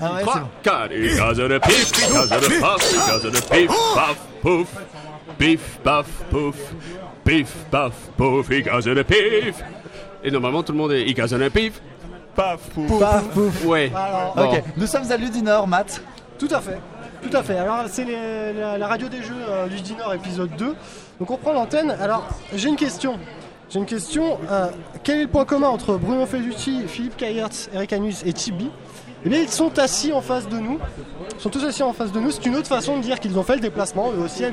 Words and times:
Ah 0.00 0.14
ouais. 0.14 0.22
Car 0.62 0.86
it 0.92 1.52
a 1.52 1.60
pif, 1.60 1.92
he 1.94 2.12
does 2.12 2.30
it 2.30 2.32
a 2.32 2.60
puff, 2.60 2.90
he 2.90 3.10
does 3.10 3.24
it 3.24 3.36
a 3.36 3.54
pif, 3.54 3.68
puff, 3.68 4.18
poof. 4.42 4.68
Pif, 5.38 5.78
paf, 5.82 6.06
pouf. 6.30 6.56
Pif, 7.24 7.52
paf, 7.70 7.92
pouf, 8.16 8.48
he 8.50 8.62
does 8.62 8.86
it 8.86 8.98
a 8.98 9.04
pif. 9.04 9.62
Et 10.22 10.30
normalement, 10.30 10.62
tout 10.62 10.72
le 10.72 10.78
monde 10.78 10.92
est 10.92 11.04
he 11.08 11.14
does 11.14 11.32
it 11.32 11.42
a 11.42 11.50
pif. 11.50 11.80
Paf, 12.34 12.60
pouf. 12.74 12.98
Paf, 13.00 13.24
pouf. 13.28 13.64
Ouais. 13.64 13.90
Alors, 13.94 14.34
Bon. 14.36 14.52
Ok, 14.52 14.62
nous 14.76 14.86
sommes 14.86 15.10
à 15.10 15.16
Ludinor, 15.16 15.66
Matt. 15.66 16.02
Tout 16.38 16.48
à 16.50 16.60
fait. 16.60 16.78
Tout 17.22 17.36
à 17.36 17.42
fait. 17.42 17.56
Alors, 17.56 17.84
c'est 17.88 18.04
la, 18.04 18.76
la 18.76 18.86
radio 18.86 19.08
des 19.08 19.22
jeux 19.22 19.34
euh, 19.48 19.66
du 19.68 19.80
Dinor 19.80 20.12
épisode 20.14 20.50
2. 20.56 20.74
Donc, 21.20 21.30
on 21.30 21.36
prend 21.36 21.52
l'antenne. 21.52 21.90
Alors, 22.00 22.26
j'ai 22.52 22.68
une 22.68 22.76
question. 22.76 23.18
J'ai 23.70 23.78
une 23.78 23.86
question. 23.86 24.38
Euh, 24.50 24.66
quel 25.04 25.18
est 25.20 25.22
le 25.22 25.28
point 25.28 25.44
commun 25.44 25.68
entre 25.68 25.94
Bruno 25.96 26.26
Fellucci, 26.26 26.82
Philippe 26.86 27.16
Kayertz, 27.16 27.70
Eric 27.72 27.92
Anus 27.94 28.22
et 28.26 28.32
Tibi? 28.32 28.70
Eh 29.24 29.28
bien, 29.28 29.40
ils 29.40 29.48
sont 29.48 29.78
assis 29.78 30.12
en 30.12 30.20
face 30.20 30.48
de 30.48 30.58
nous. 30.58 30.78
Ils 31.36 31.40
sont 31.40 31.48
tous 31.50 31.64
assis 31.64 31.82
en 31.82 31.92
face 31.92 32.12
de 32.12 32.20
nous. 32.20 32.30
C'est 32.30 32.44
une 32.46 32.56
autre 32.56 32.68
façon 32.68 32.98
de 32.98 33.02
dire 33.02 33.18
qu'ils 33.20 33.38
ont 33.38 33.42
fait 33.42 33.54
le 33.54 33.60
déplacement, 33.60 34.12
eux 34.12 34.22
aussi, 34.24 34.44
à. 34.44 34.50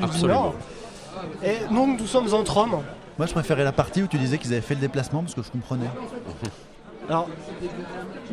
Et 1.43 1.73
donc, 1.73 1.99
nous 1.99 2.07
sommes 2.07 2.33
entre 2.33 2.57
hommes. 2.57 2.77
Moi, 3.17 3.27
je 3.27 3.33
préférais 3.33 3.63
la 3.63 3.73
partie 3.73 4.01
où 4.01 4.07
tu 4.07 4.17
disais 4.17 4.37
qu'ils 4.37 4.53
avaient 4.53 4.61
fait 4.61 4.75
le 4.75 4.79
déplacement 4.81 5.21
parce 5.21 5.35
que 5.35 5.43
je 5.43 5.51
comprenais. 5.51 5.89
Alors, 7.09 7.27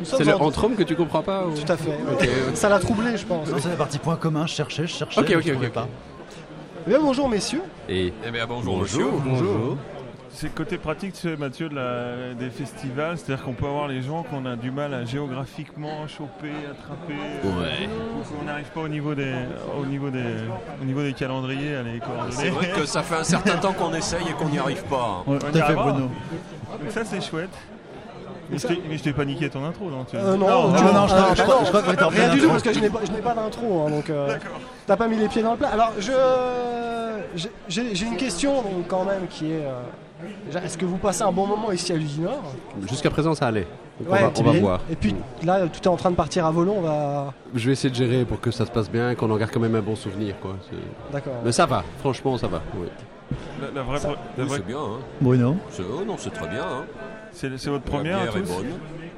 C'est 0.05 0.25
le 0.25 0.37
entre 0.37 0.65
hommes 0.65 0.77
que 0.77 0.85
tu 0.85 0.95
comprends 0.95 1.23
pas 1.23 1.45
ou... 1.47 1.51
Tout 1.59 1.73
à 1.73 1.77
fait. 1.77 1.99
Ça 2.55 2.69
l'a 2.69 2.79
troublé, 2.79 3.17
je 3.17 3.27
pense. 3.27 3.49
Non, 3.49 3.57
c'est 3.61 3.71
la 3.71 3.77
partie 3.77 3.99
point 3.99 4.17
commun. 4.17 4.47
Je 4.47 4.55
cherchais, 4.55 4.87
je 4.87 4.95
cherchais. 4.95 5.21
Ok, 5.21 5.33
ok, 5.37 5.43
je 5.45 5.53
ok, 5.55 5.69
pas. 5.71 5.89
Eh 6.87 6.91
bien, 6.91 7.01
bonjour, 7.01 7.29
messieurs. 7.29 7.63
Et 7.89 8.13
Eh 8.25 8.31
bien 8.31 8.47
bonjour, 8.47 8.79
monsieur. 8.79 9.07
bonjour. 9.25 9.77
C'est 10.31 10.47
le 10.49 10.53
côté 10.53 10.79
pratique, 10.79 11.15
tu 11.15 11.21
sais, 11.29 11.37
Mathieu, 11.37 11.69
de 11.69 11.75
la- 11.75 12.35
des 12.35 12.51
festivals. 12.51 13.17
C'est-à-dire 13.19 13.45
qu'on 13.45 13.55
peut 13.55 13.67
avoir 13.67 13.89
les 13.89 14.03
gens 14.03 14.23
qu'on 14.23 14.45
a 14.47 14.57
du 14.57 14.71
mal 14.71 14.95
à 14.95 15.05
géographiquement 15.05 16.07
choper, 16.07 16.53
attraper. 16.71 17.15
Ouais. 17.45 17.89
On 18.41 18.45
n'arrive 18.45 18.67
pas 18.71 18.81
au 18.83 18.89
niveau, 18.89 19.15
des, 19.15 19.35
au, 19.81 19.87
niveau 19.87 20.11
des, 20.11 20.25
au 20.81 20.85
niveau 20.85 21.03
des 21.03 21.13
calendriers 21.15 21.77
à 21.77 21.83
les 21.83 21.99
coordonner. 21.99 22.31
C'est 22.31 22.51
vrai 22.51 22.69
que 22.69 22.85
ça 22.85 23.03
fait 23.03 23.17
un 23.17 23.25
certain 23.25 23.57
temps 23.57 23.73
qu'on 23.73 23.93
essaye 23.95 24.29
et 24.29 24.33
qu'on 24.33 24.49
n'y 24.49 24.59
arrive 24.59 24.85
pas. 24.85 25.25
Ouais, 25.27 25.39
On 25.43 25.57
y 25.57 25.61
à 25.61 25.65
fait. 25.67 25.75
Bruno. 25.75 26.01
Donc 26.01 26.91
ça, 26.91 27.05
c'est 27.05 27.21
chouette. 27.21 27.51
Mais 28.51 28.57
je 28.59 29.03
t'ai- 29.03 29.13
paniqué 29.13 29.51
ton 29.51 29.63
intro, 29.65 29.91
non 29.91 30.05
tu- 30.05 30.17
Euh, 30.17 30.35
non, 30.37 30.71
Non, 30.71 30.75
tu- 30.75 30.83
non, 30.85 30.93
non, 30.95 31.07
je 31.07 31.15
ah, 31.15 31.21
crois- 31.23 31.35
je 31.35 31.43
crois 31.43 31.55
non. 31.57 31.65
je 31.67 31.71
crois 31.71 32.07
en 32.07 32.09
Rien 32.09 32.35
du 32.35 32.41
tout 32.41 32.49
parce 32.49 32.63
que 32.63 32.73
je 32.73 32.81
n'ai 32.81 32.89
pas, 32.89 33.35
d'intro, 33.35 33.83
hein, 33.87 33.91
donc 33.91 34.09
euh, 34.09 34.39
t'as 34.87 34.97
pas 34.97 35.07
mis 35.07 35.17
les 35.17 35.29
pieds 35.29 35.43
dans 35.43 35.51
le 35.53 35.59
plat. 35.59 35.69
Alors 35.69 35.93
je, 35.99 36.13
j'ai- 37.69 38.05
une 38.07 38.17
question 38.17 38.63
donc, 38.63 38.87
quand 38.89 39.05
même 39.05 39.27
qui 39.29 39.53
est, 39.53 39.67
euh, 39.67 39.81
est-ce 40.65 40.77
que 40.79 40.85
vous 40.85 40.97
passez 40.99 41.23
un 41.23 41.33
bon 41.33 41.47
moment 41.47 41.71
ici 41.73 41.93
à 41.93 41.97
Ludinor 41.97 42.43
Jusqu'à 42.89 43.11
présent, 43.11 43.35
ça 43.35 43.47
allait. 43.47 43.67
Donc, 44.01 44.13
Ouais, 44.13 44.19
on 44.23 44.27
va, 44.29 44.33
on 44.39 44.43
va 44.53 44.57
et- 44.57 44.61
voir. 44.61 44.81
Et 44.91 44.97
puis 44.97 45.15
là, 45.45 45.67
tout 45.67 45.81
est 45.83 45.89
en 45.89 45.97
train 45.97 46.11
de 46.11 46.17
partir 46.17 46.47
à 46.47 46.51
on 46.51 46.81
va, 46.81 47.33
Je 47.55 47.67
vais 47.67 47.73
essayer 47.73 47.91
de 47.91 47.95
gérer 47.97 48.25
pour 48.25 48.41
que 48.41 48.51
ça 48.51 48.65
se 48.65 48.71
passe 48.71 48.91
bien, 48.91 49.15
qu'on 49.15 49.31
en 49.31 49.37
garde 49.37 49.51
quand 49.53 49.61
même 49.61 49.75
un 49.75 49.81
bon 49.83 49.97
souvenir. 49.97 50.35
Quoi. 50.41 50.57
D'accord. 51.13 51.35
Mais 51.45 51.53
ça 51.53 51.67
va, 51.67 51.83
franchement, 52.01 52.39
ça 52.39 52.47
va. 52.47 52.61
oui. 52.77 52.87
La, 53.61 53.69
la 53.75 53.83
vraie, 53.83 53.99
Ça- 53.99 54.09
pro- 54.09 54.17
la 54.37 54.43
Oui, 54.45 54.49
vraie- 54.49 54.59
c'est 54.59 54.67
bien. 54.67 54.79
Hein. 54.79 54.99
Bruno. 55.21 55.57
C'est- 55.71 55.83
oh 55.83 56.05
non, 56.07 56.15
c'est 56.17 56.31
très 56.31 56.49
bien. 56.49 56.63
Hein. 56.63 56.85
c'est 57.33 57.59
c'est 57.59 57.71
votre 57.71 57.85
première 57.85 58.23
à 58.23 58.27
tous. 58.29 58.49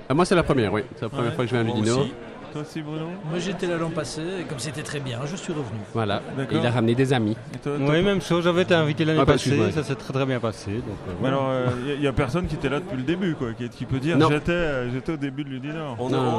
Ah, 0.09 0.15
moi, 0.15 0.25
c'est 0.25 0.35
la 0.35 0.43
première, 0.43 0.73
oui. 0.73 0.83
C'est 0.97 1.03
la 1.03 1.09
première 1.09 1.27
Ouais. 1.31 1.35
fois 1.37 1.45
que 1.45 1.51
je 1.51 1.57
viens 1.57 1.65
à 1.65 1.77
Ludino. 1.77 2.07
Toi 2.53 2.63
aussi, 2.63 2.83
Bruno 2.83 3.07
Moi 3.29 3.39
j'étais 3.39 3.67
là 3.67 3.77
l'an 3.77 3.91
passé 3.91 4.23
et 4.41 4.45
comme 4.45 4.59
c'était 4.59 4.83
très 4.83 5.01
bien, 5.01 5.19
je 5.25 5.37
suis 5.37 5.53
revenu. 5.53 5.79
Voilà. 5.95 6.21
Et 6.51 6.57
il 6.57 6.67
a 6.67 6.71
ramené 6.71 6.95
des 6.95 7.13
amis. 7.13 7.37
Et 7.55 7.59
toi, 7.59 7.73
toi- 7.79 7.87
Oui, 7.91 8.03
même 8.03 8.21
chose. 8.21 8.45
J'avais 8.45 8.63
été 8.63 8.75
invité 8.75 9.05
l'année 9.05 9.21
Ah, 9.23 9.27
passée, 9.27 9.57
ça 9.73 9.83
s'est 9.85 9.95
très 9.95 10.13
très 10.13 10.27
bien 10.27 10.41
passé. 10.41 10.71
Donc, 10.73 10.83
euh, 11.09 11.13
Mais 11.23 11.29
alors, 11.29 11.51
il 11.95 12.01
n'y 12.01 12.07
a, 12.07 12.13
personne 12.13 12.47
qui 12.47 12.57
était 12.57 12.69
là 12.69 12.81
depuis 12.81 12.97
le 12.97 13.03
début, 13.05 13.35
quoi, 13.35 13.53
qui, 13.53 13.69
qui 13.69 13.85
peut 13.85 13.99
dire 13.99 14.17
Non. 14.19 14.29
j'étais 14.31 14.53
euh, 14.53 14.91
j'étais 14.93 15.13
au 15.13 15.17
début 15.17 15.45
de 15.45 15.51
Ludinor. 15.51 15.97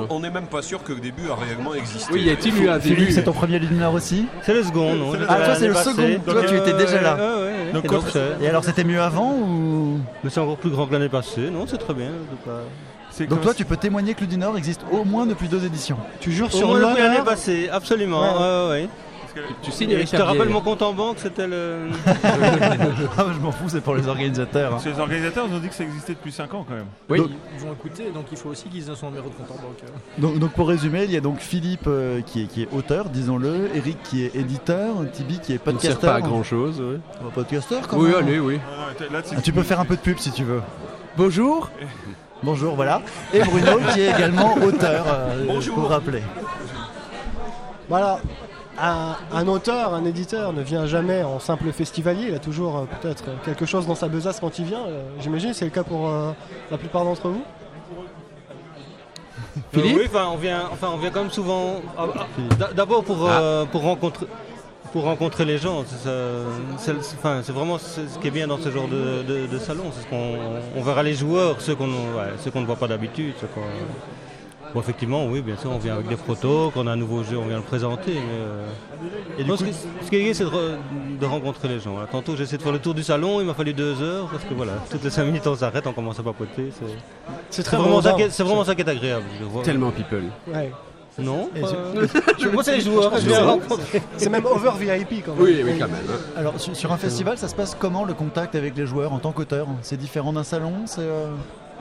On 0.09 0.19
n'est 0.19 0.29
même 0.29 0.47
pas 0.47 0.61
sûr 0.61 0.83
que 0.83 0.93
le 0.93 0.99
début 0.99 1.29
a 1.29 1.35
réellement 1.35 1.73
existé. 1.73 2.11
Oui, 2.13 2.23
y 2.23 2.29
a-t-il 2.29 2.61
eu 2.63 2.69
un 2.69 2.79
Philippe, 2.79 2.99
début 2.99 3.11
c'est 3.11 3.23
ton 3.23 3.33
premier 3.33 3.59
Ludinor 3.59 3.93
aussi 3.93 4.25
C'est 4.43 4.53
le 4.53 4.63
second, 4.63 4.95
non 4.95 5.13
Ah, 5.29 5.39
là 5.39 5.45
toi, 5.45 5.55
c'est 5.55 5.67
le 5.67 5.73
second. 5.75 6.19
Toi, 6.25 6.43
tu 6.47 6.55
étais 6.55 6.73
déjà 6.73 7.01
là. 7.01 7.17
Donc, 7.73 7.85
donc, 7.87 8.03
c'est- 8.11 8.43
Et 8.43 8.49
alors, 8.49 8.63
c'était 8.63 8.83
mieux 8.83 9.01
avant 9.01 9.33
ou 9.33 9.99
Mais 10.23 10.29
c'est 10.29 10.39
encore 10.39 10.57
plus 10.57 10.69
grand 10.69 10.87
que 10.87 10.93
l'année 10.93 11.09
passée? 11.09 11.49
Non, 11.49 11.65
c'est 11.67 11.77
très 11.77 11.93
bien. 11.93 12.09
Donc 13.29 13.41
toi, 13.41 13.53
tu 13.53 13.65
peux 13.65 13.77
témoigner 13.77 14.13
que 14.13 14.21
Ludinor 14.21 14.57
existe 14.57 14.81
au 14.91 15.03
moins 15.03 15.25
depuis 15.25 15.47
deux 15.47 15.63
éditions. 15.65 15.97
Tu 16.19 16.31
jures 16.31 16.47
Au 16.47 16.57
sur 16.57 16.73
l'année 16.77 17.01
l'honneur 17.01 17.23
passée, 17.25 17.69
absolument. 17.71 18.21
Ouais. 18.21 18.69
ouais, 18.69 18.69
ouais. 18.83 18.89
Tu 19.63 19.71
signes 19.71 19.97
je 19.97 20.11
te 20.11 20.21
rappelle 20.21 20.49
mon 20.49 20.59
compte 20.59 20.81
en 20.81 20.91
banque, 20.91 21.15
c'était 21.19 21.47
le. 21.47 21.87
Ah, 23.17 23.25
je 23.33 23.39
m'en 23.39 23.51
fous, 23.53 23.69
c'est 23.69 23.79
pour 23.79 23.95
les 23.95 24.05
organisateurs. 24.09 24.67
hein. 24.67 24.71
Parce 24.71 24.83
que 24.83 24.89
les 24.89 24.99
organisateurs 24.99 25.47
nous 25.47 25.55
ont 25.55 25.59
dit 25.59 25.69
que 25.69 25.73
ça 25.73 25.85
existait 25.85 26.13
depuis 26.13 26.33
5 26.33 26.53
ans 26.53 26.65
quand 26.67 26.73
même. 26.75 26.85
Oui. 27.09 27.17
Donc- 27.19 27.29
Ils 27.55 27.59
vont 27.65 27.71
écouter, 27.71 28.11
donc 28.13 28.25
il 28.31 28.37
faut 28.37 28.49
aussi 28.49 28.65
qu'ils 28.67 28.89
aient 28.89 28.95
son 28.95 29.07
numéro 29.09 29.29
de 29.29 29.33
compte 29.35 29.51
en 29.51 29.61
banque. 29.61 29.77
Donc, 30.17 30.37
donc, 30.39 30.51
pour 30.51 30.67
résumer, 30.67 31.05
il 31.05 31.11
y 31.11 31.17
a 31.17 31.21
donc 31.21 31.39
Philippe 31.39 31.85
euh, 31.87 32.19
qui, 32.25 32.41
est, 32.43 32.45
qui 32.47 32.63
est 32.63 32.67
auteur, 32.73 33.07
disons-le, 33.09 33.69
Eric 33.73 34.03
qui 34.03 34.25
est 34.25 34.35
éditeur, 34.35 34.95
Tibi 35.13 35.39
qui 35.39 35.53
est 35.53 35.63
Ça 35.63 35.71
ne 35.71 35.79
sert 35.79 35.91
podcasteur. 35.91 36.11
pas 36.11 36.17
à 36.17 36.21
grand 36.21 36.43
chose. 36.43 36.81
Oui, 36.85 36.97
Oh, 37.25 37.29
Podcasteur 37.33 37.87
quand 37.87 37.97
oui 37.99 38.09
même. 38.09 38.15
allez, 38.27 38.39
oui. 38.39 38.55
Non, 38.55 39.05
non, 39.07 39.13
là, 39.13 39.21
Ah, 39.37 39.41
tu 39.41 39.53
peux 39.53 39.63
faire 39.63 39.79
un 39.79 39.85
peu 39.85 39.95
de 39.95 40.01
pub 40.01 40.17
si 40.17 40.31
tu 40.31 40.43
veux. 40.43 40.61
Bonjour. 41.17 41.69
Bonjour, 42.43 42.75
voilà. 42.75 43.01
Et 43.33 43.39
Bruno 43.39 43.77
qui 43.93 44.01
est 44.01 44.09
également 44.09 44.55
auteur, 44.55 45.05
euh, 45.07 45.45
Bonjour. 45.47 45.75
pour 45.75 45.89
rappeler. 45.89 46.23
Voilà. 47.87 48.19
Un, 48.79 49.15
un 49.33 49.47
auteur, 49.47 49.93
un 49.93 50.05
éditeur 50.05 50.53
ne 50.53 50.61
vient 50.61 50.87
jamais 50.87 51.23
en 51.23 51.39
simple 51.39 51.71
festivalier, 51.71 52.27
il 52.29 52.33
a 52.33 52.39
toujours 52.39 52.77
euh, 52.77 52.85
peut-être 53.01 53.25
quelque 53.45 53.65
chose 53.65 53.85
dans 53.85 53.95
sa 53.95 54.07
besace 54.07 54.39
quand 54.39 54.57
il 54.57 54.65
vient. 54.65 54.85
euh, 54.87 55.03
J'imagine 55.19 55.53
c'est 55.53 55.65
le 55.65 55.71
cas 55.71 55.83
pour 55.83 56.07
euh, 56.09 56.31
la 56.71 56.77
plupart 56.77 57.03
d'entre 57.03 57.27
vous? 57.29 57.43
Philippe? 59.73 59.97
Euh, 59.97 59.99
Oui, 59.99 60.05
enfin, 60.11 60.29
on 60.33 60.37
vient, 60.37 60.61
enfin, 60.71 60.87
on 60.93 60.97
vient 60.97 61.11
quand 61.11 61.21
même 61.21 61.31
souvent. 61.31 61.81
ah, 61.97 62.05
ah, 62.17 62.25
d'a- 62.57 62.73
D'abord 62.73 63.03
pour, 63.03 63.27
euh, 63.29 63.65
pour 63.65 63.81
rencontrer. 63.83 64.25
Pour 64.91 65.03
rencontrer 65.03 65.45
les 65.45 65.57
gens, 65.57 65.85
c'est 65.87 66.91
enfin, 67.17 67.39
vraiment 67.53 67.77
ce 67.77 68.01
qui 68.19 68.27
est 68.27 68.31
bien 68.31 68.47
dans 68.47 68.57
ce 68.57 68.69
genre 68.69 68.89
de, 68.89 69.23
de- 69.23 69.47
de 69.47 69.57
salon, 69.57 69.85
c'est 69.93 70.01
ce 70.01 70.07
qu'on 70.07 70.35
on 70.75 70.81
verra 70.83 71.01
les 71.01 71.13
joueurs, 71.13 71.61
ceux 71.61 71.75
qu'on 71.75 71.87
ouais, 71.87 72.33
ceux 72.43 72.51
qu'on 72.51 72.59
ne 72.61 72.65
voit 72.65 72.75
pas 72.75 72.87
d'habitude. 72.89 73.33
Bon, 74.73 74.79
effectivement, 74.79 75.25
oui, 75.25 75.41
bien 75.41 75.57
sûr, 75.57 75.69
on 75.71 75.77
vient 75.79 75.95
avec 75.95 76.07
des 76.07 76.15
protos, 76.15 76.71
quand 76.73 76.83
on 76.83 76.87
a 76.87 76.91
un 76.93 76.95
nouveau 76.95 77.23
jeu, 77.23 77.37
on 77.37 77.45
vient 77.45 77.57
le 77.57 77.63
présenter. 77.63 78.13
Mais, 78.13 78.19
euh, 78.39 78.65
Et 79.37 79.43
du 79.43 79.49
non, 79.49 79.57
coup, 79.57 79.63
ce, 79.65 79.69
qui, 79.69 79.75
ce 80.05 80.09
qui 80.09 80.15
est 80.15 80.23
gai, 80.23 80.33
c'est 80.33 80.45
de, 80.45 80.49
re- 80.49 81.17
de 81.19 81.25
rencontrer 81.25 81.67
les 81.67 81.79
gens. 81.81 81.97
Là, 81.99 82.07
tantôt, 82.09 82.37
j'ai 82.37 82.43
essayé 82.43 82.57
de 82.57 82.63
faire 82.63 82.71
le 82.71 82.79
tour 82.79 82.93
du 82.93 83.03
salon, 83.03 83.41
il 83.41 83.47
m'a 83.47 83.53
fallu 83.53 83.73
deux 83.73 84.01
heures, 84.01 84.27
parce 84.31 84.45
que 84.45 84.53
voilà, 84.53 84.73
toutes 84.89 85.03
les 85.03 85.09
cinq 85.09 85.25
minutes, 85.25 85.45
on 85.45 85.55
s'arrête, 85.55 85.85
on 85.87 85.91
commence 85.93 86.19
à 86.19 86.23
papoter. 86.23 86.71
C'est 86.71 86.85
C'est 86.87 86.93
c'est 87.49 87.63
très 87.63 87.75
vraiment, 87.77 88.01
ça 88.01 88.13
qui 88.13 88.21
est- 88.21 88.29
c'est 88.29 88.43
vraiment 88.43 88.63
ça 88.63 88.73
qui 88.75 88.81
est 88.81 88.89
agréable. 88.89 89.25
je 89.39 89.43
vois. 89.45 89.61
Tellement 89.63 89.91
people. 89.91 90.23
Ouais. 90.47 90.71
Non 91.19 91.49
Et 91.55 91.61
pas- 91.61 91.67
Moi, 92.53 92.63
c'est 92.63 92.75
les 92.77 92.81
joueurs. 92.81 93.11
je. 93.19 93.29
C'est 94.17 94.29
même 94.29 94.45
over 94.45 94.71
VIP 94.79 95.25
quand 95.25 95.33
même. 95.33 95.41
Oui, 95.43 95.61
oui, 95.63 95.73
quand 95.79 95.87
même. 95.87 95.95
hein. 96.09 96.19
alors 96.37 96.59
sur, 96.59 96.75
sur 96.75 96.91
un 96.91 96.97
festival, 96.97 97.37
ça 97.37 97.47
se 97.47 97.55
passe 97.55 97.75
comment 97.77 98.05
le 98.05 98.13
contact 98.13 98.55
avec 98.55 98.77
les 98.77 98.85
joueurs 98.85 99.11
en 99.13 99.19
tant 99.19 99.31
qu'auteur? 99.31 99.67
C'est 99.81 99.97
différent 99.97 100.31
d'un 100.33 100.43
salon 100.45 100.73
C'est 100.85 101.01
euh, 101.01 101.27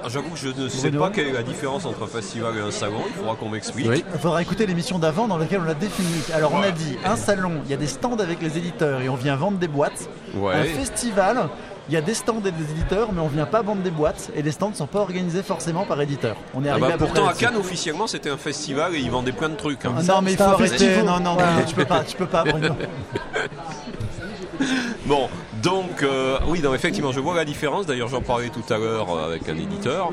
Ah, 0.03 0.09
J'avoue 0.09 0.31
que 0.31 0.39
je 0.39 0.49
ne 0.49 0.69
sais 0.69 0.89
Bruno 0.91 1.05
pas 1.05 1.11
quelle 1.11 1.29
est 1.29 1.33
la 1.33 1.43
différence 1.45 1.85
entre 1.87 2.03
un 2.03 2.07
festival 2.07 2.57
et 2.57 2.61
un 2.61 2.71
salon. 2.73 2.99
Il 3.07 3.13
faudra 3.15 3.37
qu'on 3.37 3.49
m'explique. 3.51 3.89
Oui. 3.89 4.05
Il 4.13 4.19
faudra 4.21 4.43
écouter 4.43 4.67
l'émission 4.67 4.99
d'avant 4.99 5.29
dans 5.29 5.39
laquelle 5.39 5.61
on 5.61 5.65
l'a 5.65 5.75
défini. 5.75 6.23
Alors 6.35 6.53
on 6.53 6.63
a 6.63 6.71
dit 6.73 6.97
un 7.05 7.17
salon, 7.17 7.53
il 7.67 7.71
y 7.71 7.75
a 7.75 7.77
des 7.77 7.87
stands 7.87 8.19
avec 8.19 8.43
les 8.43 8.59
éditeurs 8.59 9.01
et 9.01 9.09
on 9.09 9.15
vient 9.17 9.37
vendre 9.37 9.59
des 9.59 9.69
boîtes. 9.69 10.09
Un 10.37 10.65
festival, 10.65 11.49
il 11.91 11.95
y 11.95 11.97
a 11.97 12.01
des 12.01 12.15
stands 12.15 12.41
et 12.47 12.53
des 12.53 12.71
éditeurs, 12.71 13.13
mais 13.13 13.21
on 13.21 13.27
vient 13.27 13.47
pas 13.47 13.63
vendre 13.63 13.83
des 13.83 13.91
boîtes 13.91 14.31
et 14.37 14.43
les 14.43 14.53
stands 14.53 14.71
ne 14.71 14.75
sont 14.77 14.87
pas 14.87 15.01
organisés 15.01 15.43
forcément 15.43 15.85
par 15.85 16.01
éditeur. 16.01 16.37
On 16.55 16.65
est 16.65 16.69
Ah 16.69 16.73
arrivé 16.73 16.87
bah, 16.89 16.95
à 16.95 16.99
pourtant, 16.99 17.27
à. 17.27 17.35
Cannes, 17.35 17.57
officiellement, 17.57 18.07
c'était 18.07 18.31
un 18.31 18.37
festival 18.37 18.95
et 18.95 19.01
ils 19.01 19.11
vendaient 19.11 19.33
plein 19.33 19.49
de 19.49 19.57
trucs. 19.57 19.85
hein. 19.85 19.95
Ah 19.99 20.03
non 20.05 20.23
mais 20.23 20.33
il 20.33 20.37
faut 20.39 20.57
festival. 20.57 21.05
Non 21.05 21.19
non, 21.19 21.37
Ouais. 21.37 21.43
Bruno, 21.45 21.63
tu 21.67 21.75
peux 21.75 21.85
pas, 21.85 22.05
tu 22.05 22.17
peux 22.17 22.27
pas 22.27 22.45
Bruno. 22.45 22.75
Bon, 25.07 25.29
donc, 25.63 26.03
euh, 26.03 26.39
oui, 26.47 26.61
non, 26.61 26.75
effectivement, 26.75 27.13
je 27.13 27.21
vois 27.21 27.35
la 27.35 27.45
différence. 27.45 27.87
D'ailleurs, 27.87 28.09
j'en 28.09 28.21
parlais 28.21 28.51
tout 28.51 28.73
à 28.73 28.79
l'heure 28.79 29.11
euh, 29.17 29.27
avec 29.31 29.49
un 29.49 29.57
éditeur. 29.57 30.11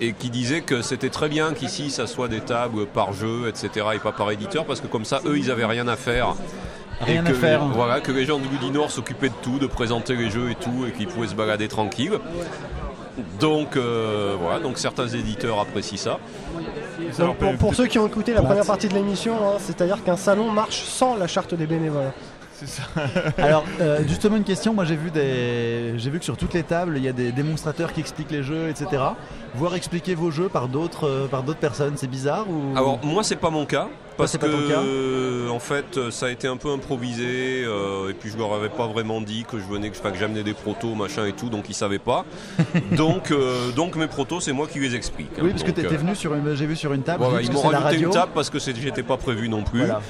Et 0.00 0.12
qui 0.12 0.28
disait 0.30 0.60
que 0.60 0.82
c'était 0.82 1.08
très 1.08 1.28
bien 1.28 1.54
qu'ici, 1.54 1.90
ça 1.90 2.06
soit 2.06 2.28
des 2.28 2.40
tables 2.40 2.86
par 2.86 3.12
jeu, 3.12 3.48
etc. 3.48 3.86
et 3.94 3.98
pas 3.98 4.12
par 4.12 4.30
éditeur, 4.30 4.64
parce 4.64 4.80
que 4.80 4.86
comme 4.86 5.04
ça, 5.04 5.20
eux, 5.24 5.38
ils 5.38 5.50
avaient 5.50 5.64
rien 5.64 5.88
à 5.88 5.96
faire. 5.96 6.34
Rien 7.00 7.24
et 7.24 7.28
à 7.28 7.30
que, 7.30 7.34
faire. 7.34 7.64
Voilà, 7.66 8.00
que 8.00 8.12
les 8.12 8.24
gens 8.24 8.38
du 8.38 8.48
Ludinor 8.48 8.90
s'occupaient 8.90 9.28
de 9.28 9.34
tout, 9.42 9.58
de 9.58 9.66
présenter 9.66 10.16
les 10.16 10.30
jeux 10.30 10.50
et 10.50 10.54
tout, 10.54 10.86
et 10.86 10.92
qu'ils 10.92 11.08
pouvaient 11.08 11.28
se 11.28 11.34
balader 11.34 11.68
tranquille. 11.68 12.18
Donc, 13.40 13.76
euh, 13.76 14.36
voilà, 14.40 14.60
donc 14.60 14.78
certains 14.78 15.08
éditeurs 15.08 15.58
apprécient 15.58 15.98
ça. 15.98 16.18
Donc, 17.18 17.36
pour, 17.58 17.74
ceux 17.74 17.86
qui 17.86 17.98
ont 17.98 18.06
écouté 18.06 18.32
la 18.34 18.42
première 18.42 18.66
partie 18.66 18.88
de 18.88 18.94
l'émission, 18.94 19.34
hein, 19.34 19.56
c'est-à-dire 19.58 20.02
qu'un 20.04 20.16
salon 20.16 20.50
marche 20.50 20.82
sans 20.82 21.16
la 21.16 21.26
charte 21.26 21.54
des 21.54 21.66
bénévoles. 21.66 22.12
C'est 22.58 22.68
ça. 22.68 22.82
Alors, 23.38 23.64
euh, 23.80 24.00
justement, 24.08 24.36
une 24.36 24.42
question. 24.44 24.74
Moi, 24.74 24.84
j'ai 24.84 24.96
vu, 24.96 25.10
des... 25.12 25.94
j'ai 25.96 26.10
vu 26.10 26.18
que 26.18 26.24
sur 26.24 26.36
toutes 26.36 26.54
les 26.54 26.64
tables, 26.64 26.94
il 26.96 27.04
y 27.04 27.08
a 27.08 27.12
des 27.12 27.30
démonstrateurs 27.30 27.92
qui 27.92 28.00
expliquent 28.00 28.32
les 28.32 28.42
jeux, 28.42 28.68
etc. 28.68 29.02
Voir 29.54 29.74
expliquer 29.76 30.14
vos 30.16 30.30
jeux 30.32 30.48
par 30.48 30.66
d'autres, 30.68 31.06
euh, 31.08 31.26
par 31.28 31.42
d'autres 31.44 31.60
personnes, 31.60 31.94
c'est 31.96 32.08
bizarre 32.10 32.46
ou... 32.50 32.76
Alors 32.76 32.98
moi 33.04 33.22
c'est 33.22 33.36
pas 33.36 33.50
mon 33.50 33.64
cas 33.64 33.88
parce 34.16 34.32
que 34.32 34.38
pas 34.38 34.48
ton 34.48 34.68
cas? 34.68 34.80
euh, 34.80 35.48
en 35.48 35.58
fait 35.60 36.10
ça 36.10 36.26
a 36.26 36.30
été 36.30 36.46
un 36.48 36.56
peu 36.56 36.70
improvisé 36.70 37.62
euh, 37.64 38.10
et 38.10 38.14
puis 38.14 38.30
je 38.30 38.36
leur 38.36 38.52
avais 38.52 38.68
pas 38.68 38.86
vraiment 38.86 39.20
dit 39.20 39.44
que 39.50 39.58
je 39.58 39.64
venais 39.64 39.88
que, 39.90 39.96
enfin, 39.98 40.10
que 40.10 40.18
j'amenais 40.18 40.42
des 40.42 40.52
protos 40.52 40.94
machin 40.94 41.24
et 41.26 41.32
tout 41.32 41.48
donc 41.48 41.68
ils 41.70 41.74
savaient 41.74 41.98
pas 41.98 42.24
donc 42.92 43.30
euh, 43.30 43.70
donc 43.72 43.96
mes 43.96 44.06
protos 44.08 44.40
c'est 44.40 44.52
moi 44.52 44.66
qui 44.66 44.80
les 44.80 44.94
explique 44.94 45.30
hein. 45.38 45.42
Oui, 45.44 45.50
parce 45.50 45.62
que 45.62 45.70
euh, 45.70 45.96
venu 45.96 46.14
sur 46.14 46.34
une, 46.34 46.54
j'ai 46.54 46.66
vu 46.66 46.76
sur 46.76 46.92
une 46.92 47.02
table. 47.02 47.22
voilà, 47.24 47.40
ils 47.40 47.48
vu 47.48 47.54
m'ont 47.54 47.62
rajouté 47.62 48.02
une 48.02 48.10
table 48.10 48.32
parce 48.34 48.50
que 48.50 48.58
c'est- 48.58 48.76
j'étais 48.76 49.02
pas 49.02 49.16
prévu 49.16 49.48
non 49.48 49.62
plus 49.62 49.80
Voilà. 49.80 50.00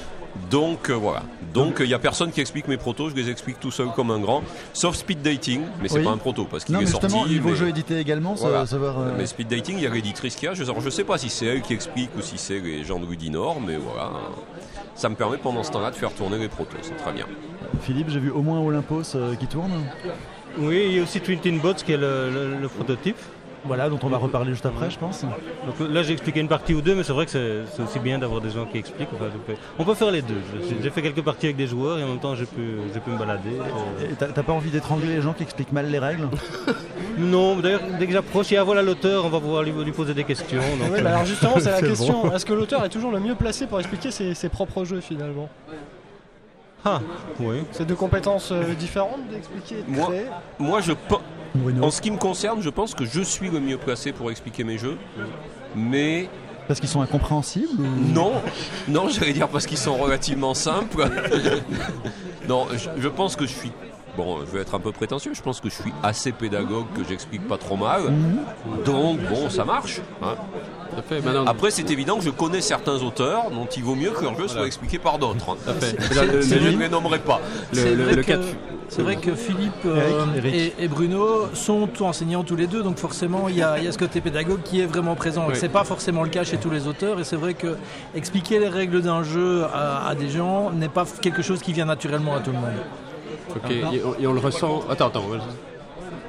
Donc 0.49 0.89
euh, 0.89 0.93
voilà 0.93 1.23
donc 1.53 1.77
il 1.79 1.87
y 1.89 1.93
a 1.93 1.99
personne 1.99 2.31
qui 2.31 2.39
explique 2.41 2.67
mes 2.67 2.77
protos 2.77 3.09
je 3.09 3.15
les 3.15 3.29
explique 3.29 3.59
tout 3.59 3.71
seul 3.71 3.87
comme 3.95 4.11
un 4.11 4.19
grand 4.19 4.43
sauf 4.73 4.95
speed 4.95 5.21
dating 5.21 5.61
mais 5.81 5.89
c'est 5.89 5.97
Oui. 5.99 6.03
pas 6.05 6.11
un 6.11 6.17
proto 6.17 6.45
parce 6.45 6.63
qu'il 6.65 6.75
est 6.75 6.79
mais 6.79 6.85
sorti 6.85 7.07
justement, 7.07 7.25
niveau 7.27 7.49
mais- 7.49 7.55
jeu 7.55 7.67
édité 7.69 7.97
également, 7.99 8.35
ça- 8.35 8.47
Voilà. 8.49 8.65
savoir. 8.65 8.99
euh, 8.99 9.13
Mais 9.17 9.25
speed 9.25 9.47
dating, 9.47 9.77
il 9.77 9.83
y 9.83 9.87
a 9.87 9.89
l'éditrice 9.89 10.35
qui 10.35 10.47
a. 10.47 10.53
Je, 10.53 10.63
alors, 10.63 10.79
je 10.81 10.89
sais 10.89 11.03
pas 11.03 11.17
si 11.17 11.29
c'est 11.29 11.45
elle 11.47 11.61
qui 11.61 11.73
explique 11.73 12.09
ou 12.17 12.21
si 12.21 12.37
c'est 12.37 12.59
les 12.59 12.83
gens 12.83 12.99
de 12.99 13.05
Rudinor, 13.05 13.59
mais 13.59 13.77
voilà. 13.77 14.11
Ça 14.95 15.09
me 15.09 15.15
permet 15.15 15.37
pendant 15.37 15.63
ce 15.63 15.71
temps-là 15.71 15.91
de 15.91 15.95
faire 15.95 16.13
tourner 16.13 16.37
les 16.37 16.47
protos, 16.49 16.77
c'est 16.81 16.95
très 16.97 17.11
bien. 17.13 17.25
Philippe, 17.81 18.09
j'ai 18.09 18.19
vu 18.19 18.29
au 18.31 18.41
moins 18.41 18.59
Olympos 18.59 19.15
euh, 19.15 19.35
qui 19.35 19.47
tourne. 19.47 19.71
Oui, 20.57 20.83
il 20.89 20.95
y 20.97 20.99
a 20.99 21.03
aussi 21.03 21.19
Twin 21.21 21.59
Bots 21.59 21.73
qui 21.75 21.93
est 21.93 21.97
le, 21.97 22.29
le- 22.31 22.55
le 22.61 22.67
prototype. 22.67 23.17
Voilà, 23.65 23.89
dont 23.89 23.99
on 24.03 24.07
va 24.07 24.17
reparler 24.17 24.51
juste 24.51 24.65
après, 24.65 24.89
je 24.89 24.97
pense. 24.97 25.23
Donc 25.23 25.89
là, 25.89 26.01
j'ai 26.01 26.13
expliqué 26.13 26.39
une 26.39 26.47
partie 26.47 26.73
ou 26.73 26.81
deux, 26.81 26.95
mais 26.95 27.03
c'est 27.03 27.11
vrai 27.13 27.25
que 27.25 27.31
c'est 27.31 27.81
aussi 27.83 27.99
bien 27.99 28.17
d'avoir 28.17 28.39
des 28.41 28.49
gens 28.51 28.65
qui 28.65 28.77
expliquent. 28.77 29.09
Enfin, 29.13 29.25
on 29.77 29.83
peut 29.83 29.93
faire 29.95 30.11
les 30.11 30.21
deux. 30.21 30.41
J'ai- 30.81 30.89
fait 30.89 31.01
quelques 31.01 31.21
parties 31.21 31.47
avec 31.47 31.57
des 31.57 31.67
joueurs 31.67 31.99
et 31.99 32.03
en 32.03 32.07
même 32.07 32.19
temps, 32.19 32.35
j'ai 32.35 32.45
pu, 32.45 32.77
j'ai 32.93 32.99
pu 32.99 33.09
me 33.11 33.17
balader. 33.17 33.49
euh. 33.59 34.05
Et 34.11 34.15
T'as 34.15 34.43
pas 34.43 34.53
envie 34.53 34.71
d'étrangler 34.71 35.07
les 35.15 35.21
gens 35.21 35.33
qui 35.33 35.43
expliquent 35.43 35.71
mal 35.73 35.89
les 35.89 35.99
règles 35.99 36.27
Non, 37.17 37.57
d'ailleurs, 37.57 37.81
dès 37.99 38.07
que 38.07 38.13
j'approche, 38.13 38.49
il 38.51 38.53
y 38.53 38.57
a 38.57 38.63
voilà 38.63 38.81
l'auteur, 38.81 39.25
on 39.25 39.29
va 39.29 39.39
pouvoir 39.39 39.63
lui, 39.63 39.71
lui 39.83 39.91
poser 39.91 40.13
des 40.13 40.23
questions. 40.23 40.61
donc, 40.79 40.89
Oui, 40.93 40.99
euh, 40.99 41.03
bah 41.03 41.09
alors 41.11 41.25
justement, 41.25 41.55
c'est 41.59 41.69
la 41.71 41.81
question. 41.87 42.33
Est-ce 42.33 42.45
que 42.45 42.53
l'auteur 42.53 42.83
est 42.85 42.89
toujours 42.89 43.11
le 43.11 43.19
mieux 43.19 43.35
placé 43.35 43.67
pour 43.67 43.79
expliquer 43.79 44.09
ses, 44.11 44.33
ses 44.33 44.47
propres 44.49 44.85
jeux 44.85 45.01
finalement? 45.01 45.49
Ah, 46.85 47.01
oui. 47.39 47.57
C'est 47.71 47.85
deux 47.85 47.95
compétences 47.95 48.51
euh, 48.51 48.73
différentes 48.73 49.27
d'expliquer 49.29 49.79
et 49.79 49.83
de 49.83 49.89
Moi- 49.89 50.07
créer 50.07 50.25
Moi, 50.59 50.81
je 50.81 50.93
Bruno 51.55 51.83
en 51.83 51.91
ce 51.91 52.01
qui 52.01 52.11
me 52.11 52.17
concerne, 52.17 52.61
je 52.61 52.69
pense 52.69 52.93
que 52.93 53.05
je 53.05 53.21
suis 53.21 53.49
le 53.49 53.59
mieux 53.59 53.77
placé 53.77 54.11
pour 54.11 54.29
expliquer 54.31 54.63
mes 54.63 54.77
jeux. 54.77 54.97
Mais 55.75 56.29
Parce 56.67 56.79
qu'ils 56.79 56.89
sont 56.89 57.01
incompréhensibles 57.01 57.81
ou- 57.81 58.13
non, 58.13 58.33
non, 58.87 59.09
j'allais 59.09 59.33
dire 59.33 59.47
parce 59.49 59.65
qu'ils 59.65 59.77
sont 59.77 59.95
relativement 59.97 60.53
simples. 60.53 61.09
non, 62.47 62.67
je, 62.73 62.89
je 63.01 63.07
pense 63.07 63.35
que 63.35 63.45
je 63.45 63.53
suis. 63.53 63.71
Bon, 64.17 64.39
je 64.45 64.51
vais 64.51 64.61
être 64.61 64.75
un 64.75 64.79
peu 64.79 64.91
prétentieux. 64.91 65.33
Je 65.33 65.41
pense 65.41 65.59
que 65.61 65.69
je 65.69 65.75
suis 65.75 65.93
assez 66.03 66.31
pédagogue, 66.31 66.85
que 66.95 67.03
j'explique 67.07 67.47
pas 67.47 67.57
trop 67.57 67.77
mal. 67.77 68.01
Donc, 68.85 69.19
bon, 69.29 69.49
ça 69.49 69.65
marche. 69.65 70.01
hein. 70.21 70.35
Tout 70.91 70.99
à 70.99 71.01
fait. 71.01 71.21
Maintenant, 71.21 71.45
Après, 71.45 71.71
c'est 71.71 71.89
évident 71.91 72.17
que 72.17 72.23
je 72.23 72.29
connais 72.29 72.61
certains 72.61 72.95
auteurs 73.03 73.49
dont 73.51 73.65
il 73.65 73.83
vaut 73.83 73.95
mieux 73.95 74.11
que 74.11 74.23
leur 74.23 74.37
jeu 74.37 74.47
soit 74.47 74.65
expliqué 74.65 74.97
par 74.99 75.19
d'autres. 75.19 75.57
hein. 75.67 75.73
je 76.11 76.55
ne 76.55 76.77
les 76.79 76.89
nommerai 76.89 77.19
pas. 77.19 77.39
le- 77.73 77.77
C'est 77.79 77.95
le- 77.95 78.03
vrai 78.03 78.15
le 78.15 78.21
que- 78.23 78.27
cas 78.27 78.37
de- 78.37 78.43
C'est 78.91 79.03
vrai 79.03 79.17
que 79.17 79.35
Philippe 79.35 79.85
euh, 79.85 79.97
Eric, 80.35 80.37
Eric. 80.45 80.55
Et, 80.79 80.83
et 80.85 80.87
Bruno 80.87 81.47
sont 81.53 81.85
tout 81.85 82.05
enseignants 82.05 82.43
tous 82.43 82.55
les 82.55 82.65
deux, 82.65 82.81
donc 82.81 82.97
forcément 82.97 83.47
il 83.47 83.55
y, 83.55 83.61
a, 83.61 83.77
il 83.77 83.83
y 83.83 83.87
a 83.87 83.91
ce 83.91 83.99
côté 83.99 84.19
pédagogue 84.19 84.61
qui 84.63 84.81
est 84.81 84.87
vraiment 84.87 85.13
présent. 85.13 85.45
Oui. 85.47 85.53
C'est 85.55 85.69
pas 85.69 85.83
forcément 85.83 86.23
le 86.23 86.29
cas 86.29 86.43
chez 86.43 86.57
tous 86.57 86.71
les 86.71 86.87
auteurs, 86.87 87.19
et 87.19 87.23
c'est 87.23 87.35
vrai 87.35 87.53
que 87.53 87.75
expliquer 88.15 88.57
les 88.57 88.67
règles 88.67 89.03
d'un 89.03 89.21
jeu 89.21 89.65
à, 89.71 90.07
à 90.07 90.15
des 90.15 90.27
gens 90.29 90.71
n'est 90.71 90.89
pas 90.89 91.05
quelque 91.21 91.43
chose 91.43 91.59
qui 91.61 91.71
vient 91.71 91.85
naturellement 91.85 92.35
à 92.35 92.39
tout 92.39 92.49
le 92.51 92.57
monde. 92.57 92.79
Ok, 93.55 93.69
et, 93.69 93.83
on, 94.03 94.23
et 94.23 94.25
on 94.25 94.33
le 94.33 94.39
ressent. 94.39 94.81
Attends, 94.89 95.07
attends. 95.09 95.25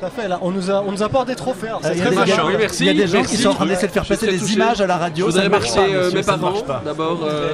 Tout 0.01 0.07
à 0.07 0.11
fait, 0.11 0.29
là, 0.29 0.39
on 0.41 0.51
nous, 0.51 0.71
a, 0.71 0.83
on 0.87 0.93
nous 0.93 1.03
apporte 1.03 1.29
des 1.29 1.35
trophées. 1.35 1.69
alors 1.69 1.81
C'est 1.83 1.93
Il 1.93 1.99
y 1.99 2.01
a 2.01 2.07
très 2.07 2.25
des, 2.25 2.33
Oui, 2.43 2.55
merci, 2.59 2.85
il 2.85 2.87
y 2.87 2.91
a 2.91 2.95
des 2.95 3.07
gens 3.07 3.19
merci. 3.19 3.37
qui 3.37 3.43
sont 3.43 3.51
en 3.51 3.55
train 3.55 3.67
d'essayer 3.67 3.89
de 3.89 3.93
faire 3.93 4.05
Je 4.05 4.09
passer 4.09 4.27
des 4.29 4.39
touché. 4.39 4.55
images 4.55 4.81
à 4.81 4.87
la 4.87 4.97
radio. 4.97 5.27
Je 5.27 5.33
ça 5.37 5.45
ne 5.45 5.49
marche 5.49 5.69
remercier 5.71 5.93
pas, 5.95 5.99
euh, 5.99 6.05
monsieur, 6.05 6.17
mes 6.19 6.23
ça 6.23 6.33
ne 6.33 6.41
parents. 6.41 6.53
marche 6.53 6.65
pas. 6.65 6.83
D'abord, 6.85 7.19
euh, 7.25 7.53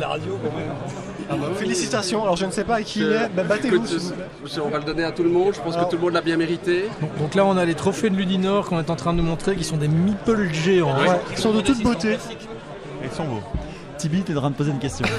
Félicitations, 1.59 2.23
alors 2.23 2.37
je 2.37 2.47
ne 2.47 2.53
sais 2.53 2.63
pas 2.63 2.77
à 2.77 2.83
qui 2.83 3.01
il 3.01 3.07
est, 3.13 3.29
bah, 3.35 3.43
battez-vous. 3.43 3.77
écoute, 3.77 3.89
s'il 3.89 3.99
vous 3.99 4.11
plaît. 4.11 4.25
je- 4.55 4.61
on 4.61 4.69
va 4.69 4.79
le 4.79 4.85
donner 4.85 5.03
à 5.03 5.11
tout 5.11 5.25
le 5.25 5.29
monde. 5.31 5.53
Je 5.57 5.61
pense 5.61 5.75
Alors- 5.75 5.87
que 5.87 5.91
tout 5.91 5.97
le 5.97 6.03
monde 6.05 6.15
l'a 6.15 6.21
bien 6.21 6.37
mérité. 6.37 6.85
Donc, 7.01 7.19
donc 7.19 7.35
là 7.35 7.45
on 7.45 7.57
a 7.57 7.65
les 7.65 7.75
trophées 7.75 8.11
de 8.11 8.15
Ludinor 8.17 8.67
qu'on 8.67 8.79
est 8.79 8.91
en 8.91 8.95
train 8.97 9.13
de 9.13 9.19
nous 9.19 9.25
montrer, 9.25 9.57
qui 9.57 9.65
sont 9.65 9.77
des 9.77 9.89
meeples 9.89 10.53
géants. 10.53 10.97
Ouais, 10.97 11.09
ils 11.33 11.39
sont 11.39 11.53
de 11.53 11.61
toute 11.63 11.83
beauté. 11.83 12.17
Ils 13.03 13.11
sont 13.11 13.25
beaux. 13.25 13.43
Tibi, 14.09 14.23
t'es 14.23 14.37
en 14.37 14.41
train 14.41 14.51
de 14.51 14.55
poser 14.55 14.71
une 14.71 14.79
question. 14.79 15.05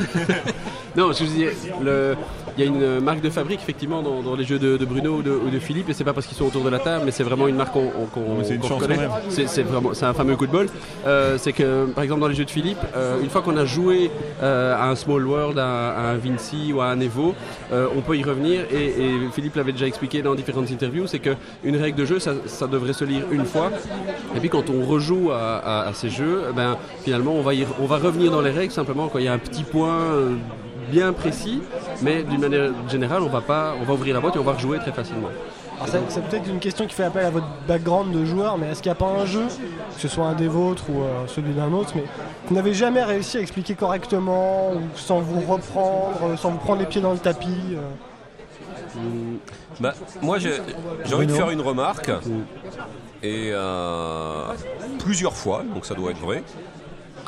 Non, 0.95 1.11
je 1.11 1.23
vous 1.25 1.29
disais, 1.31 1.55
il 2.57 2.63
y 2.63 2.67
a 2.67 2.71
une 2.71 2.99
marque 3.01 3.21
de 3.21 3.29
fabrique 3.29 3.59
effectivement 3.61 4.01
dans, 4.01 4.23
dans 4.23 4.35
les 4.35 4.45
jeux 4.45 4.57
de, 4.57 4.77
de 4.77 4.85
Bruno 4.85 5.17
ou 5.17 5.21
de, 5.21 5.29
ou 5.29 5.51
de 5.51 5.59
Philippe, 5.59 5.89
et 5.89 5.93
c'est 5.93 6.03
pas 6.03 6.13
parce 6.13 6.25
qu'ils 6.25 6.35
sont 6.35 6.45
autour 6.45 6.63
de 6.63 6.69
la 6.71 6.79
table, 6.79 7.03
mais 7.05 7.11
c'est 7.11 7.21
vraiment 7.21 7.47
une 7.47 7.55
marque 7.55 7.73
qu'on 7.73 7.91
chance 8.41 8.71
reconnaît. 8.71 8.95
quand 8.95 9.01
même. 9.01 9.11
C'est 9.29 9.47
c'est 9.47 9.61
vraiment, 9.61 9.93
c'est 9.93 10.05
un 10.05 10.15
fameux 10.15 10.35
coup 10.35 10.47
de 10.47 10.51
bol. 10.51 10.67
Euh, 11.05 11.37
c'est 11.37 11.51
que 11.53 11.85
par 11.85 12.03
exemple 12.03 12.21
dans 12.21 12.27
les 12.27 12.33
jeux 12.33 12.45
de 12.45 12.49
Philippe, 12.49 12.79
euh, 12.95 13.21
une 13.21 13.29
fois 13.29 13.43
qu'on 13.43 13.57
a 13.57 13.65
joué 13.65 14.09
euh, 14.41 14.75
à 14.75 14.89
un 14.89 14.95
Small 14.95 15.27
World, 15.27 15.59
à, 15.59 15.89
à 15.91 16.01
un 16.13 16.17
Vinci 16.17 16.73
ou 16.73 16.81
à 16.81 16.85
un 16.87 16.99
Evo, 16.99 17.35
euh, 17.71 17.85
on 17.95 18.01
peut 18.01 18.17
y 18.17 18.23
revenir. 18.23 18.61
Et, 18.71 18.85
et 18.85 19.11
Philippe 19.35 19.55
l'avait 19.55 19.73
déjà 19.73 19.85
expliqué 19.85 20.23
dans 20.23 20.33
différentes 20.33 20.71
interviews, 20.71 21.05
c'est 21.05 21.19
que 21.19 21.35
une 21.63 21.77
règle 21.77 21.99
de 21.99 22.05
jeu, 22.05 22.17
ça, 22.17 22.31
ça 22.47 22.65
devrait 22.65 22.93
se 22.93 23.05
lire 23.05 23.21
une 23.29 23.45
fois. 23.45 23.69
Et 24.35 24.39
puis 24.39 24.49
quand 24.49 24.71
on 24.71 24.83
rejoue 24.83 25.29
à, 25.31 25.57
à- 25.57 25.87
à 25.89 25.93
ces 25.93 26.09
jeux, 26.09 26.41
eh 26.49 26.53
ben 26.55 26.75
finalement 27.03 27.33
on 27.35 27.43
va 27.43 27.53
y- 27.53 27.67
on 27.79 27.85
va 27.85 27.97
revenir 27.97 28.31
dans 28.31 28.41
les 28.41 28.49
règles 28.51 28.73
simplement 28.77 29.07
quand 29.07 29.19
il 29.19 29.25
y 29.25 29.27
a 29.27 29.33
un 29.33 29.39
petit 29.39 29.63
point. 29.63 29.89
euh, 30.13 30.35
bien 30.89 31.11
précis, 31.11 31.61
mais 32.01 32.23
d'une 32.23 32.39
manière 32.39 32.71
générale, 32.89 33.21
on 33.21 33.27
va 33.27 33.41
pas, 33.41 33.73
on 33.81 33.83
va 33.83 33.93
ouvrir 33.93 34.13
la 34.13 34.21
boîte 34.21 34.37
et 34.37 34.39
on 34.39 34.43
va 34.43 34.53
rejouer 34.53 34.77
très 34.79 34.93
facilement. 34.93 35.27
Alors, 35.81 35.89
c'est- 36.07 36.21
peut-être 36.21 36.47
une 36.49 36.59
question 36.59 36.87
qui 36.87 36.95
fait 36.95 37.03
appel 37.03 37.25
à 37.25 37.29
votre 37.29 37.45
background 37.67 38.13
de 38.17 38.23
joueur, 38.23 38.57
mais 38.57 38.67
est-ce 38.69 38.81
qu'il 38.81 38.89
n'y 38.89 38.97
a 38.97 39.01
pas 39.05 39.11
un 39.21 39.25
jeu, 39.25 39.43
que 39.95 39.99
ce 39.99 40.07
soit 40.07 40.25
un 40.27 40.33
des 40.33 40.47
vôtres 40.47 40.85
ou 40.89 41.01
euh, 41.01 41.27
celui 41.27 41.51
d'un 41.53 41.73
autre, 41.73 41.91
mais 41.95 42.05
vous 42.47 42.55
n'avez 42.55 42.73
jamais 42.73 43.03
réussi 43.03 43.35
à 43.37 43.41
expliquer 43.41 43.73
correctement, 43.75 44.71
ou 44.71 44.79
sans 44.95 45.19
vous 45.19 45.41
reprendre, 45.41 46.19
euh, 46.23 46.37
sans 46.37 46.51
vous 46.51 46.57
prendre 46.59 46.79
les 46.79 46.85
pieds 46.85 47.01
dans 47.01 47.11
le 47.11 47.19
tapis 47.19 47.75
euh 47.75 47.81
Bah, 49.81 49.93
moi, 50.21 50.37
j'ai 50.39 50.53
envie 51.13 51.27
de 51.27 51.33
faire 51.33 51.49
une 51.49 51.61
remarque. 51.61 52.09
Et 53.23 53.49
euh, 53.51 54.45
plusieurs 54.99 55.33
fois, 55.33 55.63
donc 55.73 55.85
ça 55.85 55.95
doit 55.95 56.11
être 56.11 56.21
vrai, 56.21 56.43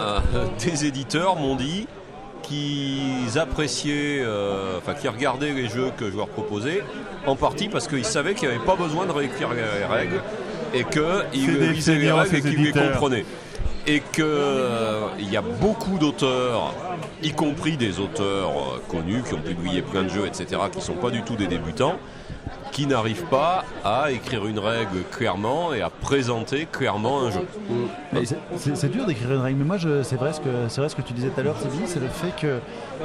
euh, 0.01 0.19
des 0.65 0.85
éditeurs 0.85 1.35
m'ont 1.35 1.55
dit 1.55 1.87
qu'ils 2.41 3.37
appréciaient, 3.37 4.19
euh, 4.21 4.77
enfin, 4.77 4.93
qu'ils 4.93 5.09
regardaient 5.09 5.53
les 5.53 5.67
jeux 5.67 5.91
que 5.97 6.09
je 6.09 6.17
leur 6.17 6.27
proposais, 6.27 6.83
en 7.25 7.35
partie 7.35 7.69
parce 7.69 7.87
qu'ils 7.87 8.05
savaient 8.05 8.33
qu'il 8.33 8.49
n'y 8.49 8.55
avait 8.55 8.65
pas 8.65 8.75
besoin 8.75 9.05
de 9.05 9.11
réécrire 9.11 9.49
les 9.53 9.85
règles 9.85 10.21
et 10.73 10.83
qu'ils 10.83 11.71
lisaient 11.71 11.95
les 11.95 12.11
règles 12.11 12.35
et 12.35 12.41
qu'ils 12.41 12.63
les 12.63 12.71
comprenaient. 12.71 13.25
Et 13.87 14.01
qu'il 14.13 15.31
y 15.31 15.37
a 15.37 15.41
beaucoup 15.41 15.97
d'auteurs, 15.97 16.73
y 17.23 17.31
compris 17.31 17.75
des 17.77 17.99
auteurs 17.99 18.51
euh, 18.51 18.81
connus 18.87 19.23
qui 19.27 19.33
ont 19.33 19.41
publié 19.41 19.81
plein 19.81 20.03
de 20.03 20.09
jeux, 20.09 20.27
etc., 20.27 20.61
qui 20.71 20.77
ne 20.77 20.83
sont 20.83 20.93
pas 20.93 21.09
du 21.09 21.23
tout 21.23 21.35
des 21.35 21.47
débutants, 21.47 21.97
qui 22.71 22.85
n'arrivent 22.87 23.25
pas 23.25 23.63
à 23.83 24.11
écrire 24.11 24.45
une 24.45 24.59
règle 24.59 25.03
clairement 25.11 25.73
et 25.73 25.81
à 25.81 25.89
présenter 25.89 26.65
clairement 26.71 27.23
un 27.23 27.31
jeu. 27.31 27.39
Mais 28.13 28.21
c'est- 28.25 28.87
dur 28.89 29.05
d'écrire 29.05 29.31
une 29.33 29.41
règle, 29.41 29.59
mais 29.59 29.65
moi 29.65 29.77
je- 29.77 30.03
c'est 30.03 30.15
vrai, 30.15 30.33
ce 30.33 30.39
que- 30.39 30.67
c'est 30.69 30.81
vrai 30.81 30.89
ce 30.89 30.95
que 30.95 31.01
tu 31.01 31.13
disais 31.13 31.29
tout 31.29 31.39
à 31.39 31.43
l'heure, 31.43 31.57
Tibi, 31.57 31.83
c'est 31.85 31.99
le 31.99 32.07
fait 32.07 32.33
que 32.39 32.59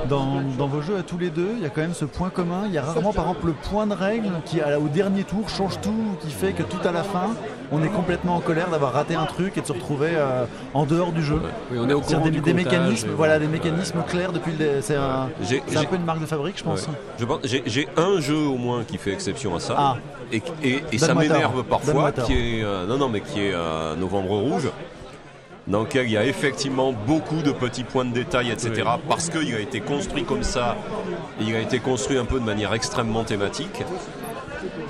dans, 0.09 0.43
dans 0.59 0.67
vos 0.67 0.81
jeux 0.81 0.97
à 0.97 1.03
tous 1.03 1.19
les 1.19 1.31
deux, 1.31 1.51
il 1.57 1.63
y 1.63 1.67
a 1.67 1.71
quand 1.71 1.81
même 1.81 1.95
ce 1.95 2.05
point 2.05 2.31
commun. 2.31 2.63
Il 2.67 2.73
y 2.73 2.79
a 2.79 2.83
rarement 2.83 3.13
par 3.13 3.25
exemple 3.29 3.47
le 3.47 3.53
point 3.53 3.87
de 3.87 3.95
règle 3.95 4.31
qui 4.45 4.61
au 4.61 4.89
dernier 4.89 5.25
tour 5.25 5.49
change 5.49 5.81
tout, 5.81 6.17
qui 6.21 6.31
fait 6.31 6.53
que 6.53 6.63
tout 6.63 6.87
à 6.87 6.93
la 6.93 7.03
fin, 7.03 7.31
on 7.75 7.83
est 7.83 7.89
complètement 7.89 8.37
en 8.37 8.41
colère 8.41 8.69
d'avoir 8.71 8.93
raté 8.93 9.15
un 9.15 9.27
truc 9.27 9.59
et 9.59 9.61
de 9.61 9.67
se 9.67 9.73
retrouver 9.73 10.11
euh, 10.15 10.45
en 10.75 10.85
dehors 10.87 11.13
du 11.13 11.23
jeu. 11.23 11.41
Oui, 11.73 11.79
on 11.81 11.89
est 11.89 11.93
au 11.93 12.01
courant 12.01 12.21
des, 12.21 12.31
du 12.31 12.41
des 12.41 12.53
comptage, 12.53 12.73
mécanismes, 12.73 13.09
voilà, 13.17 13.39
des 13.39 13.47
mécanismes 13.49 14.03
clairs 14.09 14.33
depuis 14.33 14.53
le. 14.59 14.81
C'est 14.81 14.97
un, 14.97 15.29
un 15.77 15.85
peu 15.85 15.97
une 15.97 16.05
marque 16.05 16.21
de 16.21 16.27
fabrique, 16.27 16.59
je 16.59 16.65
pense. 16.65 16.87
Ouais. 16.87 16.95
Je 17.19 17.25
pense- 17.25 17.41
J'ai 17.45 17.89
un 17.97 18.21
jeu 18.21 18.37
au 18.37 18.57
moins 18.57 18.85
qui 18.85 18.99
fait 18.99 19.13
exception 19.13 19.55
à 19.57 19.61
ça. 19.61 19.75
Ah. 19.79 19.97
Et, 20.33 20.43
et- 20.63 20.83
et 20.93 20.99
ça 20.99 21.15
m'énerve 21.15 21.63
parfois, 21.65 22.13
qui 22.13 22.33
est 22.33 22.63
euh, 22.65 22.87
non 22.87 22.97
non 22.97 23.09
mais 23.09 23.21
qui 23.21 23.41
est 23.41 23.53
euh, 23.55 23.95
Novembre 23.97 24.37
Rouge, 24.39 24.69
dans 25.67 25.81
lequel 25.83 26.07
il 26.07 26.13
y 26.13 26.17
a 26.17 26.25
effectivement 26.25 26.93
beaucoup 26.93 27.41
de 27.43 27.51
petits 27.53 27.85
points 27.85 28.05
de 28.05 28.13
détail, 28.13 28.51
etc. 28.51 28.83
Parce 29.09 29.31
qu'il 29.31 29.55
a 29.55 29.61
été 29.61 29.81
construit 29.81 30.25
comme 30.25 30.43
ça, 30.43 30.77
et 31.41 31.45
il 31.45 31.55
a 31.55 31.61
été 31.61 31.79
construit 31.79 32.19
un 32.19 32.25
peu 32.25 32.39
de 32.41 32.45
manière 32.45 32.73
extrêmement 32.75 33.25
thématique. 33.25 33.83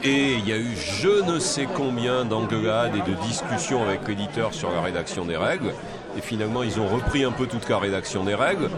Et 0.07 0.35
il 0.35 0.47
y 0.47 0.53
a 0.53 0.59
eu 0.59 0.77
je 0.77 1.33
ne 1.33 1.39
sais 1.39 1.67
combien 1.75 2.27
d'engueulades 2.27 2.95
et 2.95 3.11
de 3.11 3.17
discussions 3.27 3.83
avec 3.83 4.07
l'éditeur 4.07 4.53
sur 4.53 4.71
la 4.71 4.83
rédaction 4.83 5.25
des 5.25 5.39
règles. 5.39 5.73
Et 6.19 6.21
finalement, 6.21 6.63
ils 6.63 6.79
ont 6.79 6.87
repris 6.87 7.25
un 7.25 7.33
peu 7.33 7.47
toute 7.47 7.67
la 7.71 7.79
rédaction 7.79 8.23
des 8.23 8.35
règles. 8.35 8.69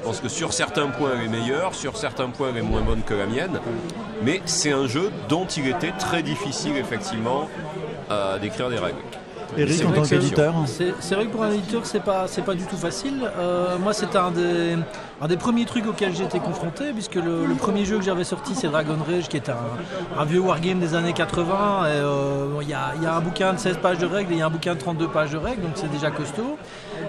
Je 0.00 0.04
pense 0.04 0.20
que 0.20 0.28
sur 0.28 0.52
certains 0.52 0.88
points, 0.88 1.12
elle 1.16 1.26
est 1.26 1.28
meilleure, 1.28 1.76
sur 1.76 1.96
certains 1.96 2.28
points, 2.28 2.48
elle 2.50 2.58
est 2.58 2.62
moins 2.62 2.82
bonne 2.82 3.02
que 3.02 3.14
la 3.14 3.26
mienne. 3.26 3.60
Mais 4.24 4.42
c'est 4.46 4.72
un 4.72 4.88
jeu 4.88 5.12
dont 5.28 5.46
il 5.46 5.68
était 5.68 5.92
très 5.92 6.24
difficile, 6.24 6.76
effectivement, 6.76 7.48
d'écrire 8.42 8.68
des 8.68 8.78
règles. 8.78 8.98
Eric, 9.56 9.72
C'est 9.76 9.84
en 9.84 9.88
vrai 9.90 9.98
tant 10.00 10.04
qu'éditeur 10.06 10.54
C'est 10.66 11.14
vrai 11.14 11.26
que 11.26 11.30
pour 11.30 11.42
un 11.42 11.50
éditeur, 11.50 11.84
c'est 11.86 12.00
pas, 12.02 12.26
c'est 12.26 12.42
pas 12.42 12.54
du 12.54 12.64
tout 12.64 12.76
facile. 12.76 13.30
Euh, 13.38 13.78
moi, 13.78 13.92
c'était 13.92 14.18
un 14.18 14.30
des, 14.30 14.76
un 15.20 15.26
des 15.28 15.36
premiers 15.36 15.64
trucs 15.64 15.86
auxquels 15.86 16.14
j'ai 16.14 16.24
été 16.24 16.40
confronté, 16.40 16.92
puisque 16.92 17.14
le, 17.16 17.46
le 17.46 17.54
premier 17.54 17.84
jeu 17.84 17.98
que 17.98 18.04
j'avais 18.04 18.24
sorti, 18.24 18.54
c'est 18.54 18.68
Dragon 18.68 18.96
Rage, 19.08 19.28
qui 19.28 19.36
est 19.36 19.48
un, 19.48 19.56
un 20.18 20.24
vieux 20.24 20.40
wargame 20.40 20.78
des 20.80 20.94
années 20.94 21.12
80. 21.12 21.86
et, 21.86 21.88
euh, 21.90 22.46
Il 22.62 22.68
y, 22.68 22.74
a, 22.74 22.92
y 23.02 23.06
a 23.06 23.14
un 23.14 23.20
bouquin 23.20 23.52
de 23.52 23.58
16 23.58 23.78
pages 23.78 23.98
de 23.98 24.06
règles 24.06 24.32
et 24.32 24.36
il 24.36 24.38
y 24.38 24.42
a 24.42 24.46
un 24.46 24.50
bouquin 24.50 24.74
de 24.74 24.80
32 24.80 25.08
pages 25.08 25.30
de 25.32 25.38
règles, 25.38 25.62
donc 25.62 25.72
c'est 25.74 25.90
déjà 25.90 26.10
costaud. 26.10 26.56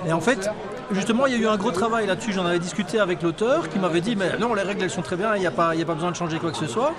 Et 0.08 0.14
en 0.14 0.22
fait, 0.22 0.50
justement, 0.92 1.26
il 1.26 1.34
y 1.34 1.36
a 1.36 1.40
eu 1.40 1.48
un 1.48 1.58
gros 1.58 1.72
travail 1.72 2.08
là-dessus. 2.08 2.34
J'en 2.34 2.46
avais 2.46 2.60
discuté 2.60 3.00
avec 3.00 3.22
l'auteur 3.22 3.70
qui 3.70 3.80
m'avait 3.80 4.02
dit, 4.02 4.16
mais 4.16 4.38
non, 4.40 4.54
les 4.54 4.62
règles, 4.62 4.84
elles 4.84 4.90
sont 4.90 5.02
très 5.02 5.16
bien, 5.16 5.36
il 5.36 5.40
n'y 5.42 5.48
a, 5.48 5.52
pas- 5.52 5.74
besoin 5.76 6.12
de 6.12 6.16
changer 6.16 6.38
quoi 6.40 6.52
que 6.52 6.58
ce 6.58 6.68
soit. 6.68 6.94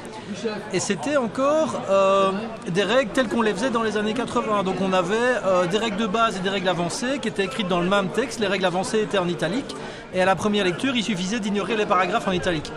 Et 0.73 0.81
c'était 0.81 1.17
encore 1.17 1.81
euh, 1.91 2.31
des 2.69 2.83
règles 2.83 3.13
telles 3.13 3.29
qu'on 3.29 3.43
les 3.43 3.53
faisait 3.53 3.71
dans 3.71 3.83
les 3.83 3.97
années 3.97 4.15
80. 4.15 4.63
Donc 4.63 4.77
on 4.81 4.93
avait 4.93 5.15
euh, 5.45 5.67
des 5.67 5.79
règles 5.79 5.97
de 5.99 6.07
base 6.07 6.37
et 6.37 6.41
des 6.41 6.51
règles 6.51 6.69
avancées 6.69 7.19
qui 7.21 7.29
étaient 7.29 7.45
écrites 7.45 7.69
dans 7.69 7.81
le 7.81 7.89
même 7.89 8.09
texte. 8.09 8.41
Les 8.41 8.47
règles 8.47 8.65
avancées 8.65 9.01
étaient 9.03 9.19
en 9.19 9.29
italique. 9.29 9.75
Et 10.15 10.21
à 10.21 10.25
la 10.25 10.35
première 10.37 10.65
lecture, 10.65 10.95
il 10.97 11.03
suffisait 11.05 11.41
d'ignorer 11.41 11.77
les 11.77 11.87
paragraphes 11.87 12.29
en 12.29 12.33
italique. 12.33 12.73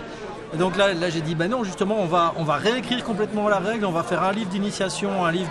Donc 0.58 0.78
là, 0.78 0.94
là 0.94 1.10
j'ai 1.10 1.22
dit, 1.22 1.36
ben 1.36 1.50
non, 1.50 1.64
justement, 1.64 1.98
on 2.00 2.06
va, 2.06 2.34
on 2.38 2.44
va 2.44 2.56
réécrire 2.56 3.04
complètement 3.04 3.48
la 3.50 3.60
règle, 3.60 3.86
on 3.86 3.92
va 3.92 4.02
faire 4.04 4.24
un 4.24 4.32
livre 4.32 4.50
d'initiation, 4.50 5.24
un 5.26 5.32
livre, 5.32 5.50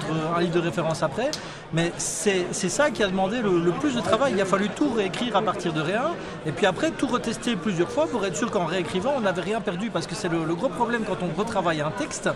de 0.52 0.58
référence 0.58 1.02
après. 1.02 1.30
Mais 1.72 1.92
c'est 1.98 2.52
ça 2.52 2.90
qui 2.90 3.02
a 3.02 3.06
demandé 3.06 3.40
le, 3.40 3.70
plus 3.72 3.94
de 3.94 4.00
travail. 4.00 4.32
Il 4.34 4.40
a 4.40 4.44
fallu 4.44 4.68
tout 4.70 4.90
réécrire 4.90 5.36
à 5.36 5.42
partir 5.42 5.72
de 5.72 5.80
rien, 5.80 6.14
et 6.46 6.52
puis 6.52 6.66
après 6.66 6.90
tout 6.90 7.06
retester 7.06 7.54
plusieurs 7.54 7.90
fois 7.90 8.06
pour 8.06 8.24
être 8.26 8.36
sûr 8.36 8.50
qu'en 8.50 8.64
réécrivant, 8.64 9.14
on 9.16 9.20
n'avait 9.20 9.42
rien 9.42 9.60
perdu. 9.60 9.90
Parce 9.90 10.06
que 10.06 10.14
c'est 10.14 10.28
le, 10.28 10.54
gros 10.54 10.68
problème 10.68 11.04
quand 11.06 11.18
on 11.22 11.38
retravaille 11.38 11.80
un 11.80 11.90
texte, 11.90 12.28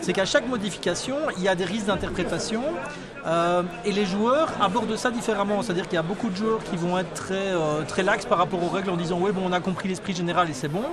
c'est 0.00 0.12
qu'à 0.12 0.24
chaque 0.24 0.48
modification, 0.48 1.16
il 1.36 1.44
y 1.44 1.48
a 1.48 1.54
des 1.54 1.64
risques 1.64 1.86
d'interprétation. 1.86 2.62
euh, 3.26 3.62
et 3.84 3.92
les 3.92 4.06
joueurs 4.06 4.48
abordent 4.60 4.96
ça 4.96 5.10
différemment. 5.10 5.62
C'est-à-dire 5.62 5.84
qu'il 5.84 5.94
y 5.94 5.98
a 5.98 6.02
beaucoup 6.02 6.30
de 6.30 6.36
joueurs 6.36 6.64
qui 6.64 6.76
vont 6.76 6.98
être 6.98 7.12
très, 7.12 7.34
euh, 7.34 7.82
très 7.86 8.02
lax 8.02 8.24
par 8.24 8.38
rapport 8.38 8.62
aux 8.62 8.68
règles 8.68 8.90
en 8.90 8.96
disant 8.96 9.18
Ouais, 9.18 9.32
bon, 9.32 9.42
on 9.44 9.52
a 9.52 9.60
compris 9.60 9.88
l'esprit 9.88 10.14
général 10.14 10.48
et 10.48 10.54
c'est 10.54 10.68
bon. 10.68 10.84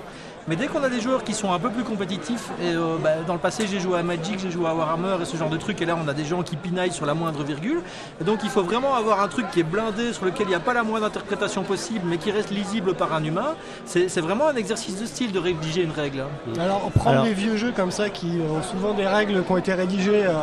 Mais 0.48 0.56
dès 0.56 0.68
qu'on 0.68 0.82
a 0.82 0.88
des 0.90 1.02
joueurs 1.02 1.24
qui 1.26 1.34
sont 1.34 1.52
un 1.52 1.60
peu 1.60 1.70
plus 1.70 1.84
compétitifs, 1.84 2.50
et 2.62 2.68
euh, 2.74 2.96
bah, 3.04 3.10
dans 3.28 3.34
le 3.34 3.40
passé 3.40 3.68
j'ai 3.70 3.82
joué 3.82 4.00
à 4.00 4.04
Magic, 4.04 4.40
j'ai 4.40 4.50
joué 4.50 4.66
à 4.68 4.74
Warhammer 4.74 5.18
et 5.22 5.26
ce 5.26 5.36
genre 5.36 5.50
de 5.50 5.58
trucs, 5.58 5.82
et 5.82 5.86
là 5.86 5.98
on 6.02 6.08
a 6.08 6.14
des 6.14 6.24
gens 6.24 6.42
qui 6.42 6.56
pinaillent 6.56 6.94
sur 6.94 7.06
la 7.06 7.14
moindre 7.14 7.44
virgule. 7.44 7.82
Et 8.22 8.24
donc 8.24 8.40
il 8.44 8.50
faut 8.50 8.64
vraiment 8.64 8.96
avoir 8.96 9.22
un 9.22 9.28
truc 9.28 9.50
qui 9.52 9.60
est 9.60 9.64
blindé, 9.64 10.14
sur 10.14 10.24
lequel 10.26 10.46
il 10.48 10.50
n'y 10.50 10.56
a 10.56 10.62
pas 10.62 10.74
la 10.74 10.84
moindre 10.84 11.06
interprétation 11.08 11.64
possible, 11.64 12.02
mais 12.06 12.18
qui 12.18 12.32
reste 12.32 12.50
lisible 12.52 12.94
par 12.94 13.14
un 13.14 13.24
humain. 13.24 13.56
C'est 13.86 14.22
vraiment 14.22 14.48
un 14.48 14.56
exercice 14.56 15.00
de 15.02 15.06
style 15.06 15.32
de 15.34 15.40
rédiger 15.40 15.84
une 15.84 15.92
règle. 15.92 16.22
hein. 16.22 16.60
Alors, 16.62 16.80
prendre 16.92 17.10
Alors- 17.10 17.26
les 17.26 17.34
vieux 17.34 17.58
jeux 17.58 17.74
comme 17.76 17.92
ça 17.92 18.10
qui 18.10 18.40
ont 18.50 18.64
souvent 18.64 18.94
des 18.94 19.06
règles 19.08 19.44
qui 19.44 19.52
ont 19.52 19.58
été 19.58 19.74
rédigées 19.74 20.26
euh, 20.28 20.34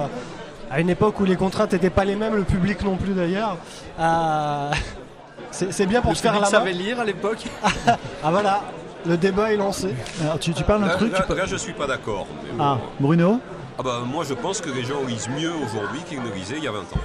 à 0.71 0.81
une 0.81 0.91
époque 0.91 1.19
où 1.21 1.25
les 1.25 1.37
contraintes 1.37 1.73
n'étaient 1.73 1.89
pas 1.91 2.05
les 2.05 2.17
mêmes, 2.17 2.35
le 2.37 2.45
public 2.45 2.83
non 2.85 2.97
plus 2.97 3.15
d'ailleurs. 3.15 3.57
euh, 3.99 4.71
c'est 5.51 5.87
bien 5.87 6.03
pour 6.03 6.11
Le 6.11 6.17
se 6.17 6.23
faire 6.23 6.35
la 6.35 6.41
main. 6.41 6.47
savait 6.47 6.73
lire 6.73 7.01
à 7.01 7.05
l'époque. 7.05 7.45
Ah 8.27 8.31
voilà, 8.31 8.61
le 9.07 9.17
débat 9.17 9.53
est 9.53 9.57
lancé. 9.57 9.95
Alors, 10.23 10.39
tu, 10.39 10.53
tu 10.55 10.65
parles 10.65 10.81
d'un 10.83 10.87
Là, 10.89 10.97
truc. 10.97 11.13
là- 11.13 11.21
tu 11.21 11.27
peux- 11.27 11.37
là, 11.37 11.47
je 11.47 11.57
suis 11.57 11.73
pas 11.73 11.87
d'accord. 11.87 12.27
mais 12.45 12.53
bon. 12.53 12.63
Ah, 12.65 12.79
Bruno 13.01 13.41
Ah 13.79 13.83
bah, 13.83 14.01
moi, 14.07 14.25
je 14.29 14.35
pense 14.35 14.61
que 14.61 14.71
les 14.71 14.85
gens 14.85 15.03
lisent 15.07 15.29
mieux 15.29 15.53
aujourd'hui 15.65 16.01
qu'ils 16.09 16.23
ne 16.23 16.31
lisaient 16.31 16.57
il 16.59 16.65
y 16.65 16.69
a 16.69 16.73
20 16.73 16.81
ans. 16.81 17.01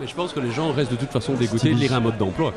Mais 0.00 0.06
je 0.06 0.14
pense 0.14 0.32
que 0.32 0.40
les 0.40 0.50
gens 0.50 0.72
restent 0.72 0.90
de 0.92 0.96
toute 0.96 1.10
façon 1.10 1.34
dégoûtés 1.34 1.70
de 1.70 1.74
lire 1.78 1.92
un 1.94 2.00
mode 2.00 2.16
d'emploi. 2.18 2.52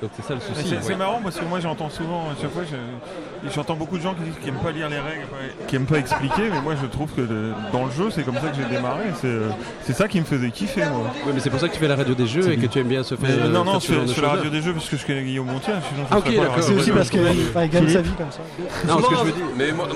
Donc 0.00 0.10
c'est 0.14 0.24
ça 0.24 0.34
le 0.34 0.40
souci. 0.40 0.76
C'est 0.80 0.94
marrant 0.96 1.20
parce 1.22 1.36
que 1.36 1.44
moi 1.44 1.58
j'entends 1.58 1.90
souvent, 1.90 2.26
à 2.30 2.40
chaque 2.40 2.52
fois, 2.52 2.62
je- 2.70 3.50
j'entends 3.52 3.74
beaucoup 3.74 3.98
de 3.98 4.02
gens 4.02 4.14
qui 4.14 4.22
disent 4.22 4.34
qu'ils 4.40 4.52
n'aiment 4.52 4.62
pas 4.62 4.70
lire 4.70 4.88
les 4.88 4.98
règles, 4.98 5.26
qui 5.66 5.74
n'aiment 5.74 5.86
pas 5.86 5.98
expliquer, 5.98 6.50
mais 6.52 6.60
moi 6.60 6.74
je 6.80 6.86
trouve 6.86 7.10
que 7.12 7.20
le- 7.22 7.52
dans 7.72 7.84
le 7.86 7.90
jeu 7.90 8.08
c'est 8.10 8.22
comme 8.22 8.36
ça 8.36 8.48
que 8.48 8.56
j'ai 8.56 8.76
démarré, 8.76 9.06
c'est 9.20 9.26
euh, 9.26 9.48
c'est 9.82 9.94
ça 9.94 10.06
qui 10.06 10.20
me 10.20 10.24
faisait 10.24 10.50
kiffer 10.52 10.82
moi. 10.84 11.10
Oui, 11.26 11.32
mais 11.34 11.40
c'est 11.40 11.50
pour 11.50 11.58
ça 11.58 11.66
que 11.68 11.72
tu 11.74 11.80
fais 11.80 11.88
la 11.88 11.96
radio 11.96 12.14
des 12.14 12.26
jeux 12.28 12.48
et 12.52 12.56
que 12.56 12.66
tu 12.66 12.78
aimes 12.78 12.86
bien 12.86 13.02
se 13.02 13.16
faire. 13.16 13.28
Mais 13.28 13.42
euh, 13.42 13.48
non, 13.48 13.64
non, 13.64 13.80
je 13.80 13.86
fais, 14.12 14.20
la 14.22 14.28
radio 14.28 14.50
des 14.50 14.62
jeux 14.62 14.72
parce 14.72 14.88
que 14.88 14.96
je 14.96 15.04
connais 15.04 15.24
Guillaume 15.24 15.48
je 15.66 15.72
Ah, 16.10 16.18
ok, 16.18 16.26
d'accord. 16.36 16.54
C'est 16.62 16.74
aussi 16.74 16.90
parce 16.92 17.10
qu'il 17.10 17.22
gagne 17.22 17.88
sa 17.88 18.00
vie 18.02 18.10
comme 18.16 18.30
ça. 18.30 18.40
Non, 18.86 19.00
ce 19.02 19.08
que 19.08 19.16
je 19.16 19.24
veux 19.24 19.32
dire, 19.32 19.44
Mais 19.56 19.72
moi, 19.72 19.88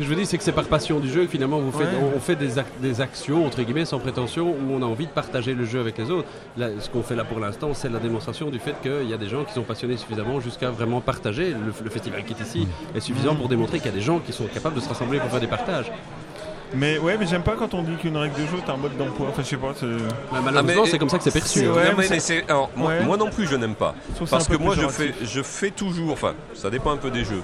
que 0.00 0.04
je 0.04 0.10
veux 0.10 0.16
dire, 0.16 0.26
c'est 0.26 0.36
que 0.38 0.42
c'est 0.44 0.52
par 0.52 0.64
passion 0.64 0.98
du 1.00 1.08
jeu 1.10 1.24
que 1.24 1.30
finalement 1.30 1.58
vous 1.58 1.70
faites, 1.72 1.88
Ouais. 1.88 1.98
on, 2.12 2.16
on 2.16 2.20
fait 2.20 2.36
des, 2.36 2.58
ac- 2.58 2.64
des 2.80 3.00
actions 3.00 3.46
entre 3.46 3.62
guillemets 3.62 3.84
sans 3.84 3.98
prétention 4.00 4.48
où 4.50 4.72
on 4.72 4.82
a 4.82 4.86
envie 4.86 5.06
de 5.06 5.12
partager 5.12 5.54
le 5.54 5.64
jeu 5.64 5.80
avec 5.80 5.96
les 5.98 6.10
autres. 6.10 6.28
Là, 6.56 6.68
ce 6.80 6.88
qu'on 6.90 7.02
fait 7.02 7.14
là 7.16 7.24
pour 7.24 7.38
l'instant, 7.40 7.70
c'est 7.74 7.88
la 7.88 7.98
démonstration 8.00 8.50
du 8.50 8.58
fait 8.58 8.74
qu'il 8.82 9.08
y 9.08 9.14
a 9.14 9.18
des 9.18 9.28
gens 9.28 9.44
qui 9.44 9.52
sont 9.52 9.62
passionnés 9.62 9.96
suffisamment 9.96 10.40
jusqu'à 10.40 10.70
vraiment 10.70 11.00
partager. 11.00 11.50
Le, 11.50 11.72
le 11.84 11.90
festival 11.90 12.24
qui 12.24 12.32
est 12.32 12.40
ici 12.40 12.66
est 12.94 13.00
suffisant 13.00 13.34
pour 13.36 13.48
démontrer 13.48 13.78
qu'il 13.78 13.86
y 13.86 13.94
a 13.94 13.96
des 13.96 14.00
gens 14.02 14.18
qui 14.18 14.32
sont 14.32 14.46
capables 14.46 14.74
de 14.74 14.80
se 14.80 14.88
rassembler 14.88 15.18
pour 15.20 15.30
faire 15.30 15.40
des 15.40 15.46
partages. 15.46 15.90
Mais 16.72 16.98
ouais, 16.98 17.16
mais 17.18 17.26
j'aime 17.26 17.42
pas 17.42 17.56
quand 17.58 17.74
on 17.74 17.82
dit 17.82 17.96
qu'une 17.96 18.16
règle 18.16 18.34
de 18.36 18.46
jeu 18.46 18.58
est 18.64 18.70
un 18.70 18.76
mode 18.76 18.96
d'emploi. 18.96 19.26
Enfin, 19.30 19.42
je 19.42 19.48
sais 19.48 19.56
pas, 19.56 19.72
c'est- 19.74 19.86
Bah, 20.30 20.38
malheureusement, 20.44 20.82
mais- 20.84 20.88
c'est 20.88 20.98
comme 20.98 21.08
ça 21.08 21.18
que 21.18 21.24
c'est 21.24 21.32
perçu. 21.32 21.58
C'est- 21.60 21.66
hein. 21.66 21.72
ouais, 21.72 21.84
Non, 21.86 21.90
mais 21.90 21.96
mais 21.98 22.02
c'est- 22.06 22.20
c'est- 22.20 22.44
alors, 22.48 22.70
moi, 22.76 22.90
Ouais. 22.90 23.04
moi 23.04 23.16
non 23.16 23.28
plus 23.28 23.46
je 23.48 23.56
n'aime 23.56 23.74
pas. 23.74 23.92
Parce 24.30 24.46
que 24.46 24.56
moi 24.56 24.76
je 24.76 24.86
fais, 24.86 25.12
je 25.24 25.42
fais 25.42 25.70
toujours, 25.72 26.12
enfin 26.12 26.34
ça 26.54 26.70
dépend 26.70 26.92
un 26.92 26.96
peu 26.96 27.10
des 27.10 27.24
jeux, 27.24 27.42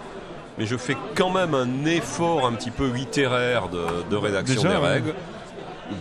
mais 0.59 0.67
je 0.67 0.77
fais 0.77 0.97
quand 1.15 1.31
même 1.31 1.55
un 1.55 1.85
effort 1.87 2.47
un 2.47 2.53
petit 2.53 2.71
peu 2.71 2.89
littéraire 2.89 3.69
de, 3.69 4.09
de 4.11 4.17
rédaction 4.17 4.63
Déjà, 4.63 4.81
des 4.81 4.87
règles. 4.87 5.15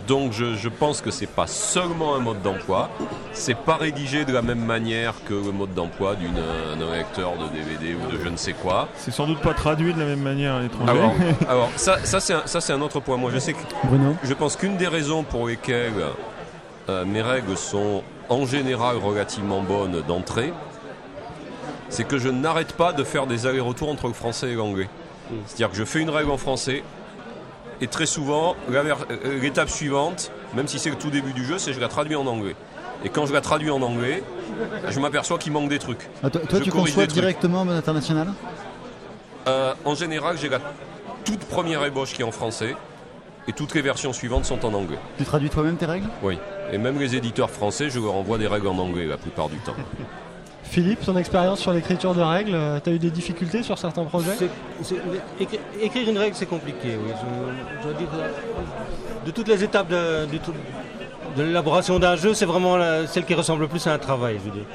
Donc 0.08 0.32
je, 0.32 0.54
je 0.56 0.68
pense 0.68 1.00
que 1.00 1.12
c'est 1.12 1.28
pas 1.28 1.46
seulement 1.46 2.16
un 2.16 2.18
mode 2.18 2.42
d'emploi, 2.42 2.90
c'est 3.32 3.56
pas 3.56 3.76
rédigé 3.76 4.24
de 4.24 4.32
la 4.32 4.42
même 4.42 4.64
manière 4.64 5.14
que 5.28 5.34
le 5.34 5.52
mode 5.52 5.74
d'emploi 5.74 6.16
d'une- 6.16 6.32
d'un 6.78 6.92
lecteur 6.92 7.34
de 7.38 7.46
DVD 7.54 7.94
ou 7.94 8.10
de 8.10 8.20
je 8.20 8.28
ne 8.28 8.36
sais 8.36 8.52
quoi. 8.52 8.88
C'est 8.96 9.12
sans 9.12 9.28
doute 9.28 9.40
pas 9.40 9.54
traduit 9.54 9.94
de 9.94 10.00
la 10.00 10.06
même 10.06 10.22
manière 10.22 10.54
à 10.54 10.60
l'étranger. 10.60 10.90
Alors, 10.90 11.12
alors 11.48 11.70
ça, 11.76 11.98
ça 12.04 12.18
c'est 12.60 12.72
un, 12.72 12.80
autre 12.80 12.98
point. 12.98 13.16
Moi 13.16 13.30
je 13.32 13.38
sais 13.38 13.52
que 13.52 13.58
Bruno 13.84 14.16
je 14.24 14.34
pense 14.34 14.56
qu'une 14.56 14.76
des 14.76 14.88
raisons 14.88 15.22
pour 15.22 15.46
lesquelles 15.46 15.92
euh, 16.88 17.04
mes 17.04 17.22
règles 17.22 17.56
sont 17.56 18.02
en 18.28 18.44
général 18.44 18.96
relativement 18.96 19.62
bonnes 19.62 20.02
d'entrée, 20.08 20.52
c'est 21.88 22.04
que 22.04 22.18
je 22.18 22.28
n'arrête 22.28 22.72
pas 22.72 22.92
de 22.92 23.04
faire 23.04 23.26
des 23.26 23.46
allers-retours 23.46 23.88
entre 23.88 24.06
le 24.06 24.12
français 24.12 24.50
et 24.50 24.54
l'anglais. 24.54 24.88
C'est-à-dire 25.46 25.70
que 25.70 25.76
je 25.76 25.84
fais 25.84 26.00
une 26.00 26.10
règle 26.10 26.30
en 26.30 26.36
français, 26.36 26.82
et 27.80 27.86
très 27.88 28.06
souvent, 28.06 28.56
euh, 28.70 28.94
l'étape 29.40 29.68
suivante, 29.68 30.30
même 30.54 30.68
si 30.68 30.78
c'est 30.78 30.90
le 30.90 30.96
tout 30.96 31.10
début 31.10 31.32
du 31.32 31.44
jeu, 31.44 31.58
c'est 31.58 31.70
que 31.70 31.76
je 31.76 31.80
la 31.80 31.88
traduis 31.88 32.16
en 32.16 32.26
anglais. 32.26 32.54
Et 33.04 33.08
quand 33.08 33.26
je 33.26 33.32
la 33.32 33.40
traduis 33.40 33.70
en 33.70 33.82
anglais, 33.82 34.22
je 34.88 34.98
m'aperçois 35.00 35.38
qu'il 35.38 35.52
manque 35.52 35.68
des 35.68 35.78
trucs. 35.78 36.08
Ah, 36.22 36.30
Toi, 36.30 36.60
tu 36.60 36.70
conçois 36.70 37.06
directement 37.06 37.60
en 37.60 37.64
mode 37.64 37.76
international 37.76 38.28
Euh, 39.48 39.74
en 39.84 39.94
général, 39.94 40.36
j'ai 40.38 40.48
la 40.48 40.58
toute 41.24 41.44
première 41.44 41.84
ébauche 41.84 42.14
qui 42.14 42.22
est 42.22 42.24
en 42.24 42.32
français, 42.32 42.74
et 43.46 43.52
toutes 43.52 43.74
les 43.74 43.82
versions 43.82 44.12
suivantes 44.12 44.44
sont 44.44 44.64
en 44.64 44.74
anglais. 44.74 44.98
Tu 45.18 45.24
traduis 45.24 45.50
toi-même 45.50 45.76
tes 45.76 45.86
règles? 45.86 46.08
Oui, 46.22 46.38
et 46.72 46.78
même 46.78 46.98
les 46.98 47.14
éditeurs 47.14 47.50
français, 47.50 47.90
je 47.90 48.00
leur 48.00 48.14
envoie 48.14 48.38
des 48.38 48.48
règles 48.48 48.66
en 48.66 48.78
anglais 48.78 49.06
la 49.06 49.16
plupart 49.18 49.48
du 49.48 49.58
temps. 49.58 49.76
Philippe, 50.70 51.04
ton 51.04 51.16
expérience 51.16 51.60
sur 51.60 51.72
l'écriture 51.72 52.14
de 52.14 52.20
règles, 52.20 52.54
euh, 52.54 52.78
t'as 52.82 52.90
eu 52.90 52.98
des 52.98 53.10
difficultés 53.10 53.62
sur 53.62 53.78
certains 53.78 54.04
projets? 54.04 54.32
Écrire 55.80 56.08
une 56.10 56.18
règle, 56.18 56.34
c'est 56.36 56.46
compliqué, 56.46 56.96
oui. 57.02 57.12
Je, 57.12 57.78
je 57.78 57.82
dois 57.88 57.98
dire, 57.98 58.08
euh, 58.14 59.26
de 59.26 59.30
toutes 59.30 59.48
les 59.48 59.62
étapes 59.64 59.88
de, 59.88 60.26
l'élaboration 61.42 61.98
d'un 61.98 62.16
jeu, 62.16 62.34
c'est 62.34 62.44
vraiment 62.46 62.76
la- 62.76 63.06
celle 63.06 63.24
qui 63.24 63.34
ressemble 63.34 63.62
le 63.62 63.68
plus 63.68 63.86
à 63.86 63.92
un 63.94 63.98
travail, 63.98 64.38
je 64.44 64.50
veux 64.50 64.56
dire. 64.56 64.66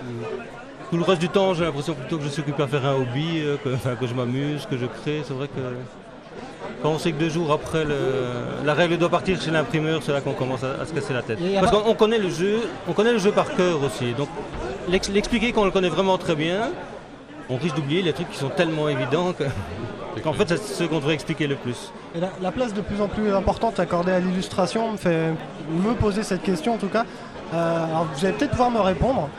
Tout 0.90 0.98
le 0.98 1.04
reste 1.04 1.22
du 1.22 1.30
temps, 1.30 1.54
j'ai 1.54 1.64
l'impression 1.66 1.94
plutôt 1.94 2.18
que 2.18 2.24
je 2.24 2.30
suis 2.30 2.42
occupé 2.42 2.64
à 2.64 2.68
faire 2.68 2.86
un 2.86 2.96
hobby, 2.96 3.40
euh, 3.40 3.58
que, 3.64 3.70
enfin, 3.74 3.96
que 3.96 4.08
je 4.08 4.14
m'amuse, 4.14 4.66
que 4.70 4.78
je 4.78 4.86
crée. 4.86 5.22
C'est 5.26 5.34
vrai 5.34 5.48
que 5.48 5.54
quand 6.84 6.90
on 6.92 7.00
sait 7.00 7.12
que 7.12 7.20
deux 7.20 7.30
jours 7.30 7.52
après, 7.52 7.86
le- 7.86 8.66
la 8.66 8.74
règle 8.74 8.98
doit 8.98 9.10
partir 9.10 9.40
chez 9.42 9.52
l'imprimeur, 9.52 10.02
c'est 10.04 10.12
là 10.14 10.22
qu'on 10.22 10.34
commence 10.34 10.64
à, 10.64 10.82
à 10.82 10.86
se 10.86 10.94
casser 10.94 11.14
la 11.14 11.22
tête. 11.22 11.40
Parce 11.60 11.72
qu'on 11.72 11.90
on 11.90 11.96
connaît 11.96 12.18
le 12.18 12.30
jeu, 12.30 12.62
on 12.88 12.94
connaît 12.94 13.14
le 13.14 13.20
jeu 13.20 13.32
par 13.32 13.54
cœur 13.56 13.78
aussi. 13.84 14.14
Donc 14.14 14.30
l'expliquer 14.90 15.52
quand 15.52 15.62
on 15.62 15.66
le 15.66 15.72
connaît 15.72 15.90
vraiment 15.90 16.18
très 16.18 16.36
bien, 16.36 16.70
on 17.50 17.58
risque 17.58 17.76
d'oublier 17.76 18.02
les 18.02 18.14
trucs 18.14 18.30
qui 18.30 18.38
sont 18.38 18.50
tellement 18.50 18.88
évidents 18.90 19.34
que- 19.34 20.20
qu'en 20.22 20.34
fait 20.34 20.48
c'est 20.50 20.58
ce 20.58 20.84
qu'on 20.84 20.98
devrait 21.00 21.14
expliquer 21.14 21.48
le 21.48 21.56
plus. 21.56 21.92
Et 22.16 22.20
la, 22.20 22.30
la 22.42 22.52
place 22.52 22.74
de 22.74 22.82
plus 22.82 23.02
en 23.02 23.08
plus 23.08 23.34
importante 23.34 23.80
accordée 23.80 24.12
à 24.12 24.20
l'illustration 24.20 24.92
me 24.94 24.98
fait 24.98 25.32
me 25.70 25.94
poser 25.94 26.24
cette 26.24 26.44
question 26.44 26.74
en 26.76 26.78
tout 26.78 26.88
cas. 26.90 27.06
Euh, 27.54 27.86
alors 27.86 28.08
vous 28.14 28.26
allez 28.26 28.34
peut-être 28.36 28.52
pouvoir 28.52 28.72
me 28.72 28.80
répondre. 28.80 29.30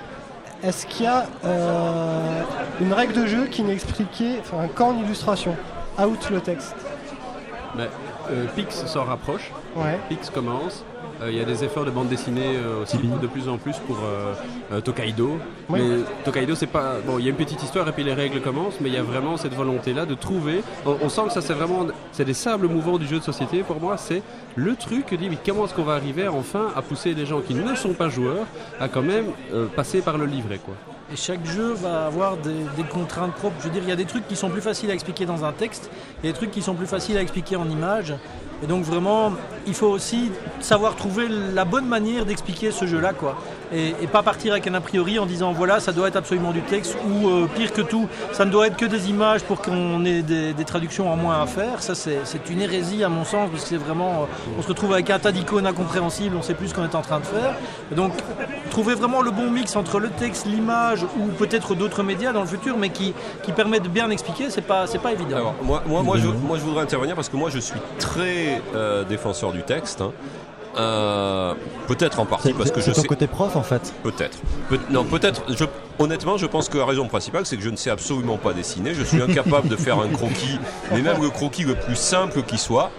Est-ce 0.62 0.86
qu'il 0.86 1.04
y 1.06 1.08
a 1.08 1.26
euh, 1.44 2.40
une 2.80 2.92
règle 2.92 3.14
de 3.14 3.26
jeu 3.26 3.46
qui 3.46 3.62
n'expliquait 3.62 4.38
enfin, 4.40 4.68
qu'en 4.74 4.94
illustration 4.96 5.56
Out 6.00 6.30
le 6.30 6.40
texte? 6.40 6.74
Mais, 7.76 7.88
euh, 8.30 8.46
Pix 8.54 8.84
s'en 8.86 9.04
rapproche. 9.04 9.50
Ouais. 9.74 9.98
Pix 10.08 10.30
commence. 10.30 10.84
Euh, 11.22 11.30
Il 11.30 11.38
y 11.38 11.40
a 11.40 11.44
des 11.44 11.64
efforts 11.64 11.84
de 11.84 11.90
bande 11.90 12.08
dessinée 12.08 12.56
euh, 12.56 12.82
aussi 12.82 12.98
de 12.98 13.26
plus 13.26 13.48
en 13.48 13.56
plus 13.56 13.76
pour 13.86 13.96
euh, 13.98 14.34
euh, 14.72 14.80
Tokaido. 14.80 15.38
Oui. 15.68 15.80
Mais 15.80 15.98
Tokaido, 16.24 16.54
c'est 16.54 16.66
pas. 16.66 16.94
Bon, 17.06 17.18
il 17.18 17.24
y 17.24 17.26
a 17.28 17.30
une 17.30 17.36
petite 17.36 17.62
histoire 17.62 17.88
et 17.88 17.92
puis 17.92 18.04
les 18.04 18.14
règles 18.14 18.40
commencent, 18.40 18.80
mais 18.80 18.88
il 18.88 18.94
y 18.94 18.98
a 18.98 19.02
vraiment 19.02 19.36
cette 19.36 19.54
volonté-là 19.54 20.06
de 20.06 20.14
trouver. 20.14 20.62
On, 20.86 20.96
on 21.02 21.08
sent 21.08 21.22
que 21.26 21.32
ça, 21.32 21.40
c'est 21.40 21.54
vraiment. 21.54 21.86
C'est 22.12 22.24
des 22.24 22.34
sables 22.34 22.68
mouvants 22.68 22.98
du 22.98 23.06
jeu 23.06 23.18
de 23.18 23.24
société. 23.24 23.62
Pour 23.62 23.80
moi, 23.80 23.96
c'est 23.96 24.22
le 24.56 24.74
truc 24.76 25.06
que 25.06 25.16
dit 25.16 25.28
mais 25.30 25.38
comment 25.44 25.66
est-ce 25.66 25.74
qu'on 25.74 25.84
va 25.84 25.94
arriver 25.94 26.28
enfin 26.28 26.68
à 26.74 26.82
pousser 26.82 27.14
des 27.14 27.26
gens 27.26 27.40
qui 27.40 27.54
ne 27.54 27.74
sont 27.74 27.94
pas 27.94 28.08
joueurs 28.08 28.46
à 28.80 28.88
quand 28.88 29.02
même 29.02 29.26
euh, 29.52 29.66
passer 29.66 30.00
par 30.00 30.18
le 30.18 30.26
livret, 30.26 30.58
quoi? 30.64 30.74
Et 31.12 31.16
chaque 31.16 31.44
jeu 31.44 31.74
va 31.74 32.06
avoir 32.06 32.38
des, 32.38 32.64
des 32.76 32.88
contraintes 32.88 33.34
propres. 33.34 33.56
Je 33.60 33.64
veux 33.64 33.70
dire, 33.70 33.82
il 33.84 33.88
y 33.88 33.92
a 33.92 33.96
des 33.96 34.06
trucs 34.06 34.26
qui 34.26 34.36
sont 34.36 34.48
plus 34.48 34.62
faciles 34.62 34.90
à 34.90 34.94
expliquer 34.94 35.26
dans 35.26 35.44
un 35.44 35.52
texte, 35.52 35.90
et 36.24 36.28
des 36.28 36.32
trucs 36.32 36.50
qui 36.50 36.62
sont 36.62 36.74
plus 36.74 36.86
faciles 36.86 37.18
à 37.18 37.22
expliquer 37.22 37.56
en 37.56 37.68
images. 37.68 38.14
Et 38.62 38.66
donc 38.66 38.84
vraiment, 38.84 39.32
il 39.66 39.74
faut 39.74 39.88
aussi 39.88 40.30
savoir 40.60 40.94
trouver 40.94 41.26
la 41.28 41.64
bonne 41.64 41.86
manière 41.86 42.24
d'expliquer 42.24 42.70
ce 42.70 42.86
jeu-là, 42.86 43.12
quoi. 43.12 43.36
Et, 43.72 43.94
et 44.02 44.06
pas 44.06 44.22
partir 44.22 44.52
avec 44.52 44.66
un 44.66 44.74
a 44.74 44.80
priori 44.80 45.18
en 45.18 45.26
disant 45.26 45.52
voilà, 45.52 45.80
ça 45.80 45.92
doit 45.92 46.08
être 46.08 46.16
absolument 46.16 46.52
du 46.52 46.62
texte 46.62 46.96
ou 47.08 47.28
euh, 47.28 47.46
pire 47.46 47.72
que 47.72 47.82
tout, 47.82 48.08
ça 48.32 48.44
ne 48.44 48.50
doit 48.50 48.66
être 48.66 48.76
que 48.76 48.86
des 48.86 49.10
images 49.10 49.42
pour 49.42 49.60
qu'on 49.62 50.04
ait 50.04 50.22
des, 50.22 50.52
des 50.52 50.64
traductions 50.64 51.10
en 51.12 51.16
moins 51.16 51.40
à 51.42 51.46
faire. 51.46 51.82
Ça, 51.82 51.94
c'est 51.94 52.50
une 52.50 52.60
hérésie 52.60 53.04
à 53.04 53.08
mon 53.08 53.24
sens 53.24 53.50
parce 53.50 53.62
que 53.64 53.68
c'est 53.70 53.76
vraiment, 53.76 54.10
euh, 54.22 54.52
on 54.58 54.62
se 54.62 54.68
retrouve 54.68 54.92
avec 54.92 55.10
un 55.10 55.18
tas 55.18 55.32
d'icônes 55.32 55.66
incompréhensibles, 55.66 56.36
on 56.36 56.42
sait 56.42 56.54
plus 56.54 56.68
ce 56.68 56.74
qu'on 56.74 56.84
est 56.84 56.94
en 56.94 57.02
train 57.02 57.20
de 57.20 57.26
faire. 57.26 57.54
Et 57.90 57.94
donc, 57.94 58.12
trouver 58.70 58.94
vraiment 58.94 59.22
le 59.22 59.30
bon 59.30 59.50
mix 59.50 59.76
entre 59.76 59.98
le 60.00 60.08
texte, 60.10 60.46
l'image 60.46 61.04
ou 61.18 61.26
peut-être 61.38 61.74
d'autres 61.74 62.02
médias 62.02 62.32
dans 62.32 62.40
le 62.42 62.46
futur, 62.46 62.76
mais 62.78 62.90
qui, 62.90 63.14
qui 63.42 63.52
permet 63.52 63.80
de 63.80 63.88
bien 63.88 64.10
expliquer, 64.10 64.50
c'est 64.50 64.60
pas, 64.62 64.86
c'est 64.86 64.98
pas 64.98 65.12
évident. 65.12 65.36
Alors, 65.36 65.54
moi, 65.62 65.82
moi, 65.86 66.02
moi, 66.02 66.16
je, 66.18 66.28
moi, 66.28 66.56
je 66.58 66.62
voudrais 66.62 66.82
intervenir 66.82 67.14
parce 67.14 67.28
que 67.28 67.36
moi, 67.36 67.50
je 67.50 67.58
suis 67.58 67.80
très 67.98 68.62
euh, 68.74 69.04
défenseur 69.04 69.52
du 69.52 69.62
texte. 69.62 70.00
hein. 70.00 70.12
Euh, 70.76 71.52
peut-être 71.86 72.18
en 72.18 72.24
partie 72.24 72.54
parce 72.54 72.70
que 72.70 72.80
je 72.80 72.86
c'est 72.86 72.92
ton 72.92 73.02
sais. 73.02 73.06
côté 73.08 73.26
prof 73.26 73.56
en 73.56 73.62
fait. 73.62 73.92
Peut-être. 74.02 74.38
Peut- 74.68 74.78
non, 74.90 75.04
peut-être. 75.04 75.42
Je, 75.54 75.64
honnêtement, 75.98 76.38
je 76.38 76.46
pense 76.46 76.68
que 76.70 76.78
la 76.78 76.86
raison 76.86 77.08
principale, 77.08 77.44
c'est 77.44 77.56
que 77.56 77.62
je 77.62 77.68
ne 77.70 77.76
sais 77.76 77.90
absolument 77.90 78.38
pas 78.38 78.52
dessiner. 78.54 78.94
Je 78.94 79.02
suis 79.04 79.20
incapable 79.28 79.68
de 79.68 79.76
faire 79.76 79.98
un 80.00 80.08
croquis, 80.08 80.58
mais 80.92 81.02
même 81.02 81.20
le 81.20 81.28
croquis 81.30 81.64
le 81.64 81.74
plus 81.74 81.96
simple 81.96 82.42
qui 82.42 82.56
soit. 82.56 82.90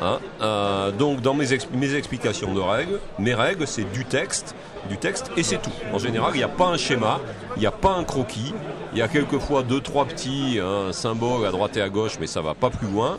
hein. 0.00 0.18
Euh, 0.42 0.92
donc, 0.92 1.20
dans 1.20 1.34
mes, 1.34 1.46
mes 1.72 1.94
explications 1.94 2.54
de 2.54 2.60
règles, 2.60 3.00
mes 3.18 3.34
règles, 3.34 3.66
c'est 3.66 3.90
du 3.90 4.04
texte, 4.04 4.54
du 4.88 4.96
texte, 4.96 5.30
et 5.36 5.42
c'est 5.42 5.60
tout. 5.60 5.72
En 5.92 5.98
général, 5.98 6.30
il 6.34 6.38
n'y 6.38 6.44
a 6.44 6.48
pas 6.48 6.66
un 6.66 6.76
schéma, 6.76 7.18
il 7.56 7.60
n'y 7.60 7.66
a 7.66 7.72
pas 7.72 7.90
un 7.94 8.04
croquis. 8.04 8.54
Il 8.92 8.98
y 8.98 9.02
a 9.02 9.08
quelquefois 9.08 9.64
deux, 9.64 9.80
trois 9.80 10.04
petits 10.06 10.58
hein, 10.62 10.92
symboles 10.92 11.44
à 11.46 11.50
droite 11.50 11.76
et 11.76 11.82
à 11.82 11.88
gauche, 11.88 12.12
mais 12.20 12.26
ça 12.28 12.40
va 12.42 12.54
pas 12.54 12.70
plus 12.70 12.86
loin. 12.88 13.18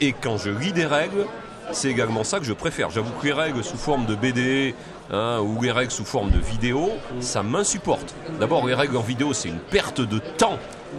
Et 0.00 0.12
quand 0.12 0.38
je 0.38 0.50
lis 0.50 0.72
des 0.72 0.86
règles, 0.86 1.26
c'est 1.70 1.88
également 1.88 2.24
ça 2.24 2.38
que 2.38 2.44
je 2.44 2.52
préfère. 2.52 2.90
J'avoue 2.90 3.12
que 3.20 3.26
les 3.26 3.32
règles 3.32 3.62
sous 3.62 3.76
forme 3.76 4.06
de 4.06 4.14
BD 4.14 4.74
hein, 5.10 5.40
ou 5.40 5.62
les 5.62 5.70
règles 5.70 5.92
sous 5.92 6.04
forme 6.04 6.30
de 6.30 6.38
vidéo, 6.38 6.90
ça 7.20 7.42
m'insupporte. 7.42 8.14
D'abord, 8.40 8.66
les 8.66 8.74
règles 8.74 8.96
en 8.96 9.02
vidéo, 9.02 9.32
c'est 9.32 9.48
une 9.48 9.58
perte 9.58 10.00
de 10.00 10.18
temps. 10.18 10.58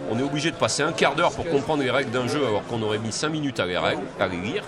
On 0.09 0.17
est 0.17 0.23
obligé 0.23 0.51
de 0.51 0.55
passer 0.55 0.83
un 0.83 0.91
quart 0.91 1.15
d'heure 1.15 1.31
pour 1.31 1.47
comprendre 1.49 1.83
les 1.83 1.91
règles 1.91 2.11
d'un 2.11 2.27
jeu 2.27 2.45
alors 2.45 2.63
qu'on 2.65 2.81
aurait 2.81 2.97
mis 2.97 3.11
cinq 3.11 3.29
minutes 3.29 3.59
à 3.59 3.65
les, 3.65 3.77
lire. 4.43 4.63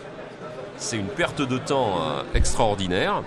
C'est 0.77 0.97
une 0.97 1.07
perte 1.07 1.41
de 1.41 1.57
temps 1.57 1.95
euh, 1.99 2.23
extraordinaire. 2.33 3.23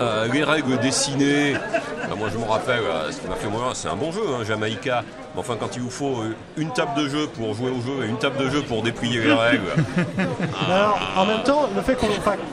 Euh, 0.00 0.28
les 0.32 0.44
règles 0.44 0.78
dessinées, 0.78 1.54
bah, 1.54 2.14
moi 2.16 2.28
je 2.32 2.38
me 2.38 2.44
rappelle, 2.44 2.82
euh, 2.82 3.10
ce 3.10 3.20
qui 3.20 3.26
m'a 3.26 3.34
fait 3.34 3.48
moi, 3.48 3.72
c'est 3.74 3.88
un 3.88 3.96
bon 3.96 4.12
jeu, 4.12 4.22
hein, 4.28 4.44
Jamaïca. 4.44 5.02
Mais 5.34 5.40
enfin, 5.40 5.56
quand 5.60 5.76
il 5.76 5.82
vous 5.82 5.90
faut 5.90 6.20
euh, 6.22 6.34
une 6.56 6.72
table 6.72 7.00
de 7.02 7.08
jeu 7.08 7.26
pour 7.28 7.54
jouer 7.54 7.70
au 7.70 7.80
jeu 7.80 8.04
et 8.04 8.08
une 8.08 8.18
table 8.18 8.38
de 8.38 8.48
jeu 8.50 8.62
pour 8.62 8.82
déplier 8.82 9.20
les 9.20 9.32
règles, 9.32 9.62
Alors, 10.68 10.98
en 11.16 11.26
même 11.26 11.42
temps, 11.42 11.68
le 11.74 11.82
fait 11.82 11.96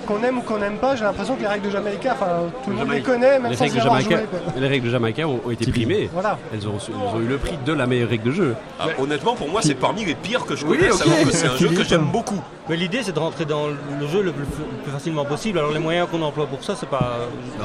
qu'on 0.05 0.23
aime 0.23 0.37
ou 0.37 0.41
qu'on 0.41 0.57
n'aime 0.57 0.77
pas, 0.77 0.95
j'ai 0.95 1.03
l'impression 1.03 1.35
que 1.35 1.41
les 1.41 1.47
règles 1.47 1.67
de 1.67 1.71
Jamaïca, 1.71 2.13
enfin, 2.13 2.27
tout 2.63 2.69
le 2.71 2.75
monde 2.75 2.91
les 2.91 3.01
connaît, 3.01 3.39
même 3.39 3.51
les 3.51 3.57
sans 3.57 3.63
règles, 3.65 3.75
y 3.77 3.79
de 3.79 3.85
avoir 3.85 4.01
Jamaïca, 4.01 4.17
joué. 4.53 4.61
les 4.61 4.67
règles 4.67 4.85
de 4.87 4.91
Jamaïca 4.91 5.27
ont, 5.27 5.39
ont 5.45 5.51
été 5.51 5.71
primées. 5.71 6.09
Voilà. 6.13 6.37
Elles 6.53 6.67
ont, 6.67 6.73
reçu- 6.73 6.91
elles 6.91 7.15
ont 7.17 7.21
eu 7.21 7.27
le 7.27 7.37
prix 7.37 7.57
de 7.65 7.73
la 7.73 7.85
meilleure 7.87 8.09
règle 8.09 8.25
de 8.25 8.31
jeu. 8.31 8.55
ah, 8.79 8.87
honnêtement, 8.99 9.35
pour 9.35 9.49
moi, 9.49 9.61
c'est 9.63 9.75
parmi 9.75 10.05
les 10.05 10.15
pires 10.15 10.45
que 10.45 10.55
je 10.55 10.65
Oui, 10.65 10.77
ok. 10.77 11.01
alors 11.01 11.23
que 11.25 11.31
c'est 11.31 11.47
un 11.47 11.57
jeu 11.57 11.69
que 11.69 11.83
j'aime 11.83 12.05
beaucoup. 12.11 12.41
Mais 12.67 12.75
l'idée, 12.77 13.03
c'est 13.03 13.11
de 13.13 13.19
rentrer 13.19 13.45
dans 13.45 13.67
le 13.67 14.07
jeu 14.07 14.23
le 14.23 14.31
plus, 14.31 14.43
le 14.43 14.77
plus 14.83 14.91
facilement 14.91 15.23
possible. 15.23 15.59
Alors 15.59 15.71
les 15.71 15.79
moyens 15.79 16.07
qu'on 16.09 16.21
emploie 16.23 16.47
pour 16.47 16.63
ça, 16.63 16.73
c'est 16.75 16.89
pas, 16.89 17.17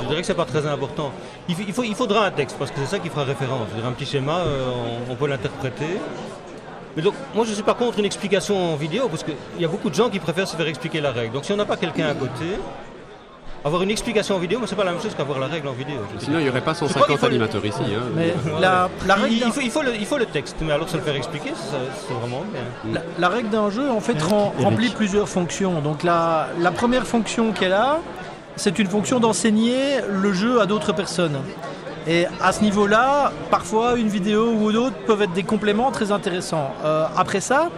je 0.02 0.06
dirais 0.08 0.20
que 0.20 0.26
c'est 0.26 0.34
pas 0.34 0.44
très 0.44 0.66
important. 0.66 1.10
Il, 1.48 1.54
faut- 1.54 1.62
il 1.66 1.72
faut, 1.72 1.82
il 1.84 1.94
faudra 1.94 2.26
un 2.26 2.30
texte 2.30 2.56
parce 2.58 2.70
que 2.70 2.76
c'est 2.80 2.90
ça 2.96 2.98
qui 2.98 3.08
fera 3.08 3.24
référence. 3.24 3.68
Un 3.86 3.92
petit 3.92 4.04
schéma, 4.04 4.38
euh, 4.40 4.68
on, 5.10 5.14
peut 5.14 5.26
l'interpréter. 5.28 5.98
Mais 6.96 7.02
donc, 7.02 7.14
moi, 7.34 7.44
je 7.46 7.52
suis 7.52 7.62
pas 7.62 7.74
contre 7.74 7.98
une 8.00 8.04
explication 8.04 8.72
en 8.72 8.76
vidéo 8.76 9.08
parce 9.08 9.22
qu'il 9.22 9.34
y 9.58 9.64
a 9.64 9.68
beaucoup 9.68 9.90
de 9.90 9.94
gens 9.94 10.08
qui 10.10 10.18
préfèrent 10.18 10.48
se 10.48 10.56
faire 10.56 10.66
expliquer 10.66 11.00
la 11.00 11.12
règle. 11.12 11.32
Donc, 11.32 11.44
si 11.44 11.52
on 11.52 11.56
n'a 11.56 11.64
pas 11.64 11.76
quelqu'un 11.76 12.08
à 12.08 12.14
côté, 12.14 12.58
avoir 13.64 13.82
une 13.82 13.90
explication 13.90 14.36
en 14.36 14.38
vidéo, 14.38 14.58
mais 14.60 14.66
c'est 14.66 14.74
pas 14.74 14.84
la 14.84 14.92
même 14.92 15.00
chose 15.02 15.14
qu'avoir 15.14 15.38
la 15.38 15.46
règle 15.46 15.68
en 15.68 15.72
vidéo. 15.72 15.98
Sinon, 16.18 16.38
il 16.38 16.44
n'y 16.44 16.48
aurait 16.48 16.62
pas 16.62 16.72
crois 16.74 16.88
qu'il 16.88 16.94
150 16.96 17.18
faut 17.18 17.26
le- 17.26 17.32
animateurs 17.32 17.64
ici. 17.66 17.80
hein. 17.94 18.02
Mais 18.16 18.34
la, 18.60 18.88
la 19.06 19.16
Il, 19.18 19.22
règle 19.22 19.34
il 19.34 19.40
d'un- 19.40 19.50
faut, 19.52 19.60
il 19.60 19.70
faut 19.70 19.82
le, 19.82 19.94
il 19.94 20.06
faut 20.06 20.18
le 20.18 20.26
texte, 20.26 20.56
mais 20.62 20.72
alors 20.72 20.88
se 20.88 20.96
le 20.96 21.02
faire 21.02 21.14
expliquer, 21.14 21.50
c'est 21.54 22.14
vraiment 22.14 22.42
bien. 22.52 22.94
La, 22.94 23.02
la 23.18 23.28
règle 23.28 23.50
d'un 23.50 23.70
jeu, 23.70 23.88
en 23.90 24.00
fait, 24.00 24.20
rend- 24.22 24.52
Eric. 24.54 24.64
remplit 24.66 24.88
plusieurs 24.90 25.28
fonctions. 25.28 25.80
Donc 25.80 26.02
la, 26.02 26.48
la 26.58 26.70
première 26.72 27.06
fonction 27.06 27.52
qu'elle 27.52 27.74
a, 27.74 27.98
c'est 28.56 28.78
une 28.78 28.88
fonction 28.88 29.20
d'enseigner 29.20 30.00
le 30.08 30.32
jeu 30.32 30.60
à 30.60 30.66
d'autres 30.66 30.92
personnes. 30.92 31.38
Et 32.06 32.26
à 32.40 32.52
ce 32.52 32.62
niveau-là, 32.62 33.32
parfois 33.50 33.96
une 33.96 34.08
vidéo 34.08 34.52
ou 34.52 34.72
d'autres 34.72 34.96
peuvent 35.06 35.22
être 35.22 35.32
des 35.32 35.42
compléments 35.42 35.90
très 35.90 36.12
intéressants. 36.12 36.70
Euh, 36.84 37.06
après 37.16 37.40
ça, 37.40 37.68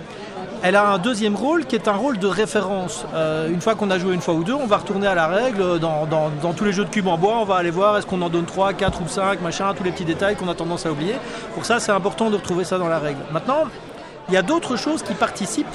elle 0.65 0.77
a 0.77 0.87
un 0.91 0.99
deuxième 0.99 1.35
rôle 1.35 1.65
qui 1.65 1.75
est 1.75 1.89
un 1.89 1.95
rôle 1.95 2.19
de 2.19 2.29
référence. 2.29 3.05
Euh, 3.15 3.49
une 3.49 3.61
fois 3.61 3.75
qu'on 3.75 3.91
a 3.91 3.99
joué 3.99 4.15
une 4.15 4.21
fois 4.21 4.35
ou 4.35 4.45
deux, 4.45 4.55
on 4.55 4.67
va 4.67 4.77
retourner 4.77 5.09
à 5.09 5.15
la 5.17 5.27
règle. 5.27 5.81
Dans, 5.81 6.53
tous 6.57 6.65
les 6.65 6.73
jeux 6.73 6.85
de 6.85 6.91
cubes 6.91 7.09
en 7.09 7.19
bois, 7.19 7.39
on 7.41 7.45
va 7.45 7.57
aller 7.57 7.73
voir 7.73 7.99
est-ce 7.99 8.07
qu'on 8.07 8.23
en 8.23 8.29
donne 8.29 8.45
3, 8.45 8.75
4 8.75 9.03
ou 9.03 9.09
5, 9.09 9.41
machin, 9.43 9.75
tous 9.77 9.83
les 9.83 9.91
petits 9.91 10.05
détails 10.05 10.37
qu'on 10.37 10.49
a 10.49 10.55
tendance 10.55 10.87
à 10.87 10.93
oublier. 10.93 11.15
Pour 11.55 11.65
ça, 11.65 11.81
c'est 11.81 11.93
important 11.93 12.31
de 12.31 12.37
retrouver 12.37 12.63
ça 12.63 12.79
dans 12.79 12.89
la 12.89 13.01
règle. 13.01 13.21
Maintenant, 13.33 13.65
il 14.29 14.35
y 14.35 14.37
a 14.37 14.43
d'autres 14.43 14.77
choses 14.77 15.03
qui 15.03 15.15
participent 15.15 15.67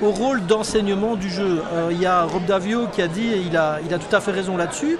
au 0.00 0.10
rôle 0.10 0.46
d'enseignement 0.46 1.16
du 1.16 1.28
jeu. 1.28 1.62
Euh, 1.72 1.88
Il 1.90 2.00
y 2.00 2.06
a 2.06 2.22
Rob 2.22 2.44
Davio 2.46 2.86
qui 2.86 3.02
a 3.02 3.08
dit, 3.08 3.32
et 3.32 3.38
il 3.40 3.56
a 3.56 3.80
tout 3.98 4.14
à 4.14 4.20
fait 4.20 4.30
raison 4.30 4.56
là-dessus, 4.56 4.96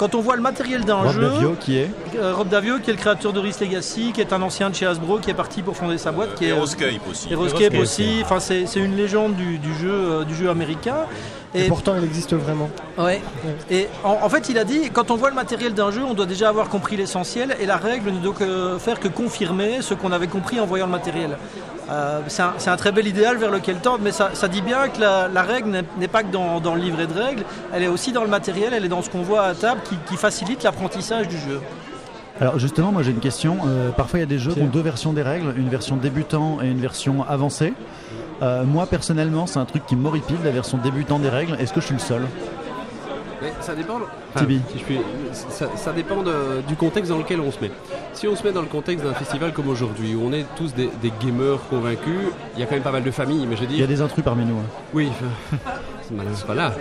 quand 0.00 0.14
on 0.14 0.22
voit 0.22 0.34
le 0.34 0.40
matériel 0.40 0.82
d'un 0.86 0.94
Rob 1.02 1.12
jeu, 1.12 1.20
Davio 1.20 1.54
qui 1.60 1.76
est. 1.76 1.90
euh, 2.16 2.34
Rob 2.34 2.48
Davio 2.48 2.78
qui 2.78 2.88
est 2.88 2.94
le 2.94 2.98
créateur 2.98 3.34
de 3.34 3.38
Risk 3.38 3.60
Legacy, 3.60 4.12
qui 4.14 4.22
est 4.22 4.32
un 4.32 4.40
ancien 4.40 4.70
de 4.70 4.74
chez 4.74 4.86
Hasbro, 4.86 5.18
qui 5.18 5.28
est 5.28 5.34
parti 5.34 5.60
pour 5.60 5.76
fonder 5.76 5.98
sa 5.98 6.10
boîte, 6.10 6.36
qui 6.36 6.46
est 6.46 6.48
Heroescape 6.48 7.06
aussi. 7.10 7.30
Heroescape 7.30 7.74
aussi. 7.78 8.20
Enfin, 8.24 8.40
c'est 8.40 8.64
c'est 8.64 8.80
une 8.80 8.96
légende 8.96 9.34
du, 9.36 9.58
du 9.58 9.74
jeu, 9.74 9.90
euh, 9.92 10.24
du 10.24 10.34
jeu 10.34 10.48
américain. 10.48 11.00
Et 11.54 11.66
pourtant, 11.66 11.94
il 11.98 12.04
existe 12.04 12.32
vraiment. 12.34 12.70
Ouais. 12.96 13.20
Et 13.70 13.88
en, 14.04 14.18
en 14.22 14.28
fait, 14.28 14.48
il 14.48 14.58
a 14.58 14.64
dit, 14.64 14.90
quand 14.90 15.10
on 15.10 15.16
voit 15.16 15.30
le 15.30 15.34
matériel 15.34 15.74
d'un 15.74 15.90
jeu, 15.90 16.02
on 16.04 16.14
doit 16.14 16.26
déjà 16.26 16.48
avoir 16.48 16.68
compris 16.68 16.96
l'essentiel, 16.96 17.56
et 17.60 17.66
la 17.66 17.76
règle 17.76 18.10
ne 18.12 18.20
doit 18.20 18.34
que 18.34 18.78
faire 18.78 19.00
que 19.00 19.08
confirmer 19.08 19.82
ce 19.82 19.94
qu'on 19.94 20.12
avait 20.12 20.28
compris 20.28 20.60
en 20.60 20.66
voyant 20.66 20.86
le 20.86 20.92
matériel. 20.92 21.36
Euh, 21.90 22.20
c'est 22.28 22.70
un, 22.70 22.76
très 22.76 22.92
bel 22.92 23.08
idéal 23.08 23.36
vers 23.36 23.50
lequel 23.50 23.76
tendre, 23.78 23.98
mais 24.00 24.12
ça, 24.12 24.30
ça 24.34 24.46
dit 24.46 24.62
bien 24.62 24.88
que 24.88 25.00
la, 25.00 25.26
la 25.26 25.42
règle 25.42 25.70
n'est- 25.70 25.84
n'est 25.98 26.06
pas 26.06 26.22
que 26.22 26.30
dans, 26.30 26.60
dans 26.60 26.76
le 26.76 26.80
livret 26.80 27.08
de 27.08 27.14
règles, 27.20 27.42
elle 27.74 27.82
est 27.82 27.88
aussi 27.88 28.12
dans 28.12 28.22
le 28.22 28.28
matériel, 28.30 28.72
elle 28.72 28.84
est 28.84 28.88
dans 28.88 29.02
ce 29.02 29.10
qu'on 29.10 29.22
voit 29.22 29.42
à 29.42 29.54
table 29.54 29.80
qui, 29.88 29.96
qui 30.08 30.16
facilite 30.16 30.62
l'apprentissage 30.62 31.26
du 31.26 31.36
jeu. 31.36 31.60
Alors 32.40 32.60
justement, 32.60 32.92
moi 32.92 33.02
j'ai 33.02 33.10
une 33.10 33.18
question. 33.18 33.58
Euh, 33.66 33.90
parfois 33.90 34.20
il 34.20 34.22
y 34.22 34.24
a 34.24 34.28
des 34.28 34.38
jeux 34.38 34.52
qui 34.54 34.62
ont 34.62 34.66
deux 34.66 34.80
versions 34.80 35.12
des 35.12 35.22
règles, 35.22 35.52
une 35.58 35.68
version 35.68 35.96
débutant 35.96 36.58
et 36.62 36.68
une 36.68 36.80
version 36.80 37.24
avancée. 37.28 37.74
Euh, 38.42 38.64
moi 38.64 38.86
personnellement, 38.86 39.46
c'est 39.46 39.58
un 39.58 39.64
truc 39.64 39.84
qui 39.86 39.96
m'horripile, 39.96 40.36
la 40.44 40.50
version 40.50 40.78
débutant 40.78 41.18
des 41.18 41.28
règles. 41.28 41.56
Est-ce 41.60 41.72
que 41.72 41.80
je 41.80 41.86
suis 41.86 41.94
le 41.94 42.00
seul 42.00 42.22
Mais 43.42 43.52
ça 43.60 43.74
dépend. 43.74 43.98
Si 44.36 44.44
je 44.78 44.84
puis- 44.84 45.00
ça, 45.32 45.66
ça 45.76 45.92
dépend 45.92 46.22
de- 46.22 46.60
du 46.68 46.76
contexte 46.76 47.10
dans 47.10 47.18
lequel 47.18 47.40
on 47.40 47.50
se 47.50 47.60
met. 47.60 47.70
Si 48.12 48.26
on 48.28 48.36
se 48.36 48.42
met 48.44 48.52
dans 48.52 48.60
le 48.60 48.66
contexte 48.66 49.04
d'un 49.04 49.14
festival 49.14 49.52
comme 49.52 49.68
aujourd'hui, 49.68 50.14
où 50.14 50.22
on 50.26 50.32
est 50.32 50.44
tous 50.56 50.74
des, 50.74 50.90
des 51.02 51.12
gamers 51.24 51.58
convaincus, 51.68 52.18
il 52.54 52.60
y 52.60 52.62
a 52.62 52.66
quand 52.66 52.74
même 52.74 52.82
pas 52.82 52.92
mal 52.92 53.02
de 53.02 53.10
familles, 53.10 53.46
mais 53.48 53.56
je 53.56 53.62
veux 53.62 53.68
Il 53.70 53.78
y 53.80 53.82
a 53.82 53.86
des 53.86 54.00
intrus 54.02 54.22
parmi 54.24 54.44
nous. 54.44 54.56
hein. 54.56 54.64
Oui, 54.94 55.08
c'est 56.02 56.14
malin, 56.14 56.30
c'est 56.34 56.46
pas 56.46 56.54
là. 56.54 56.72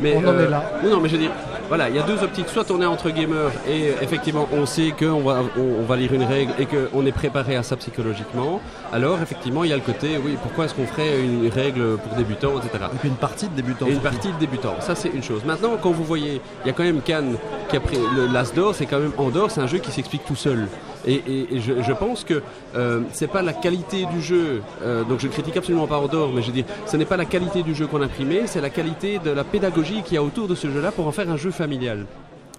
Mais, 0.00 0.14
On 0.16 0.26
en 0.28 0.38
est 0.38 0.48
là. 0.48 0.62
Non, 0.82 0.90
non, 0.90 1.00
mais 1.00 1.08
je 1.08 1.14
veux 1.16 1.20
dire, 1.22 1.30
voilà, 1.68 1.88
il 1.88 1.96
y 1.96 1.98
a 1.98 2.02
deux 2.02 2.22
optiques. 2.22 2.48
Soit 2.48 2.70
on 2.70 2.80
est 2.80 2.86
entre 2.86 3.10
gamers 3.10 3.50
et 3.68 3.88
effectivement 4.02 4.48
on 4.52 4.66
sait 4.66 4.92
qu'on 4.98 5.20
va, 5.20 5.42
on, 5.56 5.80
on 5.80 5.84
va 5.84 5.96
lire 5.96 6.12
une 6.12 6.22
règle 6.22 6.52
et 6.58 6.66
qu'on 6.66 7.04
est 7.06 7.12
préparé 7.12 7.56
à 7.56 7.62
ça 7.62 7.76
psychologiquement. 7.76 8.60
Alors 8.92 9.20
effectivement, 9.20 9.64
il 9.64 9.70
y 9.70 9.72
a 9.72 9.76
le 9.76 9.82
côté, 9.82 10.18
oui, 10.22 10.36
pourquoi 10.42 10.66
est-ce 10.66 10.74
qu'on 10.74 10.86
ferait 10.86 11.20
une 11.20 11.48
règle 11.48 11.96
pour 11.98 12.16
débutants, 12.16 12.58
etc. 12.58 12.84
Donc 12.92 13.04
une 13.04 13.16
partie 13.16 13.48
de 13.48 13.54
débutants. 13.54 13.86
Et 13.86 13.92
une 13.92 14.00
partie 14.00 14.28
de 14.28 14.38
débutants, 14.38 14.76
ça 14.80 14.94
c'est 14.94 15.08
une 15.08 15.22
chose. 15.22 15.44
Maintenant, 15.44 15.76
quand 15.80 15.90
vous 15.90 16.04
voyez, 16.04 16.40
il 16.64 16.66
y 16.66 16.70
a 16.70 16.72
quand 16.72 16.84
même 16.84 17.00
Cannes 17.00 17.36
qui 17.68 17.76
a 17.76 17.80
pris 17.80 17.98
le 18.14 18.26
l'As 18.26 18.52
d'or, 18.54 18.74
c'est 18.74 18.86
quand 18.86 18.98
même 18.98 19.12
Andorre, 19.18 19.50
c'est 19.50 19.60
un 19.60 19.66
jeu 19.66 19.78
qui 19.78 19.90
s'explique 19.90 20.24
tout 20.24 20.36
seul. 20.36 20.68
Et, 21.06 21.14
et- 21.26 21.54
et 21.56 21.60
je, 21.60 21.82
je 21.82 21.92
pense 21.92 22.24
que 22.24 22.42
euh, 22.74 23.00
c'est 23.12 23.28
pas 23.28 23.42
la 23.42 23.52
qualité 23.52 24.06
du 24.06 24.20
jeu, 24.20 24.62
euh, 24.82 25.04
donc 25.04 25.20
je 25.20 25.28
critique 25.28 25.56
absolument 25.56 25.86
pas 25.86 25.98
Andorre, 25.98 26.30
mais 26.34 26.42
je 26.42 26.50
dire, 26.50 26.64
ce 26.86 26.96
n'est 26.96 27.04
pas 27.04 27.16
la 27.16 27.24
qualité 27.26 27.62
du 27.62 27.74
jeu 27.74 27.86
qu'on 27.86 28.02
a 28.02 28.08
primé, 28.08 28.42
c'est 28.46 28.60
la 28.60 28.70
qualité 28.70 29.18
de 29.18 29.30
la 29.30 29.44
pédagogie 29.44 30.02
qu'il 30.02 30.14
y 30.14 30.18
a 30.18 30.22
autour 30.22 30.48
de 30.48 30.54
ce 30.54 30.68
jeu-là 30.70 30.90
pour 30.92 31.06
en 31.06 31.12
faire 31.12 31.30
un 31.30 31.36
jeu 31.36 31.50
familial. 31.52 32.06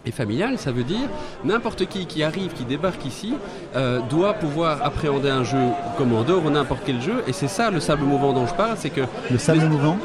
Et 0.06 0.12
familial, 0.12 0.58
ça 0.58 0.72
veut 0.72 0.86
dire 0.86 1.10
n'importe 1.44 1.86
qui 1.88 2.06
qui 2.06 2.24
arrive, 2.24 2.54
qui 2.54 2.64
débarque 2.64 3.04
ici, 3.06 3.34
euh, 3.76 4.00
doit 4.10 4.34
pouvoir 4.36 4.82
appréhender 4.86 5.30
un 5.30 5.44
jeu 5.44 5.58
comme 5.98 6.14
Andorre 6.16 6.46
ou 6.46 6.50
n'importe 6.50 6.84
quel 6.86 7.02
jeu. 7.02 7.24
Et 7.28 7.34
c'est 7.34 7.50
ça 7.50 7.70
le 7.70 7.82
sable 7.82 8.04
mouvant 8.06 8.32
dont 8.32 8.48
je 8.48 8.54
parle, 8.54 8.78
c'est 8.78 8.90
que 8.92 9.02
Le 9.30 9.38
sable 9.38 9.66
mouvant. 9.68 9.98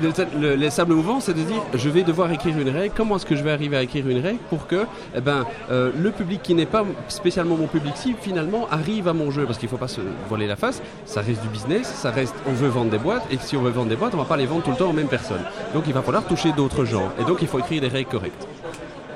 Le, 0.00 0.40
le- 0.40 0.54
les 0.54 0.70
sables 0.70 0.94
mouvants, 0.94 1.20
c'est 1.20 1.34
de 1.34 1.42
dire 1.42 1.62
je 1.74 1.88
vais 1.88 2.02
devoir 2.02 2.30
écrire 2.32 2.58
une 2.58 2.68
règle. 2.68 2.94
Comment 2.96 3.16
est-ce 3.16 3.26
que 3.26 3.36
je 3.36 3.42
vais 3.42 3.50
arriver 3.52 3.76
à 3.76 3.82
écrire 3.82 4.08
une 4.08 4.20
règle 4.20 4.38
pour 4.48 4.66
que 4.66 4.86
eh 5.16 5.20
ben, 5.20 5.44
euh, 5.70 5.90
le 5.98 6.10
public 6.10 6.42
qui 6.42 6.54
n'est 6.54 6.66
pas 6.66 6.84
spécialement 7.08 7.56
mon 7.56 7.66
public 7.66 7.96
cible, 7.96 8.18
finalement, 8.20 8.66
arrive 8.70 9.08
à 9.08 9.12
mon 9.12 9.30
jeu? 9.30 9.44
Parce 9.46 9.58
qu'il 9.58 9.66
ne 9.66 9.70
faut 9.70 9.76
pas 9.76 9.88
se 9.88 10.00
voiler 10.28 10.46
la 10.46 10.56
face. 10.56 10.82
Ça 11.06 11.20
reste 11.20 11.42
du 11.42 11.48
business, 11.48 11.86
ça 11.86 12.10
reste 12.10 12.34
on 12.46 12.52
veut 12.52 12.68
vendre 12.68 12.90
des 12.90 12.98
boîtes. 12.98 13.26
Et 13.30 13.38
si 13.40 13.56
on 13.56 13.62
veut 13.62 13.70
vendre 13.70 13.88
des 13.88 13.96
boîtes, 13.96 14.14
on 14.14 14.18
ne 14.18 14.22
va 14.22 14.28
pas 14.28 14.36
les 14.36 14.46
vendre 14.46 14.62
tout 14.62 14.70
le 14.70 14.76
temps 14.76 14.90
aux 14.90 14.94
mêmes 14.94 15.08
personnes. 15.08 15.44
Donc 15.74 15.84
il 15.86 15.92
va 15.92 16.02
falloir 16.02 16.24
toucher 16.24 16.52
d'autres 16.52 16.84
gens. 16.84 17.10
Et 17.20 17.24
donc 17.24 17.38
il 17.42 17.48
faut 17.48 17.58
écrire 17.58 17.80
des 17.80 17.88
règles 17.88 18.10
correctes. 18.10 18.46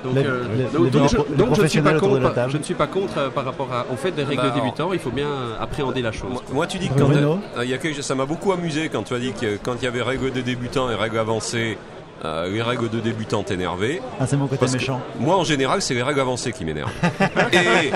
Donc, 0.04 0.14
Les- 0.16 0.24
euh, 0.26 0.42
les- 0.56 0.64
donc- 0.64 0.84
les 0.84 0.90
donc 0.90 1.08
je, 1.08 1.16
donc 1.34 1.58
ne 1.58 1.66
suis 1.66 1.80
pas 1.80 1.94
contre, 1.94 2.18
la 2.20 2.30
table. 2.30 2.52
je 2.52 2.58
ne 2.58 2.62
suis 2.62 2.74
pas 2.74 2.86
contre 2.86 3.18
euh, 3.18 3.30
par 3.30 3.44
rapport 3.44 3.72
à. 3.72 3.86
On 3.90 3.96
fait 3.96 4.10
des 4.10 4.22
règles 4.22 4.42
Bah, 4.42 4.50
de 4.50 4.54
débutants, 4.60 4.92
il 4.92 4.98
faut 4.98 5.10
bien 5.10 5.28
appréhender 5.60 6.02
la 6.02 6.12
chose. 6.12 6.30
Moi, 6.30 6.42
moi, 6.52 6.66
tu 6.66 6.78
dis 6.78 6.88
que 6.88 6.98
quand 6.98 7.10
euh, 7.10 7.36
il 7.64 7.70
y 7.70 7.74
a 7.74 7.78
quelque- 7.78 8.02
ça 8.02 8.14
m'a 8.14 8.26
beaucoup 8.26 8.52
amusé 8.52 8.88
quand 8.90 9.02
tu 9.02 9.14
as 9.14 9.18
dit 9.18 9.32
que 9.32 9.56
quand 9.62 9.76
il 9.80 9.84
y 9.84 9.88
avait 9.88 10.02
règles 10.02 10.30
de 10.32 10.40
débutants 10.42 10.90
et 10.90 10.94
règles 10.94 11.18
avancées, 11.18 11.78
euh, 12.24 12.48
les 12.50 12.62
règles 12.62 12.88
de 12.90 13.00
débutantes 13.00 13.50
énervées. 13.50 14.00
Ah, 14.20 14.26
c'est 14.26 14.36
mon 14.36 14.46
côté 14.46 14.66
méchant. 14.72 15.00
Moi, 15.18 15.36
en 15.36 15.44
général, 15.44 15.80
c'est 15.82 15.94
les 15.94 16.02
règles 16.02 16.20
avancées 16.20 16.52
qui 16.52 16.64
m'énervent. 16.64 16.92
Et 17.52 17.90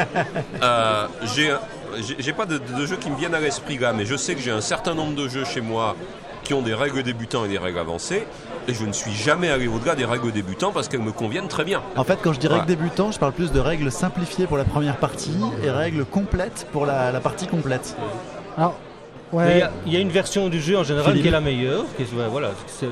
euh, 0.62 1.06
j'ai 2.18 2.32
pas 2.32 2.46
de, 2.46 2.58
de 2.58 2.86
jeux 2.86 2.96
qui 2.96 3.10
me 3.10 3.16
viennent 3.16 3.34
à 3.34 3.40
l'esprit 3.40 3.78
là, 3.78 3.92
mais 3.92 4.04
je 4.06 4.16
sais 4.16 4.34
que 4.34 4.40
j'ai 4.40 4.50
un 4.50 4.60
certain 4.60 4.94
nombre 4.94 5.14
de 5.14 5.28
jeux 5.28 5.44
chez 5.44 5.60
moi 5.60 5.96
qui 6.44 6.54
ont 6.54 6.62
des 6.62 6.74
règles 6.74 7.02
débutants 7.02 7.44
et 7.44 7.48
des 7.48 7.58
règles 7.58 7.78
avancées. 7.78 8.24
Et 8.68 8.74
je 8.74 8.84
ne 8.84 8.92
suis 8.92 9.12
jamais 9.14 9.48
allé 9.48 9.66
au-delà 9.66 9.94
des 9.94 10.04
règles 10.04 10.30
débutants 10.30 10.72
parce 10.72 10.88
qu'elles 10.88 11.00
me 11.00 11.10
conviennent 11.10 11.48
très 11.48 11.64
bien. 11.64 11.80
En 11.96 12.04
fait, 12.04 12.18
quand 12.22 12.34
je 12.34 12.38
dis 12.38 12.48
règles 12.48 12.60
Ouais. 12.60 12.66
débutant, 12.76 13.10
je 13.10 13.18
parle 13.18 13.32
plus 13.32 13.50
de 13.50 13.60
règles 13.60 13.90
simplifiées 13.90 14.46
pour 14.46 14.58
la 14.58 14.64
première 14.64 14.96
partie 14.96 15.38
et 15.64 15.70
règles 15.70 16.04
complètes 16.04 16.66
pour 16.70 16.84
la, 16.84 17.10
la 17.10 17.20
partie 17.20 17.46
complète. 17.46 17.96
Alors, 18.58 18.74
Il 19.32 19.36
ouais. 19.38 19.58
y, 19.58 19.62
a- 19.62 19.70
il 19.86 19.92
y 19.94 19.96
a 19.96 20.00
une 20.00 20.10
version 20.10 20.48
du 20.48 20.60
jeu 20.60 20.76
en 20.76 20.84
général 20.84 21.06
Philippe. 21.12 21.22
qui 21.22 21.28
est 21.28 21.32
la 21.32 21.40
meilleure, 21.40 21.84
qui 21.96 22.02
est, 22.02 22.06
ouais, 22.14 22.28
voilà, 22.30 22.50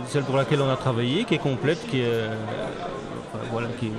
celle 0.09 0.23
pour 0.23 0.37
laquelle 0.39 0.63
on 0.63 0.71
a 0.71 0.77
travaillé, 0.77 1.25
qui 1.25 1.35
est 1.35 1.39
complète, 1.39 1.87
qui 1.91 2.01
est, 2.01 2.05
euh, 2.07 2.35
enfin, 3.35 3.45
voilà, 3.53 3.69
qui. 3.79 3.91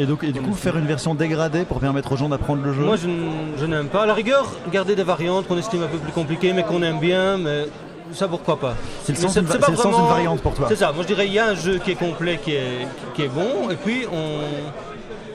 Et 0.00 0.06
donc, 0.06 0.22
et 0.22 0.30
du 0.30 0.40
coup, 0.40 0.54
faire 0.54 0.76
une 0.78 0.86
version 0.86 1.16
dégradée 1.16 1.64
pour 1.64 1.80
permettre 1.80 2.12
aux 2.12 2.16
gens 2.16 2.28
d'apprendre 2.28 2.62
le 2.62 2.72
jeu. 2.72 2.82
Moi, 2.84 2.94
je 2.96 3.66
n'aime 3.66 3.88
pas. 3.88 4.02
À 4.04 4.06
la 4.06 4.14
rigueur, 4.14 4.46
garder 4.70 4.94
des 4.94 5.02
variantes 5.02 5.48
qu'on 5.48 5.58
estime 5.58 5.82
un 5.82 5.88
peu 5.88 5.98
plus 5.98 6.12
compliquées, 6.12 6.52
mais 6.52 6.62
qu'on 6.62 6.82
aime 6.84 7.00
bien, 7.00 7.36
mais 7.38 7.66
ça 8.14 8.28
pourquoi 8.28 8.58
pas. 8.58 8.74
c'est 9.04 9.12
le 9.14 9.18
sens 9.20 9.34
d'une 9.34 9.44
va- 9.46 9.58
vraiment- 9.58 10.06
variante 10.06 10.40
pour 10.40 10.54
toi. 10.54 10.66
C'est 10.68 10.76
ça. 10.76 10.92
Moi, 10.92 11.02
je 11.02 11.08
dirais 11.08 11.26
il 11.26 11.32
y 11.32 11.38
a 11.38 11.46
un 11.46 11.54
jeu 11.54 11.78
qui 11.78 11.92
est 11.92 11.94
complet, 11.94 12.38
qui 12.42 12.52
est, 12.54 12.86
qui 13.14 13.22
est 13.22 13.28
bon, 13.28 13.70
et 13.70 13.76
puis 13.76 14.06
on. 14.12 14.38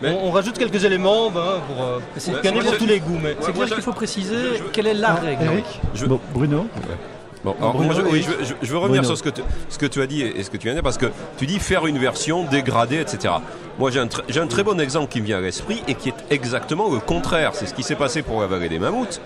Mais- 0.01 0.17
on, 0.21 0.27
on 0.27 0.31
rajoute 0.31 0.57
quelques 0.57 0.83
éléments 0.83 1.29
ben, 1.29 1.61
pour, 1.67 1.83
euh, 1.85 1.99
C'est- 2.17 2.31
pour 2.31 2.41
gagner 2.41 2.61
pour 2.61 2.77
tous 2.77 2.85
les 2.85 2.99
goûts. 2.99 3.19
Mais 3.23 3.37
C'est 3.39 3.53
clair 3.53 3.67
je- 3.67 3.73
qu'il 3.75 3.83
faut 3.83 3.93
préciser 3.93 4.35
je- 4.57 4.63
quelle 4.73 4.87
est 4.87 4.93
la 4.95 5.11
Ah, 5.11 5.21
règle. 5.25 5.43
Eric 5.45 5.65
Je- 5.95 6.05
Bon, 6.05 6.19
Bruno 6.33 6.67
Bon, 7.45 7.55
alors, 7.59 7.73
Bruno, 7.73 7.93
moi, 7.93 8.01
je, 8.05 8.09
oui, 8.09 8.21
je, 8.25 8.45
je- 8.45 8.53
je 8.61 8.71
veux 8.71 8.77
revenir 8.77 9.01
Bruno. 9.01 9.15
sur 9.15 9.17
ce 9.17 9.23
que, 9.23 9.29
tu, 9.29 9.41
ce 9.67 9.77
que 9.77 9.85
tu 9.85 10.01
as 10.01 10.07
dit 10.07 10.21
et 10.21 10.43
ce 10.43 10.49
que 10.49 10.55
tu 10.55 10.63
viens 10.67 10.71
de 10.73 10.77
dire 10.77 10.83
parce 10.83 10.97
que 10.97 11.07
tu 11.37 11.45
dis 11.45 11.59
faire 11.59 11.85
une 11.87 11.97
version 11.97 12.45
dégradée, 12.45 12.99
etc. 13.01 13.33
Moi, 13.79 13.91
j'ai 13.91 13.99
un, 13.99 14.05
tr- 14.05 14.21
j'ai 14.29 14.39
un 14.39 14.47
très 14.47 14.63
bon 14.63 14.79
exemple 14.79 15.09
qui 15.11 15.19
me 15.19 15.25
vient 15.25 15.39
à 15.39 15.41
l'esprit 15.41 15.83
et 15.89 15.95
qui 15.95 16.09
est 16.09 16.15
exactement 16.29 16.89
le 16.89 16.99
contraire. 16.99 17.51
C'est 17.53 17.65
ce 17.65 17.73
qui 17.73 17.83
s'est 17.83 17.95
passé 17.95 18.21
pour 18.21 18.39
la 18.39 18.47
vallée 18.47 18.69
des 18.69 18.79
mammouths. 18.79 19.19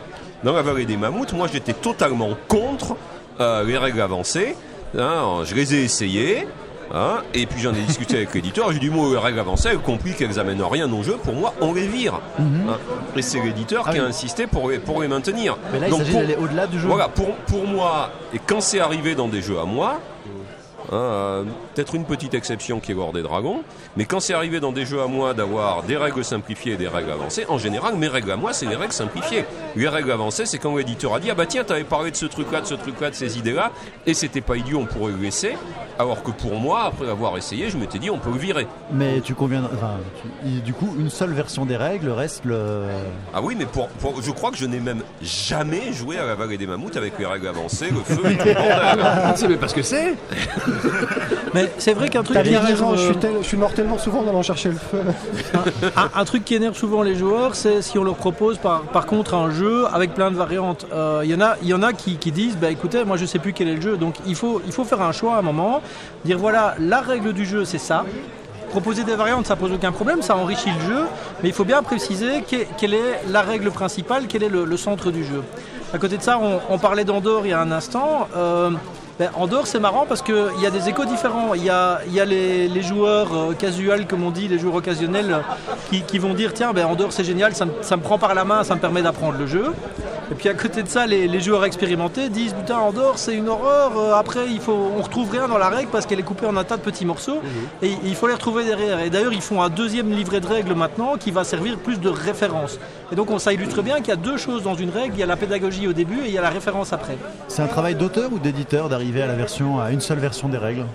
Dans 0.43 0.53
la 0.53 0.63
vallée 0.63 0.85
des 0.85 0.97
mammouths, 0.97 1.33
moi, 1.33 1.47
j'étais 1.51 1.73
totalement 1.73 2.29
contre 2.47 2.95
euh, 3.39 3.63
les 3.63 3.77
règles 3.77 4.01
avancées. 4.01 4.55
hein, 4.97 5.41
je 5.43 5.53
les 5.55 5.75
ai 5.75 5.83
essayées. 5.83 6.47
hein, 6.93 7.17
et 7.33 7.45
puis 7.45 7.59
j'en 7.61 7.73
ai 7.73 7.81
discuté 7.81 8.15
avec 8.15 8.33
l'éditeur, 8.33 8.71
j'ai 8.71 8.79
dit 8.79 8.89
moi 8.89 9.09
les 9.11 9.17
règles 9.17 9.39
avancées, 9.39 9.69
elles 9.71 9.77
compris 9.79 10.13
qu'elles 10.13 10.39
amènent 10.39 10.63
rien 10.63 10.89
au 10.91 11.03
jeu, 11.03 11.17
pour 11.21 11.33
moi 11.33 11.53
on 11.59 11.73
les 11.73 11.85
vire. 11.87 12.19
hein. 12.39 12.77
Et 13.15 13.21
c'est 13.21 13.41
l'éditeur 13.41 13.83
Ah 13.87 13.91
qui 13.91 13.99
a 13.99 14.05
insisté 14.05 14.47
pour 14.47 14.69
les, 14.69 14.79
pour 14.79 15.01
les 15.01 15.07
maintenir. 15.09 15.57
Mais 15.73 15.79
là, 15.79 15.87
il 15.89 15.93
s'agit 15.95 16.13
d'aller 16.13 16.37
au-delà 16.41 16.65
du 16.67 16.79
jeu. 16.79 16.87
voilà, 16.87 17.09
pour, 17.09 17.35
pour 17.47 17.65
moi, 17.67 18.11
et 18.33 18.39
quand 18.39 18.61
c'est 18.61 18.79
arrivé 18.79 19.15
dans 19.15 19.27
des 19.27 19.41
jeux 19.41 19.59
à 19.59 19.65
moi, 19.65 19.99
hein, 20.91 20.95
euh, 20.95 21.43
peut-être 21.75 21.95
une 21.95 22.05
petite 22.05 22.33
exception 22.33 22.79
qui 22.79 22.91
est 22.91 22.95
War 22.95 23.11
des 23.13 23.21
Dragons, 23.21 23.61
mais 23.95 24.05
quand 24.05 24.19
c'est 24.19 24.33
arrivé 24.33 24.59
dans 24.59 24.71
des 24.71 24.85
jeux 24.85 25.01
à 25.01 25.07
moi 25.07 25.33
d'avoir 25.33 25.83
des 25.83 25.97
règles 25.97 26.23
simplifiées 26.23 26.73
et 26.73 26.77
des 26.77 26.87
règles 26.87 27.11
avancées, 27.11 27.45
en 27.49 27.57
général, 27.57 27.95
mes 27.95 28.07
règles 28.07 28.31
à 28.31 28.35
moi, 28.35 28.53
c'est 28.53 28.65
les 28.65 28.75
règles 28.75 28.93
simplifiées. 28.93 29.45
Les 29.75 29.87
règles 29.87 30.11
avancées, 30.11 30.45
c'est 30.45 30.57
quand 30.57 30.75
l'éditeur 30.75 31.13
a 31.13 31.19
dit 31.19 31.29
Ah 31.31 31.35
bah 31.35 31.45
tiens, 31.45 31.63
t'avais 31.63 31.83
parlé 31.83 32.11
de 32.11 32.15
ce 32.15 32.25
truc-là, 32.25 32.61
de 32.61 32.65
ce 32.67 32.73
truc-là, 32.75 33.09
de 33.09 33.15
ces 33.15 33.37
idées-là, 33.37 33.71
et 34.05 34.13
c'était 34.13 34.41
pas 34.41 34.55
idiot, 34.57 34.79
on 34.81 34.85
pourrait 34.85 35.11
le 35.11 35.17
laisser. 35.19 35.55
Alors 35.99 36.21
que 36.21 36.29
pour 36.29 36.53
moi, 36.59 36.83
après 36.83 37.09
avoir 37.09 37.37
essayé, 37.37 37.69
je 37.71 37.77
m'étais 37.77 37.97
dit 37.97 38.09
On 38.11 38.19
peut 38.19 38.29
le 38.31 38.37
virer. 38.37 38.67
Mais 38.91 39.19
tu 39.21 39.33
conviens. 39.33 39.63
Enfin, 39.73 39.95
tu- 40.43 40.61
du 40.61 40.73
coup, 40.73 40.95
une 40.99 41.09
seule 41.09 41.33
version 41.33 41.65
des 41.65 41.75
règles 41.75 42.09
reste 42.11 42.45
le. 42.45 42.83
Ah 43.33 43.41
oui, 43.41 43.55
mais 43.57 43.65
pour, 43.65 43.87
pour- 43.89 44.21
je 44.21 44.29
crois 44.31 44.51
que 44.51 44.57
je 44.57 44.65
n'ai 44.65 44.79
même 44.79 45.01
jamais 45.23 45.91
joué 45.93 46.19
à 46.19 46.25
la 46.25 46.35
vallée 46.35 46.57
des 46.57 46.67
mammouths 46.67 46.95
avec 46.97 47.17
les 47.17 47.25
règles 47.25 47.47
avancées, 47.47 47.89
le 47.89 47.99
feu 48.01 48.21
et 48.31 48.37
tout 48.37 48.45
le 48.47 48.53
bordel. 48.53 48.99
Ah, 49.03 49.33
c'est 49.35 49.47
mais 49.47 49.55
parce 49.57 49.73
que 49.73 49.81
c'est. 49.81 50.13
Mais 51.53 51.71
c'est 51.77 51.93
vrai 51.93 52.09
qu'un 52.09 52.23
truc 52.23 52.35
T'as 52.35 52.43
qui 52.43 52.49
bien 52.49 52.59
énerve, 52.59 52.71
raison, 52.73 52.95
je 52.95 53.01
euh, 53.01 53.05
suis, 53.11 53.17
tel- 53.17 53.35
je 53.41 53.47
suis 53.47 53.57
mort 53.57 53.73
tellement 53.73 53.97
souvent 53.97 54.19
en 54.19 54.27
allant 54.27 54.41
chercher 54.43 54.69
le 54.69 54.75
feu. 54.75 55.01
un, 55.95 56.09
un 56.19 56.25
truc 56.25 56.43
qui 56.45 56.55
énerve 56.55 56.75
souvent 56.77 57.01
les 57.01 57.15
joueurs, 57.15 57.55
c'est 57.55 57.81
si 57.81 57.97
on 57.97 58.03
leur 58.03 58.15
propose 58.15 58.57
par, 58.57 58.81
par 58.81 59.05
contre 59.05 59.33
un 59.33 59.49
jeu 59.49 59.85
avec 59.93 60.13
plein 60.13 60.29
de 60.31 60.35
variantes. 60.35 60.85
Euh, 60.93 61.21
Il 61.23 61.31
y 61.31 61.35
en 61.35 61.41
a, 61.41 61.55
il 61.61 61.67
y 61.69 61.73
en 61.73 61.81
a 61.83 61.93
qui, 61.93 62.17
qui 62.17 62.31
disent, 62.31 62.57
bah 62.57 62.69
écoutez, 62.69 63.03
moi 63.05 63.17
je 63.17 63.25
sais 63.25 63.39
plus 63.39 63.53
quel 63.53 63.67
est 63.69 63.75
le 63.75 63.81
jeu, 63.81 63.97
donc 63.97 64.15
il 64.25 64.35
faut, 64.35 64.61
il 64.65 64.71
faut 64.71 64.83
faire 64.83 65.01
un 65.01 65.11
choix 65.11 65.35
à 65.35 65.39
un 65.39 65.41
moment, 65.41 65.81
dire 66.25 66.37
voilà, 66.37 66.75
la 66.79 67.01
règle 67.01 67.33
du 67.33 67.45
jeu 67.45 67.65
c'est 67.65 67.77
ça. 67.79 68.05
Proposer 68.69 69.05
des 69.05 69.15
variantes, 69.15 69.47
ça 69.47 69.55
pose 69.55 69.71
aucun 69.71 69.93
problème, 69.93 70.21
ça 70.21 70.35
enrichit 70.35 70.69
le 70.81 70.85
jeu, 70.93 71.01
mais 71.41 71.47
il 71.49 71.53
faut 71.55 71.63
bien 71.63 71.81
préciser 71.81 72.41
que- 72.41 72.65
quelle 72.77 72.93
est 72.93 73.21
la 73.29 73.41
règle 73.41 73.71
principale, 73.71 74.23
quel 74.27 74.43
est 74.43 74.49
le, 74.49 74.65
le 74.65 74.77
centre 74.77 75.09
du 75.09 75.23
jeu. 75.23 75.41
À 75.93 75.97
côté 75.99 76.17
de 76.17 76.21
ça, 76.21 76.37
on, 76.37 76.59
on 76.69 76.77
parlait 76.77 77.05
d'Andorre 77.05 77.45
il 77.45 77.51
y 77.51 77.53
a 77.53 77.61
un 77.61 77.71
instant. 77.71 78.27
euh, 78.35 78.71
ben, 79.19 79.29
Andorre, 79.35 79.65
c'est 79.67 79.79
marrant 79.79 80.05
parce 80.07 80.21
qu'il 80.21 80.35
y 80.61 80.65
a 80.65 80.69
des 80.69 80.89
échos 80.89 81.05
différents. 81.05 81.53
Il 81.55 81.63
y 81.63 81.69
a, 81.69 81.99
il 82.07 82.13
y 82.13 82.19
a 82.19 82.25
les, 82.25 82.67
les 82.67 82.81
joueurs 82.83 83.33
euh, 83.33 83.53
casuals, 83.53 84.05
comme 84.05 84.23
on 84.23 84.29
dit, 84.31 84.47
les 84.47 84.59
joueurs 84.59 84.75
occasionnels, 84.75 85.31
euh, 85.31 85.39
qui, 85.89 86.01
qui 86.03 86.19
vont 86.19 86.33
dire 86.35 86.53
tiens, 86.53 86.71
ben, 86.73 86.85
Andorre, 86.85 87.11
c'est 87.11 87.23
génial, 87.23 87.55
ça 87.55 87.65
me, 87.65 87.71
ça 87.81 87.97
me 87.97 88.01
prend 88.03 88.19
par 88.19 88.35
la 88.35 88.45
main, 88.45 88.63
ça 88.63 88.75
me 88.75 88.79
permet 88.79 89.01
d'apprendre 89.01 89.37
le 89.39 89.47
jeu. 89.47 89.73
Et 90.29 90.35
puis 90.35 90.49
à 90.49 90.53
côté 90.53 90.83
de 90.83 90.89
ça, 90.89 91.07
les, 91.07 91.25
les 91.25 91.39
joueurs 91.39 91.63
expérimentés 91.63 92.27
disent 92.29 92.53
putain, 92.53 92.77
Andorre, 92.77 93.17
c'est 93.17 93.33
une 93.33 93.47
horreur. 93.47 93.97
euh, 93.97 94.13
après, 94.13 94.45
il 94.49 94.59
faut, 94.59 94.91
on 94.97 95.01
retrouve 95.01 95.31
rien 95.31 95.47
dans 95.47 95.57
la 95.57 95.69
règle 95.69 95.89
parce 95.89 96.05
qu'elle 96.05 96.19
est 96.19 96.23
coupée 96.23 96.45
en 96.45 96.57
un 96.57 96.65
tas 96.65 96.75
de 96.77 96.81
petits 96.81 97.05
morceaux. 97.05 97.39
Et 97.81 97.91
il 98.03 98.13
faut 98.13 98.27
les 98.27 98.33
retrouver 98.33 98.65
derrière. 98.65 98.99
Et 98.99 99.09
d'ailleurs, 99.09 99.31
ils 99.33 99.41
font 99.41 99.61
un 99.61 99.69
deuxième 99.69 100.11
livret 100.11 100.41
de 100.41 100.47
règles 100.47 100.73
maintenant 100.75 101.15
qui 101.17 101.31
va 101.31 101.43
servir 101.45 101.77
plus 101.77 101.97
de 101.99 102.09
référence. 102.09 102.77
Et 103.11 103.15
donc, 103.15 103.31
on, 103.31 103.39
ça 103.39 103.53
illustre 103.53 103.81
bien 103.81 103.95
qu'il 103.97 104.09
y 104.09 104.11
a 104.11 104.17
deux 104.17 104.35
choses 104.35 104.63
dans 104.63 104.75
une 104.75 104.89
règle 104.89 105.13
il 105.15 105.19
y 105.21 105.23
a 105.23 105.25
la 105.25 105.37
pédagogie 105.37 105.87
au 105.87 105.93
début 105.93 106.19
et 106.25 106.27
il 106.27 106.33
y 106.33 106.37
a 106.37 106.41
la 106.41 106.49
référence 106.49 106.91
après. 106.91 107.17
C'est 107.47 107.61
un 107.61 107.67
travail 107.67 107.95
d'auteur 107.95 108.31
ou 108.33 108.37
d'éditeur 108.37 108.89
d'arriver 108.89 109.06
à 109.15 109.27
la 109.27 109.33
version, 109.35 109.79
à 109.79 109.91
une 109.91 110.01
seule 110.01 110.19
version 110.19 110.47
des 110.49 110.57
règles 110.57 110.85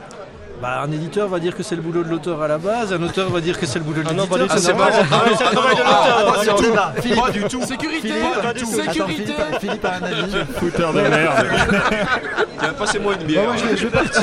Bah, 0.61 0.83
un 0.83 0.93
éditeur 0.93 1.29
va 1.29 1.39
dire 1.41 1.57
que 1.57 1.63
c'est 1.63 1.75
le 1.77 1.83
boulot 1.83 2.05
de 2.05 2.09
l'auteur 2.09 2.41
à 2.43 2.47
la 2.49 2.59
base, 2.59 2.93
un 2.93 3.03
auteur 3.03 3.29
va 3.31 3.41
dire 3.41 3.59
que 3.59 3.67
c'est 3.67 3.79
le 3.81 3.85
boulot 3.85 4.03
de 4.03 4.09
Ah 4.11 4.13
non, 4.13 4.27
pas 4.27 4.37
l'éditeur. 4.39 4.57
du 4.59 4.63
tout. 4.63 4.67
c'est 4.67 4.73
normal. 4.73 4.93
marrant. 4.93 5.07
Ah, 5.13 5.25
mais 5.29 5.37
c'est 5.37 5.45
le 5.45 5.51
travail 5.51 5.75
de 5.77 5.81
l'auteur. 5.81 7.25
Pas 7.25 7.31
du 7.33 7.43
tout. 7.45 7.63
Sécurité 7.67 8.09
Philippe, 8.09 8.43
pas 8.43 8.53
du 8.53 8.63
tout. 8.63 8.69
Attends, 8.73 8.83
Sécurité 8.93 9.23
Philippe, 9.25 9.61
Philippe 9.61 9.85
a 9.85 9.95
un 9.95 10.03
avis. 10.03 10.35
Fouteur 10.57 10.93
de 10.93 11.01
merde. 11.01 11.47
Tiens, 12.61 12.73
passez-moi 12.79 13.15
une 13.21 13.27
bière. 13.27 13.57
je 13.57 13.65
vais, 13.67 13.77
je 13.77 13.87
vais 13.87 13.91
partir. 13.91 14.23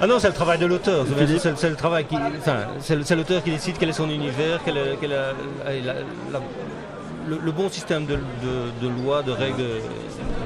Ah 0.00 0.06
non, 0.06 0.18
c'est 0.18 0.28
le 0.28 0.34
travail 0.34 0.58
de 0.58 0.66
l'auteur. 0.66 1.06
C'est- 1.56 1.68
le 1.70 1.74
travail 1.76 2.04
qui, 2.04 2.16
enfin, 2.38 2.56
c'est 2.80 3.14
l'auteur 3.16 3.42
qui 3.42 3.50
décide 3.50 3.76
quel 3.78 3.88
est 3.90 3.92
son 3.92 4.10
univers, 4.10 4.60
quel 4.64 4.76
est, 4.76 4.98
quel 5.00 5.12
est 5.12 5.14
la- 5.14 5.92
la- 6.32 6.40
le, 7.28 7.38
le 7.42 7.52
bon 7.52 7.68
système 7.70 8.06
de, 8.06 8.14
de, 8.14 8.18
de 8.82 8.88
loi, 9.02 9.22
de 9.22 9.32
règles 9.32 9.64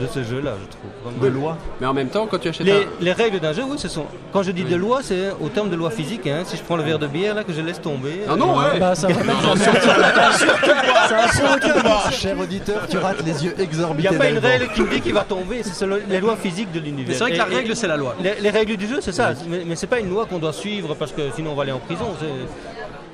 de 0.00 0.06
ce 0.06 0.22
jeu-là, 0.24 0.52
je 0.60 0.66
trouve. 0.70 0.90
vraiment. 1.04 1.22
De 1.22 1.28
loi. 1.28 1.56
Mais 1.80 1.86
en 1.86 1.94
même 1.94 2.08
temps, 2.08 2.26
quand 2.26 2.38
tu 2.38 2.48
achètes 2.48 2.66
Les, 2.66 2.72
un. 2.72 2.80
les 3.00 3.12
règles 3.12 3.40
d'un 3.40 3.52
jeu, 3.52 3.62
oui, 3.68 3.78
ce 3.78 3.88
sont. 3.88 4.06
Quand 4.32 4.42
je 4.42 4.50
dis 4.50 4.64
de 4.64 4.76
loi, 4.76 5.00
c'est 5.02 5.30
au 5.40 5.48
terme 5.48 5.70
de 5.70 5.76
loi 5.76 5.90
physique. 5.90 6.26
hein. 6.26 6.42
Si 6.46 6.56
je 6.56 6.62
prends 6.62 6.76
le 6.76 6.82
verre 6.82 6.98
de 6.98 7.06
bière 7.06 7.34
là 7.34 7.44
que 7.44 7.52
je 7.52 7.60
laisse 7.60 7.80
tomber. 7.80 8.22
Ah 8.28 8.36
non, 8.36 8.56
ouais 8.58 8.78
Bah, 8.78 8.94
ça 8.94 9.08
va 9.08 9.14
Cher 12.12 12.38
auditeur, 12.40 12.86
tu 12.88 12.98
rates 12.98 13.22
les 13.24 13.44
yeux 13.44 13.52
Il 13.56 13.58
n'y 13.58 13.64
exorbités. 13.64 14.08
a 14.08 14.12
pas 14.18 14.30
une 14.30 14.38
règle 14.38 14.68
qui 14.72 14.82
me 14.82 14.90
dit 14.90 15.00
qu'il 15.00 15.14
va 15.14 15.24
tomber. 15.24 15.62
C'est 15.62 15.86
les 16.08 16.20
lois 16.20 16.36
physiques 16.36 16.72
de 16.72 16.80
l'univers. 16.80 17.08
Mais 17.08 17.14
c'est 17.14 17.20
vrai 17.20 17.32
que 17.32 17.38
la 17.38 17.44
règle, 17.44 17.76
c'est 17.76 17.88
la 17.88 17.96
loi. 17.96 18.14
Les, 18.22 18.34
les 18.40 18.50
règles 18.50 18.76
du 18.76 18.86
jeu, 18.88 18.98
c'est 19.00 19.12
ça. 19.12 19.32
Mais, 19.48 19.62
mais 19.66 19.76
c'est 19.76 19.86
pas 19.86 20.00
une 20.00 20.10
loi 20.10 20.26
qu'on 20.26 20.38
doit 20.38 20.52
suivre 20.52 20.94
parce 20.94 21.12
que 21.12 21.22
sinon 21.34 21.52
on 21.52 21.54
va 21.54 21.62
aller 21.62 21.72
en 21.72 21.78
prison. 21.78 22.06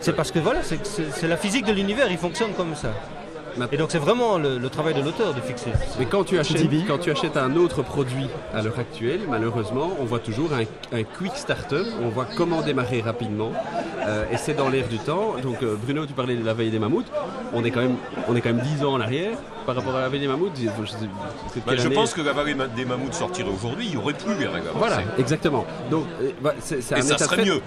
C'est- 0.00 0.12
parce 0.12 0.30
que 0.30 0.38
voilà, 0.38 0.60
c'est 0.62 1.26
la 1.28 1.36
physique 1.36 1.64
de 1.64 1.72
l'univers, 1.72 2.06
il 2.10 2.18
fonctionne 2.18 2.52
comme 2.56 2.74
ça. 2.76 2.88
Et 3.72 3.76
donc 3.76 3.90
c'est 3.90 3.98
vraiment 3.98 4.38
le, 4.38 4.58
le 4.58 4.68
travail 4.68 4.94
de 4.94 5.00
l'auteur 5.02 5.34
de 5.34 5.40
fixer. 5.40 5.70
Mais 5.98 6.06
quand 6.06 6.24
tu, 6.24 6.38
achètes, 6.38 6.56
quand 6.86 6.98
tu 6.98 7.10
achètes 7.10 7.36
un 7.36 7.56
autre 7.56 7.82
produit 7.82 8.28
à 8.54 8.62
l'heure 8.62 8.78
actuelle, 8.78 9.20
malheureusement, 9.28 9.90
on 10.00 10.04
voit 10.04 10.18
toujours 10.18 10.50
un, 10.52 10.62
un 10.96 11.02
quick 11.02 11.32
starter, 11.36 11.82
on 12.02 12.08
voit 12.08 12.26
comment 12.36 12.62
démarrer 12.62 13.00
rapidement, 13.00 13.52
euh, 14.06 14.24
et 14.32 14.36
c'est 14.36 14.54
dans 14.54 14.68
l'air 14.68 14.86
du 14.88 14.98
temps. 14.98 15.34
Donc 15.42 15.62
euh, 15.62 15.76
Bruno, 15.80 16.06
tu 16.06 16.12
parlais 16.12 16.36
de 16.36 16.44
la 16.44 16.54
veille 16.54 16.70
des 16.70 16.78
mammouths, 16.78 17.10
on 17.54 17.64
est 17.64 17.70
quand 17.70 17.80
même, 17.80 17.96
on 18.28 18.36
est 18.36 18.40
quand 18.40 18.52
même 18.52 18.60
10 18.64 18.84
ans 18.84 18.92
en 18.94 19.00
arrière 19.00 19.36
par 19.64 19.74
rapport 19.74 19.96
à 19.96 20.00
la 20.02 20.08
veille 20.08 20.20
des 20.20 20.28
mammouths. 20.28 20.52
Je, 20.56 20.62
je 20.84 20.90
sais- 20.90 20.96
c'est 21.52 21.64
Bah, 21.66 21.72
je 21.76 21.88
pense 21.88 22.12
que 22.14 22.20
la 22.22 22.32
ma- 22.34 22.66
des 22.68 22.84
mammouths 22.84 23.14
sortirait 23.14 23.48
aujourd'hui, 23.50 23.86
il 23.86 23.90
n'y 23.92 23.96
aurait 23.96 24.12
plus 24.14 24.34
les. 24.38 24.46
Voilà, 24.74 24.98
exactement. 25.18 25.64
Donc 25.90 26.04
euh, 26.22 26.30
bah, 26.40 26.54
c'est 26.60 26.82
c'est 26.82 26.94
un 26.94 26.98
Et 26.98 27.02
ça 27.02 27.18
serait 27.18 27.36
fait. 27.36 27.44
mieux. 27.44 27.60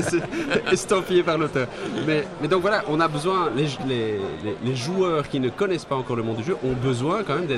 C'est 0.00 0.22
estampillé 0.72 1.22
par 1.22 1.38
l'auteur. 1.38 1.66
Mais, 2.06 2.24
mais 2.40 2.48
donc 2.48 2.62
voilà, 2.62 2.82
on 2.88 3.00
a 3.00 3.08
besoin, 3.08 3.50
les, 3.56 3.66
les- 3.86 4.20
les- 4.44 4.56
les 4.64 4.76
joueurs 4.76 5.28
qui 5.28 5.40
ne 5.40 5.48
connaissent 5.48 5.84
pas 5.84 5.96
encore 5.96 6.16
le 6.16 6.22
monde 6.22 6.36
du 6.36 6.44
jeu 6.44 6.56
ont 6.64 6.72
besoin 6.72 7.22
quand 7.24 7.34
même 7.36 7.48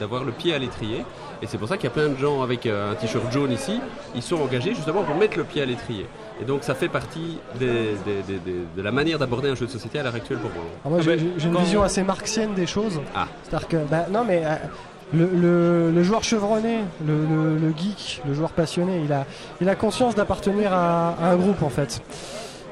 d'avoir 0.00 0.24
le 0.24 0.32
pied 0.32 0.54
à 0.54 0.58
l'étrier. 0.58 1.04
Et 1.42 1.46
c'est 1.46 1.58
pour 1.58 1.68
ça 1.68 1.76
qu'il 1.76 1.84
y 1.84 1.88
a 1.88 1.90
plein 1.90 2.08
de 2.08 2.16
gens 2.16 2.42
avec 2.42 2.64
euh, 2.66 2.92
un 2.92 2.94
t-shirt 2.94 3.30
jaune 3.32 3.52
ici, 3.52 3.80
ils 4.14 4.22
sont 4.22 4.36
engagés 4.40 4.74
justement 4.74 5.02
pour 5.02 5.14
mettre 5.16 5.36
le 5.36 5.44
pied 5.44 5.60
à 5.62 5.66
l'étrier. 5.66 6.06
Et 6.40 6.44
donc 6.44 6.64
ça 6.64 6.74
fait 6.74 6.88
partie 6.88 7.38
des- 7.58 7.66
des- 8.06 8.22
des- 8.26 8.38
des- 8.38 8.64
de 8.76 8.82
la 8.82 8.90
manière 8.92 9.18
d'aborder 9.18 9.50
un 9.50 9.54
jeu 9.54 9.66
de 9.66 9.70
société 9.70 9.98
à 9.98 10.02
l'heure 10.02 10.14
actuelle 10.14 10.38
pour 10.38 10.50
moi. 10.50 10.62
Alors 10.84 10.96
moi, 10.96 11.00
j'ai 11.02 11.12
Ah, 11.12 11.16
mais 11.16 11.40
j'ai 11.40 11.48
une 11.48 11.56
vision 11.58 11.82
assez 11.82 12.02
marxienne 12.02 12.54
des 12.54 12.66
choses. 12.66 13.00
Ah. 13.14 13.26
C'est-à-dire 13.42 13.68
que, 13.68 13.76
bah, 13.88 14.06
non, 14.10 14.24
mais 14.26 14.42
euh, 14.44 14.54
le, 15.12 16.02
joueur 16.02 16.24
chevronné, 16.24 16.78
le, 17.06 17.72
geek, 17.76 18.22
le 18.26 18.34
joueur 18.34 18.50
passionné, 18.50 19.02
il 19.04 19.12
a, 19.12 19.26
il 19.60 19.68
a 19.68 19.74
conscience 19.74 20.14
d'appartenir 20.14 20.72
à 20.72 21.16
un 21.22 21.36
groupe 21.36 21.62
en 21.62 21.68
fait. 21.68 22.00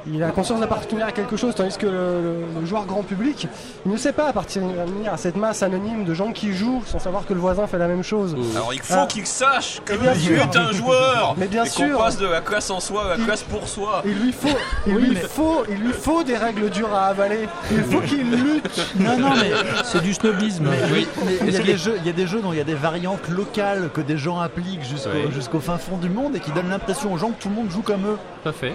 Il 0.07 0.23
a 0.23 0.31
conscience 0.31 0.61
d'appartenir 0.61 1.07
à 1.07 1.13
quelque 1.13 1.37
chose, 1.37 1.55
tandis 1.55 1.77
que 1.77 1.87
le, 1.87 1.93
le- 1.93 2.61
le 2.61 2.67
joueur 2.67 2.85
grand 2.87 3.03
public, 3.03 3.47
il 3.87 3.93
ne 3.93 3.97
sait 3.97 4.13
pas 4.13 4.29
appartenir 4.29 4.71
à 5.13 5.17
cette 5.17 5.37
masse 5.37 5.63
anonyme 5.63 6.05
de 6.05 6.15
gens 6.15 6.33
qui 6.33 6.53
jouent 6.53 6.83
sans 6.87 6.99
savoir 6.99 7.27
que 7.27 7.35
le 7.35 7.41
voisin 7.41 7.67
fait 7.67 7.79
la 7.79 7.87
même 7.89 8.03
chose. 8.03 8.37
Alors 8.55 8.75
il 8.75 8.81
faut 8.81 8.95
Ah. 8.97 9.07
qu'il 9.07 9.27
sache 9.27 9.81
que 9.85 9.95
bien 9.95 10.13
lui 10.15 10.21
sûr. 10.21 10.43
est 10.43 10.57
un 10.57 10.73
joueur 10.73 11.35
Mais 11.39 11.47
bien 11.47 11.65
et 11.65 11.69
sûr. 11.69 11.97
qu'on 11.97 12.03
passe 12.05 12.19
de 12.19 12.27
la 12.27 12.41
classe 12.41 12.71
en 12.71 12.81
soi 12.81 13.05
à 13.05 13.09
la 13.11 13.17
Il- 13.17 13.25
classe 13.25 13.43
pour 13.45 13.69
soi. 13.69 14.03
Il 14.05 14.15
lui 14.19 14.33
faut, 14.33 14.49
il 14.87 14.95
lui 14.95 15.17
faut, 15.17 15.65
il 15.69 15.77
lui 15.77 15.93
faut 15.93 16.23
des 16.25 16.37
règles 16.37 16.69
dures 16.71 16.95
à 16.95 17.07
avaler. 17.07 17.49
Il 17.71 17.83
faut 17.85 18.01
qu'il 18.01 18.31
lutte. 18.31 18.81
Non, 18.99 19.19
non, 19.19 19.31
mais 19.41 19.51
C'est 19.85 20.03
du 20.03 20.15
snobisme. 20.15 20.67
Mais 20.69 21.07
il 21.47 21.53
y, 21.53 21.57
a 21.57 21.61
des 21.61 21.77
jeux, 21.77 21.97
il 21.99 22.07
y 22.07 22.11
a 22.11 22.13
des 22.13 22.27
jeux 22.27 22.41
dont 22.41 22.53
il 22.53 22.59
y 22.59 22.61
a 22.61 22.65
des 22.65 22.75
variantes 22.75 23.29
locales 23.29 23.91
que 23.95 24.01
des 24.01 24.17
gens 24.19 24.41
appliquent 24.41 24.83
jusqu'au 24.85 25.59
Oui. 25.59 25.63
fin 25.63 25.79
fond 25.79 25.97
du 25.97 26.09
monde 26.09 26.37
et 26.37 26.41
qui 26.41 26.51
donnent 26.53 26.71
l'impression 26.71 27.13
aux 27.13 27.19
gens 27.19 27.31
que 27.31 27.41
tout 27.43 27.49
le 27.49 27.55
monde 27.55 27.71
joue 27.71 27.83
comme 27.83 28.07
eux. 28.07 28.19
Tout 28.43 28.49
à 28.49 28.53
fait. 28.53 28.75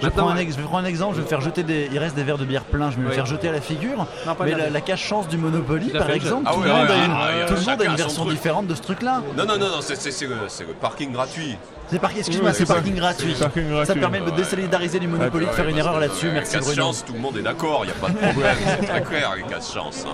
Je, 0.00 0.06
Maintenant, 0.06 0.24
prends 0.26 0.32
un 0.32 0.36
ex- 0.36 0.56
je 0.56 0.62
prends 0.62 0.78
un 0.78 0.84
exemple, 0.84 1.14
je 1.14 1.18
vais 1.18 1.24
me 1.24 1.28
faire 1.28 1.40
jeter 1.40 1.62
des. 1.64 1.88
Il 1.92 1.98
reste 1.98 2.14
des 2.14 2.22
verres 2.22 2.38
de 2.38 2.44
bière 2.44 2.62
pleins, 2.62 2.90
je 2.90 2.96
vais 2.96 3.02
me 3.02 3.08
Oui. 3.08 3.14
faire 3.14 3.26
jeter 3.26 3.48
à 3.48 3.52
la 3.52 3.60
figure. 3.60 4.06
Non, 4.26 4.36
mais 4.40 4.50
la 4.52 4.56
la, 4.58 4.70
la 4.70 4.80
cache-chance 4.80 5.26
du 5.28 5.36
Monopoly, 5.36 5.90
par 5.90 6.10
exemple, 6.10 6.44
Ah 6.46 6.52
tout 6.54 6.60
le 6.62 6.68
monde 6.68 6.90
a 6.90 7.04
une, 7.04 7.10
ah 7.12 7.46
tout 7.48 7.54
monde 7.54 7.82
a 7.82 7.94
version 7.96 8.22
truc. 8.24 8.34
différente 8.36 8.66
de 8.68 8.74
ce 8.74 8.82
truc-là. 8.82 9.22
Non, 9.36 9.44
non, 9.46 9.54
non, 9.58 9.66
non, 9.66 9.80
c'est 9.80 10.20
le, 10.22 10.34
le 10.68 10.72
parking 10.74 11.12
gratuit. 11.12 11.56
C'est 11.90 11.98
par... 11.98 12.10
Excuse-moi, 12.16 12.50
Oui, 12.50 12.56
c'est 12.56 12.66
parking 12.66 12.94
gratuit. 12.94 13.34
parking 13.34 13.84
Ça 13.84 13.94
permet 13.94 14.20
de 14.20 14.30
désolidariser 14.30 14.98
du 15.00 15.08
Monopoly, 15.08 15.46
de 15.46 15.50
faire 15.50 15.68
une 15.68 15.78
erreur 15.78 15.98
là-dessus. 15.98 16.26
euh, 16.28 16.32
Merci 16.34 16.58
Bruno. 16.58 16.74
chance, 16.82 17.04
tout 17.04 17.14
le 17.14 17.18
monde 17.20 17.36
est 17.38 17.42
d'accord, 17.42 17.80
il 17.84 17.86
n'y 17.86 17.92
a 17.92 17.94
pas 17.94 18.10
de 18.10 18.16
problème. 18.32 18.56
c'est 18.80 18.86
très 18.86 19.02
clair, 19.02 19.32
les 19.36 19.42
casse 19.44 19.72
chance. 19.72 20.04
hein. 20.06 20.10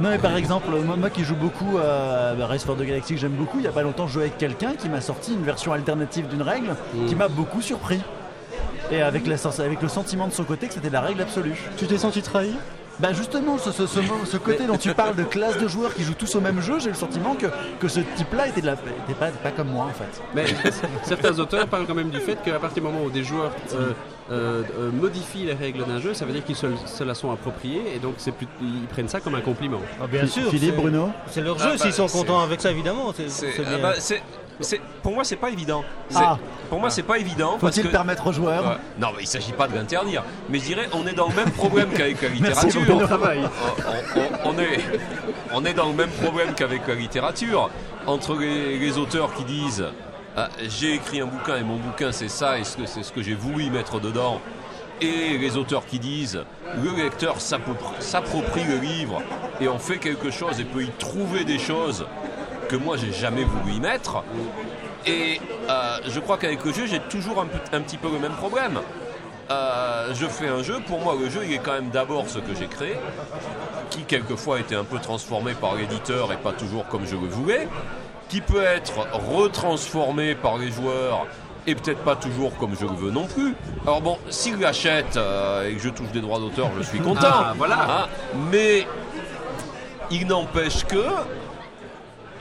Non 0.00 0.10
mais 0.10 0.18
par 0.18 0.34
exemple, 0.36 0.68
moi, 0.84 0.96
moi 0.96 1.10
qui 1.10 1.22
joue 1.22 1.36
beaucoup 1.36 1.78
à 1.78 2.34
bah, 2.34 2.46
Race 2.48 2.64
for 2.64 2.74
the 2.76 2.82
Galaxy 2.82 3.14
que 3.14 3.20
j'aime 3.20 3.32
beaucoup, 3.32 3.58
il 3.60 3.64
y 3.64 3.68
a 3.68 3.72
pas 3.72 3.82
longtemps 3.82 4.08
je 4.08 4.14
jouais 4.14 4.22
avec 4.24 4.38
quelqu'un 4.38 4.72
qui 4.76 4.88
m'a 4.88 5.00
sorti 5.00 5.34
une 5.34 5.44
version 5.44 5.72
alternative 5.72 6.26
d'une 6.26 6.42
règle 6.42 6.74
qui 7.06 7.14
m'a 7.14 7.28
beaucoup 7.28 7.60
surpris. 7.62 8.00
Et 8.90 9.00
avec, 9.02 9.26
la 9.26 9.36
sens- 9.36 9.60
avec 9.60 9.80
le 9.82 9.88
sentiment 9.88 10.26
de 10.28 10.32
son 10.32 10.44
côté 10.44 10.66
que 10.68 10.74
c'était 10.74 10.90
la 10.90 11.00
règle 11.00 11.22
absolue. 11.22 11.54
Tu 11.76 11.86
t'es 11.86 11.98
senti 11.98 12.22
trahi? 12.22 12.54
Bah 13.00 13.12
justement, 13.12 13.58
ce, 13.58 13.72
ce- 13.72 13.88
ce 13.88 13.98
mo- 13.98 14.24
ce 14.24 14.36
côté 14.36 14.66
dont 14.68 14.76
tu 14.76 14.94
parles 14.94 15.16
de 15.16 15.24
classe 15.24 15.58
de 15.58 15.66
joueurs 15.66 15.92
qui 15.94 16.04
jouent 16.04 16.14
tous 16.14 16.32
au 16.36 16.40
même 16.40 16.60
jeu, 16.60 16.78
j'ai 16.78 16.90
le 16.90 16.94
sentiment 16.94 17.34
que, 17.34 17.46
que 17.80 17.88
ce 17.88 17.98
type-là 17.98 18.46
était, 18.46 18.60
de 18.60 18.66
la- 18.66 18.74
était 18.74 19.14
pas, 19.18 19.30
pas 19.30 19.50
comme 19.50 19.66
moi 19.70 19.86
en 19.86 19.92
fait. 19.92 20.22
Mais 20.32 20.44
certains 21.02 21.36
auteurs 21.40 21.66
parlent 21.66 21.86
quand 21.88 21.94
même 21.96 22.10
du 22.10 22.20
fait 22.20 22.36
qu'à 22.44 22.60
partir 22.60 22.84
du 22.84 22.88
moment 22.88 23.04
où 23.04 23.10
des 23.10 23.24
joueurs 23.24 23.50
euh, 23.74 23.90
euh, 24.30 24.62
euh, 24.78 24.90
modifient 24.92 25.46
les 25.46 25.54
règles 25.54 25.84
d'un 25.84 25.98
jeu, 26.00 26.14
ça 26.14 26.24
veut 26.24 26.32
dire 26.32 26.44
qu'ils 26.44 26.54
se, 26.54 26.68
se 26.86 27.02
la 27.02 27.14
sont 27.14 27.32
appropriées 27.32 27.82
et 27.96 27.98
donc 27.98 28.14
c'est 28.18 28.30
plus, 28.32 28.46
ils 28.62 28.86
prennent 28.86 29.08
ça 29.08 29.18
comme 29.18 29.34
un 29.34 29.40
compliment. 29.40 29.80
Ah, 30.00 30.06
bien 30.06 30.24
sûr. 30.28 30.48
Philippe, 30.50 30.74
c'est- 30.76 30.80
Bruno 30.80 31.10
C'est 31.32 31.40
leur 31.40 31.56
Ah, 31.58 31.64
jeu, 31.64 31.70
bah, 31.72 31.78
s'ils 31.78 31.92
sont 31.94 32.06
contents 32.06 32.42
avec 32.44 32.60
ça, 32.60 32.70
évidemment. 32.70 33.12
C'est 33.12 33.46
ah 33.58 33.70
bien. 33.70 33.78
bah, 33.80 33.94
pour 35.02 35.12
moi, 35.12 35.24
c'est 35.24 35.36
pas 35.36 35.50
évident. 35.50 35.84
Ah. 36.14 36.38
Pour 36.70 36.78
moi, 36.80 36.90
c'est 36.90 37.02
pas 37.02 37.18
évident. 37.18 37.58
Faut-il 37.58 37.82
que- 37.84 37.88
permettre 37.88 38.26
aux 38.26 38.32
joueurs 38.32 38.64
Ouais. 38.64 38.76
Non, 38.98 39.08
mais 39.16 39.22
il 39.22 39.26
s'agit 39.26 39.52
pas 39.52 39.66
de 39.68 39.74
l'interdire. 39.74 40.22
Mais 40.48 40.58
je 40.58 40.64
dirais, 40.64 40.88
on 40.92 41.06
est 41.06 41.12
dans 41.12 41.28
le 41.28 41.34
même 41.34 41.50
problème 41.50 41.88
qu'avec 41.96 42.22
la 42.22 42.28
littérature. 42.28 42.82
on, 42.88 44.50
on- 44.50 44.50
on 44.54 44.58
est, 44.58 44.78
on 45.52 45.64
est 45.64 45.74
dans 45.74 45.86
le 45.88 45.94
même 45.94 46.10
problème 46.10 46.54
qu'avec 46.54 46.86
la 46.86 46.94
littérature. 46.94 47.70
Entre 48.06 48.36
les, 48.36 48.78
les 48.78 48.98
auteurs 48.98 49.32
qui 49.34 49.44
disent 49.44 49.84
Ah, 50.36 50.48
j'ai 50.68 50.94
écrit 50.94 51.20
un 51.20 51.26
bouquin 51.26 51.56
et 51.56 51.62
mon 51.62 51.76
bouquin 51.76 52.12
c'est 52.12 52.28
ça 52.28 52.58
et 52.58 52.64
c'est 52.64 53.02
ce 53.02 53.12
que 53.12 53.22
j'ai 53.22 53.34
voulu 53.34 53.64
y 53.64 53.70
mettre 53.70 53.98
dedans. 54.00 54.40
Et 55.00 55.38
les 55.38 55.56
auteurs 55.56 55.84
qui 55.86 55.98
disent 55.98 56.44
le 56.82 56.90
lecteur 57.02 57.40
s'approprie 57.40 57.94
s'approprie 57.98 58.64
le 58.64 58.76
livre 58.76 59.22
et 59.60 59.68
en 59.68 59.78
fait 59.78 59.96
quelque 59.98 60.30
chose 60.30 60.60
et 60.60 60.64
peut 60.64 60.82
y 60.84 60.90
trouver 60.98 61.44
des 61.44 61.58
choses 61.58 62.06
que 62.76 62.82
moi 62.84 62.96
j'ai 62.96 63.12
jamais 63.12 63.44
voulu 63.44 63.74
y 63.74 63.80
mettre. 63.80 64.22
Et 65.06 65.40
euh, 65.68 65.98
je 66.08 66.18
crois 66.20 66.38
qu'avec 66.38 66.64
le 66.64 66.72
jeu, 66.72 66.86
j'ai 66.86 67.00
toujours 67.00 67.40
un, 67.40 67.76
un 67.76 67.80
petit 67.80 67.98
peu 67.98 68.10
le 68.10 68.18
même 68.18 68.32
problème. 68.32 68.80
Euh, 69.50 70.14
je 70.14 70.26
fais 70.26 70.48
un 70.48 70.62
jeu, 70.62 70.80
pour 70.86 71.00
moi 71.00 71.14
le 71.20 71.28
jeu 71.28 71.42
il 71.44 71.52
est 71.52 71.58
quand 71.58 71.74
même 71.74 71.90
d'abord 71.90 72.28
ce 72.28 72.38
que 72.38 72.54
j'ai 72.58 72.66
créé, 72.66 72.96
qui 73.90 74.02
quelquefois 74.04 74.56
a 74.56 74.60
été 74.60 74.74
un 74.74 74.84
peu 74.84 74.98
transformé 74.98 75.52
par 75.52 75.74
l'éditeur 75.74 76.32
et 76.32 76.36
pas 76.36 76.52
toujours 76.52 76.86
comme 76.88 77.06
je 77.06 77.14
le 77.14 77.28
voulais, 77.28 77.68
qui 78.30 78.40
peut 78.40 78.62
être 78.62 79.06
retransformé 79.12 80.34
par 80.34 80.56
les 80.56 80.70
joueurs 80.70 81.26
et 81.66 81.74
peut-être 81.74 82.02
pas 82.04 82.16
toujours 82.16 82.56
comme 82.56 82.74
je 82.74 82.86
le 82.86 82.94
veux 82.94 83.10
non 83.10 83.26
plus. 83.26 83.54
Alors 83.86 84.00
bon, 84.00 84.18
s'ils 84.30 84.58
l'achètent 84.58 85.18
euh, 85.18 85.68
et 85.68 85.74
que 85.74 85.80
je 85.80 85.90
touche 85.90 86.10
des 86.12 86.22
droits 86.22 86.38
d'auteur, 86.38 86.70
je 86.78 86.82
suis 86.82 86.98
content. 87.00 87.20
Ah, 87.30 87.52
voilà. 87.54 87.82
Hein, 87.82 88.06
mais 88.50 88.86
il 90.10 90.26
n'empêche 90.26 90.84
que 90.86 91.04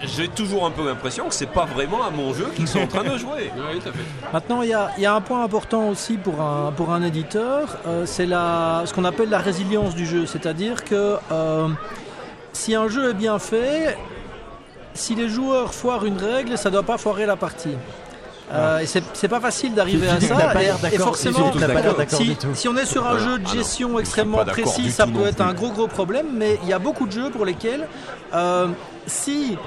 j'ai 0.04 0.28
toujours 0.28 0.66
un 0.66 0.72
peu 0.72 0.86
l'impression 0.86 1.28
que 1.28 1.34
c'est 1.34 1.46
pas 1.50 1.66
vraiment 1.66 2.04
à 2.04 2.10
mon 2.10 2.34
jeu 2.34 2.48
qu'ils 2.56 2.68
sont 2.68 2.80
en 2.80 2.88
train 2.88 3.04
de 3.04 3.18
jouer. 3.18 3.52
Oui, 3.56 3.80
tout 3.80 3.89
à 3.89 3.92
fait. 3.92 4.00
Maintenant, 4.34 4.62
il 4.62 4.70
y 4.70 4.74
a, 4.74 4.92
il 4.98 5.04
y 5.04 5.06
a 5.06 5.13
un 5.16 5.22
point 5.22 5.44
important 5.44 5.88
aussi 5.89 6.18
pour 6.18 6.42
un, 6.42 6.72
pour 6.76 6.92
un 6.92 7.02
éditeur, 7.04 7.78
euh, 7.88 8.06
c'est 8.06 8.26
la, 8.26 8.84
ce 8.86 8.94
qu'on 8.94 9.06
appelle 9.06 9.30
la 9.30 9.39
résilience 9.39 9.96
du 9.96 10.06
jeu. 10.06 10.26
C'est-à-dire 10.26 10.84
que 10.84 11.16
euh, 11.32 11.68
si 12.52 12.76
un 12.76 12.88
jeu 12.88 13.12
est 13.12 13.13
bien 13.13 13.39
fait, 13.39 13.98
si 14.94 15.16
les 15.16 15.30
joueurs 15.30 15.74
foirent 15.74 16.06
une 16.06 16.18
règle, 16.18 16.58
ça 16.58 16.70
ne 16.70 16.74
doit 16.74 16.84
pas 16.84 16.98
foirer 16.98 17.26
la 17.26 17.36
partie. 17.36 17.76
Euh, 18.52 18.80
et 18.80 18.86
c'est 18.86 19.28
pas 19.30 19.39
facile 19.39 19.74
d'arriver 19.74 20.08
à 20.10 20.20
ça. 20.20 20.54
et- 20.92 20.98
forcément, 21.00 21.52
Philippe 21.52 21.56
n'a 21.68 21.74
pas 21.74 21.82
l'air 21.82 21.96
d'accord 21.96 22.20
si, 22.20 22.38
si 22.54 22.68
on 22.68 22.76
est 22.78 22.86
sur 22.86 23.08
un 23.08 23.18
jeu 23.18 23.39
de 23.39 23.44
Ah 23.46 23.48
non, 23.48 23.54
gestion 23.54 24.00
extrêmement 24.00 24.46
précis, 24.46 24.92
ça 24.92 25.08
peut 25.08 25.26
être 25.26 25.38
plus. 25.38 25.44
un 25.46 25.54
gros 25.54 25.70
gros 25.72 25.88
problème. 25.88 26.28
Mais 26.36 26.60
il 26.63 26.70
y 26.70 26.74
a 26.74 26.78
beaucoup 26.80 27.08
de 27.08 27.12
jeux 27.12 27.30
pour 27.32 27.46
lesquels, 27.46 27.88
euh, 28.36 28.68
si 29.08 29.58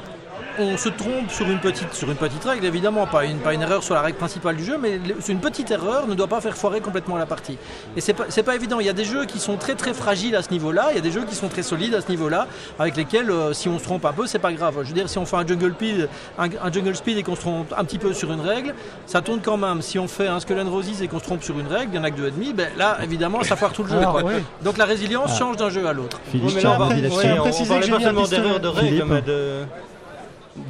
on 0.59 0.77
se 0.77 0.89
trompe 0.89 1.31
sur 1.31 1.47
une 1.49 1.59
petite, 1.59 1.93
sur 1.95 2.11
une 2.11 2.17
petite 2.17 2.45
règle, 2.45 2.65
évidemment, 2.67 3.07
pas 3.07 3.25
une, 3.25 3.39
pas 3.39 3.55
une 3.55 3.63
erreur 3.63 3.83
sur 3.83 3.95
la 3.95 4.01
règle 4.03 4.19
principale 4.19 4.57
du 4.57 4.65
jeu, 4.65 4.79
mais 4.81 5.01
une 5.29 5.41
petite 5.41 5.71
erreur 5.71 6.07
ne 6.07 6.15
doit 6.15 6.27
pas 6.27 6.41
faire 6.41 6.57
foirer 6.57 6.81
complètement 6.81 7.17
la 7.17 7.27
partie. 7.27 7.59
Et 7.97 8.01
c'est 8.01 8.13
pas, 8.15 8.25
pas 8.25 8.55
évident. 8.55 8.81
Il 8.81 8.87
y 8.87 8.91
a 8.91 8.93
des 8.95 9.05
jeux 9.05 9.25
qui 9.25 9.39
sont 9.39 9.57
très 9.57 9.75
très 9.75 9.95
fragiles 9.95 10.37
à 10.37 10.43
ce 10.43 10.51
niveau-là, 10.51 10.89
il 10.91 10.97
y 10.97 10.99
a 10.99 11.03
des 11.03 11.11
jeux 11.11 11.25
qui 11.25 11.35
sont 11.35 11.49
très 11.49 11.63
solides 11.63 11.95
à 11.95 12.01
ce 12.01 12.09
niveau-là, 12.09 12.47
avec 12.79 12.97
lesquels, 12.97 13.31
euh, 13.31 13.53
si 13.53 13.69
on 13.69 13.79
se 13.79 13.85
trompe 13.85 14.05
un 14.05 14.13
peu, 14.13 14.27
c'est 14.27 14.39
pas 14.39 14.53
grave. 14.53 14.75
Je 14.83 14.89
veux 14.89 14.95
dire, 14.95 15.09
si 15.09 15.19
on 15.19 15.27
fait 15.27 15.37
un 15.37 15.47
jungle 15.47 15.73
speed, 15.75 16.09
un, 16.39 16.45
un 16.63 16.73
jungle 16.73 16.95
speed 16.97 17.19
et 17.19 17.23
qu'on 17.23 17.37
se 17.37 17.41
trompe 17.41 17.75
un 17.77 17.85
petit 17.85 17.99
peu 17.99 18.13
sur 18.13 18.33
une 18.33 18.41
règle, 18.41 18.75
ça 19.07 19.21
tourne 19.21 19.41
quand 19.43 19.57
même. 19.57 19.83
Si 19.83 19.99
on 19.99 20.09
fait 20.09 20.29
un 20.29 20.41
Skull 20.41 20.61
and 20.61 20.71
Roses 20.71 21.03
et 21.03 21.09
qu'on 21.09 21.19
se 21.19 21.25
trompe 21.25 21.43
sur 21.43 21.59
une 21.59 21.67
règle, 21.69 21.91
il 21.93 21.97
y 21.97 21.99
en 21.99 22.05
a 22.05 22.11
que 22.11 22.17
deux 22.17 22.29
et 22.29 22.31
demi, 22.31 22.53
ben 22.53 22.69
là, 22.77 22.99
évidemment, 23.03 23.43
ça 23.43 23.57
foire 23.57 23.73
tout 23.73 23.83
le 23.83 23.91
jeu. 23.91 24.01
Quoi. 24.01 24.23
oui. 24.25 24.33
Donc 24.63 24.77
la 24.79 24.85
résilience 24.85 25.39
change 25.39 25.57
d'un 25.57 25.71
jeu 25.71 25.87
à 25.87 25.93
l'autre. 25.93 26.21
Philippe, 26.31 26.47
Ouais, 26.47 26.53
mais 26.55 26.61
tu 26.61 26.67
as 26.67 26.71
là, 26.71 26.77
on, 26.77 26.79
va- 26.89 26.95
ouais, 27.17 27.23
parlait 27.27 27.41
pas 27.41 27.53
seulement 27.53 28.59
mais 29.07 29.23
de, 29.23 29.65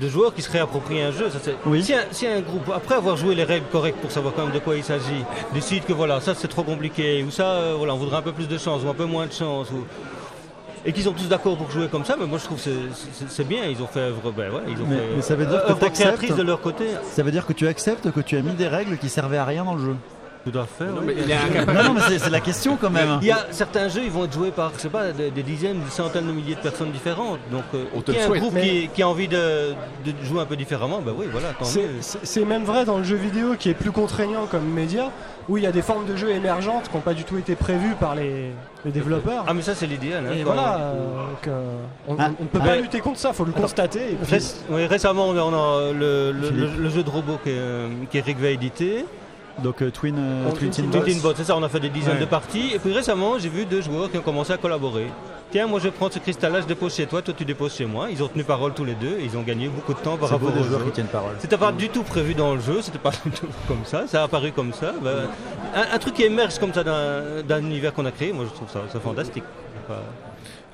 de 0.01 0.09
joueurs 0.09 0.35
qui 0.35 0.42
se 0.42 0.51
réapproprient 0.51 1.01
un 1.03 1.12
jeu. 1.12 1.31
Ça, 1.31 1.38
Oui. 1.66 1.83
si, 1.83 1.94
un, 1.94 2.01
si 2.11 2.27
un 2.27 2.40
groupe, 2.40 2.70
après 2.75 2.96
avoir 2.96 3.16
joué 3.16 3.35
les 3.35 3.44
règles 3.44 3.66
correctes 3.70 3.99
pour 4.01 4.11
savoir 4.11 4.35
quand 4.35 4.44
même 4.44 4.55
de 4.55 4.59
quoi 4.59 4.77
il 4.77 4.85
s'agit, 4.85 5.25
décide 5.55 5.85
que 5.85 5.92
voilà, 5.92 6.20
ça 6.20 6.35
c'est 6.35 6.49
trop 6.49 6.62
compliqué, 6.64 7.22
ou 7.22 7.31
ça, 7.31 7.44
euh, 7.46 7.75
voilà, 7.79 7.94
on 7.94 7.96
voudrait 7.99 8.16
un 8.18 8.22
peu 8.22 8.33
plus 8.33 8.49
de 8.49 8.59
chance, 8.59 8.83
ou 8.85 8.88
un 8.88 8.94
peu 8.94 9.05
moins 9.05 9.27
de 9.27 9.33
chance, 9.33 9.70
ou- 9.70 9.85
et 10.85 10.92
qu'ils 10.92 11.03
sont 11.05 11.12
tous 11.12 11.29
d'accord 11.29 11.57
pour 11.57 11.70
jouer 11.70 11.88
comme 11.88 12.05
ça, 12.05 12.16
mais 12.18 12.27
moi 12.27 12.38
je 12.38 12.44
trouve 12.44 12.62
que 12.62 12.70
c'est- 13.29 13.44
bien, 13.44 13.64
ils 13.64 13.83
ont 13.83 13.87
fait 13.88 14.01
œuvre, 14.01 14.31
ben, 14.31 14.51
ouais, 14.53 14.61
ils 14.68 14.81
ont 14.81 14.87
Mais- 14.88 14.96
fait 14.96 15.03
mais 15.16 15.22
ça 15.22 15.35
veut 15.35 15.46
dire 15.46 15.62
que 15.64 15.70
œuvre 15.70 15.79
t'acceptes 15.81 16.16
créatrice 16.18 16.37
de 16.37 16.42
leur 16.42 16.61
côté. 16.61 16.85
Ça 17.11 17.22
veut 17.22 17.31
dire 17.33 17.44
que 17.46 17.53
tu 17.53 17.66
acceptes 17.66 18.11
que 18.12 18.20
tu 18.20 18.37
as 18.37 18.42
mis 18.42 18.53
des 18.53 18.68
règles 18.68 18.96
qui 18.99 19.09
servaient 19.09 19.38
à 19.38 19.44
rien 19.44 19.64
dans 19.64 19.75
le 19.75 19.85
jeu. 19.85 19.96
Tout 20.51 20.57
à 20.59 20.65
fait. 20.65 20.85
Non, 20.85 20.99
oui, 21.01 21.07
mais 21.09 21.15
bien 21.15 21.25
il 21.25 21.31
est 21.33 21.37
sûr. 21.39 21.47
incapable. 21.61 21.79
Non, 21.79 21.85
non, 21.85 21.95
mais 21.95 22.19
c'est- 22.19 22.31
la 22.31 22.41
question 22.41 22.77
quand 22.81 22.91
même. 22.91 23.19
Il 23.21 23.27
y 23.27 23.33
a 23.33 23.47
certains 23.51 23.89
jeux, 23.89 24.03
ils 24.05 24.11
vont 24.11 24.25
être 24.25 24.33
joués 24.33 24.53
par, 24.53 24.73
je 24.77 24.81
sais 24.83 24.89
pas, 24.89 25.11
des, 25.11 25.31
des 25.33 25.43
dizaines, 25.43 25.81
des 25.81 25.91
centaines 25.91 26.27
de 26.27 26.33
milliers 26.33 26.55
de 26.55 26.61
personnes 26.61 26.93
différentes. 26.93 27.41
Donc, 27.51 27.65
euh, 27.75 27.85
On 27.95 28.01
te 28.01 28.13
qu'il 28.13 28.21
y 28.21 28.23
ait 28.23 28.27
un 28.27 28.39
groupe 28.39 28.55
Mais- 28.55 28.63
qui, 28.63 28.89
qui 28.95 29.03
a 29.03 29.09
envie 29.09 29.27
de, 29.29 29.73
de 30.05 30.13
jouer 30.23 30.41
un 30.41 30.47
peu 30.47 30.55
différemment, 30.57 31.01
ben 31.05 31.13
oui, 31.17 31.27
voilà, 31.33 31.49
tant 31.59 31.65
C'est- 31.65 31.81
mieux. 31.83 31.89
C'est 32.01 32.25
c'est 32.25 32.45
même 32.45 32.63
vrai 32.65 32.85
dans 32.85 32.99
le 32.99 33.05
jeu 33.05 33.17
vidéo 33.17 33.55
qui 33.59 33.71
est 33.71 33.75
plus 33.75 33.91
contraignant 33.91 34.47
comme 34.47 34.65
média, 34.67 35.11
où 35.49 35.57
il 35.59 35.65
y 35.65 35.67
a 35.67 35.73
des 35.73 35.83
formes 35.83 36.07
de 36.07 36.15
jeu 36.17 36.31
émergentes 36.31 36.89
qui 36.89 36.97
n'ont 36.97 37.03
pas 37.03 37.15
du 37.15 37.25
tout 37.25 37.39
été 37.39 37.55
prévues 37.57 37.95
par 37.99 38.15
les, 38.15 38.51
les 38.85 38.91
développeurs. 38.93 39.45
Ah, 39.49 39.55
mais 39.55 39.63
ça, 39.63 39.75
c'est 39.75 39.87
l'idéal. 39.87 40.25
hein, 40.31 40.37
voilà, 40.45 40.79
euh, 40.79 40.95
donc, 41.29 41.49
euh, 41.49 41.73
on, 42.09 42.17
Ah, 42.19 42.29
ne 42.29 42.35
peut 42.47 42.61
ah. 42.63 42.67
pas 42.67 42.77
lutter 42.77 43.01
contre 43.01 43.19
ça, 43.19 43.33
faut 43.33 43.45
le 43.45 43.53
constater. 43.53 44.13
Et 44.13 44.15
puis- 44.15 44.37
Ré- 44.37 44.43
oui, 44.71 44.87
récemment, 44.87 45.27
on 45.29 45.37
a, 45.37 45.41
on 45.43 45.55
a 45.55 45.93
le, 45.93 46.31
le- 46.33 46.47
Philippe. 46.49 46.71
le- 46.77 46.83
le 46.85 46.91
jeu 46.91 47.03
de 47.03 47.11
robot 47.11 47.39
qui 47.43 47.51
est, 47.51 47.55
euh, 47.59 47.89
qui 48.11 48.19
est. 48.19 49.05
Donc 49.62 49.81
euh, 49.83 49.90
Twin, 49.90 50.16
euh, 50.19 50.49
On- 50.49 50.53
Twin 50.53 50.71
Twin. 50.71 50.90
Team 50.90 51.21
Bot, 51.21 51.33
c'est 51.37 51.45
ça, 51.45 51.57
on 51.57 51.62
a 51.62 51.69
fait 51.69 51.81
des 51.81 51.88
dizaines 51.88 52.14
Ouais. 52.14 52.21
de 52.21 52.27
parties. 52.27 52.73
Et 52.75 52.79
puis 52.79 52.92
récemment, 52.92 53.38
j'ai 53.38 53.49
vu 53.49 53.64
deux 53.64 53.81
joueurs 53.81 54.11
qui 54.11 54.19
ont 54.19 54.23
commencé 54.23 54.53
à 54.53 54.57
collaborer. 54.59 55.07
Tiens, 55.53 55.66
moi 55.69 55.79
je 55.83 55.88
prends 55.88 56.11
ce 56.11 56.19
cristal-là, 56.19 56.61
je 56.61 56.66
dépose 56.66 56.95
chez 56.95 57.07
toi, 57.07 57.23
toi 57.23 57.33
tu 57.37 57.45
déposes 57.45 57.75
chez 57.75 57.87
moi. 57.87 58.09
Ils 58.11 58.23
ont 58.23 58.29
tenu 58.29 58.42
parole 58.45 58.75
tous 58.75 58.85
les 58.85 58.95
deux 58.95 59.16
et 59.21 59.25
ils 59.25 59.37
ont 59.37 59.42
gagné 59.42 59.69
beaucoup 59.69 59.95
de 59.95 59.99
temps 60.01 60.16
par 60.16 60.29
rapport 60.29 60.51
des 60.51 60.61
au 60.61 60.64
joueurs 60.64 60.81
jeu. 60.81 60.87
qui 60.87 60.92
tiennent 60.92 61.07
parole. 61.07 61.35
C'était 61.38 61.57
pas 61.57 61.71
du 61.73 61.88
tout 61.88 62.03
prévu 62.03 62.35
dans 62.35 62.55
le 62.55 62.61
jeu, 62.61 62.83
c'était 62.83 62.99
pas 62.99 63.12
du 63.25 63.31
tout 63.31 63.47
comme 63.69 63.85
ça, 63.85 64.07
ça 64.09 64.23
a 64.23 64.25
apparu 64.25 64.51
comme 64.53 64.73
ça. 64.73 64.92
Ben, 65.01 65.29
un, 65.75 65.95
un 65.95 65.99
truc 65.99 66.14
qui 66.14 66.25
émerge 66.25 66.59
comme 66.59 66.75
ça 66.75 66.83
d'un 66.83 67.42
d'un 67.47 67.61
univers 67.61 67.95
qu'on 67.95 68.05
a 68.07 68.11
créé, 68.11 68.33
moi 68.33 68.45
je 68.49 68.55
trouve 68.55 68.69
ça, 68.71 68.81
ça 68.92 68.99
fantastique. 69.01 69.45
Enfin, 69.88 70.01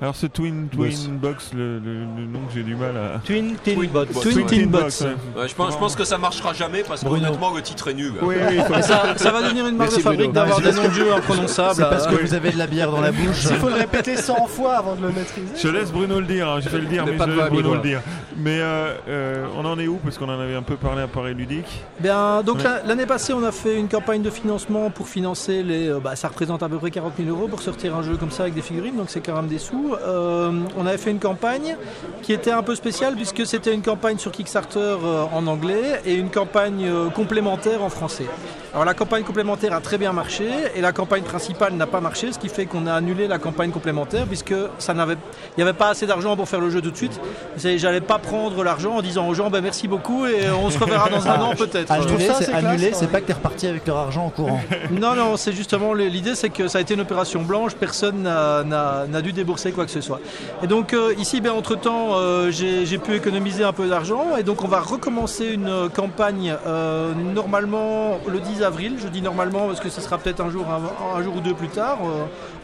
Alors 0.03 0.17
ce 0.17 0.25
Twin, 0.27 0.67
Box. 0.73 1.03
twin 1.05 1.17
Box, 1.17 1.51
le, 1.55 1.79
le- 1.79 1.99
le 2.17 2.25
nom 2.27 2.39
que 2.45 2.53
j'ai 2.53 2.63
du 2.63 2.75
mal 2.75 2.91
à... 2.97 3.19
Twin 3.19 3.55
Tin 3.63 3.75
Bot. 3.91 4.03
Twin 4.21 4.45
Tin 4.45 4.65
Box. 4.67 4.99
ouais. 4.99 5.07
Ouais, 5.41 5.47
je, 5.47 5.55
pense, 5.55 5.71
je 5.73 5.77
pense 5.77 5.95
que 5.95 6.03
ça 6.03 6.17
marchera 6.17 6.51
jamais 6.51 6.83
parce 6.85 7.01
que 7.03 7.05
Bruno. 7.07 7.25
honnêtement 7.27 7.53
le 7.55 7.61
titre 7.61 7.87
est 7.89 7.93
nul. 7.93 8.11
Oui, 8.21 8.35
oui, 8.37 8.55
il 8.57 8.63
faut- 8.63 8.81
ça, 8.81 9.15
ça 9.15 9.31
va 9.31 9.41
devenir 9.43 9.65
une 9.65 9.77
marque 9.77 9.91
Merci, 9.91 9.97
de 9.99 10.03
fabrique 10.03 10.19
Bruno. 10.31 10.33
d'avoir 10.33 10.59
des 10.59 10.73
c'est 10.73 10.81
noms 10.83 10.89
de 10.89 10.93
jeux 10.93 11.13
imprononçables. 11.13 11.75
C'est 11.75 11.83
parce 11.83 12.07
que 12.07 12.15
vous 12.15 12.33
avez 12.33 12.51
de 12.51 12.57
la 12.57 12.67
bière 12.67 12.91
dans 12.91 12.99
la 12.99 13.13
bouche. 13.13 13.45
Il 13.49 13.55
faut 13.55 13.69
le 13.69 13.75
répéter 13.75 14.17
100 14.17 14.45
fois 14.47 14.73
avant 14.73 14.95
de 14.97 15.03
le 15.03 15.07
maîtriser. 15.13 15.47
Je 15.57 15.67
laisse 15.69 15.89
Bruno 15.93 16.19
le 16.19 16.25
dire, 16.25 16.49
hein, 16.49 16.59
je 16.59 16.67
vais 16.67 16.79
le 16.79 16.85
dire, 16.87 17.05
Mais 17.05 17.11
mais, 17.13 17.17
pas 17.17 17.23
je 17.25 17.29
de 17.29 17.35
laisse 17.37 17.47
voix, 17.49 17.61
Bruno 17.61 17.75
le 17.75 17.81
dire. 17.81 18.01
Mais 18.35 18.59
euh, 18.59 18.93
euh, 19.07 19.45
on 19.57 19.63
en 19.63 19.79
est 19.79 19.87
où? 19.87 19.99
Parce 20.03 20.17
qu'on 20.17 20.27
en 20.27 20.37
avait 20.37 20.55
un 20.55 20.63
peu 20.63 20.75
parlé 20.75 21.03
à 21.03 21.07
Paris 21.07 21.33
Ludique. 21.33 21.81
Bien, 22.01 22.43
donc 22.43 22.57
Ouais. 22.57 22.63
la- 22.65 22.83
l'année 22.83 23.05
passée, 23.05 23.31
on 23.31 23.43
a 23.45 23.53
fait 23.53 23.79
une 23.79 23.87
campagne 23.87 24.21
de 24.21 24.29
financement 24.29 24.89
pour 24.89 25.07
financer 25.07 25.63
les. 25.63 25.87
euh, 25.87 25.99
bah, 26.03 26.17
ça 26.17 26.27
représente 26.27 26.61
à 26.61 26.67
peu 26.67 26.77
près 26.77 26.91
40 26.91 27.13
000 27.17 27.29
euros 27.29 27.47
pour 27.47 27.61
sortir 27.61 27.95
un 27.95 28.03
jeu 28.03 28.17
comme 28.17 28.31
ça 28.31 28.43
avec 28.43 28.53
des 28.55 28.61
figurines, 28.61 28.97
donc 28.97 29.05
c'est 29.07 29.21
quand 29.25 29.35
même 29.35 29.47
des 29.47 29.59
sous. 29.59 29.92
Euh, 30.05 30.51
on 30.77 30.85
avait 30.85 30.97
fait 30.97 31.11
une 31.11 31.19
campagne 31.19 31.75
qui 32.21 32.33
était 32.33 32.51
un 32.51 32.63
peu 32.63 32.75
spéciale 32.75 33.15
puisque 33.15 33.45
c'était 33.45 33.73
une 33.73 33.81
campagne 33.81 34.17
sur 34.17 34.31
Kickstarter 34.31 34.79
euh, 34.79 35.23
en 35.33 35.45
anglais 35.47 36.01
et 36.05 36.15
une 36.15 36.29
campagne 36.29 36.85
euh, 36.85 37.09
complémentaire 37.09 37.83
en 37.83 37.89
français. 37.89 38.25
Alors 38.73 38.85
la 38.85 38.93
campagne 38.95 39.23
complémentaire 39.23 39.73
a 39.73 39.81
très 39.81 39.97
bien 39.99 40.13
marché 40.13 40.45
et 40.75 40.81
la 40.81 40.91
campagne 40.93 41.21
principale 41.21 41.73
n'a 41.73 41.85
pas 41.85 42.01
marché, 42.01 42.31
ce 42.31 42.39
qui 42.39 42.49
fait 42.49 42.65
qu'on 42.65 42.87
a 42.87 42.93
annulé 42.93 43.27
la 43.27 43.37
campagne 43.37 43.69
complémentaire 43.69 44.25
puisque 44.25 44.55
ça 44.79 44.93
n'avait, 44.95 45.13
il 45.13 45.57
n'y 45.57 45.63
avait 45.63 45.77
pas 45.77 45.89
assez 45.89 46.07
d'argent 46.07 46.35
pour 46.35 46.49
faire 46.49 46.59
le 46.59 46.71
jeu 46.71 46.81
tout 46.81 46.89
de 46.91 46.97
suite. 46.97 47.19
C'est- 47.57 47.77
J'allais 47.77 48.01
pas 48.01 48.17
prendre 48.17 48.63
l'argent 48.63 48.93
en 48.95 49.01
disant 49.01 49.27
aux 49.27 49.33
gens 49.35 49.49
ben, 49.51 49.61
merci 49.61 49.87
beaucoup 49.87 50.25
et 50.25 50.49
on 50.49 50.69
se 50.71 50.79
reverra 50.79 51.09
dans 51.09 51.27
un 51.27 51.39
an 51.41 51.53
peut-être. 51.55 51.91
Annuler, 51.91 52.27
c'est 52.39 52.51
quand 52.91 52.99
c'est 52.99 53.01
même. 53.01 53.11
pas 53.11 53.21
que 53.21 53.27
t'es 53.27 53.33
reparti 53.33 53.67
avec 53.67 53.85
leur 53.85 53.97
argent 53.97 54.25
en 54.25 54.29
courant. 54.29 54.59
Non, 54.91 55.13
non, 55.15 55.37
c'est 55.37 55.51
justement 55.53 55.93
l'idée, 55.93 56.33
c'est 56.35 56.49
que 56.49 56.67
ça 56.67 56.77
a 56.79 56.81
été 56.81 56.93
une 56.95 57.01
opération 57.01 57.41
blanche, 57.43 57.73
personne 57.75 58.23
n'a- 58.23 58.63
n'a 58.63 59.05
n'a 59.07 59.21
dû 59.21 59.33
débourser 59.33 59.71
quoi 59.73 59.85
que 59.85 59.91
ce 59.91 60.01
soit. 60.01 60.19
Et 60.61 60.67
donc 60.67 60.93
euh, 60.93 61.13
ici, 61.17 61.41
ben, 61.41 61.51
entre-temps, 61.51 62.15
euh, 62.15 62.51
j'ai 62.51 62.97
pu 62.97 63.15
économiser 63.15 63.63
un 63.63 63.73
peu 63.73 63.87
d'argent 63.87 64.37
et 64.37 64.43
donc 64.43 64.63
on 64.63 64.67
va 64.67 64.79
recommencer 64.79 65.47
une 65.47 65.67
euh, 65.67 65.89
campagne 65.89 66.55
euh, 66.65 67.13
normalement 67.13 68.19
le 68.27 68.39
10 68.39 68.63
avril. 68.63 68.95
Je 68.99 69.07
dis 69.07 69.21
normalement 69.21 69.67
parce 69.67 69.79
que 69.79 69.89
ce 69.89 70.01
sera 70.01 70.17
peut-être 70.17 70.41
un 70.41 70.49
jour, 70.49 70.65
un, 70.69 71.17
un 71.17 71.23
jour 71.23 71.35
ou 71.37 71.41
deux 71.41 71.53
plus 71.53 71.69
tard. 71.69 71.99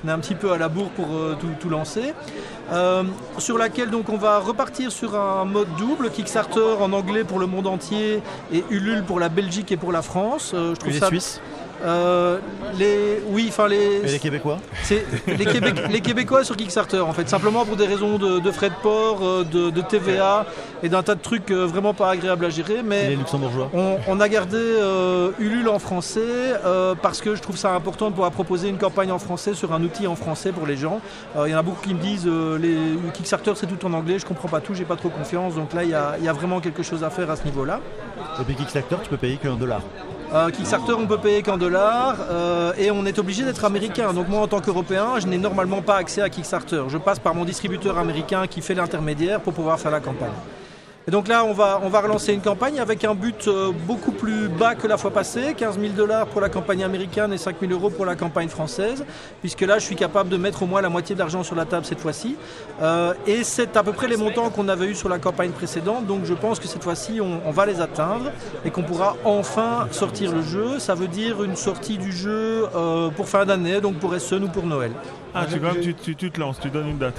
On 0.04 0.08
est 0.08 0.12
un 0.12 0.20
petit 0.20 0.36
peu 0.36 0.52
à 0.52 0.58
la 0.58 0.70
bourre 0.70 0.90
pour 0.92 1.08
tout, 1.40 1.50
tout 1.60 1.70
lancer. 1.70 2.14
Sur 3.38 3.58
laquelle 3.58 3.90
donc 3.90 4.10
on 4.10 4.18
va 4.18 4.40
repartir 4.40 4.92
sur 4.92 5.16
un 5.20 5.44
mode 5.46 5.68
double, 5.78 6.10
Kickstarter 6.10 6.78
en 6.80 6.94
anglais 6.94 7.24
pour 7.24 7.40
le 7.40 7.48
monde 7.48 7.68
entier 7.68 8.22
et 8.54 8.64
Ulule 8.70 9.04
pour 9.04 9.20
la 9.20 9.30
Belgique 9.30 9.72
et 9.72 9.78
pour 9.78 9.92
la 9.92 10.02
France. 10.02 10.52
Je 10.54 10.74
trouve 10.76 10.94
Et 10.96 11.00
ça 11.00 11.08
Suisses 11.08 11.42
euh, 11.84 12.40
les, 12.78 13.22
oui, 13.28 13.48
enfin 13.50 13.68
les, 13.68 13.78
et 14.04 14.12
les 14.12 14.20
Québécois 14.20 14.58
c'est 14.84 15.06
les, 15.28 16.02
Québécois 16.02 16.44
sur 16.44 16.58
Kickstarter 16.58 17.00
en 17.00 17.14
fait, 17.14 17.30
simplement 17.30 17.66
pour 17.66 17.76
des 17.76 17.86
raisons 17.88 18.18
de, 18.18 18.40
de 18.40 18.52
frais 18.52 18.70
de 18.70 18.76
port, 18.82 19.20
euh, 19.22 19.44
de, 19.44 19.70
de 19.70 19.82
TVA 19.82 20.46
et 20.84 20.90
d'un 20.90 21.04
tas 21.04 21.16
de 21.16 21.22
trucs 21.22 21.52
euh, 21.52 21.66
vraiment 21.66 21.94
pas 21.94 22.10
agréables 22.12 22.46
à 22.46 22.50
gérer. 22.50 22.78
et 22.80 22.84
Mais 22.84 23.10
les 23.10 23.16
Luxembourgeois. 23.16 23.70
on, 23.74 23.98
on 24.08 24.20
a 24.20 24.30
gardé 24.30 24.58
euh, 24.58 25.32
Ulule 25.40 25.70
en 25.70 25.80
français 25.80 26.20
euh, 26.66 26.96
parce 27.02 27.22
que 27.22 27.36
je 27.36 27.42
trouve 27.42 27.58
ça 27.58 27.74
important 27.74 28.08
de 28.08 28.12
pouvoir 28.12 28.32
proposer 28.32 28.70
une 28.70 28.78
campagne 28.78 29.12
en 29.12 29.20
français 29.20 29.54
sur 29.54 29.74
un 29.74 29.84
outil 29.84 30.08
en 30.08 30.16
français 30.16 30.52
pour 30.52 30.68
les 30.68 30.78
gens. 30.78 31.02
Il 31.46 31.52
y 31.52 31.56
en 31.56 31.60
a 31.60 31.64
beaucoup 31.64 31.82
qui 31.82 31.94
me 31.94 32.02
disent 32.02 32.26
les 32.26 32.76
le 32.76 33.12
Kickstarter 33.14 33.54
c'est 33.56 33.68
tout 33.68 33.86
en 33.86 33.94
anglais, 33.94 34.20
je 34.20 34.26
comprends 34.26 34.48
pas 34.48 34.62
tout, 34.62 34.74
j'ai 34.74 34.86
pas 34.86 34.96
trop 34.96 35.10
confiance. 35.10 35.56
Donc 35.56 35.74
là 35.74 35.84
il 35.84 35.90
y 35.90 36.26
y 36.26 36.28
a 36.28 36.34
vraiment 36.34 36.60
quelque 36.60 36.84
chose 36.84 37.04
à 37.04 37.10
faire 37.10 37.30
à 37.30 37.36
ce 37.36 37.46
niveau-là. 37.46 37.80
Et 38.40 38.44
puis 38.44 38.56
Kickstarter, 38.56 38.96
tu 39.04 39.10
peux 39.10 39.18
payer 39.18 39.38
qu'un 39.38 39.56
dollar. 39.56 39.82
Euh, 40.32 40.52
Kickstarter, 40.52 40.94
on 40.94 41.08
peut 41.08 41.18
payer 41.18 41.42
qu'en 41.42 41.58
dollars 41.58 42.18
euh, 42.30 42.72
et 42.78 42.92
on 42.92 43.04
est 43.06 43.18
obligé 43.18 43.44
d'être 43.44 43.66
américain. 43.66 44.14
Donc 44.14 44.28
moi, 44.28 44.42
en 44.42 44.48
tant 44.48 44.62
qu'Européen, 44.62 45.20
je 45.20 45.26
n'ai 45.26 45.40
normalement 45.40 45.82
pas 45.82 45.96
accès 45.96 46.22
à 46.22 46.30
Kickstarter. 46.30 46.84
Je 46.88 47.00
passe 47.00 47.18
par 47.18 47.34
mon 47.34 47.46
distributeur 47.46 47.98
américain 47.98 48.46
qui 48.46 48.62
fait 48.62 48.76
l'intermédiaire 48.76 49.42
pour 49.42 49.54
pouvoir 49.54 49.80
faire 49.80 49.90
la 49.90 50.00
campagne. 50.00 50.30
Et 51.10 51.12
donc 51.12 51.28
là, 51.28 51.44
on 51.44 51.54
va, 51.54 51.80
on 51.82 51.90
va 51.90 52.02
relancer 52.02 52.34
une 52.34 52.42
campagne 52.42 52.80
avec 52.80 53.04
un 53.04 53.16
but 53.16 53.48
euh, 53.48 53.72
beaucoup 53.88 54.12
plus 54.12 54.48
bas 54.48 54.76
que 54.76 54.86
la 54.86 54.96
fois 54.96 55.10
passée, 55.10 55.56
15 55.58 55.80
000 55.80 55.94
dollars 55.94 56.28
pour 56.28 56.40
la 56.40 56.50
campagne 56.50 56.84
américaine 56.84 57.34
et 57.34 57.40
5 57.40 57.56
000 57.62 57.72
euros 57.72 57.90
pour 57.90 58.06
la 58.06 58.16
campagne 58.16 58.48
française, 58.48 59.04
puisque 59.40 59.62
là, 59.62 59.80
je 59.80 59.86
suis 59.86 59.96
capable 59.96 60.30
de 60.30 60.38
mettre 60.38 60.62
au 60.62 60.68
moins 60.68 60.82
la 60.84 60.90
moitié 60.90 61.16
de 61.16 61.20
l'argent 61.20 61.42
sur 61.42 61.56
la 61.56 61.66
table 61.66 61.84
cette 61.84 62.00
fois-ci. 62.00 62.36
Euh, 62.84 63.16
et 63.26 63.44
c'est 63.44 63.76
à 63.76 63.82
peu 63.82 63.92
près 63.92 64.08
les 64.08 64.18
montants 64.18 64.52
qu'on 64.52 64.70
avait 64.70 64.86
eu 64.86 64.94
sur 64.94 65.10
la 65.10 65.18
campagne 65.18 65.50
précédente, 65.50 66.06
donc 66.06 66.26
je 66.26 66.34
pense 66.36 66.60
que 66.60 66.68
cette 66.68 66.84
fois-ci, 66.84 67.20
on, 67.22 67.40
on 67.44 67.50
va 67.52 67.66
les 67.66 67.82
atteindre 67.82 68.32
et 68.64 68.70
qu'on 68.70 68.84
pourra 68.84 69.16
enfin 69.26 69.88
sortir 69.90 70.32
le 70.32 70.44
jeu. 70.44 70.78
Ça 70.78 70.94
veut 70.94 71.08
dire 71.08 71.44
une 71.44 71.56
sortie 71.56 71.98
du 71.98 72.12
jeu 72.12 72.68
euh, 72.76 73.10
pour 73.10 73.28
fin 73.28 73.46
d'année, 73.46 73.82
donc 73.82 73.96
pour 73.96 74.14
Essen 74.14 74.44
ou 74.44 74.48
pour 74.48 74.68
Noël. 74.68 74.92
Ah, 75.34 75.40
tu- 75.96 76.16
tu 76.16 76.30
te 76.30 76.40
lances, 76.40 76.60
tu 76.60 76.70
donnes 76.70 76.90
une 76.90 77.00
date. 77.00 77.18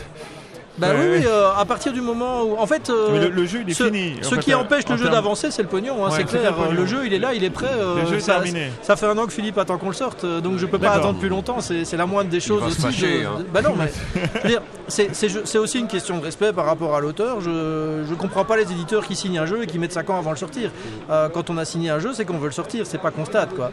Bah 0.78 0.88
Ouais, 0.90 0.96
oui, 1.00 1.08
ouais. 1.18 1.26
euh, 1.26 1.50
à 1.56 1.64
partir 1.64 1.92
du 1.92 2.00
moment 2.00 2.42
où. 2.42 2.56
En 2.58 2.66
fait. 2.66 2.88
euh, 2.90 3.08
Mais 3.12 3.20
le, 3.20 3.28
le 3.30 3.44
jeu, 3.46 3.60
il 3.62 3.70
est 3.70 3.74
ce, 3.74 3.84
fini. 3.84 4.14
Ce 4.22 4.34
fait, 4.36 4.40
qui 4.40 4.52
euh, 4.52 4.58
empêche 4.58 4.88
le 4.88 4.96
jeu 4.96 5.08
d'avancer, 5.10 5.50
c'est 5.50 5.62
le 5.62 5.68
pognon, 5.68 6.04
hein, 6.06 6.08
Ouais, 6.10 6.16
c'est 6.16 6.24
clair. 6.24 6.54
le 6.72 6.86
jeu, 6.86 7.02
il 7.04 7.12
est 7.12 7.18
là, 7.18 7.34
il 7.34 7.44
est 7.44 7.50
prêt. 7.50 7.66
euh, 7.70 8.00
Le 8.02 8.06
jeu 8.06 8.16
est 8.16 8.20
ça, 8.20 8.34
terminé. 8.34 8.70
ça 8.82 8.96
fait 8.96 9.06
un 9.06 9.18
an 9.18 9.26
que 9.26 9.32
Philippe 9.32 9.58
attend 9.58 9.76
qu'on 9.78 9.88
le 9.88 9.94
sorte, 9.94 10.24
donc 10.24 10.58
je 10.58 10.66
peux 10.66 10.78
pas 10.78 10.92
attendre 10.92 11.18
plus 11.18 11.28
longtemps. 11.28 11.58
C'est 11.60 11.96
la 11.96 12.06
moindre 12.06 12.30
des 12.30 12.40
choses 12.40 12.62
va 12.62 12.66
se 12.70 12.72
aussi. 12.72 12.82
fâcher, 12.82 13.20
de- 13.22 13.26
hein. 13.26 13.30
de- 13.40 13.44
bah 13.44 13.62
non, 13.62 13.74
mais 13.76 13.90
je 14.36 14.40
veux 14.42 14.48
dire, 14.48 14.62
c'est 14.88 15.58
aussi 15.58 15.78
une 15.80 15.88
question 15.88 16.18
de 16.18 16.24
respect 16.24 16.52
par 16.52 16.64
rapport 16.66 16.94
à 16.96 17.00
l'auteur. 17.00 17.40
Je 17.40 18.04
je 18.08 18.14
comprends 18.14 18.44
pas 18.44 18.56
les 18.56 18.62
éditeurs 18.70 19.04
qui 19.06 19.16
signent 19.16 19.38
un 19.38 19.46
jeu 19.46 19.62
et 19.62 19.66
qui 19.66 19.78
mettent 19.78 19.92
5 19.92 20.08
ans 20.10 20.18
avant 20.18 20.30
le 20.30 20.36
sortir. 20.36 20.70
Euh, 21.10 21.28
quand 21.28 21.50
on 21.50 21.58
a 21.58 21.64
signé 21.64 21.90
un 21.90 21.98
jeu, 21.98 22.12
c'est 22.14 22.24
qu'on 22.24 22.38
veut 22.38 22.46
le 22.46 22.52
sortir, 22.52 22.86
c'est 22.86 22.98
pas 22.98 23.10
qu'on 23.10 23.20
constate 23.20 23.54
quoi. 23.54 23.70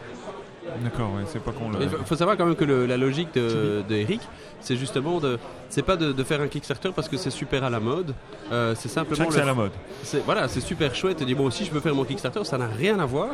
D'accord, 0.84 1.12
ouais, 1.15 1.23
c'est 1.27 1.41
pas 1.41 1.51
con. 1.51 1.69
le- 1.69 1.84
Il 1.84 1.89
faut- 2.06 2.15
savoir 2.15 2.38
quand 2.38 2.45
même 2.45 2.56
que 2.56 2.65
le- 2.65 2.86
la 2.86 2.97
logique 2.97 3.34
de, 3.34 3.84
de 3.88 3.95
Eric, 3.95 4.21
c'est 4.60 4.75
justement 4.75 5.19
de, 5.19 5.38
c'est 5.69 5.82
pas 5.84 5.95
de, 5.95 6.12
de 6.12 6.23
faire 6.23 6.41
un 6.41 6.47
Kickstarter 6.47 6.89
parce 6.95 7.08
que 7.10 7.17
c'est 7.17 7.30
super 7.30 7.63
à 7.63 7.69
la 7.69 7.80
mode. 7.80 8.13
Euh, 8.51 8.73
c'est 8.77 8.89
simplement 8.89 9.23
Chaque, 9.25 9.34
c'est 9.34 9.41
à 9.41 9.45
la 9.45 9.53
mode. 9.53 9.71
c'est 10.03 10.23
voilà, 10.25 10.47
c'est 10.47 10.62
super 10.62 10.93
chouette. 10.95 11.21
Et 11.21 11.25
dit 11.25 11.36
moi 11.36 11.45
aussi 11.45 11.65
je 11.65 11.71
peux 11.71 11.80
faire 11.80 11.93
mon 11.95 12.03
Kickstarter, 12.06 12.43
ça 12.43 12.58
n'a 12.58 12.67
rien 12.67 12.99
à 12.99 13.06
voir. 13.06 13.30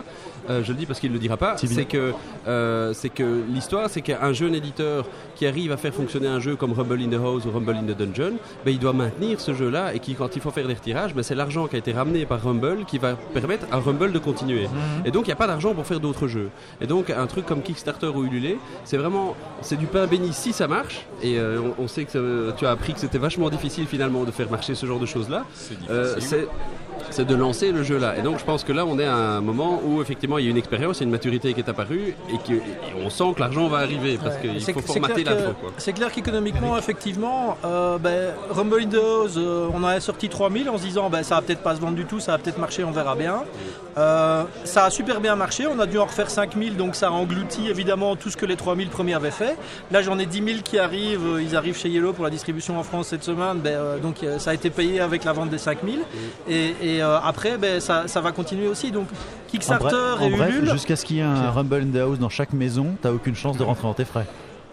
Euh, 0.50 0.64
je 0.64 0.72
le 0.72 0.78
dis 0.78 0.86
parce 0.86 1.00
qu'il 1.00 1.10
ne 1.10 1.14
le 1.16 1.20
dira 1.20 1.38
pas. 1.38 1.56
C'est 1.58 1.86
que 1.86 2.14
euh, 2.48 2.94
c'est 2.94 3.10
que 3.10 3.44
l'histoire, 3.50 3.90
c'est 3.90 4.02
qu'un 4.02 4.34
jeune 4.34 4.56
éditeur 4.56 5.06
qui 5.36 5.46
arrive 5.46 5.72
à 5.72 5.78
faire 5.78 5.94
fonctionner 5.94 6.28
un 6.28 6.40
jeu 6.40 6.56
comme 6.56 6.74
Rumble 6.74 7.02
in 7.02 7.10
the 7.10 7.22
House 7.22 7.44
ou 7.46 7.52
Rumble 7.52 7.76
in 7.76 7.84
the 7.84 7.98
Dungeon, 7.98 8.34
ben, 8.66 8.72
il 8.72 8.80
doit 8.80 8.94
maintenir 8.94 9.40
ce 9.40 9.54
jeu-là 9.54 9.94
et 9.94 10.00
qui, 10.00 10.16
quand 10.16 10.36
il 10.36 10.42
faut 10.42 10.52
faire 10.52 10.68
des 10.68 10.74
retirages, 10.74 11.14
ben, 11.14 11.24
c'est 11.24 11.36
l'argent 11.36 11.68
qui 11.68 11.76
a 11.76 11.80
été 11.80 11.92
ramené 11.94 12.26
par 12.26 12.42
Rumble 12.44 12.86
qui 12.86 12.98
va 12.98 13.14
permettre 13.16 13.66
à 13.72 13.78
Rumble 13.80 14.12
de 14.12 14.20
continuer. 14.20 14.68
Et 15.06 15.12
donc 15.12 15.24
il 15.26 15.30
n'y 15.30 15.34
a 15.34 15.38
pas 15.38 15.48
d'argent 15.48 15.74
pour 15.74 15.86
faire 15.86 16.00
d'autres 16.00 16.28
jeux. 16.28 16.50
Et 16.82 16.88
donc 16.88 17.10
un 17.10 17.23
truc 17.28 17.46
comme 17.46 17.62
Kickstarter 17.62 18.08
ou 18.08 18.24
Ulule, 18.24 18.58
c'est 18.86 18.98
vraiment 18.98 19.36
c'est 19.62 19.76
du 19.78 19.86
pain 19.88 20.06
béni 20.08 20.34
si 20.34 20.54
ça 20.54 20.68
marche. 20.68 21.06
Et 21.22 21.38
euh, 21.38 21.60
on, 21.80 21.84
on 21.84 21.88
sait 21.88 22.06
que 22.06 22.12
ça- 22.50 22.56
tu 22.58 22.66
as 22.66 22.72
appris 22.72 22.94
que 22.94 23.00
c'était 23.00 23.18
vachement 23.18 23.50
difficile 23.50 23.88
finalement 23.88 24.24
de 24.24 24.32
faire 24.32 24.50
marcher 24.50 24.76
ce 24.76 24.86
genre 24.86 25.00
de 25.00 25.06
choses-là. 25.06 25.44
C'est 25.56 25.74
Euh, 25.90 26.16
c'est 26.20 26.48
c'est 27.10 27.26
de 27.26 27.36
lancer 27.36 27.72
le 27.72 27.84
jeu 27.84 27.98
là. 28.00 28.18
Et 28.18 28.22
donc 28.22 28.40
je 28.40 28.44
pense 28.46 28.64
que 28.64 28.72
là 28.72 28.86
on 28.86 28.98
est 28.98 29.06
à 29.06 29.16
un 29.16 29.42
moment 29.42 29.82
où 29.86 30.02
effectivement 30.02 30.38
il 30.40 30.46
y 30.46 30.48
a 30.48 30.52
une 30.52 30.58
expérience, 30.58 30.98
il 30.98 31.02
y 31.02 31.04
a 31.04 31.06
une 31.06 31.12
maturité 31.12 31.54
qui 31.54 31.60
est 31.60 31.70
apparue 31.70 32.16
et, 32.30 32.38
que, 32.48 32.54
et 32.54 32.62
on 33.06 33.10
sent 33.10 33.34
que 33.36 33.40
l'argent 33.42 33.68
va 33.68 33.80
arriver 33.80 34.18
parce 34.22 34.36
Ouais. 34.36 34.50
qu'il 34.60 34.74
faut 34.74 34.80
formater 34.82 35.24
quoi. 35.24 35.72
C'est 35.78 35.94
clair 35.94 36.12
qu'économiquement, 36.12 36.76
effectivement, 36.78 37.58
euh, 37.66 37.98
ben, 38.00 38.34
Rumble 38.50 38.82
in 38.82 38.88
the 38.90 38.96
House, 38.96 39.34
euh, 39.38 39.68
on 39.74 39.84
en 39.84 39.88
a 39.88 40.00
sorti 40.00 40.28
3000 40.30 40.70
en 40.70 40.78
se 40.78 40.84
disant 40.84 41.10
ben, 41.10 41.22
ça 41.24 41.36
va 41.36 41.42
peut-être 41.42 41.62
pas 41.62 41.76
se 41.76 41.82
vendre 41.82 41.96
du 41.96 42.06
tout, 42.06 42.20
ça 42.20 42.32
va 42.34 42.38
peut-être 42.40 42.58
marcher, 42.58 42.84
on 42.84 42.92
verra 42.92 43.16
bien. 43.16 43.44
Euh, 43.98 44.44
ça 44.64 44.86
a 44.86 44.90
super 44.90 45.20
bien 45.22 45.36
marché, 45.36 45.68
on 45.68 45.80
a 45.80 45.86
dû 45.86 46.00
en 46.00 46.06
refaire 46.06 46.30
5000, 46.32 46.78
donc 46.78 46.96
ça 46.96 47.12
englouti 47.14 47.68
évidemment 47.70 48.16
tout 48.16 48.30
ce 48.30 48.38
que 48.38 48.46
les 48.46 48.56
3000 48.56 48.90
premiers 48.90 49.14
avaient 49.14 49.32
fait. 49.32 49.58
Là 49.92 50.02
j'en 50.02 50.20
ai 50.20 50.26
10 50.26 50.44
000 50.44 50.48
qui 50.64 50.80
arrivent, 50.80 51.26
euh, 51.36 51.42
ils 51.42 51.56
arrivent 51.56 51.78
chez 51.78 51.90
Yellow 51.90 52.14
pour 52.14 52.24
la 52.24 52.30
distribution 52.30 52.78
en 52.80 52.84
France 52.84 53.08
cette 53.08 53.24
semaine, 53.24 53.60
ben, 53.64 53.70
euh, 53.74 54.00
donc 54.00 54.24
euh, 54.24 54.40
ça 54.40 54.52
a 54.52 54.54
été 54.54 54.70
payé 54.70 55.00
avec 55.00 55.24
la 55.24 55.34
vente 55.34 55.50
des 55.50 55.58
5000. 55.58 56.00
Et, 56.48 56.74
et, 56.82 57.02
euh, 57.04 57.20
après, 57.20 57.58
ben, 57.58 57.80
ça, 57.80 58.08
ça 58.08 58.22
va 58.22 58.32
continuer 58.32 58.68
aussi. 58.68 58.92
Donc 58.92 59.08
En 59.12 59.50
Kickstarter 59.52 59.86
bref, 59.90 60.22
en 60.22 60.26
et 60.28 60.30
bref, 60.38 60.50
Ulule. 60.56 60.72
jusqu'à 60.72 60.96
ce 60.96 61.06
qu'il 61.06 61.18
y 61.18 61.20
ait 61.20 61.24
un 61.24 61.52
Rumble 61.52 61.84
in 61.84 61.92
the 61.92 62.02
House 62.02 62.20
dans 62.20 62.30
chaque 62.30 62.54
maison, 62.54 62.96
t'as 63.02 63.12
aucune 63.12 63.36
chance 63.36 63.58
de 63.58 63.64
rentrer 63.64 63.84
dans 63.84 63.94
tes 63.94 64.06
frais. 64.06 64.26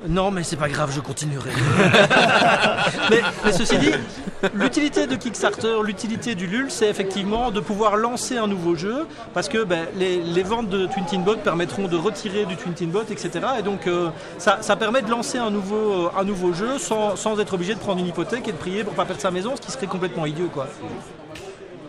Non, 0.08 0.30
mais 0.30 0.42
c'est 0.44 0.56
pas 0.56 0.68
grave, 0.68 0.92
je 0.94 1.00
continuerai. 1.00 1.50
mais, 3.10 3.20
mais 3.44 3.52
ceci 3.52 3.76
dit, 3.78 3.92
l'utilité 4.54 5.06
de 5.06 5.14
Kickstarter, 5.14 5.76
l'utilité 5.84 6.34
du 6.34 6.46
LUL, 6.46 6.70
c'est 6.70 6.88
effectivement 6.88 7.50
de 7.50 7.60
pouvoir 7.60 7.96
lancer 7.96 8.38
un 8.38 8.46
nouveau 8.46 8.74
jeu, 8.76 9.06
parce 9.34 9.48
que 9.48 9.62
ben, 9.62 9.86
les, 9.96 10.22
les 10.22 10.42
ventes 10.42 10.70
de 10.70 10.86
Twin 10.86 11.04
Tin 11.04 11.18
Bot 11.18 11.36
permettront 11.36 11.86
de 11.86 11.96
retirer 11.96 12.46
du 12.46 12.56
Twin 12.56 12.72
Tin 12.72 12.86
Bot, 12.86 13.04
etc. 13.10 13.30
Et 13.58 13.62
donc, 13.62 13.86
euh, 13.86 14.08
ça, 14.38 14.58
ça 14.62 14.74
permet 14.76 15.02
de 15.02 15.10
lancer 15.10 15.36
un 15.36 15.50
nouveau, 15.50 16.06
euh, 16.06 16.10
un 16.18 16.24
nouveau 16.24 16.54
jeu 16.54 16.78
sans, 16.78 17.16
sans 17.16 17.38
être 17.38 17.52
obligé 17.52 17.74
de 17.74 17.80
prendre 17.80 18.00
une 18.00 18.06
hypothèque 18.06 18.48
et 18.48 18.52
de 18.52 18.56
prier 18.56 18.84
pour 18.84 18.94
pas 18.94 19.04
perdre 19.04 19.20
sa 19.20 19.30
maison, 19.30 19.54
ce 19.56 19.60
qui 19.60 19.70
serait 19.70 19.86
complètement 19.86 20.24
idiot, 20.24 20.48
quoi. 20.52 20.66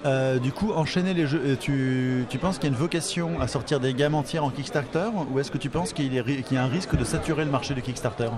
Euh, 0.06 0.40
du 0.40 0.52
coup, 0.52 0.72
enchaîner 0.76 1.14
les 1.14 1.28
jeux, 1.28 1.42
euh, 1.46 1.56
tu, 1.60 2.26
tu 2.30 2.38
penses 2.40 2.56
qu'il 2.58 2.64
y 2.70 2.72
a 2.72 2.76
une 2.76 2.80
vocation 2.80 3.40
à 3.40 3.48
sortir 3.48 3.80
des 3.80 3.94
gammes 3.94 4.16
entières 4.16 4.44
en 4.44 4.50
Kickstarter 4.50 5.10
ou 5.32 5.40
est-ce 5.40 5.52
que 5.52 5.60
tu 5.60 5.70
penses 5.70 5.94
qu'il 5.94 6.12
y 6.14 6.58
a 6.58 6.64
un 6.64 6.68
risque 6.68 6.96
de 6.96 7.04
saturer 7.04 7.46
le 7.46 7.52
marché 7.52 7.74
du 7.76 7.82
Kickstarter? 7.84 8.30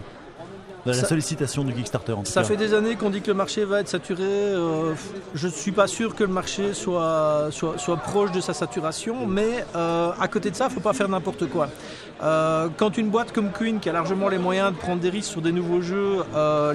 La 0.85 0.91
Ça- 0.93 1.05
sollicitation 1.07 1.63
du 1.63 1.71
Kickstarter 1.71 2.11
en 2.11 2.23
tout 2.23 2.31
Ça 2.31 2.41
cas. 2.41 2.47
fait 2.49 2.57
des 2.57 2.73
années 2.73 2.97
qu'on 2.97 3.09
dit 3.09 3.21
que 3.21 3.27
le 3.31 3.33
marché 3.37 3.63
va 3.63 3.79
être 3.79 3.87
saturé. 3.87 4.21
euh, 4.25 4.93
je 5.33 5.47
ne 5.47 5.51
suis 5.53 5.71
pas 5.71 5.87
sûr 5.87 6.13
que 6.13 6.25
le 6.25 6.33
marché 6.33 6.73
soit, 6.73 7.47
soit, 7.51 7.77
soit 7.77 7.95
proche 7.95 8.33
de 8.33 8.41
sa 8.41 8.53
saturation, 8.53 9.25
mais 9.25 9.63
euh, 9.77 10.11
à 10.19 10.27
côté 10.27 10.51
de 10.51 10.55
ça, 10.57 10.65
il 10.65 10.67
ne 10.67 10.73
faut 10.73 10.81
pas 10.81 10.91
faire 10.91 11.07
n'importe 11.07 11.45
quoi. 11.47 11.69
Euh, 12.21 12.67
quand 12.75 12.97
une 12.97 13.07
boîte 13.09 13.31
comme 13.31 13.51
Queen, 13.51 13.79
qui 13.79 13.87
a 13.89 13.93
largement 13.93 14.27
les 14.27 14.37
moyens 14.37 14.73
de 14.73 14.77
prendre 14.77 14.99
des 15.01 15.09
risques 15.09 15.31
sur 15.31 15.41
des 15.41 15.53
nouveaux 15.53 15.79
jeux, 15.81 16.17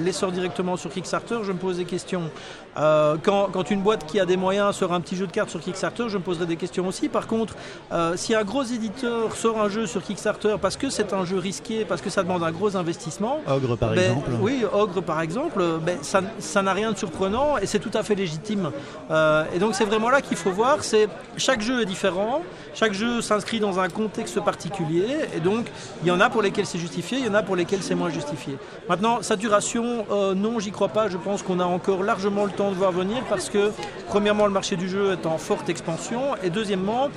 les 0.01 0.11
sort 0.11 0.31
directement 0.31 0.75
sur 0.75 0.89
Kickstarter, 0.89 1.37
je 1.43 1.51
me 1.51 1.57
pose 1.59 1.77
des 1.77 1.85
questions. 1.85 2.31
Euh, 2.77 3.17
quand, 3.21 3.49
quand 3.51 3.71
une 3.71 3.81
boîte 3.81 4.05
qui 4.05 4.19
a 4.19 4.25
des 4.25 4.37
moyens 4.37 4.75
sort 4.75 4.93
un 4.93 5.01
petit 5.01 5.15
jeu 5.15 5.27
de 5.27 5.31
cartes 5.31 5.49
sur 5.49 5.59
Kickstarter, 5.59 6.09
je 6.09 6.17
me 6.17 6.23
poserai 6.23 6.45
des 6.45 6.55
questions 6.55 6.87
aussi. 6.87 7.09
Par 7.09 7.27
contre, 7.27 7.55
euh, 7.91 8.15
si 8.15 8.35
un 8.35 8.43
gros 8.43 8.63
éditeur 8.63 9.35
sort 9.35 9.59
un 9.59 9.69
jeu 9.69 9.85
sur 9.85 10.01
Kickstarter 10.03 10.55
parce 10.61 10.77
que 10.77 10.89
c'est 10.89 11.13
un 11.13 11.25
jeu 11.25 11.37
risqué, 11.37 11.85
parce 11.85 12.01
que 12.01 12.09
ça 12.09 12.23
demande 12.23 12.43
un 12.43 12.51
gros 12.51 12.77
investissement, 12.77 13.39
Ogre 13.47 13.75
par 13.75 13.91
ben, 13.91 13.99
exemple. 13.99 14.31
Oui, 14.41 14.63
Ogre 14.71 15.01
par 15.01 15.21
exemple, 15.21 15.63
ben, 15.81 15.97
ça 16.01 16.61
n'a 16.61 16.73
rien 16.73 16.91
de 16.91 16.97
surprenant 16.97 17.57
et 17.57 17.65
c'est 17.65 17.79
tout 17.79 17.91
à 17.93 18.03
fait 18.03 18.15
légitime. 18.15 18.71
Euh, 19.11 19.43
et 19.53 19.59
donc 19.59 19.75
c'est 19.75 19.85
vraiment 19.85 20.09
là 20.09 20.21
qu'il 20.21 20.37
faut 20.37 20.51
voir, 20.51 20.83
c'est 20.83 21.07
chaque 21.37 21.61
jeu 21.61 21.81
est 21.81 21.85
différent, 21.85 22.41
chaque 22.73 22.93
jeu 22.93 23.21
s'inscrit 23.21 23.59
dans 23.59 23.79
un 23.79 23.89
contexte 23.89 24.39
particulier 24.41 25.05
et 25.35 25.39
donc 25.39 25.65
il 26.03 26.07
y 26.07 26.11
en 26.11 26.19
a 26.19 26.29
pour 26.29 26.41
lesquels 26.41 26.65
c'est 26.65 26.79
justifié, 26.79 27.17
il 27.19 27.25
y 27.25 27.29
en 27.29 27.33
a 27.33 27.43
pour 27.43 27.55
lesquels 27.55 27.81
c'est 27.81 27.95
moins 27.95 28.09
justifié. 28.09 28.57
Maintenant, 28.87 29.21
saturation, 29.21 30.05
non, 30.35 30.59
j'y 30.59 30.71
crois 30.71 30.89
pas, 30.89 31.09
je 31.09 31.17
pense 31.17 31.43
qu'on 31.43 31.59
a 31.59 31.65
encore 31.65 32.03
largement 32.03 32.45
le 32.45 32.51
temps 32.51 32.58
de 32.69 32.75
voir 32.75 32.91
venir 32.91 33.23
parce 33.29 33.49
que 33.49 33.71
premièrement 34.07 34.45
le 34.45 34.51
marché 34.51 34.75
du 34.75 34.89
jeu 34.89 35.13
est 35.13 35.25
en 35.25 35.37
forte 35.37 35.69
expansion 35.69 36.21
et 36.43 36.49
deuxièmement 36.49 37.07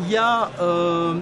il 0.00 0.10
y 0.10 0.16
a 0.16 0.50
euh, 0.60 1.14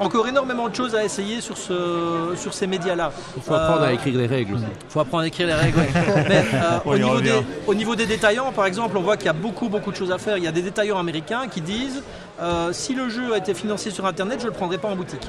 encore 0.00 0.28
énormément 0.28 0.68
de 0.68 0.74
choses 0.74 0.94
à 0.94 1.04
essayer 1.04 1.40
sur, 1.40 1.56
ce, 1.56 2.34
sur 2.36 2.54
ces 2.54 2.66
médias-là. 2.66 3.10
Il 3.36 3.42
faut 3.42 3.54
apprendre 3.54 3.82
Euh, 3.82 3.88
à 3.88 3.92
écrire 3.92 4.16
les 4.18 4.26
règles 4.26 4.54
aussi. 4.54 4.64
faut 4.88 5.00
apprendre 5.00 5.24
à 5.24 5.26
écrire 5.26 5.46
les 5.46 5.54
règles. 5.54 5.78
Mais, 6.28 6.44
euh, 6.54 6.78
au, 6.84 6.96
niveau 6.98 7.20
des, 7.20 7.32
au 7.66 7.74
niveau 7.74 7.96
des 7.96 8.06
détaillants, 8.06 8.52
par 8.52 8.66
exemple, 8.66 8.96
on 8.96 9.02
voit 9.02 9.16
qu'il 9.16 9.26
y 9.26 9.30
a 9.30 9.32
beaucoup, 9.34 9.68
beaucoup 9.68 9.90
de 9.90 9.96
choses 9.96 10.12
à 10.12 10.18
faire. 10.18 10.36
Il 10.36 10.44
y 10.44 10.48
a 10.48 10.52
des 10.52 10.62
détaillants 10.62 10.98
américains 10.98 11.48
qui 11.48 11.60
disent 11.60 12.02
euh, 12.40 12.72
si 12.72 12.94
le 12.94 13.08
jeu 13.08 13.34
a 13.34 13.38
été 13.38 13.54
financé 13.54 13.90
sur 13.90 14.06
Internet, 14.06 14.38
je 14.40 14.44
ne 14.46 14.50
le 14.50 14.54
prendrai 14.56 14.78
pas 14.78 14.88
en 14.88 14.96
boutique. 14.96 15.28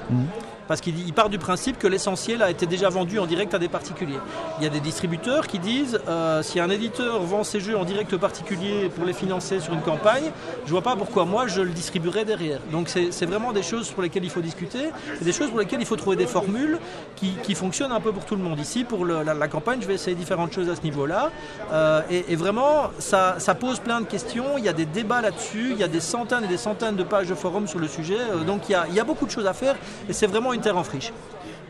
Parce 0.70 0.82
qu'il 0.82 1.00
il 1.00 1.14
part 1.14 1.30
du 1.30 1.40
principe 1.40 1.80
que 1.80 1.88
l'essentiel 1.88 2.44
a 2.44 2.52
été 2.52 2.68
déjà 2.68 2.90
vendu 2.90 3.18
en 3.18 3.26
direct 3.26 3.56
à 3.56 3.60
des 3.60 3.68
particuliers. 3.68 4.20
Il 4.60 4.64
y 4.64 4.68
a 4.68 4.70
des 4.70 4.80
distributeurs 4.80 5.48
qui 5.48 5.58
disent 5.58 6.00
euh, 6.08 6.44
si 6.44 6.60
un 6.60 6.70
éditeur 6.70 7.24
vend 7.24 7.44
ses 7.44 7.60
jeux 7.60 7.76
en 7.76 7.86
direct 7.86 8.14
aux 8.14 8.20
particuliers 8.20 8.90
pour 8.96 9.04
les 9.04 9.14
financer 9.14 9.60
sur 9.60 9.74
une 9.74 9.82
campagne, 9.82 10.32
je 10.66 10.72
vois 10.72 10.84
pas 10.84 10.96
pourquoi 10.96 11.26
moi 11.26 11.48
je 11.48 11.62
le 11.62 11.72
distribuerai 11.72 12.24
derrière. 12.24 12.60
Donc 12.72 12.88
c'est 12.90 13.26
vraiment 13.26 13.52
des 13.52 13.64
choses 13.64 13.90
pour 13.90 14.04
lesquelles 14.04 14.24
il 14.24 14.30
faut 14.30 14.42
discuter, 14.42 14.92
des 15.20 15.32
choses 15.32 15.50
pour 15.50 15.60
lesquelles 15.60 15.82
il 15.82 15.88
faut 15.88 15.96
trouver 15.96 16.16
des 16.16 16.28
formules 16.28 16.78
qui, 17.16 17.56
fonctionnent 17.56 17.92
un 17.92 18.00
peu 18.00 18.12
pour 18.12 18.26
tout 18.26 18.36
le 18.36 18.44
monde. 18.44 18.60
Ici, 18.60 18.84
pour 18.84 19.06
la, 19.06 19.48
campagne, 19.48 19.80
je 19.82 19.88
vais 19.88 19.96
essayer 19.96 20.16
différentes 20.16 20.54
choses 20.54 20.70
à 20.70 20.76
ce 20.76 20.82
niveau-là. 20.82 21.32
Euh, 21.74 22.02
et, 22.10 22.36
vraiment, 22.36 22.92
ça, 23.00 23.36
ça 23.40 23.56
pose 23.56 23.80
plein 23.80 24.02
de 24.02 24.06
questions. 24.06 24.58
Il 24.58 24.64
y 24.64 24.70
a 24.70 24.74
des 24.74 24.86
débats 24.86 25.22
là-dessus. 25.22 25.72
Il 25.72 25.78
y 25.78 25.84
a 25.84 25.88
des 25.88 26.00
centaines 26.00 26.44
et 26.44 26.48
des 26.48 26.58
centaines 26.58 26.96
de 26.96 27.04
pages 27.04 27.28
de 27.28 27.36
forums 27.36 27.68
sur 27.68 27.80
le 27.80 27.88
sujet. 27.88 28.20
Euh, 28.20 28.44
donc 28.44 28.70
il 28.70 28.74
y, 28.74 28.76
a, 28.76 28.86
il 28.88 28.94
y 28.94 29.00
a 29.00 29.04
beaucoup 29.04 29.26
de 29.26 29.32
choses 29.32 29.48
à 29.48 29.54
faire. 29.54 29.76
Et 30.08 30.14
c'est 30.14 30.28
vraiment 30.28 30.54
une 30.54 30.59
terre 30.60 30.78
en 30.78 30.84
friche. 30.84 31.12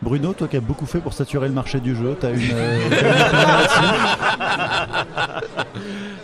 Bruno, 0.02 0.32
toi 0.32 0.48
qui 0.48 0.56
as 0.56 0.60
beaucoup 0.60 0.86
fait 0.86 1.00
pour 1.00 1.12
saturer 1.12 1.46
le 1.48 1.52
marché 1.54 1.78
du 1.78 1.94
jeu, 1.94 2.16
t'as 2.18 2.30
une, 2.32 2.52
euh, 2.54 2.78
une 3.82 3.90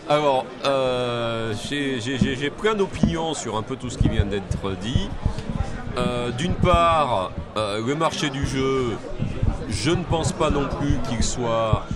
Alors, 0.08 0.46
euh, 0.64 1.52
j'ai- 1.68 2.00
j'ai 2.00 2.18
j'ai- 2.18 2.36
j'ai 2.36 2.50
plein 2.50 2.74
d'opinions 2.74 3.34
sur 3.34 3.56
un 3.56 3.62
peu 3.62 3.76
tout 3.76 3.90
ce 3.90 3.98
qui 3.98 4.08
vient 4.08 4.24
d'être 4.24 4.72
dit. 4.80 5.08
Euh, 5.98 6.30
D'une 6.30 6.54
part, 6.54 7.32
euh, 7.56 7.80
le 7.86 7.94
marché 7.94 8.30
du 8.30 8.46
jeu, 8.46 8.96
je 9.68 9.90
ne 9.90 10.02
pense 10.04 10.32
pas 10.32 10.50
non 10.50 10.66
plus 10.68 10.98
qu'il 11.08 11.22
soit 11.22 11.86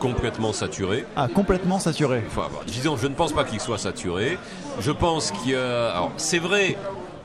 complètement 0.00 0.52
saturé. 0.52 1.04
Ah, 1.16 1.28
complètement 1.32 1.78
saturé. 1.78 2.22
Enfin, 2.26 2.48
bon, 2.52 2.58
disons, 2.66 2.96
je 2.96 3.06
ne 3.06 3.14
pense 3.14 3.32
pas 3.32 3.44
qu'il 3.44 3.60
soit 3.60 3.78
saturé. 3.78 4.38
Je 4.80 4.92
pense 4.92 5.30
qu'il 5.30 5.52
y 5.52 5.56
a. 5.56 5.90
Alors, 5.90 6.12
c'est 6.16 6.38
vrai, 6.38 6.76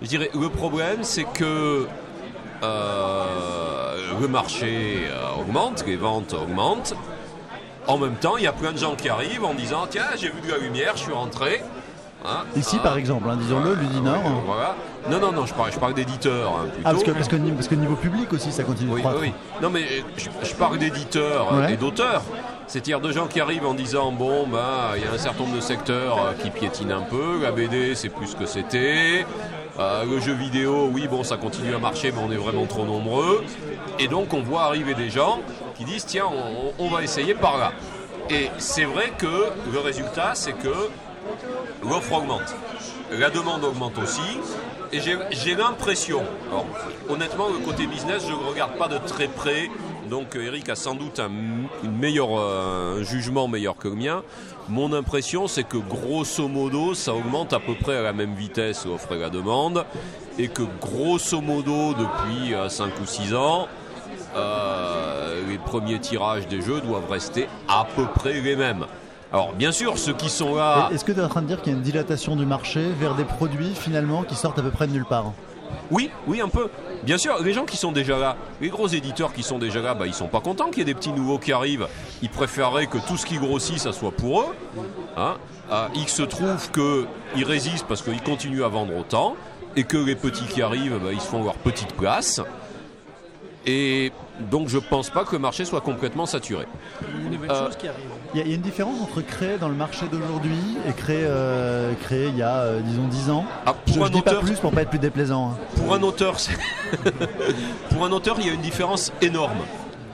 je 0.02 0.08
dirais, 0.08 0.30
le 0.34 0.50
problème, 0.50 1.00
c'est 1.04 1.24
que 1.26 1.88
euh, 2.64 4.20
le 4.20 4.28
marché 4.28 5.02
euh, 5.10 5.42
augmente, 5.42 5.84
les 5.86 5.96
ventes 5.98 6.34
augmentent. 6.34 6.94
En 7.88 7.98
même 7.98 8.16
temps, 8.16 8.38
il 8.38 8.44
y 8.44 8.48
a 8.48 8.54
plein 8.54 8.72
de 8.72 8.78
gens 8.78 8.96
qui 8.96 9.10
arrivent 9.10 9.44
en 9.44 9.54
disant 9.54 9.86
Tiens, 9.90 10.04
j'ai 10.18 10.30
vu 10.30 10.40
de 10.46 10.52
la 10.52 10.58
lumière, 10.58 10.94
je 10.96 11.02
suis 11.04 11.12
rentré. 11.14 11.62
Hein, 12.26 12.44
Ici, 12.56 12.78
hein, 12.78 12.80
par 12.82 12.98
exemple, 12.98 13.28
hein, 13.30 13.36
disons-le, 13.38 13.74
Ludinor. 13.76 14.14
euh, 14.16 14.30
voilà. 14.46 14.76
Non, 15.12 15.20
non, 15.20 15.34
non, 15.34 15.46
je 15.46 15.54
parle, 15.54 15.74
je 15.74 15.78
parle 15.80 15.94
d'éditeurs 15.94 16.54
hein, 16.56 16.68
plutôt. 16.72 16.80
Ah, 16.86 16.92
parce 16.92 17.04
que, 17.04 17.12
parce, 17.12 17.28
que, 17.28 17.36
ni- 17.36 17.52
parce 17.52 17.68
que 17.68 17.76
niveau 17.76 17.96
public 17.98 18.32
aussi, 18.32 18.54
ça 18.54 18.64
continue 18.64 18.92
de 18.92 18.96
Oui, 18.96 19.02
croître. 19.02 19.20
oui. 19.20 19.34
Non, 19.62 19.70
mais 19.70 19.82
euh, 19.82 20.02
je, 20.16 20.30
je 20.42 20.54
parle 20.56 20.78
d'éditeurs 20.78 21.50
euh, 21.52 21.66
Ouais. 21.66 21.74
et 21.74 21.76
d'auteurs. 21.76 22.22
C'est-à-dire 22.68 23.02
de 23.02 23.12
gens 23.12 23.28
qui 23.28 23.42
arrivent 23.42 23.66
en 23.66 23.74
disant 23.74 24.14
bon, 24.14 24.48
ben, 24.48 24.96
il 24.96 25.04
y 25.04 25.06
a 25.06 25.12
un 25.12 25.18
certain 25.18 25.44
nombre 25.44 25.58
de 25.58 25.62
secteurs 25.62 26.18
euh, 26.18 26.32
qui 26.42 26.50
piétinent 26.50 26.98
un 26.98 27.02
peu. 27.02 27.42
La 27.44 27.52
BD, 27.52 27.94
c'est 27.96 28.08
plus 28.08 28.28
ce 28.28 28.38
que 28.38 28.46
c'était. 28.46 29.26
Euh, 29.80 30.06
le 30.06 30.20
jeu 30.20 30.34
vidéo, 30.34 30.90
oui, 30.94 31.08
bon, 31.08 31.24
ça 31.24 31.38
continue 31.38 31.74
à 31.74 31.80
marcher, 31.80 32.12
mais 32.12 32.22
on 32.24 32.32
est 32.32 32.38
vraiment 32.38 32.66
trop 32.66 32.86
nombreux. 32.86 33.44
Et 33.98 34.08
donc, 34.08 34.34
on 34.34 34.42
voit 34.42 34.64
arriver 34.64 34.94
des 34.94 35.10
gens 35.10 35.40
qui 35.76 35.84
disent 35.84 36.06
tiens, 36.06 36.26
on, 36.78 36.88
va 36.90 37.02
essayer 37.02 37.34
par 37.34 37.58
là. 37.58 37.74
Et 38.30 38.50
c'est 38.60 38.86
vrai 38.86 39.14
que 39.18 39.50
le 39.72 39.80
résultat, 39.80 40.32
c'est 40.36 40.54
que 40.54 40.74
l'offre 41.84 42.14
augmente. 42.14 42.56
La 43.12 43.32
demande 43.32 43.64
augmente 43.64 43.98
aussi. 43.98 44.22
Et 44.92 45.00
j'ai- 45.00 45.56
l'impression, 45.56 46.22
honnêtement, 47.10 47.50
le 47.50 47.58
côté 47.66 47.88
business, 47.88 48.24
je 48.28 48.32
ne 48.32 48.48
regarde 48.48 48.78
pas 48.78 48.88
de 48.88 49.00
très 49.00 49.28
près. 49.28 49.70
Donc 50.08 50.36
Eric 50.36 50.70
a 50.70 50.76
sans 50.76 50.94
doute 50.94 51.20
un, 51.20 51.32
une 51.84 52.06
euh, 52.06 53.00
un 53.00 53.04
jugement 53.04 53.48
meilleur 53.48 53.76
que 53.76 53.88
le 53.88 53.96
mien. 53.96 54.22
Mon 54.70 54.94
impression, 54.94 55.48
c'est 55.48 55.64
que 55.64 55.78
grosso 55.78 56.48
modo, 56.48 56.94
ça 56.94 57.14
augmente 57.14 57.54
à 57.54 57.60
peu 57.60 57.76
près 57.76 57.98
à 57.98 58.02
la 58.02 58.14
même 58.14 58.34
vitesse 58.34 58.86
l'offre 58.86 59.14
et 59.14 59.20
la 59.20 59.30
demande. 59.30 59.86
Et 60.40 60.48
que 60.48 60.64
grosso 60.82 61.42
modo, 61.42 61.94
depuis 61.94 62.54
5 62.70 62.92
ou 63.02 63.06
6 63.06 63.36
ans, 63.36 63.68
euh, 64.36 65.42
les 65.48 65.58
premiers 65.58 66.00
tirages 66.00 66.48
des 66.48 66.62
jeux 66.62 66.82
doivent 66.82 67.10
rester 67.10 67.48
à 67.68 67.86
peu 67.96 68.06
près 68.06 68.40
les 68.40 68.56
mêmes. 68.56 68.86
Alors 69.32 69.54
bien 69.54 69.72
sûr, 69.72 69.98
ceux 69.98 70.14
qui 70.14 70.30
sont 70.30 70.56
là... 70.56 70.90
Est-ce 70.92 71.04
que 71.04 71.12
tu 71.12 71.20
es 71.20 71.24
en 71.24 71.30
train 71.30 71.42
de 71.42 71.48
dire 71.48 71.62
qu'il 71.62 71.72
y 71.74 71.76
a 71.76 71.78
une 71.78 71.84
dilatation 71.84 72.36
du 72.36 72.46
marché 72.46 72.90
vers 73.00 73.16
des 73.16 73.26
produits 73.26 73.74
finalement 73.76 74.24
qui 74.24 74.36
sortent 74.36 74.60
à 74.60 74.62
peu 74.62 74.72
près 74.72 74.88
de 74.88 74.94
nulle 74.94 75.06
part? 75.06 75.34
Oui, 75.92 76.10
oui, 76.28 76.42
un 76.42 76.48
peu. 76.50 76.70
Bien 77.04 77.18
sûr, 77.18 77.42
les 77.44 77.54
gens 77.54 77.66
qui 77.66 77.78
sont 77.78 77.92
déjà 77.92 78.18
là, 78.18 78.36
les 78.62 78.70
gros 78.70 78.88
éditeurs 78.88 79.34
qui 79.34 79.44
sont 79.44 79.60
déjà 79.60 79.82
là, 79.82 79.94
bah, 79.94 80.08
ils 80.08 80.14
sont 80.14 80.28
pas 80.28 80.40
contents 80.42 80.70
qu'il 80.70 80.80
y 80.80 80.82
ait 80.82 80.86
des 80.86 80.94
petits 80.94 81.12
nouveaux 81.12 81.38
qui 81.40 81.52
arrivent. 81.52 81.88
Ils 82.22 82.30
préféreraient 82.30 82.88
que 82.88 82.98
tout 83.08 83.18
ce 83.18 83.26
qui 83.26 83.38
grossit, 83.38 83.78
ça 83.80 83.92
soit 83.94 84.12
pour 84.12 84.42
eux. 84.42 84.56
Hein. 85.18 85.36
Ah, 85.70 85.90
il 85.96 86.08
se 86.08 86.24
trouve 86.24 86.70
qu'ils 86.72 87.46
résistent 87.46 87.86
parce 87.88 88.02
qu'ils 88.02 88.22
continuent 88.22 88.64
à 88.64 88.68
vendre 88.70 88.96
autant 88.98 89.36
et 89.76 89.84
que 89.84 89.98
les 89.98 90.16
petits 90.16 90.46
qui 90.46 90.62
arrivent, 90.62 91.00
bah, 91.04 91.10
ils 91.12 91.22
se 91.22 91.28
font 91.28 91.44
leur 91.44 91.56
petite 91.56 91.94
place. 91.94 92.42
Et 93.66 94.12
donc 94.52 94.68
je 94.68 94.78
pense 94.78 95.10
pas 95.10 95.24
que 95.24 95.32
le 95.34 95.40
marché 95.40 95.64
soit 95.66 95.80
complètement 95.82 96.26
saturé. 96.26 96.66
Il 97.02 97.08
y 97.08 97.28
a 97.28 97.30
des 97.30 97.36
nouvelles 97.38 97.52
Euh, 97.52 97.66
choses 97.68 97.78
qui 97.78 97.88
arrivent. 97.88 98.10
Il 98.34 98.40
y, 98.40 98.42
a- 98.42 98.46
il 98.46 98.50
y 98.50 98.54
a 98.54 98.56
une 98.56 98.62
différence 98.62 99.00
entre 99.02 99.22
créer 99.22 99.58
dans 99.60 99.68
le 99.70 99.76
marché 99.76 100.08
d'aujourd'hui 100.12 100.58
et 100.88 100.94
créer, 100.94 101.24
euh, 101.24 101.94
créer 102.02 102.28
il 102.30 102.38
y 102.38 102.42
a, 102.42 102.56
euh, 102.62 102.80
disons, 102.82 103.08
10 103.08 103.30
ans. 103.30 103.46
Ah, 103.66 103.74
pour, 103.74 103.94
je 103.96 104.02
un 104.02 104.10
dis 104.10 104.22
pas 104.22 104.32
auteur, 104.32 104.42
plus 104.44 104.60
pour 104.60 104.72
pas 104.72 104.82
être 104.82 104.90
plus 104.90 105.00
déplaisant. 105.00 105.58
pour 105.76 105.94
un 105.94 106.02
auteur, 106.02 106.40
c'est- 106.40 106.58
pour 107.90 108.06
un 108.06 108.12
auteur, 108.12 108.38
il 108.40 108.48
y 108.48 108.50
a 108.50 108.54
une 108.54 108.62
différence 108.62 109.12
énorme. 109.22 109.60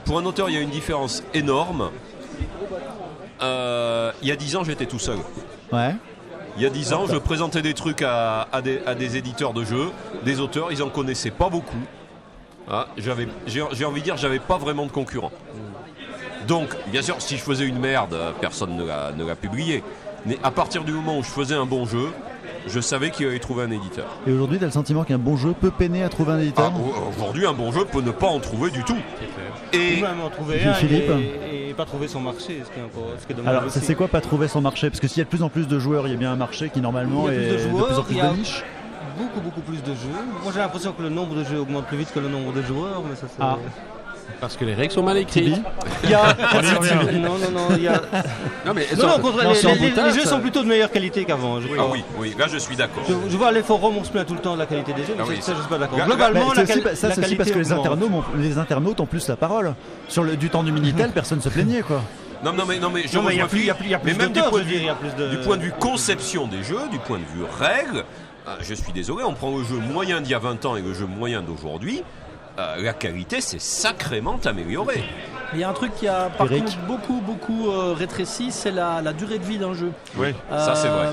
Pour 0.04 0.18
un 0.18 0.24
auteur, 0.26 0.50
il 0.50 0.54
y 0.54 0.58
a 0.58 0.60
une 0.60 0.70
différence 0.70 1.22
énorme. 1.34 1.90
Euh, 3.42 4.12
il 4.22 4.28
y 4.28 4.32
a 4.32 4.36
10 4.36 4.56
ans, 4.56 4.64
j'étais 4.64 4.86
tout 4.86 4.98
seul. 4.98 5.18
Ouais. 5.72 5.94
Il 6.56 6.62
y 6.62 6.66
a 6.66 6.70
10 6.70 6.92
ans, 6.92 7.06
je 7.08 7.16
présentais 7.16 7.62
des 7.62 7.74
trucs 7.74 8.02
à, 8.02 8.48
à 8.52 8.60
des, 8.60 8.82
à 8.86 8.94
des 8.94 9.16
éditeurs 9.16 9.54
de 9.54 9.64
jeux, 9.64 9.90
des 10.24 10.40
auteurs, 10.40 10.72
ils 10.72 10.82
en 10.82 10.90
connaissaient 10.90 11.30
pas 11.30 11.48
beaucoup. 11.48 11.78
Ah, 12.68 12.88
j'avais, 12.98 13.28
j'ai 13.46 13.62
envie 13.84 14.00
de 14.00 14.04
dire, 14.04 14.16
j'avais 14.16 14.38
pas 14.40 14.58
vraiment 14.58 14.84
de 14.84 14.90
concurrents. 14.92 15.32
Donc, 16.48 16.68
bien 16.90 17.02
sûr, 17.02 17.16
si 17.18 17.36
je 17.36 17.42
faisais 17.42 17.64
une 17.66 17.78
merde, 17.78 18.14
euh, 18.14 18.32
personne 18.40 18.76
ne 18.76 18.84
l'a, 18.84 19.12
ne 19.16 19.24
l'a 19.24 19.36
publié. 19.36 19.82
Mais 20.26 20.38
à 20.42 20.50
partir 20.50 20.84
du 20.84 20.92
moment 20.92 21.18
où 21.18 21.22
je 21.22 21.28
faisais 21.30 21.54
un 21.54 21.64
bon 21.66 21.86
jeu, 21.86 22.08
je 22.66 22.80
savais 22.80 23.10
qu'il 23.10 23.26
allait 23.26 23.38
trouver 23.38 23.64
un 23.64 23.70
éditeur. 23.70 24.06
Et 24.26 24.32
aujourd'hui, 24.32 24.58
tu 24.58 24.64
as 24.64 24.66
le 24.66 24.72
sentiment 24.72 25.04
qu'un 25.04 25.16
bon 25.18 25.36
jeu 25.36 25.54
peut 25.58 25.70
peiner 25.70 26.02
à 26.02 26.08
trouver 26.10 26.32
un 26.32 26.38
Ah, 26.38 26.42
éditeur 26.42 26.72
au- 26.76 27.08
aujourd'hui, 27.10 27.46
un 27.46 27.52
bon 27.54 27.72
jeu 27.72 27.84
peut 27.86 28.02
ne 28.02 28.10
pas 28.10 28.26
en 28.26 28.38
trouver 28.38 28.70
du 28.70 28.82
tout. 28.84 28.96
Ou 28.96 29.76
Et 29.76 30.00
même 30.02 30.20
en 30.20 30.28
trouver 30.28 30.58
Philippe 30.58 30.68
un 30.70 30.74
Philippe. 30.74 31.10
et, 31.50 31.70
et 31.70 31.74
pas 31.74 31.84
trouver 31.86 32.08
son 32.08 32.20
marché, 32.20 32.62
ce 32.66 32.70
qui 32.70 32.80
est, 32.80 32.82
encore, 32.82 33.10
ce 33.18 33.26
qui 33.26 33.32
est 33.32 33.36
dommage 33.36 33.50
Alors, 33.54 33.66
aussi. 33.66 33.80
c'est 33.80 33.94
quoi 33.94 34.08
pas 34.08 34.20
trouver 34.20 34.48
son 34.48 34.60
marché? 34.60 34.90
Parce 34.90 35.00
que 35.00 35.08
s'il 35.08 35.18
y 35.18 35.20
a 35.22 35.24
de 35.24 35.30
plus 35.30 35.42
en 35.42 35.48
plus 35.48 35.68
de 35.68 35.78
joueurs, 35.78 36.06
il 36.06 36.10
y 36.10 36.14
a 36.14 36.18
bien 36.18 36.32
un 36.32 36.36
marché 36.36 36.68
qui 36.68 36.80
normalement 36.82 37.28
Il 37.28 37.34
y 37.34 37.36
a 37.36 37.38
plus 37.40 37.46
est 37.46 37.50
de 37.50 37.54
de 37.64 37.70
joueurs, 37.70 37.86
plus 37.86 37.98
en 37.98 38.02
plus 38.02 38.14
il 38.14 38.18
y 38.18 38.20
a- 38.20 38.28
de 38.30 38.36
niche. 38.36 38.64
Beaucoup, 39.16 39.40
beaucoup 39.40 39.60
plus 39.60 39.82
de 39.82 39.94
jeux. 39.94 40.08
Moi 40.42 40.52
j'ai 40.52 40.60
l'impression 40.60 40.92
que 40.92 41.02
le 41.02 41.08
nombre 41.10 41.34
de 41.34 41.44
jeux 41.44 41.58
augmente 41.60 41.86
plus 41.86 41.96
vite 41.98 42.12
que 42.12 42.20
le 42.20 42.28
nombre 42.28 42.52
de 42.52 42.62
joueurs, 42.62 43.02
mais 43.08 43.14
ça 43.16 43.26
c'est... 43.28 43.40
Ah. 43.42 43.56
Parce 44.40 44.56
que 44.56 44.64
les 44.64 44.74
règles 44.74 44.92
sont 44.92 45.02
mal 45.02 45.16
écrites. 45.18 45.60
Il 46.04 46.10
y 46.10 46.14
a... 46.14 46.36
Non, 47.12 47.38
non, 47.38 47.50
non, 47.50 47.76
il 47.76 47.82
y 47.82 47.88
a... 47.88 48.00
Non, 48.66 48.72
mais 48.74 48.86
Non, 48.96 49.06
non, 49.06 49.14
au 49.14 49.18
contraire, 49.18 49.44
non, 49.48 50.04
les, 50.06 50.12
jeux 50.12 50.24
sont 50.26 50.40
plutôt 50.40 50.62
de 50.62 50.68
meilleure 50.68 50.90
qualité 50.90 51.24
qu'avant, 51.24 51.60
je 51.60 51.68
Ah 51.72 51.76
crois. 51.76 51.90
oui, 51.92 52.04
oui, 52.18 52.34
là 52.38 52.46
je 52.48 52.58
suis 52.58 52.76
d'accord. 52.76 53.02
Je, 53.08 53.30
je 53.30 53.36
vois 53.36 53.52
les 53.52 53.62
forums, 53.62 53.96
on 53.98 54.04
se 54.04 54.10
plaint 54.10 54.26
tout 54.26 54.34
le 54.34 54.40
temps 54.40 54.54
de 54.54 54.58
la 54.60 54.66
qualité 54.66 54.92
des 54.92 55.04
jeux, 55.04 55.14
mais 55.16 55.24
Ah 55.24 55.28
oui, 55.28 55.36
ça, 55.36 55.42
ça, 55.42 55.52
je 55.54 55.60
suis 55.60 55.68
pas 55.68 55.78
d'accord. 55.78 55.98
Globalement, 55.98 56.52
la, 56.52 56.62
aussi 56.62 56.82
ça, 56.94 57.10
c'est 57.10 57.18
aussi 57.24 57.36
parce 57.36 57.50
que 57.50 57.58
les 57.58 57.72
internautes, 57.72 58.10
ont, 58.10 58.24
les 58.38 58.58
internautes 58.58 59.00
ont 59.00 59.06
plus 59.06 59.26
la 59.28 59.36
parole. 59.36 59.74
Sur 60.08 60.22
le, 60.24 60.36
du 60.36 60.50
temps 60.50 60.62
du 60.62 60.72
Minitel, 60.72 61.10
personne 61.14 61.40
se 61.40 61.48
plaignait 61.48 61.82
quoi. 61.82 62.02
Non, 62.42 62.52
non, 62.54 62.64
mais, 62.66 62.78
non, 62.78 62.90
mais 62.90 63.02
je 63.06 63.16
Non, 63.16 63.22
mais 63.22 63.34
il 63.34 63.38
y 63.38 63.42
a 63.42 63.46
plus, 63.46 63.60
il 63.60 63.66
y 63.66 63.70
a 63.70 63.74
Philippe. 63.74 63.78
plus, 63.78 63.86
il 63.86 63.90
y 63.90 63.94
a 63.94 63.98
plus 63.98 64.12
Mais 64.12 64.18
même 64.18 64.32
du 64.32 64.40
point 64.40 64.60
de 64.60 64.64
dire, 64.64 64.96
plus 64.96 65.14
de... 65.14 65.28
Du 65.28 65.36
point 65.38 65.56
de 65.58 65.62
vue 65.62 65.72
conception 65.78 66.46
des 66.46 66.62
jeux, 66.62 66.88
du 66.90 66.98
point 66.98 67.18
de 67.18 67.24
vue 67.24 67.44
règles, 67.58 68.04
euh, 68.48 68.56
je 68.60 68.72
suis 68.72 68.92
désolé, 68.92 69.24
on 69.24 69.34
prend 69.34 69.50
le 69.56 69.62
jeu 69.62 69.76
moyen 69.76 70.22
d'il 70.22 70.30
y 70.30 70.34
a 70.34 70.38
20 70.38 70.64
ans 70.64 70.76
et 70.76 70.80
le 70.80 70.94
jeu 70.94 71.04
moyen 71.04 71.42
d'aujourd'hui, 71.42 72.02
euh, 72.58 72.82
la 72.82 72.92
qualité 72.92 73.40
s'est 73.40 73.58
sacrément 73.58 74.38
améliorée. 74.44 75.04
Il 75.52 75.60
y 75.60 75.64
a 75.64 75.68
un 75.68 75.72
truc 75.72 75.94
qui 75.96 76.06
a 76.06 76.30
par 76.30 76.46
Eric. 76.50 76.64
contre 76.64 76.78
beaucoup 76.86 77.20
beaucoup 77.20 77.70
euh, 77.70 77.92
rétréci, 77.92 78.50
c'est 78.52 78.70
la, 78.70 79.02
la 79.02 79.12
durée 79.12 79.38
de 79.38 79.44
vie 79.44 79.58
d'un 79.58 79.74
jeu. 79.74 79.92
Oui. 80.16 80.34
Ça, 80.50 80.74
c'est 80.74 80.88
vrai. 80.88 81.12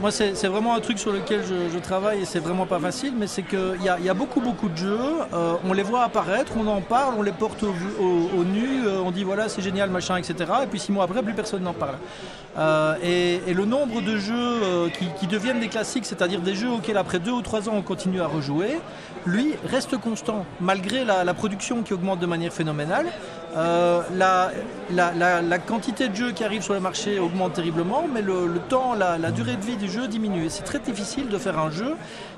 Moi, 0.00 0.10
c'est 0.10 0.46
vraiment 0.46 0.74
un 0.74 0.80
truc 0.80 0.98
sur 0.98 1.12
lequel 1.12 1.42
je, 1.44 1.78
travaille 1.78 2.22
et 2.22 2.24
c'est 2.24 2.38
vraiment 2.38 2.66
pas 2.66 2.78
facile, 2.78 3.14
mais 3.16 3.26
c'est 3.26 3.42
qu'il 3.42 3.82
y 3.82 4.08
a, 4.08 4.14
beaucoup, 4.14 4.40
beaucoup 4.40 4.68
de 4.68 4.76
jeux. 4.76 4.98
euh, 5.32 5.54
on 5.64 5.72
les 5.72 5.82
voit 5.82 6.02
apparaître, 6.02 6.52
on 6.56 6.66
en 6.66 6.80
parle, 6.80 7.14
on 7.18 7.22
les 7.22 7.32
porte 7.32 7.62
au, 7.62 8.44
nu, 8.44 8.86
euh, 8.86 9.00
on 9.04 9.10
dit 9.10 9.24
voilà, 9.24 9.48
c'est 9.48 9.62
génial, 9.62 9.90
machin, 9.90 10.16
etc. 10.16 10.50
Et 10.62 10.66
puis 10.66 10.78
six 10.78 10.92
mois 10.92 11.04
après, 11.04 11.22
plus 11.22 11.34
personne 11.34 11.62
n'en 11.62 11.72
parle. 11.72 11.96
Euh, 12.58 12.94
et, 13.02 13.54
le 13.54 13.64
nombre 13.64 14.00
de 14.00 14.16
jeux 14.16 14.90
qui, 15.18 15.26
deviennent 15.26 15.60
des 15.60 15.68
classiques, 15.68 16.06
c'est-à-dire 16.06 16.40
des 16.40 16.54
jeux 16.54 16.70
auxquels 16.70 16.96
après 16.96 17.18
deux 17.18 17.32
ou 17.32 17.42
trois 17.42 17.68
ans 17.68 17.72
on 17.74 17.82
continue 17.82 18.20
à 18.20 18.26
rejouer, 18.26 18.78
lui 19.26 19.54
reste 19.68 19.96
constant, 19.96 20.46
malgré 20.60 21.04
la 21.04 21.34
production 21.34 21.82
qui 21.82 21.92
augmente 21.92 22.20
de 22.20 22.26
manière 22.26 22.52
phénoménale. 22.52 23.06
Euh, 23.56 24.02
la, 24.14 24.50
la, 24.94 25.12
la- 25.14 25.40
la 25.42 25.58
quantité 25.58 26.08
de 26.08 26.14
jeux 26.14 26.32
qui 26.32 26.44
arrivent 26.44 26.62
sur 26.62 26.74
le 26.74 26.80
marché 26.80 27.18
augmente 27.18 27.54
terriblement, 27.54 28.04
mais 28.12 28.20
le, 28.20 28.46
le 28.46 28.58
temps, 28.60 28.94
la, 28.94 29.16
la 29.16 29.30
durée 29.30 29.56
de 29.56 29.62
vie 29.64 29.76
du 29.76 29.88
jeu 29.88 30.06
diminue. 30.06 30.44
Et 30.44 30.48
c'est 30.50 30.64
très 30.64 30.78
difficile 30.78 31.28
de 31.28 31.38
faire 31.38 31.58
un 31.58 31.70
jeu 31.70 31.94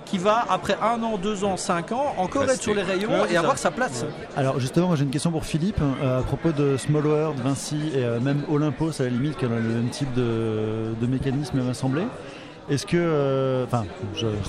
qui 0.06 0.18
va, 0.18 0.44
après 0.48 0.76
un 0.80 1.02
an, 1.02 1.18
deux 1.18 1.42
ans, 1.44 1.56
cinq 1.56 1.90
ans, 1.92 2.14
encore 2.16 2.42
Rester. 2.42 2.54
être 2.56 2.62
sur 2.62 2.74
les 2.74 2.82
rayons 2.82 3.10
Ouais, 3.22 3.32
et 3.32 3.36
avoir 3.36 3.56
ça. 3.58 3.64
sa 3.64 3.70
place. 3.72 4.04
Alors 4.36 4.60
justement, 4.60 4.86
moi 4.88 4.96
j'ai 4.96 5.02
une 5.04 5.10
question 5.10 5.30
pour 5.32 5.44
Philippe 5.44 5.80
euh, 6.02 6.20
à 6.20 6.22
propos 6.22 6.52
de 6.52 6.76
Small 6.76 7.06
World, 7.06 7.40
Vinci 7.40 7.90
et 7.94 8.04
euh, 8.04 8.20
même 8.20 8.42
Olympos 8.50 9.00
à 9.00 9.04
la 9.04 9.10
limite 9.10 9.36
qui 9.36 9.44
a 9.44 9.48
le 9.48 9.56
même 9.60 9.88
type 9.90 10.12
de, 10.14 10.94
de 11.00 11.06
mécanisme 11.06 11.60
m'a 11.60 11.74
semblé. 11.74 12.02
Est-ce 12.70 12.86
que, 12.86 13.64
enfin, 13.66 13.84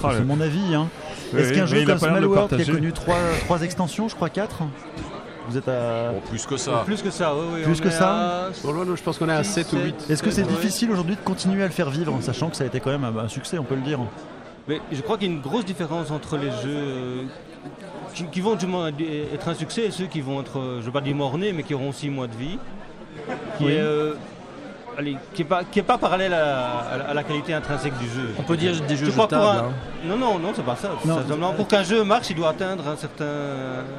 Ah, 0.03 0.09
c'est 0.14 0.20
le- 0.20 0.26
mon 0.26 0.39
avis, 0.41 0.76
hein. 0.76 0.88
Oui, 1.34 1.41
Est-ce 1.41 1.53
qu'un 1.53 1.66
jeu 1.66 1.84
comme 1.86 1.97
Small 1.97 2.24
World 2.26 2.55
qui 2.55 2.70
a 2.70 2.74
connu 2.74 2.91
trois, 2.93 3.16
trois 3.45 3.62
extensions, 3.64 4.07
je 4.09 4.16
crois 4.16 4.30
quatre, 4.30 4.62
vous 5.51 5.57
êtes 5.57 5.67
à. 5.67 6.11
Bon, 6.11 6.19
plus 6.29 6.45
que 6.45 6.57
ça. 6.57 6.83
Plus 6.85 7.01
que 7.01 7.11
ça, 7.11 7.33
oui, 7.35 7.41
oui. 7.55 7.61
Plus 7.63 7.79
on 7.79 7.83
que 7.83 7.87
est 7.89 7.91
ça 7.91 8.45
à- 8.47 8.49
Bon, 8.63 8.73
là, 8.73 8.83
je 8.95 9.01
pense 9.03 9.17
qu'on 9.17 9.29
est 9.29 9.33
à 9.33 9.43
Six, 9.43 9.53
7 9.53 9.67
ou 9.73 9.75
sept. 9.77 9.85
8. 9.85 10.09
Est-ce 10.09 10.23
que 10.23 10.31
c'est 10.31 10.43
Ouais. 10.43 10.49
difficile 10.49 10.91
aujourd'hui 10.91 11.15
de 11.15 11.21
continuer 11.21 11.61
à 11.63 11.67
le 11.67 11.71
faire 11.71 11.89
vivre, 11.89 12.17
sachant 12.21 12.49
que 12.49 12.55
ça 12.55 12.63
a 12.63 12.67
été 12.67 12.79
quand 12.79 12.91
même 12.97 13.03
un, 13.05 13.27
succès, 13.27 13.57
on 13.59 13.63
peut 13.63 13.75
le 13.75 13.81
dire. 13.81 13.99
Mais 14.67 14.79
je 14.91 15.01
crois 15.01 15.17
qu'il 15.17 15.27
y 15.27 15.31
a 15.31 15.33
une 15.35 15.41
grosse 15.41 15.65
différence 15.65 16.11
entre 16.11 16.37
les 16.37 16.49
jeux 16.51 16.67
euh, 16.67 17.23
qui, 18.13 18.25
qui 18.25 18.41
vont 18.41 18.55
du 18.55 18.67
moins 18.67 18.89
être 19.33 19.47
un 19.49 19.53
succès 19.55 19.85
et 19.87 19.91
ceux 19.91 20.05
qui 20.05 20.21
vont 20.21 20.39
être, 20.41 20.59
euh, 20.59 20.73
je 20.75 20.79
ne 20.81 20.85
veux 20.85 20.91
pas 20.91 21.01
dire 21.01 21.15
mornés, 21.15 21.51
mais 21.53 21.63
qui 21.63 21.73
auront 21.73 21.91
six 21.91 22.09
mois 22.09 22.27
de 22.27 22.35
vie. 22.35 22.57
Qui 23.57 23.65
Oui. 23.65 23.71
est, 23.73 23.79
euh, 23.79 24.13
allez, 25.01 25.17
qui 25.33 25.41
est 25.41 25.45
pas, 25.45 25.63
qui 25.63 25.79
est 25.79 25.83
pas 25.83 25.97
parallèle 25.97 26.33
à, 26.33 26.65
à- 26.79 27.09
à 27.09 27.13
la 27.13 27.23
qualité 27.23 27.53
intrinsèque 27.53 27.97
du 27.99 28.05
jeu. 28.05 28.29
On 28.39 28.43
peut 28.43 28.57
dire 28.57 28.73
des 28.87 28.95
jeux 28.95 29.07
Je 29.07 29.11
jetables. 29.11 29.35
un- 29.35 29.57
hein. 29.65 29.69
Non, 30.05 30.17
non, 30.17 30.39
non, 30.39 30.53
c'est 30.55 30.63
pas 30.65 30.75
ça. 30.75 30.91
Non. 31.05 31.15
Simplement, 31.17 31.53
pour 31.53 31.67
qu'un 31.67 31.83
jeu 31.83 32.03
marche, 32.03 32.29
il 32.29 32.35
doit 32.37 32.49
atteindre 32.49 32.87
un 32.87 32.95
certain, 32.95 33.25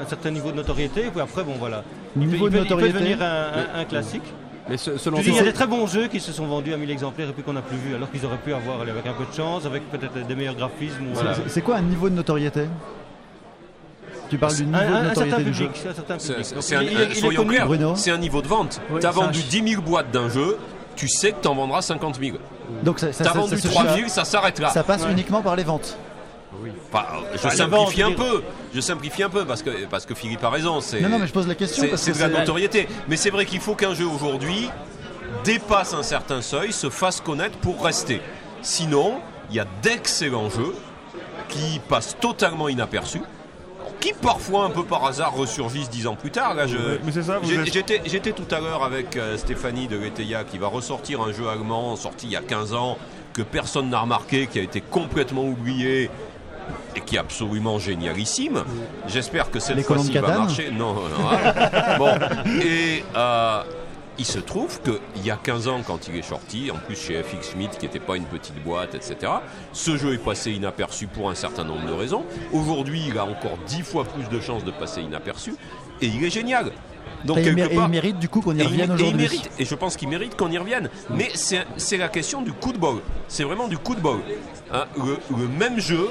un 0.01 0.07
certain 0.09 0.31
niveau 0.31 0.51
de 0.51 0.57
notoriété. 0.57 1.07
Et 1.07 1.11
puis 1.11 1.21
après, 1.21 1.45
bon 1.45 1.55
voilà. 1.59 1.83
Il 2.17 2.27
Niveau 2.27 2.47
peut, 2.47 2.51
de 2.51 2.57
il 2.57 2.61
peut- 2.61 2.65
il 2.65 2.69
peut 2.69 2.75
notoriété. 2.75 2.99
devenir 2.99 3.23
un, 3.23 3.77
un- 3.77 3.81
un 3.81 3.85
classique. 3.85 4.23
Mais 4.69 4.77
ce- 4.77 4.97
selon 4.97 5.19
dis, 5.19 5.29
il 5.29 5.35
y 5.35 5.39
a 5.41 5.43
des 5.43 5.53
très 5.53 5.67
bons 5.67 5.87
jeux 5.89 6.07
qui 6.07 6.21
se 6.21 6.33
sont 6.33 6.47
vendus 6.47 6.73
à 6.73 6.77
1000 6.77 6.91
exemplaires 6.91 7.29
et 7.29 7.33
puis 7.33 7.43
qu'on 7.43 7.53
n'a 7.53 7.63
plus 7.63 7.77
vu, 7.77 7.95
alors 7.97 8.09
qu'ils 8.11 8.25
auraient 8.25 8.37
pu 8.39 8.55
avoir 8.55 8.81
allez, 8.81 8.93
avec 8.93 9.05
un 9.07 9.13
peu 9.13 9.25
de 9.25 9.35
chance, 9.37 9.67
avec 9.67 9.83
peut-être 9.91 10.25
des 10.27 10.35
meilleurs 10.37 10.55
graphismes. 10.55 11.05
C'est- 11.15 11.49
C'est 11.49 11.63
quoi 11.63 11.77
un 11.77 11.83
niveau 11.83 12.09
de 12.09 12.15
notoriété? 12.15 12.67
Tu 14.31 14.39
parles 14.39 14.55
du 14.55 14.65
niveau 14.65 14.79
un- 14.79 15.03
de 15.03 15.09
notoriété 15.09 15.43
du 15.45 15.51
public. 15.51 15.71
un 15.91 15.95
certain 15.95 16.19
C'est- 16.19 16.29
public. 16.29 16.47
c'est- 16.47 16.55
Donc, 16.55 16.63
c'est 16.63 16.77
un- 16.77 16.83
il 16.83 16.89
est- 16.89 16.93
il 16.93 17.01
est 17.11 17.15
soyons 17.17 17.41
connu. 17.43 17.51
clairs, 17.51 17.67
Bruno? 17.67 17.93
c'est 17.97 18.11
un 18.13 18.19
niveau 18.19 18.41
de 18.41 18.47
vente. 18.49 18.81
Oui, 18.91 18.99
c'est 19.01 19.07
un 19.07 19.11
vendu 19.11 19.41
chi- 19.41 19.61
10 19.63 19.69
000 19.73 19.83
boîtes 19.83 20.11
d'un 20.11 20.29
jeu, 20.31 20.57
tu 20.97 21.09
sais 21.09 21.33
que 21.33 21.41
t'en 21.43 21.55
vendras 21.55 21.83
50 21.83 22.19
000. 22.21 22.37
Donc 22.83 22.99
ça, 22.99 23.13
ça, 23.13 23.25
T'as 23.25 23.33
ça- 23.33 23.39
vendu 23.39 23.57
ça 23.57 23.63
se 23.63 23.69
3 23.69 23.85
fait- 23.85 23.97
000, 23.97 24.09
ça 24.09 24.25
s'arrête 24.25 24.59
là. 24.59 24.71
Ça 24.71 24.83
passe 24.85 25.03
Ouais. 25.05 25.13
uniquement 25.13 25.43
par 25.43 25.57
les 25.57 25.65
ventes. 25.65 25.97
Enfin, 26.93 27.05
je 27.33 27.37
Enfin, 27.39 27.49
les 27.51 27.57
simplifie 27.57 28.03
un 28.03 28.09
ventes, 28.09 28.17
peu. 28.17 28.43
Je 28.75 28.81
simplifie 28.81 29.23
un 29.23 29.31
peu 29.31 29.45
parce 29.47 29.63
que, 29.63 29.87
parce 29.87 30.05
que 30.07 30.15
Philippe 30.15 30.45
a 30.45 30.51
raison. 30.51 30.81
c'est- 30.81 31.01
Non, 31.01 31.09
non, 31.09 31.19
mais 31.19 31.27
je 31.27 31.33
pose 31.33 31.49
la 31.49 31.55
question 31.55 31.83
C'est 31.83 31.89
parce 31.89 32.03
c'est 32.03 32.13
que 32.13 32.19
de 32.19 32.23
la 32.23 32.29
c'est- 32.31 32.39
notoriété. 32.39 32.89
Mais 33.09 33.17
c'est 33.17 33.31
vrai 33.31 33.47
qu'il 33.47 33.61
faut 33.61 33.75
qu'un 33.75 33.95
jeu 33.95 34.07
aujourd'hui 34.07 34.69
dépasse 35.45 35.95
un 35.95 36.03
certain 36.03 36.43
seuil, 36.43 36.73
se 36.73 36.91
fasse 36.91 37.21
connaître 37.21 37.57
pour 37.59 37.83
rester. 37.83 38.21
Sinon, 38.61 39.15
il 39.51 39.57
y 39.57 39.61
a 39.61 39.67
d'excellents 39.83 40.51
jeux 40.51 40.75
qui 41.49 41.81
passent 41.89 42.17
totalement 42.21 42.69
inaperçus, 42.69 43.23
qui 44.03 44.13
parfois 44.13 44.65
un 44.65 44.71
peu 44.71 44.83
par 44.83 45.07
hasard 45.07 45.33
ressurgissent 45.35 45.89
dix 45.89 46.07
ans 46.07 46.17
plus 46.17 46.31
tard. 46.31 46.55
Là, 46.55 46.67
je, 46.67 46.77
Mais 47.05 47.13
c'est 47.13 47.23
ça, 47.23 47.39
êtes- 47.39 47.73
J'étais 47.73 48.03
j'étais 48.05 48.33
tout 48.33 48.53
à 48.53 48.61
l'heure 48.61 48.83
avec 48.83 49.17
euh, 49.17 49.37
Stéphanie 49.37 49.87
de 49.87 49.97
Leteia 49.97 50.43
qui 50.45 50.59
va 50.59 50.67
ressortir 50.67 51.23
un 51.23 51.33
jeu 51.33 51.49
allemand 51.49 51.95
sorti 51.97 52.27
il 52.27 52.33
y 52.33 52.37
a 52.37 52.41
15 52.43 52.75
ans 52.75 52.99
que 53.33 53.43
personne 53.43 53.89
n'a 53.89 54.01
remarqué, 54.01 54.47
qui 54.49 54.59
a 54.59 54.63
été 54.63 54.81
complètement 54.81 55.45
oublié 55.45 56.11
et 56.97 57.01
qui 57.01 57.17
est 57.17 57.19
absolument 57.19 57.79
génialissime. 57.79 58.65
J'espère 59.07 59.51
que 59.51 59.61
cette 59.61 59.81
fois-ci 59.83 60.13
va 60.19 60.39
marcher. 60.39 60.71
Non, 60.71 60.95
non, 60.95 61.03
hein. 61.31 61.97
bon. 61.99 62.13
Et 62.63 63.05
euh, 63.17 63.63
il 64.19 64.25
se 64.27 64.39
trouve 64.39 64.81
qu'il 64.83 65.25
y 65.25 65.31
a 65.31 65.37
15 65.37 65.69
ans, 65.69 65.81
quand 65.87 66.09
il 66.09 66.17
est 66.17 66.23
sorti, 66.23 66.71
en 66.71 66.77
plus 66.77 66.97
chez 66.97 67.23
FX 67.23 67.53
Schmidt, 67.53 67.77
qui 67.79 67.87
n'était 67.87 67.99
pas 68.01 68.17
une 68.17 68.25
petite 68.27 68.63
boîte, 68.63 68.95
etc., 68.95 69.33
ce 69.73 69.97
jeu 69.97 70.15
est 70.15 70.19
passé 70.19 70.53
inaperçu 70.53 71.07
pour 71.07 71.31
un 71.31 71.35
certain 71.35 71.65
nombre 71.65 71.87
de 71.87 71.93
raisons. 71.93 72.25
Aujourd'hui, 72.53 73.03
il 73.09 73.19
a 73.19 73.25
encore 73.25 73.57
10 73.67 73.83
fois 73.83 74.05
plus 74.05 74.29
de 74.29 74.41
chances 74.41 74.65
de 74.65 74.71
passer 74.71 75.01
inaperçu 75.01 75.55
et 76.01 76.07
il 76.07 76.23
est 76.25 76.31
génial. 76.31 76.73
Donc, 77.25 77.39
Et 77.39 77.43
il, 77.43 77.59
et 77.59 77.69
part, 77.69 77.87
il 77.87 77.91
mérite 77.93 78.19
du 78.19 78.29
coup 78.29 78.41
qu'on 78.41 78.57
y 78.57 78.61
et 78.61 78.65
revienne 78.65 78.91
et 78.91 78.95
aujourd'hui. 78.95 79.17
mérite, 79.17 79.51
et 79.59 79.65
je 79.65 79.75
pense 79.77 79.97
qu'il 79.97 80.09
mérite 80.09 80.37
qu'on 80.37 80.51
y 80.51 80.59
revienne. 80.59 80.91
Mais 81.11 81.31
c'est 81.35 81.97
la 81.97 82.09
question 82.09 82.43
du 82.43 82.53
coup 82.53 82.73
de 82.73 82.79
bol. 82.79 83.01
C'est 83.29 83.45
vraiment 83.45 83.69
du 83.69 83.79
coup 83.79 83.95
de 83.95 84.01
bol. 84.01 84.19
Hein, 84.73 84.85
le, 84.97 85.19
le 85.37 85.47
même 85.47 85.79
jeu, 85.79 86.09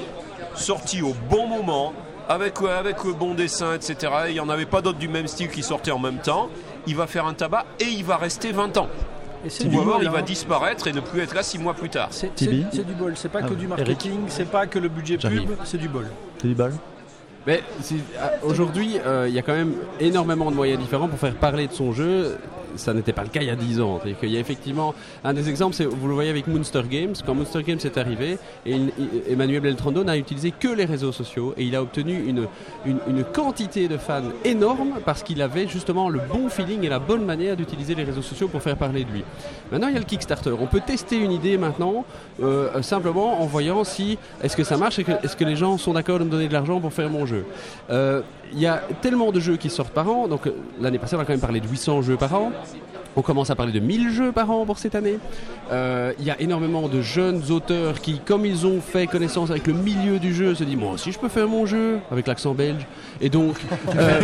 sorti 0.54 1.02
au 1.02 1.14
bon 1.28 1.46
moment, 1.46 1.92
avec, 2.28 2.54
avec 2.62 3.04
le 3.04 3.12
bon 3.12 3.34
dessin, 3.34 3.74
etc. 3.74 4.12
Il 4.28 4.34
n'y 4.34 4.40
en 4.40 4.48
avait 4.48 4.64
pas 4.66 4.80
d'autres 4.80 4.98
du 4.98 5.08
même 5.08 5.26
style 5.26 5.50
qui 5.50 5.62
sortaient 5.62 5.90
en 5.90 5.98
même 5.98 6.18
temps. 6.18 6.48
Il 6.86 6.96
va 6.96 7.06
faire 7.06 7.26
un 7.26 7.34
tabac 7.34 7.64
et 7.80 7.84
il 7.84 8.04
va 8.04 8.16
rester 8.16 8.52
20 8.52 8.76
ans. 8.76 8.88
Et 9.44 9.50
c'est 9.50 9.64
Ou 9.64 9.68
du 9.68 9.74
alors 9.78 9.94
bol, 9.96 10.04
il 10.04 10.10
va 10.10 10.18
hein. 10.18 10.22
disparaître 10.22 10.86
et 10.86 10.92
ne 10.92 11.00
plus 11.00 11.20
être 11.20 11.34
là 11.34 11.42
6 11.42 11.58
mois 11.58 11.74
plus 11.74 11.88
tard. 11.90 12.08
C'est 12.10 12.34
Tibi 12.34 12.64
c'est- 12.70 12.78
c'est 12.78 12.86
du 12.86 12.92
bol, 12.94 13.12
c'est 13.16 13.28
pas 13.28 13.40
Ah, 13.42 13.48
que 13.48 13.54
du 13.54 13.66
Eric. 13.66 13.78
marketing, 13.78 14.20
c'est 14.28 14.48
pas 14.48 14.66
que 14.66 14.78
le 14.78 14.88
budget 14.88 15.16
pub, 15.18 15.48
c'est 15.64 15.78
du 15.78 15.88
bol. 15.88 16.06
C'est 16.40 16.48
du 16.48 16.54
bal. 16.54 16.72
Mais 17.46 17.62
c'est- 17.80 17.96
ah, 18.20 18.30
aujourd'hui, 18.44 18.98
euh, 19.04 19.26
il 19.28 19.34
y 19.34 19.38
a 19.38 19.42
quand 19.42 19.52
même 19.54 19.74
énormément 19.98 20.48
de 20.50 20.54
moyens 20.56 20.80
différents 20.80 21.08
pour 21.08 21.18
faire 21.18 21.34
parler 21.34 21.66
de 21.66 21.72
son 21.72 21.92
jeu. 21.92 22.38
Ça 22.76 22.94
n'était 22.94 23.12
pas 23.12 23.22
le 23.22 23.28
cas 23.28 23.40
il 23.40 23.46
y 23.46 23.50
a 23.50 23.56
10 23.56 23.80
ans. 23.80 23.98
C'est-à-dire 23.98 24.20
qu'il 24.20 24.30
y 24.30 24.36
a 24.36 24.40
effectivement 24.40 24.94
un 25.24 25.34
des 25.34 25.48
exemples, 25.48 25.74
c'est 25.74 25.84
vous 25.84 26.08
le 26.08 26.14
voyez 26.14 26.30
avec 26.30 26.46
Monster 26.46 26.82
Games. 26.88 27.14
Quand 27.24 27.34
Monster 27.34 27.62
Games 27.62 27.78
est 27.84 27.98
arrivé, 27.98 28.38
Emmanuel 29.28 29.60
Beltrando 29.60 30.04
n'a 30.04 30.16
utilisé 30.16 30.52
que 30.52 30.68
les 30.68 30.84
réseaux 30.84 31.12
sociaux 31.12 31.54
et 31.56 31.64
il 31.64 31.76
a 31.76 31.82
obtenu 31.82 32.24
une, 32.26 32.46
une, 32.86 33.24
quantité 33.24 33.88
de 33.88 33.96
fans 33.96 34.22
énorme 34.44 34.94
parce 35.04 35.22
qu'il 35.22 35.40
avait 35.42 35.68
justement 35.68 36.08
le 36.08 36.20
bon 36.32 36.48
feeling 36.48 36.84
et 36.84 36.88
la 36.88 36.98
bonne 36.98 37.24
manière 37.24 37.56
d'utiliser 37.56 37.94
les 37.94 38.04
réseaux 38.04 38.22
sociaux 38.22 38.48
pour 38.48 38.62
faire 38.62 38.76
parler 38.76 39.04
de 39.04 39.10
lui. 39.10 39.24
Maintenant, 39.70 39.88
il 39.88 39.94
y 39.94 39.96
a 39.96 40.00
le 40.00 40.04
Kickstarter. 40.04 40.52
On 40.58 40.66
peut 40.66 40.82
tester 40.84 41.16
une 41.16 41.32
idée 41.32 41.56
maintenant 41.56 42.04
euh, 42.42 42.82
simplement 42.82 43.40
en 43.40 43.46
voyant 43.46 43.84
si 43.84 44.18
est-ce 44.42 44.56
que 44.56 44.64
ça 44.64 44.76
marche 44.76 44.98
est-ce 44.98 45.36
que 45.36 45.44
les 45.44 45.56
gens 45.56 45.78
sont 45.78 45.92
d'accord 45.92 46.18
de 46.18 46.24
me 46.24 46.30
donner 46.30 46.48
de 46.48 46.52
l'argent 46.52 46.80
pour 46.80 46.92
faire 46.92 47.10
mon 47.10 47.26
jeu. 47.26 47.44
Euh, 47.90 48.22
Il 48.52 48.60
y 48.60 48.66
a 48.66 48.82
tellement 49.00 49.32
de 49.32 49.40
jeux 49.40 49.56
qui 49.56 49.70
sortent 49.70 49.92
par 49.92 50.08
an. 50.08 50.28
Donc 50.28 50.46
euh, 50.46 50.50
l'année 50.80 50.98
passée, 50.98 51.16
on 51.16 51.20
a 51.20 51.24
quand 51.24 51.32
même 51.32 51.40
parlé 51.40 51.60
de 51.60 51.68
800 51.68 52.02
jeux 52.02 52.16
par 52.16 52.34
an. 52.34 52.52
On 53.14 53.20
commence 53.20 53.50
à 53.50 53.54
parler 53.54 53.72
de 53.72 53.78
1000 53.80 54.10
jeux 54.10 54.32
par 54.32 54.50
an 54.50 54.64
pour 54.64 54.78
cette 54.78 54.94
année. 54.94 55.18
Euh, 55.70 56.12
Il 56.18 56.24
y 56.24 56.30
a 56.30 56.40
énormément 56.40 56.88
de 56.88 57.02
jeunes 57.02 57.42
auteurs 57.50 58.00
qui, 58.00 58.20
comme 58.20 58.46
ils 58.46 58.66
ont 58.66 58.80
fait 58.80 59.06
connaissance 59.06 59.50
avec 59.50 59.66
le 59.66 59.74
milieu 59.74 60.18
du 60.18 60.32
jeu, 60.34 60.54
se 60.54 60.64
disent 60.64 60.76
moi 60.76 60.92
aussi 60.92 61.12
je 61.12 61.18
peux 61.18 61.28
faire 61.28 61.46
mon 61.46 61.66
jeu 61.66 61.98
avec 62.10 62.26
l'accent 62.26 62.54
belge. 62.54 62.86
Et 63.20 63.28
donc, 63.28 63.56
euh, 63.96 64.20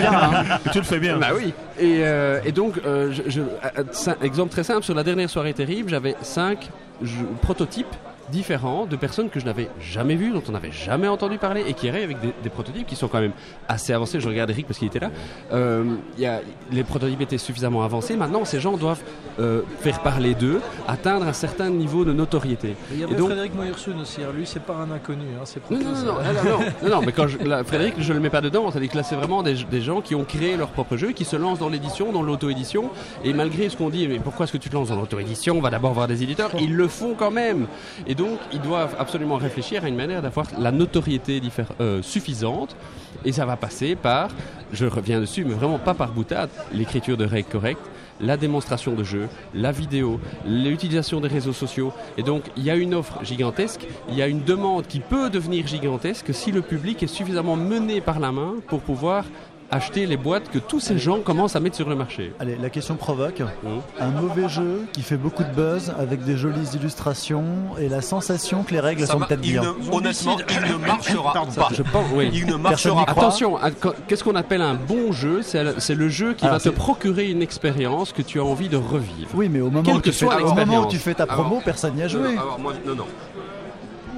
Et 0.67 0.71
tu 0.71 0.79
le 0.79 0.85
fais 0.85 0.99
bien. 0.99 1.19
bah 1.19 1.29
oui. 1.37 1.53
Et, 1.79 1.99
euh, 2.03 2.41
et 2.47 2.53
donc, 2.53 2.81
euh, 2.87 3.13
je, 3.13 3.23
je- 3.31 4.11
exemple 4.25 4.51
très 4.53 4.65
simple, 4.65 4.83
sur 4.85 4.95
la 4.95 5.03
dernière 5.05 5.29
soirée 5.29 5.53
terrible, 5.53 5.91
j'avais 5.91 6.17
cinq 6.23 6.71
jeux- 7.03 7.27
prototypes 7.43 7.87
différents 8.31 8.87
de 8.87 8.97
personnes 8.97 9.31
que 9.31 9.41
je 9.41 9.45
n'avais 9.45 9.69
jamais 9.81 10.15
vues, 10.17 10.31
dont 10.31 10.43
on 10.49 10.53
n'avait 10.53 10.73
jamais 10.73 11.09
entendu 11.09 11.39
parler 11.39 11.65
et 11.67 11.75
qui 11.75 11.89
arrivent 11.89 12.05
avec 12.05 12.21
des, 12.21 12.33
des 12.43 12.51
prototypes 12.51 12.87
qui 12.87 12.97
sont 12.97 13.09
quand 13.09 13.21
même 13.21 13.33
assez 13.69 13.93
avancés. 13.93 14.21
Je 14.21 14.29
regarde 14.29 14.51
Eric 14.51 14.67
parce 14.67 14.79
qu'il 14.79 14.89
était 14.89 15.01
là. 15.01 15.11
Euh, 15.53 15.85
il 16.17 16.23
y 16.23 16.27
a, 16.27 16.41
les 16.73 16.85
prototypes 16.85 17.21
étaient 17.21 17.39
suffisamment 17.39 17.83
avancés. 17.83 18.17
Maintenant, 18.17 18.45
ces 18.45 18.61
gens 18.61 18.77
doivent 18.77 19.03
euh, 19.41 19.63
faire 19.81 20.01
parler 20.03 20.35
d'eux, 20.35 20.61
atteindre 20.87 21.27
un 21.27 21.33
certain 21.33 21.71
niveau 21.71 22.05
de 22.05 22.13
notoriété. 22.13 22.75
Il 22.93 23.01
y 23.01 23.05
avait 23.05 23.13
Et 23.13 23.17
donc- 23.17 23.27
Frédéric 23.29 23.55
Moyersohn 23.55 24.01
aussi, 24.01 24.23
hein. 24.23 24.29
lui 24.37 24.47
c'est 24.47 24.63
pas 24.63 24.75
un 24.77 24.91
inconnu, 24.91 25.25
hein, 25.39 25.43
c'est 25.45 25.71
Non, 25.71 25.79
non, 25.79 25.91
non, 25.93 25.95
non, 25.95 26.13
non, 26.13 26.15
non, 26.45 26.59
non, 26.83 26.91
non, 26.97 27.03
mais 27.07 27.13
quand 27.13 27.29
je, 27.29 27.39
là, 27.39 27.65
Frédéric, 27.65 27.95
je 27.99 28.13
le 28.13 28.21
mets 28.21 28.31
pas 28.31 28.41
dedans. 28.41 28.71
C'est-à-dire 28.71 28.91
que 28.91 28.97
là, 28.97 29.03
c'est 29.03 29.17
vraiment 29.17 29.43
des, 29.43 29.55
des 29.71 29.81
gens 29.81 30.01
qui 30.01 30.15
ont 30.15 30.25
créé 30.25 30.57
leur 30.57 30.69
propre 30.69 30.97
jeu, 30.97 31.13
qui 31.13 31.25
se 31.25 31.37
lancent 31.37 31.59
dans 31.59 31.69
l'édition, 31.69 32.13
dans 32.13 32.23
l'auto-édition. 32.23 32.91
Et 33.25 33.33
malgré 33.33 33.69
ce 33.69 33.77
qu'on 33.77 33.91
dit, 33.91 34.07
mais 34.09 34.19
pourquoi 34.19 34.45
est-ce 34.45 34.53
que 34.53 34.59
tu 34.59 34.69
te 34.69 34.75
lances 34.75 34.89
dans 34.89 34.97
l'auto-édition? 34.97 35.57
On 35.57 35.61
va 35.61 35.71
d'abord 35.71 35.93
voir 35.93 36.09
des 36.09 36.23
éditeurs. 36.23 36.51
Ils 36.61 36.75
le 36.75 36.89
font 36.89 37.15
quand 37.17 37.31
même. 37.31 37.67
Et 38.07 38.15
donc, 38.19 38.39
ils 38.53 38.61
doivent 38.61 38.97
absolument 38.99 39.37
réfléchir 39.37 39.85
à 39.85 39.89
une 39.89 39.95
manière 39.95 40.21
d'avoir 40.21 40.47
la 40.59 40.73
notoriété 40.73 41.41
euh, 41.81 42.03
suffisante. 42.03 42.77
Et 43.25 43.33
ça 43.33 43.47
va 43.47 43.57
passer 43.57 43.95
par, 43.95 44.31
je 44.73 44.87
reviens 44.87 45.21
dessus, 45.21 45.45
mais 45.45 45.55
vraiment 45.55 45.79
pas 45.79 45.95
par 45.95 46.13
boutade, 46.13 46.51
l'écriture 46.73 47.17
de 47.17 47.25
règles 47.25 47.49
correctes 47.49 47.89
la 48.21 48.37
démonstration 48.37 48.95
de 48.95 49.05
jeu, 49.05 49.29
la 49.55 49.73
vidéo, 49.73 50.21
l'utilisation 50.47 51.21
des 51.21 51.29
réseaux 51.29 51.53
sociaux. 51.53 51.93
Et 52.17 52.23
donc, 52.23 52.45
il 52.57 52.65
y 52.65 52.71
a 52.71 52.75
une 52.75 52.95
offre 52.95 53.25
gigantesque, 53.25 53.87
il 54.09 54.17
y 54.17 54.23
a 54.23 54.27
une 54.27 54.43
demande 54.43 54.87
qui 54.87 55.01
peut 55.01 55.31
devenir 55.31 55.67
gigantesque 55.67 56.35
si 56.35 56.53
le 56.53 56.63
public 56.63 57.03
est 57.03 57.07
suffisamment 57.07 57.57
mené 57.57 58.01
par 58.01 58.19
la 58.19 58.33
main 58.33 58.55
pour 58.67 58.81
pouvoir 58.81 59.25
acheter 59.71 60.07
les 60.07 60.17
boîtes 60.17 60.51
que 60.51 60.59
tous 60.59 60.81
ces 60.81 60.97
gens 60.99 61.21
commencent 61.21 61.55
à 61.57 61.61
mettre 61.61 61.77
sur 61.77 61.89
le 61.89 61.95
marché. 61.95 62.33
Allez, 62.41 62.57
la 62.57 62.71
question 62.71 62.97
provoque. 62.97 63.41
Mmh. 63.41 63.69
Un 64.01 64.09
mauvais 64.09 64.49
jeu 64.49 64.87
qui 64.93 65.03
fait 65.03 65.17
beaucoup 65.19 65.45
de 65.45 65.51
buzz 65.51 65.93
avec 65.99 66.25
des 66.25 66.37
jolies 66.37 66.69
illustrations 66.75 67.45
et 67.79 67.89
la 67.89 68.01
sensation 68.01 68.63
que 68.63 68.73
les 68.73 68.81
règles 68.81 69.07
Ça 69.07 69.13
sont 69.13 69.19
peut-être 69.21 69.41
bien. 69.41 69.63
ne- 69.63 69.95
honnêtement, 69.95 70.37
il 70.49 70.73
ne 70.73 70.77
marchera 70.87 71.33
pas. 71.33 71.69
Je 71.75 71.83
pense, 71.83 72.07
oui. 72.15 72.31
Il 72.33 72.47
ne 72.47 72.57
Personne 72.57 72.63
marchera 72.63 73.01
n'y 73.01 73.05
pas. 73.07 73.13
croit. 73.13 73.25
Attention, 73.25 73.59
qu'est-ce 74.07 74.25
qu'on 74.25 74.37
appelle 74.37 74.63
un 74.63 74.75
bon 74.75 75.13
jeu? 75.13 75.43
C'est 75.43 75.63
le- 75.95 76.09
jeu 76.09 76.33
qui 76.33 76.47
Alors, 76.47 76.59
va 76.59 76.65
te 76.65 76.69
procurer 76.71 77.31
une 77.31 77.43
expérience 77.43 78.13
que 78.13 78.23
tu 78.23 78.41
as 78.41 78.45
envie 78.45 78.69
de 78.71 78.77
revivre. 78.79 79.29
Oui, 79.35 79.49
mais 79.51 79.61
au 79.61 79.71
moment, 79.71 79.81
où 79.93 79.99
que 79.99 80.05
tu, 80.05 80.13
fais, 80.13 80.25
soit 80.25 80.37
au 80.37 80.39
moment 80.41 80.53
où 80.55 80.57
l'expérience. 80.57 80.89
tu 80.93 80.99
fais 80.99 81.15
ta 81.15 81.27
promo, 81.27 81.49
Alors, 81.57 81.63
personne 81.65 81.95
n'y 81.95 82.03
a 82.03 82.09
joué. 82.09 82.35
non, 82.35 82.41
alors 82.41 82.59
moi, 82.59 82.73
non, 82.87 82.95
non. 82.95 83.07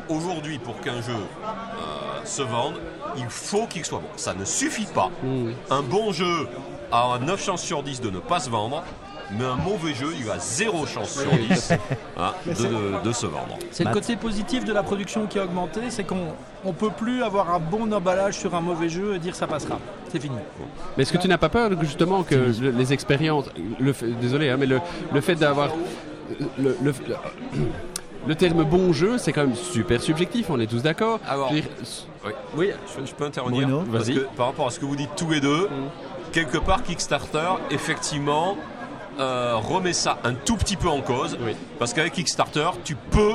Aujourd'hui, 0.09 0.59
pour 0.59 0.81
qu'un 0.81 1.01
jeu 1.03 1.13
euh, 1.15 2.25
se 2.25 2.43
vende, 2.43 2.75
il 3.17 3.27
faut 3.29 3.67
qu'il 3.67 3.85
soit 3.85 4.01
bon. 4.01 4.09
Ça 4.17 4.35
ne 4.35 4.45
suffit 4.45 4.87
pas. 4.87 5.11
Mm. 5.23 5.51
Un 5.71 5.83
bon 5.83 6.13
jeu 6.13 6.49
a 6.93 7.19
9 7.21 7.43
chances 7.45 7.63
sur 7.63 7.83
10 7.83 8.01
de 8.01 8.11
ne 8.11 8.19
pas 8.19 8.41
se 8.41 8.51
vendre, 8.51 8.83
mais 9.39 9.45
un 9.45 9.55
mauvais 9.57 9.95
jeu, 9.95 10.09
il 10.21 10.29
a 10.29 10.39
0 10.41 10.87
chance 10.87 11.21
sur 11.21 11.31
10 11.31 11.73
hein, 12.19 12.33
de, 12.47 12.53
de- 12.53 13.03
de 13.05 13.13
se 13.13 13.27
vendre. 13.27 13.59
C'est 13.71 13.85
le 13.85 13.93
côté 13.93 14.17
positif 14.17 14.65
de 14.65 14.73
la 14.73 14.83
production 14.83 15.27
qui 15.27 15.39
a 15.39 15.45
augmenté, 15.45 15.83
c'est 15.91 16.03
qu'on 16.05 16.35
on 16.65 16.73
peut 16.73 16.91
plus 16.91 17.23
avoir 17.23 17.55
un 17.55 17.61
bon 17.61 17.93
emballage 17.93 18.35
sur 18.35 18.55
un 18.57 18.61
mauvais 18.61 18.89
jeu 18.89 19.15
et 19.15 19.19
dire 19.21 19.37
ça 19.37 19.47
passera. 19.47 19.79
C'est 20.11 20.21
fini. 20.21 20.37
Mais 20.97 21.05
est-ce 21.05 21.13
que 21.13 21.19
tu 21.19 21.29
n'as 21.29 21.39
pas 21.39 21.49
peur 21.49 21.71
justement 21.81 22.25
que 22.25 22.35
le- 22.35 22.71
les 22.73 22.93
expériences, 22.93 23.45
le 23.79 23.95
désolé, 24.21 24.49
hein, 24.51 24.57
mais 24.59 24.67
le, 24.67 24.81
le 25.13 25.21
fait 25.21 25.37
d'avoir 25.37 25.69
le, 26.41 26.47
le- 26.59 26.77
le- 26.83 26.95
le 28.27 28.35
terme 28.35 28.65
bon 28.65 28.93
jeu, 28.93 29.19
c'est 29.19 29.33
quand 29.33 29.47
même 29.47 29.57
super 29.57 30.01
subjectif, 30.03 30.51
on 30.51 30.61
est 30.61 30.67
tous 30.67 30.83
d'accord. 30.83 31.21
Alors, 31.29 31.51
oui. 31.53 31.65
oui, 32.57 32.71
Je, 32.99 33.07
je 33.07 33.15
peux 33.15 33.25
intervenir 33.25 33.67
Bruno, 33.67 33.85
Parce 33.91 34.05
vas-y. 34.07 34.15
que 34.17 34.21
par 34.37 34.47
rapport 34.47 34.67
à 34.67 34.71
ce 34.71 34.79
que 34.81 34.85
vous 34.85 34.97
dites 34.97 35.11
tous 35.17 35.31
les 35.31 35.41
deux, 35.41 35.69
quelque 36.33 36.59
part 36.59 36.83
Kickstarter, 36.83 37.49
effectivement, 37.71 38.57
euh, 39.19 39.55
remet 39.57 39.93
ça 39.93 40.19
un 40.25 40.35
tout 40.35 40.57
petit 40.57 40.77
peu 40.77 40.89
en 40.89 41.01
cause. 41.01 41.39
Oui. 41.45 41.53
Parce 41.79 41.93
qu'avec 41.95 42.13
Kickstarter, 42.13 42.71
tu 42.85 42.95
peux, 42.95 43.35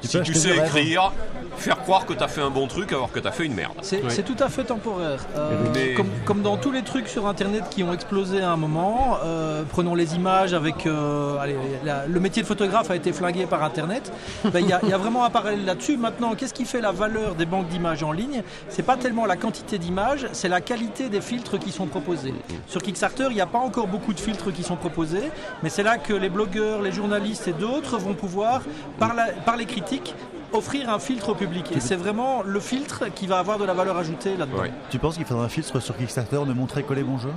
Tu 0.00 0.08
si 0.08 0.16
peux 0.18 0.22
tu 0.24 0.34
sais 0.34 0.56
écrire, 0.56 1.12
faire 1.56 1.78
croire 1.82 2.06
que 2.06 2.12
tu 2.12 2.22
as 2.22 2.28
fait 2.28 2.40
un 2.42 2.50
bon 2.50 2.66
truc 2.66 2.92
alors 2.92 3.10
que 3.12 3.20
tu 3.20 3.26
as 3.28 3.32
fait 3.32 3.44
une 3.46 3.54
merde. 3.54 3.74
C'est 3.82 4.24
tout 4.24 4.36
à 4.40 4.48
fait 4.48 4.64
temporaire. 4.64 5.24
Euh, 5.36 5.50
Mais- 5.74 5.94
comme, 5.94 6.08
comme 6.24 6.42
dans 6.42 6.56
tous 6.56 6.72
les 6.72 6.82
trucs 6.82 7.08
sur 7.08 7.26
Internet 7.26 7.64
qui 7.70 7.82
ont 7.82 7.92
explosé 7.92 8.40
à 8.42 8.50
un 8.52 8.56
moment, 8.56 9.16
euh, 9.24 9.62
prenons 9.68 9.94
les 9.94 10.14
images 10.14 10.54
avec... 10.54 10.86
euh, 10.86 11.38
allez, 11.38 11.56
la- 11.84 12.06
le 12.06 12.20
métier 12.20 12.42
de 12.42 12.46
photographe 12.46 12.90
a 12.90 12.96
été 12.96 13.12
flingué 13.12 13.46
par 13.46 13.62
Internet. 13.62 14.12
Ben, 14.44 14.60
Il 14.60 14.68
y, 14.68 14.72
a- 14.72 14.80
il 14.82 14.88
y 14.88 14.92
a 14.92 14.98
vraiment 14.98 15.24
un 15.24 15.30
parallèle 15.30 15.64
là-dessus. 15.64 15.96
Maintenant, 15.96 16.34
qu'est-ce 16.34 16.54
qui 16.54 16.64
fait 16.64 16.80
la 16.80 16.92
valeur 16.92 17.34
des 17.34 17.46
banques 17.46 17.68
d'images 17.68 18.02
en 18.02 18.12
ligne? 18.12 18.42
C'est 18.68 18.82
pas 18.84 18.96
tellement 18.96 19.26
la 19.26 19.36
quantité 19.36 19.78
d'images, 19.78 20.26
c'est 20.32 20.48
la 20.48 20.60
qualité 20.60 21.08
des 21.08 21.20
filtres 21.20 21.58
qui 21.58 21.70
sont 21.70 21.86
proposés. 21.86 22.34
Sur 22.66 22.82
Kickstarter, 22.82 23.26
il 23.30 23.34
n'y 23.34 23.40
a 23.40 23.46
pas 23.46 23.58
encore 23.58 23.86
beaucoup 23.86 24.12
de 24.12 24.20
filtres 24.20 24.52
qui 24.52 24.62
sont 24.62 24.76
proposés, 24.76 25.30
mais 25.62 25.68
c'est 25.70 25.82
là 25.82 25.98
que 25.98 26.12
les 26.12 26.28
blogueurs, 26.28 26.82
les 26.82 26.92
journalistes 26.92 27.48
et 27.48 27.52
d'autres 27.52 27.98
vont 27.98 28.14
pouvoir, 28.14 28.62
par, 28.98 29.14
la- 29.14 29.32
par 29.44 29.56
les 29.56 29.66
critiques, 29.66 30.14
offrir 30.52 30.88
un 30.90 30.98
filtre 30.98 31.30
au 31.30 31.34
public. 31.34 31.72
Et 31.74 31.80
c'est 31.80 31.96
vraiment 31.96 32.42
le 32.42 32.60
filtre 32.60 33.04
qui 33.14 33.26
va 33.26 33.38
avoir 33.38 33.58
de 33.58 33.64
la 33.64 33.74
valeur 33.74 33.96
ajoutée 33.96 34.36
là-dedans. 34.36 34.62
Tu 34.90 34.98
penses 34.98 35.16
qu'il 35.16 35.24
faudrait 35.24 35.46
un 35.46 35.48
filtre 35.48 35.80
sur 35.80 35.96
Kickstarter 35.96 36.40
de 36.46 36.52
montrer 36.52 36.82
que 36.82 36.94
les 36.94 37.02
bons 37.02 37.18
jeux? 37.18 37.32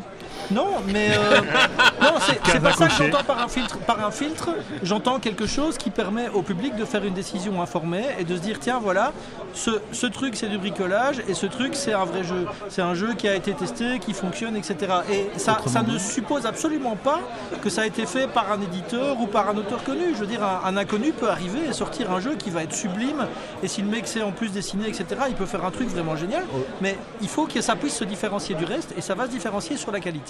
Non, 0.51 0.67
mais 0.87 1.11
euh, 1.11 1.41
non, 2.01 2.13
c'est 2.19 2.39
c'est 2.45 2.59
pas 2.59 2.73
ça 2.73 2.87
que 2.87 2.93
j'entends 2.93 3.23
par 3.23 3.41
un 3.41 3.47
filtre. 3.47 3.77
Par 3.79 4.05
un 4.05 4.11
filtre, 4.11 4.49
j'entends 4.83 5.19
quelque 5.19 5.45
chose 5.45 5.77
qui 5.77 5.89
permet 5.89 6.29
au 6.29 6.41
public 6.41 6.75
de 6.75 6.85
faire 6.85 7.03
une 7.03 7.13
décision 7.13 7.61
informée 7.61 8.05
et 8.19 8.23
de 8.23 8.35
se 8.35 8.41
dire 8.41 8.59
tiens 8.59 8.79
voilà, 8.79 9.11
ce, 9.53 9.71
ce 9.91 10.05
truc 10.07 10.35
c'est 10.35 10.47
du 10.47 10.57
bricolage 10.57 11.21
et 11.27 11.33
ce 11.33 11.45
truc 11.45 11.75
c'est 11.75 11.93
un 11.93 12.05
vrai 12.05 12.23
jeu. 12.23 12.45
C'est 12.69 12.81
un 12.81 12.93
jeu 12.93 13.13
qui 13.13 13.27
a 13.27 13.35
été 13.35 13.53
testé, 13.53 13.99
qui 13.99 14.13
fonctionne, 14.13 14.55
etc. 14.55 14.75
Et 15.11 15.39
ça, 15.39 15.57
ça 15.65 15.81
ne 15.81 15.97
suppose 15.97 16.45
absolument 16.45 16.95
pas 16.95 17.19
que 17.61 17.69
ça 17.69 17.81
a 17.81 17.85
été 17.85 18.05
fait 18.05 18.27
par 18.27 18.51
un 18.51 18.61
éditeur 18.61 19.19
ou 19.19 19.27
par 19.27 19.49
un 19.49 19.57
auteur 19.57 19.83
connu. 19.83 20.13
Je 20.13 20.19
veux 20.19 20.27
dire, 20.27 20.43
un, 20.43 20.61
un 20.65 20.77
inconnu 20.77 21.11
peut 21.11 21.29
arriver 21.29 21.59
et 21.69 21.73
sortir 21.73 22.11
un 22.11 22.19
jeu 22.19 22.35
qui 22.35 22.49
va 22.49 22.63
être 22.63 22.73
sublime. 22.75 23.27
Et 23.63 23.67
si 23.67 23.81
le 23.81 23.87
mec 23.87 24.07
sait 24.07 24.21
en 24.21 24.31
plus 24.31 24.51
dessiner, 24.51 24.87
etc., 24.87 25.05
il 25.29 25.35
peut 25.35 25.45
faire 25.45 25.65
un 25.65 25.71
truc 25.71 25.87
vraiment 25.89 26.15
génial. 26.15 26.43
Mais 26.81 26.97
il 27.21 27.27
faut 27.29 27.45
que 27.45 27.61
ça 27.61 27.75
puisse 27.75 27.95
se 27.95 28.03
différencier 28.03 28.55
du 28.55 28.65
reste 28.65 28.93
et 28.97 29.01
ça 29.01 29.15
va 29.15 29.25
se 29.25 29.31
différencier 29.31 29.77
sur 29.77 29.91
la 29.91 29.99
qualité. 29.99 30.24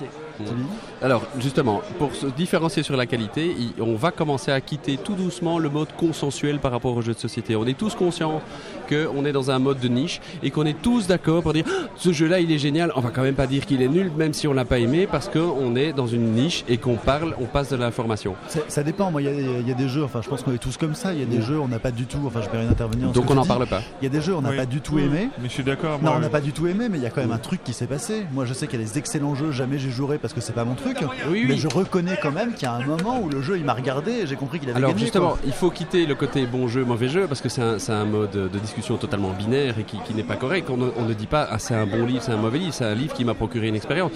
Alors, 1.02 1.24
justement, 1.40 1.82
pour 2.00 2.14
se 2.16 2.28
différencier 2.28 2.84
sur 2.84 2.96
la 2.98 3.06
qualité, 3.06 3.56
on 3.80 3.96
va 3.96 4.12
commencer 4.12 4.52
à 4.52 4.60
quitter 4.62 4.98
tout 4.98 5.14
doucement 5.14 5.60
le 5.60 5.70
mode 5.70 5.90
consensuel 5.98 6.60
par 6.60 6.72
rapport 6.72 6.96
aux 6.96 7.02
jeux 7.02 7.14
de 7.14 7.20
société. 7.20 7.56
On 7.56 7.66
est 7.66 7.78
tous 7.78 7.96
conscients 7.96 8.42
qu'on 8.90 9.26
est 9.26 9.32
dans 9.32 9.52
un 9.52 9.60
mode 9.60 9.80
de 9.80 9.88
niche 9.88 10.22
et 10.44 10.52
qu'on 10.52 10.66
est 10.66 10.80
tous 10.82 11.08
d'accord 11.08 11.42
pour 11.44 11.54
dire 11.54 11.66
Ah, 11.68 11.88
ce 11.96 12.12
jeu-là, 12.12 12.40
il 12.40 12.52
est 12.52 12.58
génial. 12.58 12.92
On 12.96 13.02
va 13.02 13.10
quand 13.10 13.22
même 13.24 13.36
pas 13.36 13.48
dire 13.48 13.66
qu'il 13.66 13.82
est 13.82 13.88
nul, 13.88 14.12
même 14.18 14.34
si 14.34 14.48
on 14.48 14.54
l'a 14.54 14.66
pas 14.66 14.80
aimé, 14.80 15.08
parce 15.10 15.30
qu'on 15.30 15.76
est 15.76 15.94
dans 15.94 16.08
une 16.08 16.34
niche 16.34 16.64
et 16.68 16.78
qu'on 16.78 16.96
parle, 16.96 17.36
on 17.40 17.46
passe 17.46 17.70
de 17.70 17.76
l'information. 17.78 18.36
Ça 18.68 18.84
dépend. 18.84 19.12
Moi, 19.12 19.22
il 19.22 19.26
y, 19.26 19.30
a- 19.30 19.60
il 19.62 19.68
y 19.68 19.72
a 19.72 19.76
des 19.76 19.88
jeux. 19.90 20.04
Enfin, 20.04 20.22
je 20.22 20.30
pense 20.30 20.44
qu'on 20.44 20.54
est 20.54 20.58
tous 20.60 20.78
comme 20.78 20.96
ça. 20.96 21.14
Il 21.14 21.20
y 21.20 21.24
a 21.24 21.26
des 21.26 21.42
jeux, 21.42 21.60
on 21.60 21.68
n'a 21.68 21.80
pas 21.80 21.92
du 21.92 22.06
tout. 22.06 22.20
Enfin, 22.26 22.42
je 22.44 22.50
vais 22.50 22.60
rien 22.60 22.70
intervenir. 22.70 23.10
Donc 23.12 23.30
on 23.30 23.36
n'en 23.36 23.46
parle 23.46 23.66
pas. 23.68 23.82
Il 24.02 24.04
y 24.04 24.08
a 24.08 24.10
des 24.10 24.22
jeux, 24.22 24.36
on 24.36 24.42
n'a 24.42 24.50
Oui. 24.52 24.58
pas 24.58 24.66
du 24.66 24.82
tout 24.82 25.00
aimé. 25.00 25.30
Mais 25.42 25.48
je 25.48 25.54
suis 25.54 25.64
d'accord. 25.64 26.00
Non, 26.02 26.14
on 26.16 26.20
n'a 26.20 26.30
pas 26.30 26.42
du 26.42 26.52
tout 26.52 26.68
aimé, 26.68 26.88
mais 26.90 26.98
il 26.98 27.04
y 27.04 27.08
a 27.08 27.10
quand 27.10 27.22
même 27.22 27.32
un 27.32 27.38
truc 27.38 27.64
qui 27.64 27.74
s'est 27.74 27.88
passé. 27.88 28.26
Moi, 28.34 28.46
je 28.46 28.54
sais 28.54 28.68
qu'il 28.68 28.80
y 28.80 28.84
a 28.84 28.86
des 28.86 28.98
excellents 28.98 29.36
jeux, 29.36 29.52
jamais 29.52 29.78
j'y 29.86 29.92
jouerai 29.92 30.18
parce 30.18 30.34
que 30.34 30.42
c'est 30.42 30.54
pas 30.54 30.66
mon 30.66 30.76
truc. 30.76 30.98
Oui, 31.30 31.46
Mais 31.48 31.54
oui. 31.54 31.58
je 31.60 31.68
reconnais 31.68 32.18
quand 32.22 32.32
même 32.32 32.54
qu'il 32.54 32.64
y 32.64 32.66
a 32.66 32.74
un 32.74 32.86
moment 32.86 33.20
où 33.22 33.30
le 33.30 33.42
jeu 33.42 33.58
il 33.58 33.64
m'a 33.66 33.74
regardé 33.74 34.12
et 34.12 34.28
j'ai 34.28 34.36
compris 34.36 34.60
qu'il 34.60 34.70
avait 34.70 34.78
Alors 34.78 34.90
gagné. 34.92 35.02
justement, 35.02 35.30
quoi. 35.30 35.40
il 35.46 35.54
faut 35.54 35.70
quitter 35.70 36.06
le 36.06 36.16
côté 36.16 36.46
bon 36.46 36.68
jeu, 36.68 36.84
mauvais 36.84 37.08
jeu, 37.10 37.28
parce 37.28 37.42
que 37.42 37.50
c'est 37.50 37.62
un, 37.92 38.06
mode 38.06 38.32
de 38.32 38.60
discussion 38.60 38.98
totalement 38.98 39.30
binaire 39.32 39.80
et 39.80 39.84
qui, 39.84 39.98
qui 40.00 40.14
n'est 40.14 40.24
pas 40.24 40.36
correct. 40.36 40.70
On 40.70 40.78
ne, 40.78 40.90
on 40.98 41.06
ne 41.06 41.14
dit 41.14 41.28
pas 41.28 41.48
ah, 41.50 41.60
c'est 41.60 41.76
un 41.76 41.86
bon 41.86 42.06
livre, 42.06 42.22
c'est 42.22 42.32
un 42.32 42.38
mauvais 42.38 42.60
livre, 42.60 42.74
c'est 42.74 42.86
un 42.86 42.96
livre 42.96 43.14
qui 43.14 43.26
m'a 43.26 43.34
procuré 43.34 43.68
une 43.68 43.76
expérience. 43.76 44.12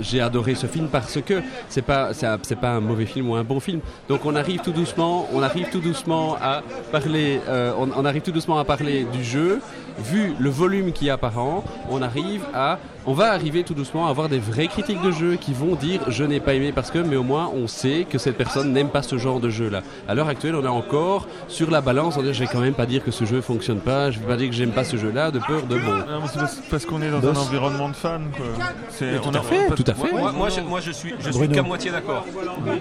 J'ai 0.00 0.20
adoré 0.20 0.54
ce 0.54 0.66
film 0.66 0.88
parce 0.88 1.20
que 1.20 1.42
c'est 1.68 1.82
pas 1.82 2.10
c'est 2.14 2.56
pas 2.60 2.70
un 2.70 2.80
mauvais 2.80 3.06
film 3.06 3.30
ou 3.30 3.34
un 3.34 3.44
bon 3.44 3.60
film. 3.60 3.80
Donc 4.08 4.24
on 4.24 4.34
arrive 4.34 4.60
tout 4.60 4.72
doucement, 4.72 5.28
on 5.32 5.42
arrive 5.42 5.68
tout 5.70 5.80
doucement 5.80 6.36
à 6.40 6.62
parler, 6.92 7.40
euh, 7.48 7.72
on, 7.78 7.90
on 7.96 8.04
arrive 8.04 8.22
tout 8.22 8.32
doucement 8.32 8.58
à 8.58 8.64
parler 8.64 9.04
du 9.12 9.22
jeu. 9.24 9.60
Vu 9.96 10.34
le 10.40 10.50
volume 10.50 10.90
qu'il 10.90 11.06
y 11.06 11.10
a 11.10 11.16
par 11.16 11.38
an, 11.38 11.62
on 11.88 12.02
arrive 12.02 12.42
à, 12.52 12.80
on 13.06 13.12
va 13.12 13.30
arriver 13.30 13.62
tout 13.62 13.74
doucement 13.74 14.08
à 14.08 14.10
avoir 14.10 14.28
des 14.28 14.40
vraies 14.40 14.66
critiques 14.66 15.00
de 15.04 15.12
jeu 15.12 15.36
qui 15.36 15.52
vont 15.52 15.74
dire 15.76 16.00
je 16.08 16.24
n'ai 16.24 16.40
pas 16.40 16.54
aimé 16.54 16.72
parce 16.74 16.90
que, 16.90 16.98
mais 16.98 17.16
au 17.16 17.22
moins 17.22 17.50
on 17.54 17.66
sait 17.68 18.06
que 18.08 18.18
cette 18.18 18.36
personne 18.36 18.72
n'aime 18.72 18.88
pas 18.88 19.02
ce 19.02 19.18
genre 19.18 19.38
de 19.40 19.50
jeu-là. 19.50 19.82
À 20.08 20.14
l'heure 20.14 20.28
actuelle, 20.28 20.54
on 20.56 20.64
est 20.64 20.68
encore 20.68 21.26
sur 21.48 21.70
la 21.70 21.80
balance. 21.80 22.16
On 22.16 22.22
dit 22.22 22.32
je 22.34 22.40
vais 22.40 22.48
quand 22.50 22.60
même 22.60 22.74
pas 22.74 22.86
dire 22.86 23.04
que 23.04 23.10
ce 23.10 23.24
jeu 23.24 23.40
fonctionne 23.40 23.78
pas, 23.80 24.10
je 24.10 24.18
vais 24.18 24.26
pas 24.26 24.36
dire 24.36 24.48
que 24.48 24.54
j'aime 24.54 24.72
pas 24.72 24.84
ce 24.84 24.96
jeu-là 24.96 25.30
de 25.30 25.38
peur 25.38 25.62
de 25.62 25.76
bon. 25.78 25.92
Non, 25.92 26.20
mais 26.22 26.28
c'est 26.32 26.38
parce, 26.38 26.56
parce 26.70 26.86
qu'on 26.86 27.02
est 27.02 27.10
dans 27.10 27.20
Boss. 27.20 27.36
un 27.36 27.40
environnement 27.40 27.88
de 27.90 27.94
fans. 27.94 28.18
Quoi. 28.36 28.46
C'est, 28.88 29.20
tout 29.20 29.28
on 29.28 29.34
à 29.34 29.38
a- 29.38 29.42
fait, 29.42 29.68
pas- 29.68 29.74
tout 29.74 29.84
à 29.86 29.94
fait. 29.94 30.10
Moi, 30.12 30.32
moi, 30.32 30.48
je, 30.48 30.60
moi, 30.62 30.80
je 30.80 30.90
suis, 30.90 31.14
je 31.20 31.30
suis 31.30 31.48
qu'à 31.48 31.62
moitié 31.62 31.90
d'accord. 31.90 32.24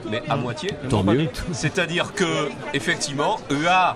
Mais 0.09 0.23
à 0.29 0.35
moitié. 0.35 0.71
Tant 0.89 1.03
mieux. 1.03 1.27
C'est-à-dire 1.51 2.13
que, 2.13 2.49
effectivement, 2.73 3.39
là, 3.63 3.95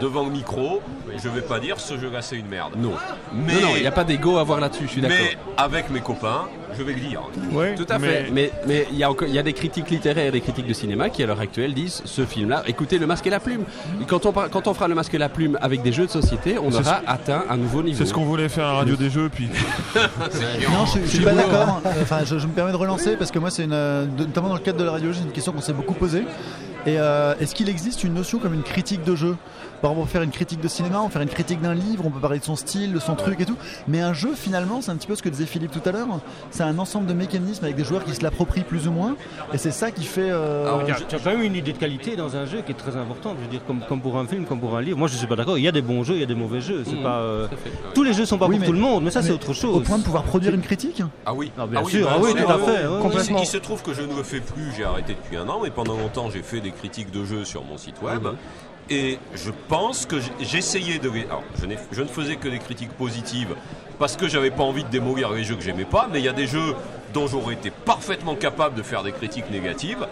devant 0.00 0.24
le 0.24 0.30
micro, 0.30 0.80
je 1.22 1.28
vais 1.28 1.40
pas 1.42 1.60
dire 1.60 1.78
ce 1.80 1.96
jeu-là 1.98 2.20
c'est 2.22 2.36
une 2.36 2.48
merde. 2.48 2.72
Non. 2.76 2.92
Mais, 3.32 3.60
non, 3.60 3.70
il 3.76 3.82
n'y 3.82 3.86
a 3.86 3.92
pas 3.92 4.04
d'ego 4.04 4.36
à 4.36 4.40
avoir 4.40 4.60
là-dessus, 4.60 4.84
je 4.86 4.90
suis 4.92 5.00
d'accord. 5.00 5.16
mais 5.20 5.36
avec 5.56 5.90
mes 5.90 6.00
copains, 6.00 6.42
je 6.78 6.82
vais 6.82 6.92
le 6.92 7.00
dire. 7.00 7.22
Ouais, 7.52 7.74
Tout 7.74 7.86
à 7.88 7.98
mais- 7.98 8.06
fait. 8.08 8.30
Mais 8.32 8.50
mais 8.66 8.86
il 8.90 8.98
y 8.98 9.04
a 9.04 9.10
encore 9.10 9.28
y 9.28 9.38
a 9.38 9.42
des 9.42 9.52
critiques 9.52 9.90
littéraires, 9.90 10.32
des 10.32 10.40
critiques 10.40 10.66
de 10.66 10.72
cinéma 10.74 11.08
qui 11.10 11.22
à 11.22 11.26
l'heure 11.26 11.40
actuelle 11.40 11.74
disent 11.74 12.02
ce 12.04 12.24
film-là. 12.24 12.62
Écoutez, 12.66 12.98
le 12.98 13.06
masque 13.06 13.26
et 13.26 13.30
la 13.30 13.40
plume. 13.40 13.64
Quand 14.06 14.26
on 14.26 14.32
quand 14.32 14.66
on 14.66 14.74
fera 14.74 14.88
le 14.88 14.94
masque 14.94 15.14
et 15.14 15.18
la 15.18 15.28
plume 15.28 15.58
avec 15.60 15.82
des 15.82 15.92
jeux 15.92 16.06
de 16.06 16.10
société, 16.10 16.58
on 16.58 16.72
aura 16.72 17.00
atteint 17.06 17.44
un 17.48 17.56
nouveau 17.56 17.82
niveau. 17.82 17.98
C'est 17.98 18.06
ce 18.06 18.14
qu'on 18.14 18.24
voulait 18.24 18.48
faire 18.48 18.66
à 18.66 18.72
la 18.72 18.78
radio 18.80 18.96
des 18.96 19.10
jeux, 19.10 19.28
puis 19.28 19.48
Non, 19.94 20.84
je, 20.86 21.00
je 21.02 21.06
suis 21.06 21.24
pas 21.24 21.32
d'accord. 21.32 21.80
Enfin, 22.02 22.20
je, 22.24 22.38
je 22.38 22.46
me 22.46 22.52
permets 22.52 22.72
de 22.72 22.76
relancer 22.76 23.16
parce 23.16 23.30
que 23.30 23.38
moi, 23.38 23.50
c'est 23.50 23.64
une, 23.64 23.72
euh, 23.72 24.06
notamment 24.18 24.48
dans 24.48 24.54
le 24.54 24.60
cadre 24.60 24.78
de 24.78 24.84
la 24.84 24.92
radio, 24.92 25.12
c'est 25.12 25.22
une 25.22 25.32
question 25.32 25.52
qu'on 25.52 25.60
s'est 25.60 25.72
beaucoup 25.72 25.94
posée. 25.94 26.24
Et 26.86 26.98
euh, 27.00 27.34
est-ce 27.40 27.54
qu'il 27.54 27.68
existe 27.68 28.04
une 28.04 28.14
notion 28.14 28.38
comme 28.38 28.54
une 28.54 28.62
critique 28.62 29.02
de 29.04 29.16
jeu? 29.16 29.36
Par 29.86 29.92
exemple, 29.92 30.02
on 30.02 30.06
peut 30.06 30.10
faire 30.18 30.22
une 30.22 30.30
critique 30.32 30.60
de 30.60 30.66
cinéma, 30.66 31.00
on 31.00 31.06
peut 31.06 31.12
faire 31.12 31.22
une 31.22 31.28
critique 31.28 31.60
d'un 31.60 31.72
livre, 31.72 32.02
on 32.04 32.10
peut 32.10 32.18
parler 32.18 32.40
de 32.40 32.44
son 32.44 32.56
style, 32.56 32.92
de 32.92 32.98
son 32.98 33.14
truc 33.14 33.40
et 33.40 33.44
tout. 33.44 33.54
Mais 33.86 34.00
un 34.00 34.14
jeu, 34.14 34.30
finalement, 34.34 34.80
c'est 34.80 34.90
un 34.90 34.96
petit 34.96 35.06
peu 35.06 35.14
ce 35.14 35.22
que 35.22 35.28
disait 35.28 35.46
Philippe 35.46 35.70
tout 35.70 35.88
à 35.88 35.92
l'heure. 35.92 36.08
C'est 36.50 36.64
un 36.64 36.76
ensemble 36.80 37.06
de 37.06 37.12
mécanismes 37.14 37.64
avec 37.64 37.76
des 37.76 37.84
joueurs 37.84 38.02
qui 38.02 38.12
se 38.12 38.24
l'approprient 38.24 38.64
plus 38.64 38.88
ou 38.88 38.90
moins. 38.90 39.14
Et 39.52 39.58
c'est 39.58 39.70
ça 39.70 39.92
qui 39.92 40.02
fait. 40.02 40.28
euh, 40.28 40.66
Alors, 40.66 40.82
tu 41.08 41.14
as 41.14 41.18
quand 41.20 41.30
même 41.30 41.42
une 41.42 41.54
idée 41.54 41.72
de 41.72 41.78
qualité 41.78 42.16
dans 42.16 42.34
un 42.34 42.46
jeu 42.46 42.62
qui 42.66 42.72
est 42.72 42.74
très 42.74 42.96
importante. 42.96 43.36
Je 43.38 43.44
veux 43.44 43.50
dire, 43.50 43.60
comme, 43.64 43.80
comme 43.88 44.00
pour 44.00 44.18
un 44.18 44.26
film, 44.26 44.44
comme 44.44 44.58
pour 44.58 44.76
un 44.76 44.82
livre. 44.82 44.98
Moi, 44.98 45.06
je 45.06 45.14
suis 45.14 45.26
pas 45.28 45.36
d'accord. 45.36 45.56
Il 45.56 45.62
y 45.62 45.68
a 45.68 45.72
des 45.72 45.82
bons 45.82 46.02
jeux, 46.02 46.14
il 46.14 46.20
y 46.20 46.24
a 46.24 46.26
des 46.26 46.34
mauvais 46.34 46.60
jeux. 46.60 46.82
C'est 46.84 46.96
Mmh, 46.96 47.02
pas, 47.04 47.18
euh. 47.20 47.46
Tous 47.94 48.02
les 48.02 48.12
jeux 48.12 48.26
sont 48.26 48.38
pas 48.38 48.46
Oui, 48.46 48.56
pour 48.56 48.60
mais- 48.62 48.66
tout 48.66 48.72
le 48.72 48.80
monde, 48.80 49.04
mais 49.04 49.12
ça, 49.12 49.22
c'est 49.22 49.30
autre 49.30 49.52
chose. 49.52 49.76
Au 49.76 49.80
point 49.82 49.98
de 49.98 50.02
pouvoir 50.02 50.24
produire 50.24 50.52
une 50.52 50.62
critique 50.62 51.00
Ah 51.24 51.32
oui, 51.32 51.52
Ah, 51.56 51.64
bien 51.68 51.82
oui, 51.84 51.92
sûr, 51.92 52.06
bah, 52.08 52.14
ah 52.16 52.20
oui, 52.20 52.30
c'est 52.36 52.42
tout 52.44 52.50
à 52.50 52.58
fait, 52.58 52.86
ouais, 52.88 53.02
complètement. 53.02 53.38
Il, 53.40 53.46
se 53.46 53.56
trouve 53.58 53.82
que 53.84 53.94
je 53.94 54.02
ne 54.02 54.16
le 54.16 54.24
fais 54.24 54.40
plus, 54.40 54.72
j'ai 54.76 54.82
arrêté 54.84 55.14
depuis 55.14 55.36
un 55.36 55.48
an, 55.48 55.60
mais 55.62 55.70
pendant 55.70 55.96
longtemps 55.96 56.28
j'ai 56.28 56.42
fait 56.42 56.60
des 56.60 56.72
critiques 56.72 57.12
de 57.12 57.24
jeux 57.24 57.44
sur 57.44 57.62
mon 57.62 57.76
site 57.78 58.02
web. 58.02 58.24
Mhm. 58.24 58.32
Et 58.88 59.18
je 59.34 59.50
pense 59.68 60.06
que 60.06 60.16
j'essayais 60.40 60.98
de. 60.98 61.10
Alors, 61.10 61.42
je, 61.60 62.02
ne 62.02 62.06
faisais 62.06 62.36
que 62.36 62.48
des 62.48 62.58
critiques 62.58 62.92
positives 62.92 63.56
parce 63.98 64.16
que 64.16 64.28
j'avais 64.28 64.50
pas 64.50 64.62
envie 64.62 64.84
de 64.84 64.88
démolir 64.88 65.32
les 65.32 65.42
jeux 65.42 65.56
que 65.56 65.62
j'aimais 65.62 65.84
pas, 65.84 66.08
mais 66.12 66.20
il 66.20 66.24
y 66.24 66.28
a 66.28 66.32
des 66.32 66.46
jeux 66.46 66.74
dont 67.12 67.26
j'aurais 67.26 67.54
été 67.54 67.70
parfaitement 67.70 68.36
capable 68.36 68.76
de 68.76 68.82
faire 68.82 69.02
des 69.02 69.12
critiques 69.12 69.50
négatives. 69.50 70.06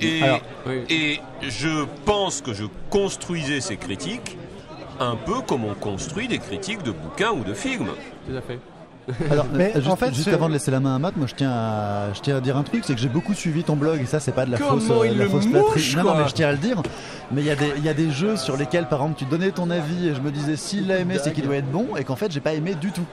Et, 0.00 0.22
Alors, 0.22 0.40
oui. 0.66 0.82
et 0.88 1.20
je 1.42 1.84
pense 2.04 2.40
que 2.40 2.54
je 2.54 2.64
construisais 2.90 3.60
ces 3.60 3.76
critiques 3.76 4.36
un 5.00 5.16
peu 5.16 5.40
comme 5.40 5.64
on 5.64 5.74
construit 5.74 6.28
des 6.28 6.38
critiques 6.38 6.82
de 6.82 6.90
bouquins 6.90 7.32
ou 7.32 7.44
de 7.44 7.54
films. 7.54 7.90
Tout 8.26 8.36
à 8.36 8.40
fait. 8.40 8.58
Alors, 9.30 9.46
Mais 9.52 9.70
euh, 9.70 9.80
juste, 9.80 9.88
en 9.88 9.96
fait, 9.96 10.14
juste 10.14 10.28
avant 10.28 10.48
de 10.48 10.54
laisser 10.54 10.70
la 10.70 10.80
main 10.80 10.96
à 10.96 10.98
Matt, 10.98 11.16
moi 11.16 11.26
je 11.28 11.34
tiens 11.34 11.50
à, 11.50 12.12
je 12.14 12.20
tiens 12.20 12.36
à 12.36 12.40
dire 12.40 12.56
un 12.56 12.62
truc, 12.62 12.84
c'est 12.86 12.94
que 12.94 13.00
j'ai 13.00 13.08
beaucoup 13.08 13.34
suivi 13.34 13.62
ton 13.62 13.76
blog 13.76 14.00
et 14.00 14.06
ça 14.06 14.18
c'est 14.20 14.32
pas 14.32 14.46
de 14.46 14.52
la 14.52 14.58
Comment 14.58 14.80
fausse, 14.80 14.90
euh, 14.90 15.06
il 15.06 15.14
de 15.14 15.18
la 15.18 15.24
le 15.24 15.30
fausse 15.30 15.46
mouche, 15.46 15.52
flatterie. 15.82 15.96
Non, 15.96 16.02
non, 16.14 16.18
mais 16.22 16.28
je 16.28 16.34
tiens 16.34 16.48
à 16.48 16.52
le 16.52 16.58
dire. 16.58 16.82
Mais 17.30 17.42
il 17.42 17.46
y, 17.46 17.50
a 17.50 17.56
des- 17.56 17.72
il 17.76 17.84
y 17.84 17.88
a 17.88 17.94
des 17.94 18.10
jeux 18.10 18.36
sur 18.36 18.56
lesquels 18.56 18.86
par 18.88 19.00
exemple 19.00 19.18
tu 19.18 19.24
donnais 19.26 19.50
ton 19.50 19.70
avis 19.70 20.08
et 20.08 20.14
je 20.14 20.20
me 20.20 20.30
disais 20.30 20.56
s'il 20.56 20.86
l'a 20.86 20.98
aimé 20.98 21.16
c'est 21.22 21.32
qu'il 21.32 21.44
doit 21.44 21.56
être 21.56 21.70
bon 21.70 21.96
et 21.96 22.04
qu'en 22.04 22.16
fait 22.16 22.30
j'ai 22.32 22.40
pas 22.40 22.54
aimé 22.54 22.74
du 22.80 22.92
tout. 22.92 23.04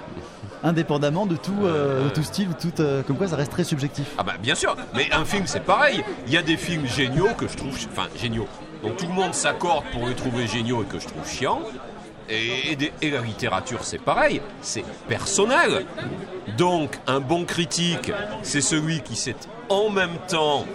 Indépendamment 0.64 1.26
de 1.26 1.36
tout, 1.36 1.56
euh, 1.64 2.04
de 2.06 2.10
tout 2.10 2.22
style 2.24 2.50
ou 2.50 2.54
tout, 2.54 2.80
euh, 2.82 3.02
comme 3.02 3.18
quoi 3.18 3.28
ça 3.28 3.36
reste 3.36 3.52
très 3.52 3.64
subjectif. 3.64 4.06
Ah 4.20 4.24
bah 4.24 4.34
bien 4.42 4.54
sûr, 4.54 4.76
mais 4.96 5.10
un 5.12 5.26
film 5.26 5.44
c'est 5.48 5.62
pareil. 5.62 6.04
Il 6.28 6.34
y 6.34 6.38
a 6.38 6.44
des 6.44 6.56
films 6.58 6.86
géniaux 6.86 7.30
que 7.38 7.48
je 7.48 7.58
trouve, 7.58 7.76
enfin 7.92 8.08
géniaux. 8.22 8.48
Donc 8.84 8.98
tout 8.98 9.08
le 9.08 9.14
monde 9.14 9.34
s'accorde 9.34 9.84
pour 9.92 10.08
les 10.08 10.14
trouver 10.14 10.46
géniaux 10.48 10.84
et 10.84 10.86
que 10.86 11.00
je 11.00 11.08
trouve 11.08 11.28
chiants. 11.28 11.62
Et, 12.32 12.72
et 12.72 12.76
des- 12.76 12.92
et 13.02 13.10
la 13.10 13.22
littérature 13.22 13.84
c'est 13.84 14.02
pareil, 14.02 14.42
c'est 14.62 14.84
personnel. 15.08 15.86
Donc 16.58 16.98
un 17.08 17.20
bon 17.20 17.46
critique, 17.46 18.12
c'est 18.42 18.62
celui 18.62 19.02
qui 19.02 19.16
sait 19.16 19.36
en 19.70 19.90
même 19.90 20.18
temps 20.28 20.66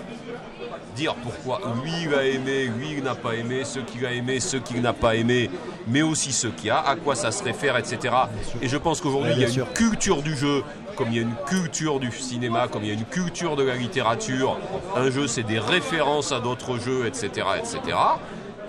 dire 0.94 1.14
pourquoi 1.16 1.61
lui 1.84 1.92
il 2.04 2.14
a 2.14 2.24
aimé, 2.24 2.70
lui 2.78 2.92
il 2.98 3.02
n'a 3.02 3.14
pas 3.14 3.34
aimé, 3.34 3.64
ce 3.64 3.80
qu'il 3.80 4.07
a 4.07 4.12
aimé, 4.12 4.40
ce 4.40 4.57
qu'il 4.57 4.80
n'a 4.80 4.94
pas 4.94 5.14
aimé, 5.14 5.50
mais 5.86 6.00
aussi 6.00 6.32
ce 6.32 6.46
qu'il 6.46 6.66
y 6.68 6.70
a, 6.70 6.78
à 6.80 6.96
quoi 6.96 7.14
ça 7.14 7.30
se 7.32 7.42
réfère, 7.44 7.76
etc. 7.76 8.14
Et 8.62 8.68
je 8.68 8.76
pense 8.78 9.00
qu'aujourd'hui 9.02 9.32
il 9.36 9.40
y 9.40 9.44
a 9.44 9.48
une 9.48 9.64
culture 9.74 10.22
du 10.22 10.34
jeu, 10.34 10.62
comme 10.96 11.09
il 11.11 11.16
y 11.16 11.18
a 11.18 11.22
une 11.22 11.34
culture 11.46 12.00
du 12.00 12.11
cinéma, 12.11 12.68
comme 12.68 12.82
il 12.82 12.88
y 12.88 12.90
a 12.92 12.94
une 12.94 13.04
culture 13.04 13.57
de 13.57 13.62
la 13.64 13.74
littérature. 13.76 14.57
Un 14.96 15.11
jeu 15.11 15.26
c'est 15.26 15.42
des 15.42 15.59
références 15.59 16.32
à 16.32 16.40
d'autres 16.40 16.78
jeux, 16.78 17.07
etc., 17.07 17.46
etc. 17.59 17.96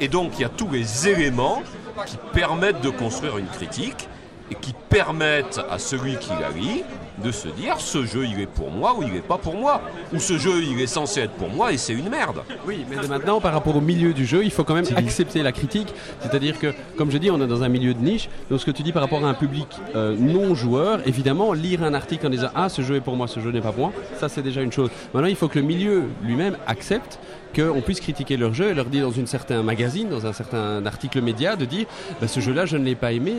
Et 0.01 0.09
donc 0.09 0.33
il 0.37 0.41
y 0.41 0.45
a 0.45 0.49
tous 0.49 0.69
les 0.69 1.07
éléments 1.07 1.63
qui 2.05 2.17
permettent 2.33 2.81
de 2.81 2.89
construire 2.89 3.37
une 3.37 3.47
critique 3.47 4.07
et 4.51 4.55
qui 4.55 4.73
permettent 4.89 5.59
à 5.69 5.77
celui 5.77 6.17
qui 6.17 6.29
la 6.29 6.49
lit 6.49 6.83
de 7.23 7.31
se 7.31 7.47
dire 7.47 7.79
ce 7.79 8.05
jeu 8.05 8.25
il 8.25 8.39
est 8.39 8.47
pour 8.47 8.69
moi 8.69 8.95
ou 8.97 9.03
il 9.03 9.15
est 9.15 9.21
pas 9.21 9.37
pour 9.37 9.55
moi 9.55 9.81
ou 10.13 10.19
ce 10.19 10.37
jeu 10.37 10.63
il 10.63 10.79
est 10.79 10.87
censé 10.87 11.21
être 11.21 11.33
pour 11.33 11.49
moi 11.49 11.73
et 11.73 11.77
c'est 11.77 11.93
une 11.93 12.09
merde. 12.09 12.41
Oui, 12.65 12.85
mais 12.89 12.97
de 12.97 13.07
maintenant, 13.07 13.41
par 13.41 13.53
rapport 13.53 13.75
au 13.75 13.81
milieu 13.81 14.13
du 14.13 14.25
jeu, 14.25 14.43
il 14.43 14.51
faut 14.51 14.63
quand 14.63 14.75
même 14.75 14.85
accepter 14.95 15.41
la 15.41 15.51
critique. 15.51 15.93
C'est-à-dire 16.21 16.59
que, 16.59 16.73
comme 16.95 17.11
je 17.11 17.17
dis, 17.17 17.31
on 17.31 17.41
est 17.41 17.47
dans 17.47 17.63
un 17.63 17.69
milieu 17.69 17.93
de 17.93 17.99
niche. 17.99 18.29
Donc, 18.49 18.59
ce 18.59 18.65
que 18.65 18.71
tu 18.71 18.83
dis 18.83 18.91
par 18.91 19.01
rapport 19.01 19.23
à 19.25 19.29
un 19.29 19.33
public 19.33 19.67
euh, 19.95 20.15
non 20.17 20.53
joueur, 20.55 21.05
évidemment, 21.07 21.53
lire 21.53 21.83
un 21.83 21.93
article 21.93 22.27
en 22.27 22.29
disant 22.29 22.49
Ah, 22.55 22.69
ce 22.69 22.81
jeu 22.81 22.95
est 22.95 23.01
pour 23.01 23.15
moi, 23.15 23.27
ce 23.27 23.39
jeu 23.39 23.51
n'est 23.51 23.61
pas 23.61 23.71
pour 23.71 23.87
moi, 23.87 23.93
ça, 24.19 24.29
c'est 24.29 24.41
déjà 24.43 24.61
une 24.61 24.71
chose. 24.71 24.89
Maintenant, 25.13 25.29
il 25.29 25.35
faut 25.35 25.47
que 25.47 25.59
le 25.59 25.65
milieu 25.65 26.03
lui-même 26.23 26.57
accepte 26.67 27.19
qu'on 27.55 27.81
puisse 27.81 27.99
critiquer 27.99 28.37
leur 28.37 28.53
jeu 28.53 28.69
et 28.69 28.73
leur 28.73 28.85
dire 28.85 29.09
dans 29.09 29.19
un 29.19 29.25
certain 29.25 29.63
magazine, 29.63 30.09
dans 30.09 30.25
un 30.25 30.33
certain 30.33 30.85
article 30.85 31.21
média, 31.21 31.55
de 31.55 31.65
dire 31.65 31.85
bah, 32.21 32.27
Ce 32.27 32.39
jeu-là, 32.39 32.65
je 32.65 32.77
ne 32.77 32.83
l'ai 32.83 32.95
pas 32.95 33.11
aimé. 33.11 33.33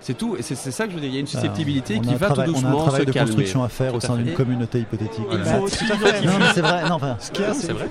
C'est 0.00 0.18
tout. 0.18 0.36
Et 0.36 0.42
c'est 0.42 0.54
ça 0.54 0.84
que 0.84 0.90
je 0.90 0.96
veux 0.96 1.00
dire. 1.00 1.08
Il 1.08 1.14
y 1.14 1.16
a 1.16 1.20
une 1.20 1.26
susceptibilité 1.26 1.96
a 1.96 1.98
qui 1.98 2.10
un 2.10 2.16
va 2.16 2.26
travail- 2.26 2.46
tout 2.48 2.52
doucement 2.52 2.68
On 2.68 2.72
a 2.72 2.82
un 2.82 2.84
travail 2.84 3.00
se 3.00 3.06
de 3.06 3.12
calmer. 3.12 3.30
construction 3.30 3.64
à 3.64 3.68
faire 3.70 3.90
Tout 3.92 3.96
au 3.96 4.00
sein 4.00 4.16
d'une 4.16 4.34
communauté 4.34 4.80
hypothétique. 4.80 5.24
Il 5.32 5.44
faut 5.44 5.62
aussi 5.62 5.84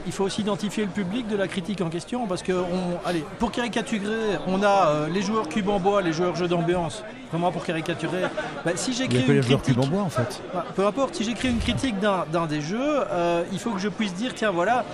Il 0.05 0.11
faut 0.11 0.27
identifier 0.39 0.83
le 0.83 0.91
public 0.91 1.27
de 1.27 1.35
la 1.35 1.47
critique 1.47 1.81
en 1.81 1.89
question 1.89 2.27
parce 2.27 2.43
que, 2.43 2.51
on, 2.51 3.07
allez, 3.07 3.23
pour 3.39 3.51
caricaturer, 3.51 4.37
on 4.47 4.61
a 4.61 4.87
euh, 4.89 5.07
les 5.09 5.23
joueurs 5.23 5.49
cubes 5.49 5.69
en 5.69 5.79
bois, 5.79 6.01
les 6.03 6.13
joueurs 6.13 6.35
jeux 6.35 6.47
d'ambiance. 6.47 7.03
Vraiment 7.31 7.51
pour 7.51 7.65
caricaturer. 7.65 8.21
Bah, 8.63 8.71
si 8.75 8.91
il 8.91 8.93
y 8.93 9.01
a 9.01 9.03
j'écris 9.05 9.23
que 9.25 9.31
une 9.31 9.37
les 9.39 9.43
critique, 9.43 9.63
cubes 9.75 9.79
en 9.79 9.87
bois 9.87 10.01
en 10.03 10.09
fait. 10.09 10.39
bah, 10.53 10.65
peu 10.75 10.85
importe, 10.85 11.15
si 11.15 11.23
j'écris 11.23 11.49
une 11.49 11.57
critique 11.57 11.99
d'un 11.99 12.25
d'un 12.31 12.45
des 12.45 12.61
jeux, 12.61 12.77
euh, 13.11 13.43
il 13.51 13.57
faut 13.57 13.71
que 13.71 13.79
je 13.79 13.89
puisse 13.89 14.13
dire 14.13 14.33
tiens 14.35 14.51
voilà. 14.51 14.85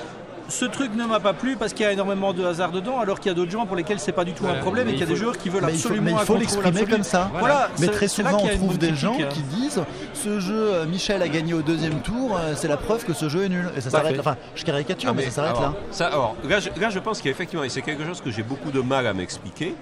Ce 0.49 0.65
truc 0.65 0.93
ne 0.95 1.05
m'a 1.05 1.19
pas 1.19 1.33
plu 1.33 1.55
parce 1.55 1.73
qu'il 1.73 1.85
y 1.85 1.89
a 1.89 1.91
énormément 1.91 2.33
de 2.33 2.43
hasard 2.43 2.71
dedans, 2.71 2.99
alors 2.99 3.19
qu'il 3.19 3.29
y 3.29 3.31
a 3.31 3.35
d'autres 3.35 3.51
gens 3.51 3.65
pour 3.65 3.75
lesquels 3.75 3.99
c'est 3.99 4.11
pas 4.11 4.25
du 4.25 4.33
tout 4.33 4.43
Voilà. 4.43 4.59
un 4.59 4.61
problème 4.61 4.87
et 4.89 4.91
qu'il 4.91 5.01
y 5.01 5.03
a 5.03 5.05
des 5.05 5.15
joueurs 5.15 5.37
qui 5.37 5.49
veulent 5.49 5.63
absolument 5.63 6.01
mais 6.03 6.11
il 6.11 6.25
faut 6.25 6.35
l'exprimer 6.37 6.85
comme 6.85 7.03
ça. 7.03 7.29
Voilà, 7.39 7.69
Mais 7.79 7.85
c'est- 7.85 7.91
très 7.93 8.07
souvent, 8.07 8.37
on 8.43 8.47
trouve 8.57 8.77
des 8.77 8.95
gens 8.95 9.13
critique, 9.13 9.29
qui 9.33 9.39
hein. 9.39 9.57
disent 9.59 9.81
ce 10.13 10.39
jeu, 10.39 10.55
euh, 10.73 10.85
Michel 10.85 11.21
a 11.21 11.27
gagné 11.27 11.53
au 11.53 11.61
deuxième 11.61 12.01
tour, 12.01 12.35
euh, 12.37 12.53
c'est 12.55 12.67
la 12.67 12.77
preuve 12.77 13.05
que 13.05 13.13
ce 13.13 13.29
jeu 13.29 13.43
est 13.43 13.49
nul. 13.49 13.69
Et 13.77 13.81
ça 13.81 13.89
s'arrête 13.89 14.15
là. 14.15 14.19
Enfin, 14.21 14.37
je 14.55 14.63
caricature, 14.65 15.09
Ah, 15.11 15.13
mais, 15.15 15.23
mais 15.23 15.29
ça 15.29 15.35
s'arrête 15.43 15.61
là. 15.61 15.73
Ça, 15.91 16.07
alors, 16.07 16.35
là, 16.47 16.59
je, 16.59 16.69
là, 16.79 16.89
je 16.89 16.99
pense 16.99 17.19
qu'il 17.19 17.27
y 17.27 17.29
a 17.29 17.35
effectivement, 17.35 17.63
et 17.63 17.69
c'est 17.69 17.81
quelque 17.81 18.05
chose 18.05 18.19
que 18.21 18.31
j'ai 18.31 18.43
beaucoup 18.43 18.71
de 18.71 18.81
mal 18.81 19.05
à 19.07 19.13
m'expliquer, 19.13 19.75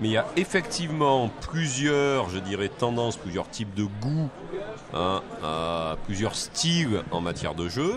mais 0.00 0.08
il 0.08 0.12
y 0.12 0.16
a 0.18 0.26
effectivement 0.36 1.30
plusieurs, 1.50 2.28
je 2.28 2.38
dirais, 2.38 2.68
tendances, 2.68 3.16
plusieurs 3.16 3.48
types 3.48 3.74
de 3.74 3.84
goûts, 3.84 4.28
hein, 4.92 5.22
euh, 5.42 5.94
plusieurs 6.04 6.34
styles 6.36 7.02
en 7.10 7.20
matière 7.20 7.54
de 7.54 7.68
jeu, 7.68 7.94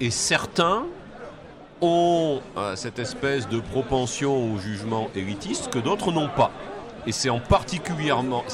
et 0.00 0.10
certains 0.10 0.84
ont 1.80 2.40
euh, 2.56 2.76
cette 2.76 2.98
espèce 2.98 3.48
de 3.48 3.60
propension 3.60 4.52
au 4.54 4.58
jugement 4.58 5.08
élitiste 5.14 5.70
que 5.70 5.78
d'autres 5.78 6.12
n'ont 6.12 6.28
pas. 6.28 6.50
Et 7.06 7.12
c'est 7.12 7.30
en 7.30 7.40
particulièrement, 7.40 8.44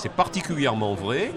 vrai 0.95 1.33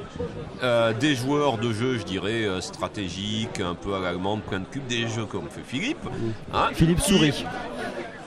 euh, 0.61 0.93
des 0.93 1.15
joueurs 1.15 1.57
de 1.57 1.73
jeux, 1.73 1.97
je 1.97 2.03
dirais, 2.03 2.43
euh, 2.45 2.61
stratégiques, 2.61 3.59
un 3.59 3.73
peu 3.73 3.95
à 3.95 3.99
l'allemande, 3.99 4.41
plein 4.43 4.59
de 4.59 4.65
cubes, 4.65 4.85
des 4.85 5.07
jeux 5.07 5.25
comme 5.25 5.49
fait 5.49 5.63
Philippe. 5.65 6.05
hein, 6.53 6.69
Philippe 6.73 7.01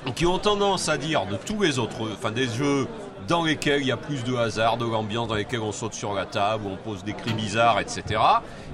qui- 0.05 0.13
qui 0.17 0.27
ont 0.27 0.39
tendance 0.39 0.89
à 0.89 0.97
dire 0.99 1.27
de 1.27 1.37
tous 1.37 1.63
les 1.63 1.79
autres, 1.79 2.09
enfin 2.13 2.33
des 2.33 2.49
jeux 2.49 2.89
dans 3.29 3.45
lesquels 3.45 3.83
il 3.83 3.87
y 3.87 3.93
a 3.93 3.97
plus 3.97 4.25
de 4.25 4.35
hasard, 4.35 4.77
de 4.79 4.85
l'ambiance, 4.85 5.29
dans 5.29 5.37
lesquels 5.37 5.61
on 5.61 5.71
saute 5.71 5.95
sur 5.95 6.13
la 6.13 6.25
table, 6.27 6.65
où 6.67 6.71
on 6.71 6.77
pose 6.77 7.05
des 7.05 7.13
cris 7.13 7.33
bizarres, 7.35 7.79
etc. 7.79 8.21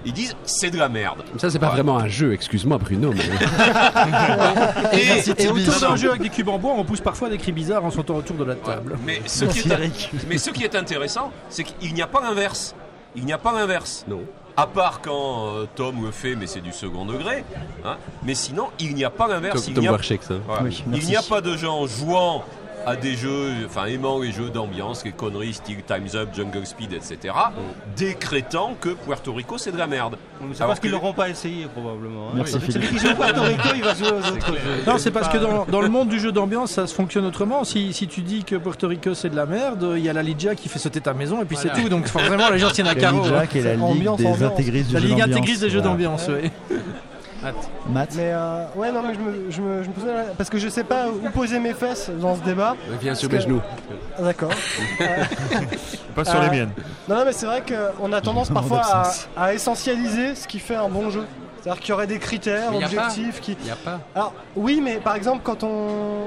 Ils 0.04 0.12
disent 0.12 0.34
c'est 0.44 0.70
de 0.70 0.78
la 0.78 0.88
merde. 0.88 1.22
Ça, 1.38 1.50
c'est 1.50 1.58
pas 1.58 1.70
vraiment 1.70 1.98
un 1.98 2.08
jeu, 2.08 2.32
excuse-moi, 2.32 2.78
Bruno. 2.78 3.12
Mais... 3.12 3.24
Et, 4.98 5.18
Et 5.18 5.22
Tibi. 5.34 5.48
autour 5.68 5.80
d'un 5.80 5.96
jeu 5.96 6.10
avec 6.10 6.22
des 6.22 6.28
cubes 6.30 6.48
en 6.48 6.58
bois, 6.58 6.72
on 6.76 6.84
pousse 6.84 7.00
parfois 7.00 7.28
des 7.28 7.38
cris 7.38 7.52
bizarres 7.52 7.84
en 7.84 7.90
sautant 7.90 8.16
autour 8.16 8.36
de 8.36 8.44
la 8.44 8.54
table. 8.54 8.96
mais, 9.04 9.20
ce 9.26 9.44
qui 9.44 9.68
est, 9.68 9.72
Eric. 9.72 10.10
mais 10.28 10.38
ce 10.38 10.50
qui 10.50 10.64
est 10.64 10.74
intéressant, 10.74 11.30
c'est 11.48 11.64
qu'il 11.64 11.94
n'y 11.94 12.02
a 12.02 12.06
pas 12.06 12.20
l'inverse. 12.20 12.74
Il 13.16 13.24
n'y 13.24 13.32
a 13.32 13.38
pas 13.38 13.52
l'inverse. 13.52 14.04
Non. 14.08 14.20
À 14.56 14.66
part 14.66 15.00
quand 15.00 15.46
euh, 15.54 15.66
Tom 15.76 16.04
le 16.04 16.10
fait, 16.10 16.34
mais 16.34 16.46
c'est 16.48 16.60
du 16.60 16.72
second 16.72 17.04
degré. 17.04 17.44
hein. 17.84 17.96
Mais 18.24 18.34
sinon, 18.34 18.68
il 18.80 18.94
n'y 18.94 19.04
a 19.04 19.10
pas 19.10 19.28
l'inverse. 19.28 19.64
Il 19.68 19.74
Tom 19.74 19.82
n'y 19.82 19.88
a- 19.88 19.92
Warchek, 19.92 20.22
ça. 20.22 20.34
Voilà. 20.46 20.62
Oui, 20.64 20.82
il 20.86 20.90
merci. 20.90 21.06
n'y 21.08 21.16
a 21.16 21.22
pas 21.22 21.40
de 21.40 21.56
gens 21.56 21.86
jouant 21.86 22.44
à 22.86 22.96
des 22.96 23.14
jeux, 23.16 23.52
enfin 23.66 23.84
aimant 23.86 24.18
les 24.20 24.32
jeux 24.32 24.48
d'ambiance, 24.50 25.04
les 25.04 25.12
conneries 25.12 25.52
style 25.54 25.82
Time's 25.86 26.14
Up, 26.14 26.30
Jungle 26.34 26.64
Speed, 26.66 26.92
etc., 26.92 27.34
décrétant 27.96 28.74
que 28.80 28.90
Puerto 28.90 29.32
Rico 29.32 29.58
c'est 29.58 29.72
de 29.72 29.78
la 29.78 29.86
merde. 29.86 30.16
C'est 30.52 30.64
parce 30.64 30.80
qu'ils 30.80 30.90
l'auront 30.90 31.12
pas 31.12 31.28
essayé 31.28 31.66
probablement. 31.66 32.28
hein. 32.28 32.32
Merci, 32.36 32.52
Celui 32.52 32.72
Philippe. 32.72 32.90
qui 32.90 32.98
joue 32.98 33.12
au 33.12 33.14
Puerto 33.16 33.42
Rico, 33.42 33.68
il 33.74 33.82
va 33.82 33.94
jouer 33.94 34.08
aux 34.08 34.18
autres 34.32 34.46
jeux. 34.46 34.58
Non, 34.86 34.98
c'est 34.98 35.10
parce 35.10 35.28
que 35.28 35.38
dans, 35.38 35.64
dans 35.66 35.80
le 35.80 35.88
monde 35.88 36.08
du 36.08 36.18
jeu 36.20 36.32
d'ambiance, 36.32 36.70
ça 36.72 36.86
se 36.86 36.94
fonctionne 36.94 37.26
autrement. 37.26 37.64
Si, 37.64 37.92
si 37.92 38.06
tu 38.08 38.20
dis 38.22 38.44
que 38.44 38.56
Puerto 38.56 38.88
Rico 38.88 39.14
c'est 39.14 39.28
de 39.30 39.36
la 39.36 39.46
merde, 39.46 39.94
il 39.96 40.02
y 40.02 40.08
a 40.08 40.12
la 40.12 40.22
Lidia 40.22 40.54
qui 40.54 40.68
fait 40.68 40.78
sauter 40.78 41.00
ta 41.00 41.12
maison 41.14 41.42
et 41.42 41.44
puis 41.44 41.56
c'est 41.56 41.72
tout. 41.72 41.88
Donc 41.88 42.06
vraiment, 42.08 42.48
les 42.50 42.58
gens 42.58 42.70
tiennent 42.70 42.86
à 42.86 42.94
La 42.94 43.00
carreau. 43.00 43.22
Ligue 43.22 43.32
hein. 43.32 43.38
Jack 43.40 43.56
et 43.56 43.62
la 43.62 43.72
Ligue 43.74 43.82
Ambiance, 43.82 44.18
des 44.18 44.26
ambiance. 44.26 44.52
intégristes 44.52 44.88
du 44.88 44.94
La 44.94 45.00
jeu 45.00 45.06
Ligue 45.06 45.18
d'ambiance. 45.18 45.36
intégriste 45.36 45.60
des 45.62 45.70
jeux 45.70 45.80
d'ambiance, 45.80 46.26
oui. 46.28 46.50
Matt 47.88 48.08
Mais 48.16 48.32
euh, 48.32 48.64
ouais, 48.74 48.90
non, 48.92 49.02
mais 49.02 49.14
je 49.14 49.20
me, 49.20 49.50
je 49.50 49.60
me, 49.62 49.82
je 49.82 49.88
me 49.88 49.94
posais 49.94 50.12
la- 50.12 50.22
parce 50.36 50.50
que 50.50 50.58
je 50.58 50.68
sais 50.68 50.84
pas 50.84 51.06
où 51.08 51.30
poser 51.30 51.60
mes 51.60 51.72
fesses 51.74 52.10
dans 52.10 52.34
ce 52.36 52.42
débat. 52.42 52.74
Viens 53.00 53.14
sur 53.14 53.28
Parce 53.28 53.46
mes 53.46 53.46
que- 53.46 53.58
genoux. 53.58 53.62
Ah, 54.18 54.22
D'accord. 54.22 54.50
Pas 56.14 56.24
sur 56.24 56.40
les 56.40 56.48
Euh, 56.48 56.50
miennes. 56.50 56.70
Non, 57.08 57.16
non, 57.16 57.24
mais 57.24 57.32
c'est 57.32 57.46
vrai 57.46 57.62
qu'on 57.62 58.12
a 58.12 58.20
tendance 58.20 58.50
parfois 58.54 58.82
à, 59.36 59.54
essentialiser 59.54 60.34
ce 60.34 60.48
qui 60.48 60.58
fait 60.58 60.74
un 60.76 60.88
bon 60.88 61.10
jeu. 61.10 61.24
C'est-à-dire 61.62 61.80
qu'il 61.80 61.90
y 61.90 61.92
aurait 61.92 62.06
des 62.06 62.18
critères 62.18 62.70
Mais 62.72 62.78
y 62.78 62.82
a 62.82 62.86
objectifs 62.86 63.40
qui. 63.40 63.56
Il 63.60 63.64
n'y 63.66 63.70
a 63.70 63.76
pas. 63.76 64.00
Alors 64.14 64.32
oui, 64.56 64.80
mais 64.82 64.96
par 64.96 65.14
exemple 65.16 65.40
quand 65.42 65.62
on 65.64 66.26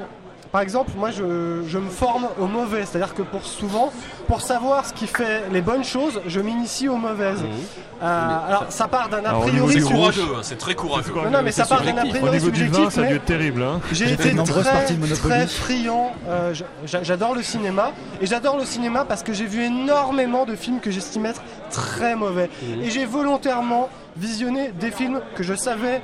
par 0.52 0.62
exemple, 0.62 0.92
moi 0.98 1.12
je, 1.12 1.62
je 1.68 1.78
me 1.78 1.90
forme 1.90 2.28
au 2.40 2.46
mauvais, 2.48 2.86
c'est-à-dire 2.86 3.14
que 3.14 3.22
pour 3.22 3.46
souvent, 3.46 3.92
pour 4.28 4.42
savoir 4.42 4.86
ce 4.86 4.94
qui 4.94 5.08
fait 5.08 5.44
les 5.52 5.62
bonnes 5.62 5.84
choses, 5.84 6.22
je 6.28 6.40
m'initie 6.42 6.90
aux 6.90 6.98
mauvaises. 6.98 7.44
Euh, 8.04 8.38
alors 8.48 8.66
ça 8.70 8.88
part 8.88 9.10
d'un 9.10 9.24
a 9.26 9.34
priori 9.34 9.74
C'est 9.74 9.80
sur- 9.82 9.92
courageux, 9.92 10.22
hein, 10.36 10.40
c'est 10.42 10.58
très 10.58 10.76
courageux. 10.76 11.14
Non, 11.16 11.30
non, 11.30 11.42
mais 11.44 11.52
ça 11.52 11.66
part 11.66 11.82
d'un 11.84 11.96
a 11.98 12.04
Au 12.06 12.10
priori 12.10 12.32
niveau 12.32 12.50
du 12.50 12.66
vin, 12.66 12.74
subjectif, 12.74 12.94
ça 12.94 13.02
a 13.02 13.04
dû 13.04 13.10
mais 13.12 13.16
être 13.18 13.26
terrible. 13.26 13.62
Hein. 13.64 13.80
j'ai 13.92 14.12
été 14.12 14.32
de 14.32 14.36
nombreuses 14.38 14.64
très, 14.64 14.72
parties 14.74 14.94
de 14.96 15.00
Monopoly. 15.00 15.30
très 15.30 15.48
friand. 15.48 16.12
euh, 16.28 16.54
j'a- 16.86 17.04
j'adore 17.04 17.36
le 17.36 17.44
cinéma 17.44 17.92
et 18.20 18.26
j'adore 18.26 18.58
le 18.58 18.66
cinéma 18.66 19.06
parce 19.06 19.24
que 19.24 19.34
j'ai 19.34 19.46
vu 19.46 19.64
énormément 19.64 20.46
de 20.46 20.56
films 20.56 20.80
que 20.80 20.92
j'estime 20.92 21.26
être 21.28 21.42
très 21.70 22.16
mauvais. 22.16 22.50
Mhm. 22.64 22.82
Et 22.84 22.90
j'ai 22.90 23.06
volontairement 23.06 23.88
visionné 24.18 24.72
des 24.80 24.92
films 24.92 25.22
que 25.36 25.44
je 25.44 25.54
savais 25.54 26.02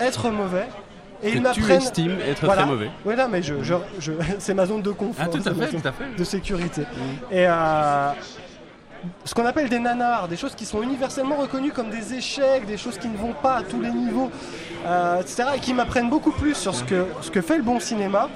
être 0.00 0.30
mauvais. 0.30 0.68
Et 1.22 1.32
ils 1.32 1.42
tu 1.52 1.72
estimes 1.72 2.16
être 2.24 2.44
Voilà. 2.44 2.62
très 2.62 2.70
mauvais. 2.70 2.90
Oui, 3.04 3.14
non, 3.16 3.26
mais 3.30 3.42
je, 3.42 3.54
je- 3.62 3.74
je- 3.98 4.12
c'est 4.38 4.54
ma 4.54 4.66
zone 4.66 4.82
de 4.82 4.90
confort. 4.92 5.24
Ah, 5.26 5.28
tout 5.28 5.38
à 5.38 5.42
c'est 5.42 5.50
ma 5.54 5.66
fait, 5.66 5.72
zone 5.72 5.80
tout 5.82 5.88
à 5.88 5.92
fait. 5.92 6.04
De 6.16 6.24
sécurité. 6.24 6.82
Et 7.30 7.46
euh, 7.48 8.10
ce 9.24 9.34
qu'on 9.34 9.46
appelle 9.46 9.68
des 9.68 9.78
nanars, 9.78 10.28
des 10.28 10.36
choses 10.36 10.54
qui 10.54 10.64
sont 10.64 10.82
universellement 10.82 11.36
reconnues 11.36 11.70
comme 11.72 11.90
des 11.90 12.14
échecs, 12.14 12.66
des 12.66 12.76
choses 12.76 12.98
qui 12.98 13.08
ne 13.08 13.16
vont 13.16 13.32
pas 13.32 13.56
à 13.56 13.62
tous 13.62 13.80
les 13.80 13.90
niveaux, 13.90 14.30
euh, 14.86 15.20
etc. 15.20 15.44
Et 15.56 15.60
qui 15.60 15.72
m'apprennent 15.74 16.10
beaucoup 16.10 16.32
plus 16.32 16.54
sur 16.54 16.74
ce 16.74 16.84
que, 16.84 17.06
ce 17.20 17.30
que 17.30 17.40
fait 17.40 17.56
le 17.58 17.62
bon 17.62 17.78
cinéma 17.80 18.28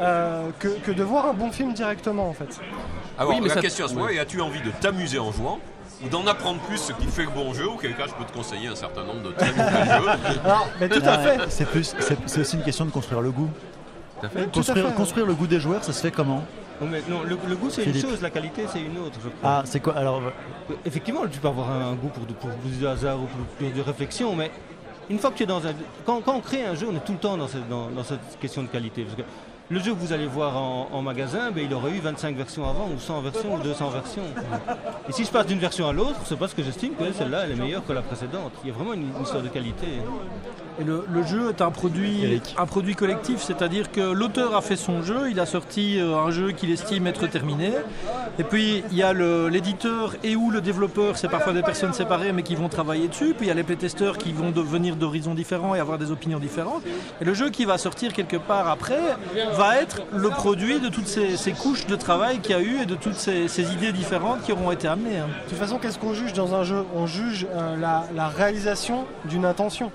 euh, 0.00 0.48
que, 0.58 0.68
que 0.68 0.90
de 0.90 1.02
voir 1.02 1.26
un 1.26 1.32
bon 1.34 1.50
film 1.50 1.72
directement 1.72 2.28
en 2.28 2.32
fait. 2.34 2.60
Alors, 3.18 3.32
Oui, 3.32 3.40
mais 3.42 3.48
la 3.48 3.54
ça- 3.54 3.60
question 3.60 3.84
à 3.84 3.88
ce 3.88 3.94
moment, 3.94 4.08
est 4.08 4.18
as-tu 4.18 4.40
envie 4.40 4.60
de 4.60 4.70
t'amuser 4.80 5.18
en 5.18 5.32
jouant 5.32 5.58
ou 6.04 6.08
d'en 6.08 6.26
apprendre 6.26 6.60
plus 6.60 6.78
ce 6.78 6.92
qui 6.92 7.06
fait 7.06 7.24
le 7.24 7.30
bon 7.30 7.52
jeu, 7.54 7.68
auquel 7.68 7.94
cas 7.96 8.06
je 8.06 8.14
peux 8.14 8.24
te 8.24 8.32
conseiller 8.32 8.68
un 8.68 8.74
certain 8.74 9.04
nombre 9.04 9.22
de 9.22 9.30
très 9.32 9.50
mauvais 9.52 9.84
jeux. 9.86 10.40
Alors, 10.44 10.68
mais 10.80 10.88
tout 10.88 11.02
à 11.04 11.18
fait. 11.18 11.38
C'est 11.50 11.66
plus, 11.66 11.94
c'est 11.98 12.18
c'est 12.26 12.40
aussi 12.40 12.56
une 12.56 12.62
question 12.64 12.84
de 12.84 12.90
construire 12.90 13.20
le 13.20 13.30
goût. 13.30 13.50
Mais 14.22 14.28
tout 14.28 14.38
à 14.38 14.52
Construire, 14.62 14.88
fait. 14.88 14.94
construire 14.94 15.26
le 15.26 15.34
goût 15.34 15.46
des 15.48 15.58
joueurs, 15.58 15.82
ça 15.82 15.92
se 15.92 16.00
fait 16.00 16.12
comment? 16.12 16.44
Non, 16.80 16.86
mais 16.88 17.02
non, 17.08 17.22
le, 17.22 17.36
le 17.48 17.56
goût 17.56 17.70
c'est 17.70 17.84
une 17.84 17.94
chose, 17.94 18.20
la 18.22 18.30
qualité 18.30 18.66
c'est 18.72 18.80
une 18.80 18.98
autre, 18.98 19.18
je 19.22 19.28
crois. 19.28 19.50
Ah, 19.50 19.62
c'est 19.64 19.80
quoi? 19.80 19.96
Alors, 19.96 20.22
Effectivement, 20.84 21.22
tu 21.30 21.38
peux 21.40 21.48
avoir 21.48 21.70
un 21.70 21.92
goût 21.94 22.08
pour, 22.08 22.24
pour 22.36 22.50
plus 22.58 22.78
de 22.80 22.86
hasard 22.86 23.16
ou 23.20 23.26
pour 23.26 23.40
plus 23.58 23.70
de 23.70 23.80
réflexion, 23.80 24.34
mais 24.34 24.50
une 25.10 25.18
fois 25.18 25.30
que 25.30 25.36
tu 25.38 25.42
es 25.42 25.46
dans 25.46 25.64
un. 25.66 25.72
Quand, 26.06 26.20
quand 26.22 26.34
on 26.36 26.40
crée 26.40 26.64
un 26.64 26.74
jeu, 26.74 26.86
on 26.90 26.96
est 26.96 27.04
tout 27.04 27.12
le 27.12 27.18
temps 27.18 27.36
dans 27.36 27.48
cette, 27.48 27.68
dans, 27.68 27.88
dans 27.90 28.04
cette 28.04 28.38
question 28.40 28.62
de 28.62 28.68
qualité. 28.68 29.02
Parce 29.02 29.16
que 29.16 29.22
le 29.72 29.80
jeu 29.80 29.94
que 29.94 29.98
vous 29.98 30.12
allez 30.12 30.26
voir 30.26 30.54
en, 30.56 31.00
magasin, 31.00 31.50
ben, 31.50 31.64
il 31.64 31.72
aurait 31.72 31.92
eu 31.92 32.00
25 32.00 32.36
versions 32.36 32.68
avant, 32.68 32.90
ou 32.94 32.98
100 32.98 33.22
versions, 33.22 33.54
ou 33.54 33.58
200 33.58 33.88
versions. 33.88 34.22
Et 35.08 35.12
si 35.12 35.24
je 35.24 35.30
passe 35.30 35.46
d'une 35.46 35.58
version 35.58 35.88
à 35.88 35.94
l'autre, 35.94 36.20
c'est 36.26 36.38
parce 36.38 36.52
que 36.52 36.62
j'estime 36.62 36.94
que 36.94 37.10
celle-là, 37.12 37.44
elle 37.44 37.52
est 37.52 37.56
meilleure 37.56 37.84
que 37.84 37.92
la 37.94 38.02
précédente. 38.02 38.52
Il 38.62 38.68
y 38.68 38.70
a 38.70 38.74
vraiment 38.74 38.92
une 38.92 39.08
histoire 39.22 39.42
de 39.42 39.48
qualité. 39.48 39.86
Et 40.80 40.84
le, 40.84 41.04
le 41.12 41.22
jeu 41.22 41.50
est 41.50 41.60
un 41.60 41.70
produit, 41.70 42.24
Eric. 42.24 42.54
un 42.58 42.66
produit 42.66 42.94
collectif, 42.94 43.42
c'est-à-dire 43.42 43.90
que 43.92 44.00
l'auteur 44.00 44.56
a 44.56 44.62
fait 44.62 44.76
son 44.76 45.02
jeu, 45.02 45.30
il 45.30 45.38
a 45.38 45.46
sorti 45.46 45.98
euh, 46.00 46.16
un 46.16 46.30
jeu 46.30 46.52
qu'il 46.52 46.70
estime 46.70 47.06
être 47.06 47.26
terminé, 47.26 47.72
et 48.38 48.44
puis 48.44 48.82
il 48.90 48.96
y 48.96 49.02
a 49.02 49.12
l'éditeur 49.12 50.14
et 50.24 50.34
ou 50.34 50.50
le 50.50 50.60
développeur, 50.60 51.16
c'est 51.18 51.28
parfois 51.28 51.52
des 51.52 51.62
personnes 51.62 51.92
séparées 51.92 52.32
mais 52.32 52.42
qui 52.42 52.54
vont 52.54 52.68
travailler 52.68 53.08
dessus, 53.08 53.34
puis 53.36 53.46
il 53.46 53.48
y 53.48 53.50
a 53.50 53.54
les 53.54 53.62
playtesteurs 53.64 54.16
qui 54.16 54.32
vont 54.32 54.50
venir 54.50 54.96
d'horizons 54.96 55.34
différents 55.34 55.74
et 55.74 55.80
avoir 55.80 55.98
des 55.98 56.10
opinions 56.10 56.38
différentes, 56.38 56.82
et 57.20 57.24
le 57.24 57.34
jeu 57.34 57.50
qui 57.50 57.64
va 57.66 57.76
sortir 57.76 58.12
quelque 58.12 58.36
part 58.38 58.68
après 58.68 59.00
va 59.54 59.76
être 59.80 60.02
le 60.14 60.30
produit 60.30 60.80
de 60.80 60.88
toutes 60.88 61.06
ces, 61.08 61.36
ces 61.36 61.52
couches 61.52 61.86
de 61.86 61.96
travail 61.96 62.38
qu'il 62.40 62.52
y 62.52 62.58
a 62.58 62.62
eu 62.62 62.80
et 62.82 62.86
de 62.86 62.94
toutes 62.94 63.14
ces, 63.16 63.46
ces 63.48 63.72
idées 63.74 63.92
différentes 63.92 64.42
qui 64.42 64.52
auront 64.52 64.72
été 64.72 64.88
amenées. 64.88 65.18
hein. 65.18 65.26
De 65.44 65.50
toute 65.50 65.58
façon, 65.58 65.78
qu'est-ce 65.78 65.98
qu'on 65.98 66.14
juge 66.14 66.32
dans 66.32 66.54
un 66.54 66.64
jeu? 66.64 66.84
On 66.94 67.06
juge 67.06 67.46
euh, 67.54 67.76
la, 67.76 68.04
la 68.16 68.28
réalisation 68.28 69.04
d'une 69.26 69.44
intention. 69.44 69.92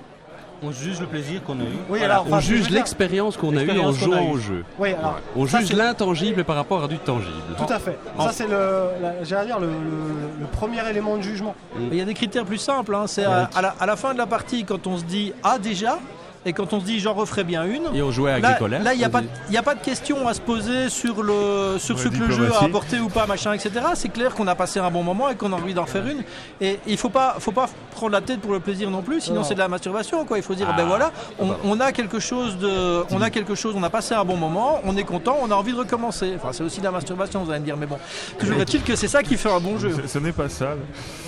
On 0.62 0.72
juge 0.72 1.00
le 1.00 1.06
plaisir 1.06 1.42
qu'on 1.44 1.60
a 1.60 1.62
eu. 1.62 1.66
Oui, 1.66 1.98
Voilà. 2.00 2.04
alors, 2.14 2.26
enfin, 2.26 2.36
On 2.38 2.40
juge 2.40 2.68
l'expérience 2.70 3.36
qu'on 3.36 3.56
a 3.56 3.62
eue 3.62 3.78
en 3.78 3.92
jouant 3.92 4.30
au 4.30 4.38
jeu. 4.38 4.64
Oui, 4.78 4.88
alors. 4.88 5.20
On 5.36 5.46
ça, 5.46 5.60
juge 5.60 5.72
l'intangible 5.72 6.42
par 6.44 6.56
rapport 6.56 6.82
à 6.82 6.88
du 6.88 6.98
tangible. 6.98 7.32
Tout 7.56 7.72
à 7.72 7.78
fait. 7.78 7.96
Ça, 8.18 8.32
c'est 8.32 8.48
le, 8.48 8.88
la- 9.00 9.22
j'allais 9.24 9.46
dire, 9.46 9.60
le, 9.60 9.66
le- 9.68 10.40
le 10.40 10.46
premier 10.46 10.86
élément 10.90 11.16
de 11.16 11.22
jugement. 11.22 11.54
Il 11.92 11.96
y 11.96 12.00
a 12.00 12.04
des 12.04 12.14
critères 12.14 12.44
plus 12.44 12.58
simples. 12.58 12.94
hein. 12.94 13.04
C'est 13.06 13.24
à, 13.24 13.48
à 13.54 13.62
la, 13.62 13.74
à 13.78 13.86
la 13.86 13.96
fin 13.96 14.12
de 14.14 14.18
la 14.18 14.26
partie, 14.26 14.64
quand 14.64 14.86
on 14.88 14.98
se 14.98 15.04
dit 15.04 15.32
ah 15.44 15.58
déjà, 15.58 15.98
et 16.46 16.52
quand 16.52 16.72
on 16.72 16.80
se 16.80 16.84
dit 16.84 17.00
j'en 17.00 17.14
referai 17.14 17.44
bien 17.44 17.64
une. 17.64 17.84
Et 17.94 18.02
on 18.02 18.10
jouait 18.10 18.32
à 18.32 18.38
Là, 18.38 18.48
Agricola. 18.48 18.78
là, 18.78 18.94
il 18.94 18.98
n'y 18.98 19.04
a, 19.04 19.08
pas 19.08 19.20
de- 19.22 19.28
il 19.48 19.54
y 19.54 19.58
a 19.58 19.62
pas 19.62 19.74
de 19.74 19.80
question 19.80 20.26
à 20.28 20.34
se 20.34 20.40
poser 20.40 20.88
sur, 20.88 21.22
le, 21.22 21.76
sur 21.78 21.96
Ouais, 21.96 22.02
ce 22.02 22.08
que 22.08 22.16
le 22.18 22.30
jeu 22.30 22.50
a 22.54 22.64
apporté 22.64 22.98
ou 23.00 23.08
pas, 23.08 23.26
machin, 23.26 23.52
etc. 23.52 23.70
C'est 23.94 24.08
clair 24.10 24.34
qu'on 24.34 24.46
a 24.46 24.54
passé 24.54 24.78
un 24.80 24.90
bon 24.90 25.02
moment 25.02 25.28
et 25.30 25.34
qu'on 25.36 25.52
a 25.52 25.56
envie 25.56 25.74
d'en 25.74 25.86
faire 25.86 26.06
une. 26.06 26.22
Et 26.60 26.78
il 26.86 26.96
faut 26.96 27.08
pas, 27.10 27.36
faut 27.38 27.52
pas 27.52 27.68
prendre 27.90 28.12
la 28.12 28.20
tête 28.20 28.40
pour 28.40 28.52
le 28.52 28.60
plaisir 28.60 28.90
non 28.90 29.02
plus, 29.02 29.20
sinon 29.22 29.36
Non. 29.40 29.44
c'est 29.44 29.54
de 29.54 29.58
la 29.58 29.68
masturbation. 29.68 30.24
Quoi. 30.24 30.38
Il 30.38 30.42
faut 30.44 30.54
dire, 30.54 30.72
ben 30.76 30.84
voilà, 30.86 31.12
on, 31.38 31.48
on 31.64 31.80
a 31.80 31.92
quelque 31.92 32.18
chose 32.20 32.58
de, 32.58 33.02
on 33.10 33.20
a 33.22 33.30
quelque 33.30 33.54
chose, 33.54 33.74
on 33.76 33.82
a 33.82 33.90
passé 33.90 34.14
un 34.14 34.24
bon 34.24 34.36
moment, 34.36 34.80
on 34.84 34.96
est 34.96 35.04
content, 35.04 35.36
on 35.42 35.50
a 35.50 35.54
envie 35.54 35.72
de 35.72 35.78
recommencer. 35.78 36.32
Enfin, 36.36 36.50
c'est 36.52 36.62
aussi 36.62 36.78
de 36.80 36.84
la 36.84 36.90
masturbation, 36.92 37.42
vous 37.44 37.50
allez 37.50 37.60
me 37.60 37.64
dire, 37.64 37.76
mais 37.76 37.86
bon. 37.86 37.98
Toujours 38.38 38.60
est-il 38.60 38.82
que 38.82 38.94
c'est 38.96 39.08
ça 39.08 39.22
qui 39.22 39.36
fait 39.36 39.50
un 39.50 39.60
bon 39.60 39.78
jeu. 39.78 39.92
Ce- 40.02 40.08
Ce 40.08 40.18
n'est 40.18 40.32
pas 40.32 40.48
sale. 40.48 40.78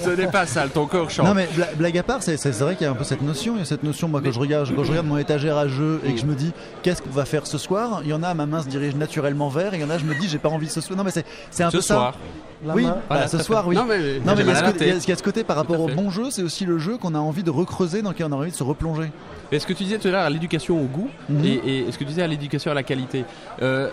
Ce 0.05 0.11
n'est 0.11 0.29
pas 0.29 0.47
sale, 0.47 0.71
ton 0.71 0.87
corps 0.87 1.11
chante. 1.11 1.27
non 1.27 1.35
mais 1.35 1.49
bla- 1.55 1.69
blague 1.77 1.99
à 1.99 2.03
part, 2.03 2.23
c'est 2.23 2.37
vrai 2.61 2.77
qu'il 2.77 2.85
y 2.85 2.89
a 2.89 2.93
un 2.93 2.95
peu 2.97 3.05
cette 3.05 3.23
notion. 3.23 3.55
Il 3.57 3.61
y 3.61 3.63
a 3.63 3.65
cette 3.67 3.83
notion, 3.83 4.09
moi, 4.09 4.21
je 4.25 4.39
regarde, 4.39 4.69
quand 4.75 4.85
je 4.85 4.91
regarde 4.91 5.00
mon 5.03 5.17
étagère 5.19 5.57
à 5.57 5.69
jeu 5.69 6.01
et 6.07 6.13
que 6.15 6.21
je 6.21 6.27
me 6.27 6.35
dis 6.35 6.53
qu'est-ce 6.83 7.03
qu'on 7.03 7.11
va 7.11 7.25
faire 7.25 7.47
ce 7.47 7.59
soir, 7.59 8.01
il 8.05 8.11
y 8.11 8.13
en 8.13 8.23
a 8.23 8.33
ma 8.35 8.47
main 8.47 8.63
se 8.63 8.69
dirige 8.69 8.95
naturellement 8.97 9.49
vers, 9.49 9.75
et 9.75 9.79
il 9.79 9.81
y 9.83 9.85
en 9.85 9.91
a 9.91 9.99
je 9.99 10.05
me 10.05 10.15
dis 10.15 10.29
j'ai 10.29 10.39
pas 10.39 10.49
envie 10.49 10.69
ce 10.69 10.81
soir. 10.81 10.97
Non 10.97 11.05
mais 11.05 11.11
c'est 11.11 11.25
c'est 11.51 11.63
un 11.65 11.71
Ce 11.71 11.77
peu 11.77 11.83
soir. 11.83 12.15
La 12.63 12.75
oui, 12.75 12.85
bah, 12.85 12.99
Voilà, 13.09 13.27
ce 13.29 13.39
soir 13.39 13.67
oui. 13.67 13.75
Non, 13.75 13.87
mais, 13.89 14.19
Non 14.21 14.35
mais 14.37 14.43
il 14.43 14.49
y, 14.49 14.51
a 14.51 14.55
ce 14.57 14.63
y 14.65 14.67
a- 14.67 14.73
tête. 14.73 15.05
il 15.07 15.09
y 15.09 15.13
a 15.13 15.17
ce 15.17 15.23
côté 15.23 15.45
par 15.45 15.57
rapport 15.57 15.81
au 15.81 15.89
bon 15.89 16.11
jeu, 16.11 16.25
c'est 16.31 16.43
aussi 16.43 16.67
le 16.67 16.79
jeu 16.79 16.99
qu'on 16.99 17.15
a 17.15 17.19
envie 17.19 17.43
de 17.43 17.51
recreuser, 17.51 18.03
dans 18.03 18.11
lequel 18.11 18.27
on 18.29 18.33
a 18.33 18.37
envie 18.37 18.51
de 18.51 18.57
se 18.57 18.63
replonger. 18.63 19.11
Et 19.51 19.59
ce 19.59 19.67
que 19.67 19.73
tu 19.73 19.85
disais 19.85 19.97
tout 19.99 20.09
à 20.09 20.11
l'heure 20.11 20.25
à 20.27 20.31
l'éducation 20.31 20.79
au 20.79 20.85
goût 20.85 21.09
Mhm. 21.31 21.45
et, 21.47 21.79
et 21.79 21.85
ce 21.93 21.97
que 21.97 22.05
tu 22.05 22.11
disais 22.11 22.23
à 22.23 22.27
l'éducation 22.27 22.71
à 22.71 22.75
la 22.75 22.83
qualité, 22.83 23.25
euh, 23.63 23.89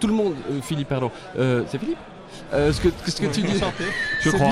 tout 0.00 0.08
le 0.08 0.12
monde, 0.14 0.34
euh, 0.50 0.58
Philippe, 0.62 0.88
pardon, 0.88 1.12
Euh, 1.38 1.62
c'est 1.68 1.78
Philippe? 1.78 1.96
Euh, 2.54 2.72
ce 2.72 2.80
que 2.80 2.88
ce 3.06 3.20
que 3.20 3.26
tu 3.26 3.42
dis, 3.42 3.60
Je 4.22 4.30
crois. 4.30 4.50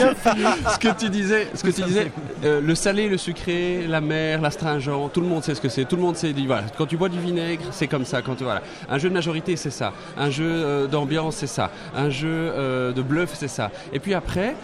ce 0.73 0.79
que 0.79 0.89
tu 0.99 1.09
disais, 1.09 1.49
ce 1.55 1.63
que 1.63 1.71
tu 1.71 1.83
disais, 1.83 2.11
euh, 2.45 2.61
le 2.61 2.75
salé, 2.75 3.09
le 3.09 3.17
sucré, 3.17 3.87
la 3.89 4.01
mer, 4.01 4.41
l'astringent, 4.41 5.09
tout 5.13 5.21
le 5.21 5.27
monde 5.29 5.43
sait 5.43 5.55
ce 5.55 5.61
que 5.61 5.69
c'est. 5.69 5.85
Tout 5.87 5.97
le 5.97 6.03
monde 6.03 6.17
sait. 6.17 6.33
Voilà, 6.47 6.65
quand 6.77 6.87
tu 6.87 6.97
bois 6.97 7.09
du 7.09 7.19
vinaigre, 7.19 7.63
c'est 7.73 7.87
comme 7.87 8.05
ça. 8.05 8.23
Quand 8.23 8.35
tu- 8.35 8.45
voilà, 8.45 8.63
un 8.91 8.99
jeu 8.99 9.09
de 9.09 9.15
majorité, 9.15 9.57
c'est 9.57 9.71
ça. 9.71 9.93
Un 10.17 10.31
jeu 10.31 10.45
euh, 10.47 10.87
d'ambiance, 10.87 11.37
c'est 11.37 11.47
ça. 11.47 11.71
Un 11.97 12.11
jeu 12.11 12.27
de 12.95 13.03
bluff, 13.03 13.31
c'est 13.35 13.49
ça. 13.49 13.71
Et 13.93 13.99
puis 13.99 14.15
après, 14.15 14.55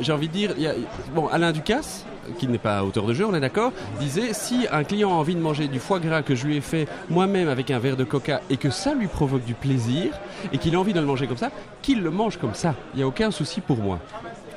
j'ai 0.00 0.12
envie 0.12 0.28
de 0.28 0.32
dire, 0.32 0.54
y 0.58 0.66
a- 0.66 0.74
bon, 1.14 1.26
Alain 1.28 1.52
Ducasse 1.52 2.04
qui 2.38 2.48
n'est 2.48 2.58
pas 2.58 2.84
auteur 2.84 3.06
de 3.06 3.14
jeu, 3.14 3.24
on 3.26 3.34
est 3.34 3.40
d'accord, 3.40 3.72
disait 4.00 4.32
si 4.32 4.66
un 4.70 4.84
client 4.84 5.10
a 5.10 5.14
envie 5.14 5.34
de 5.34 5.40
manger 5.40 5.68
du 5.68 5.78
foie 5.78 6.00
gras 6.00 6.22
que 6.22 6.34
je 6.34 6.46
lui 6.46 6.56
ai 6.56 6.60
fait 6.60 6.88
moi-même 7.08 7.48
avec 7.48 7.70
un 7.70 7.78
verre 7.78 7.96
de 7.96 8.04
coca 8.04 8.40
et 8.50 8.56
que 8.56 8.70
ça 8.70 8.94
lui 8.94 9.06
provoque 9.06 9.44
du 9.44 9.54
plaisir 9.54 10.12
et 10.52 10.58
qu'il 10.58 10.74
a 10.74 10.80
envie 10.80 10.92
de 10.92 11.00
le 11.00 11.06
manger 11.06 11.26
comme 11.26 11.36
ça, 11.36 11.50
qu'il 11.82 12.02
le 12.02 12.10
mange 12.10 12.36
comme 12.38 12.54
ça. 12.54 12.74
Il 12.94 12.98
n'y 12.98 13.02
a 13.02 13.06
aucun 13.06 13.30
souci 13.30 13.60
pour 13.60 13.78
moi. 13.78 13.98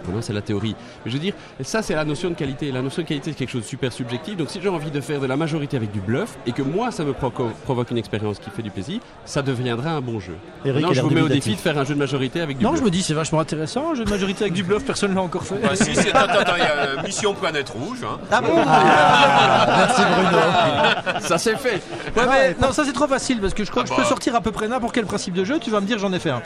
Voilà, 0.05 0.21
c'est 0.21 0.33
la 0.33 0.41
théorie. 0.41 0.75
Mais 1.05 1.11
je 1.11 1.17
veux 1.17 1.21
dire, 1.21 1.33
ça 1.61 1.81
c'est 1.81 1.95
la 1.95 2.05
notion 2.05 2.29
de 2.29 2.35
qualité. 2.35 2.71
La 2.71 2.81
notion 2.81 3.01
de 3.03 3.07
qualité 3.07 3.31
c'est 3.31 3.37
quelque 3.37 3.49
chose 3.51 3.61
de 3.63 3.67
super 3.67 3.91
subjectif. 3.93 4.37
Donc 4.37 4.49
si 4.49 4.59
j'ai 4.61 4.69
envie 4.69 4.91
de 4.91 5.01
faire 5.01 5.19
de 5.19 5.25
la 5.27 5.35
majorité 5.37 5.77
avec 5.77 5.91
du 5.91 5.99
bluff 5.99 6.37
et 6.45 6.51
que 6.51 6.61
moi 6.61 6.91
ça 6.91 7.03
me 7.03 7.13
provoque 7.13 7.91
une 7.91 7.97
expérience 7.97 8.39
qui 8.39 8.49
fait 8.49 8.61
du 8.61 8.71
plaisir, 8.71 8.99
ça 9.25 9.41
deviendra 9.41 9.91
un 9.91 10.01
bon 10.01 10.19
jeu. 10.19 10.35
Eric 10.65 10.83
non, 10.83 10.89
a 10.91 10.93
je 10.93 11.01
vous 11.01 11.09
mets 11.09 11.21
au 11.21 11.29
défi 11.29 11.51
de 11.51 11.59
faire 11.59 11.77
un 11.77 11.83
jeu 11.83 11.93
de 11.93 11.99
majorité 11.99 12.41
avec 12.41 12.57
du 12.57 12.63
Non, 12.63 12.71
bluff. 12.71 12.81
je 12.81 12.85
me 12.85 12.91
dis 12.91 13.01
c'est 13.03 13.13
vachement 13.13 13.39
intéressant. 13.39 13.91
Un 13.91 13.95
jeu 13.95 14.05
de 14.05 14.09
majorité 14.09 14.43
avec 14.43 14.53
du 14.53 14.63
bluff, 14.63 14.83
personne 14.85 15.11
ne 15.11 15.15
l'a 15.15 15.21
encore 15.21 15.43
fait. 15.43 15.55
Bah, 15.61 15.75
si, 15.75 15.95
c'est 15.95 16.13
attends, 16.13 16.39
attends, 16.39 16.55
il 16.55 16.63
y 16.63 16.67
a 16.67 16.71
euh, 16.71 17.01
Mission 17.03 17.33
Planète 17.33 17.69
Rouge. 17.69 17.99
hein. 18.03 18.17
Ah 18.31 18.41
bon 18.41 18.55
Merci 18.55 20.01
Bruno. 20.13 21.19
ça 21.21 21.37
c'est 21.37 21.55
fait. 21.57 21.81
Ouais, 22.15 22.25
mais 22.29 22.55
non, 22.61 22.71
ça 22.71 22.83
c'est 22.85 22.93
trop 22.93 23.07
facile 23.07 23.39
parce 23.39 23.53
que 23.53 23.63
je 23.63 23.71
crois 23.71 23.83
Ah 23.83 23.85
que 23.85 23.91
je 23.91 23.95
peux 23.95 24.01
bah. 24.03 24.07
sortir 24.09 24.35
à 24.35 24.41
peu 24.41 24.51
près 24.51 24.67
n'importe 24.67 24.93
quel 24.93 25.05
principe 25.05 25.33
de 25.33 25.43
jeu. 25.43 25.59
Tu 25.59 25.69
vas 25.71 25.79
me 25.81 25.85
dire 25.85 25.97
j'en 25.99 26.11
ai 26.13 26.19
fait 26.19 26.29
un. 26.31 26.41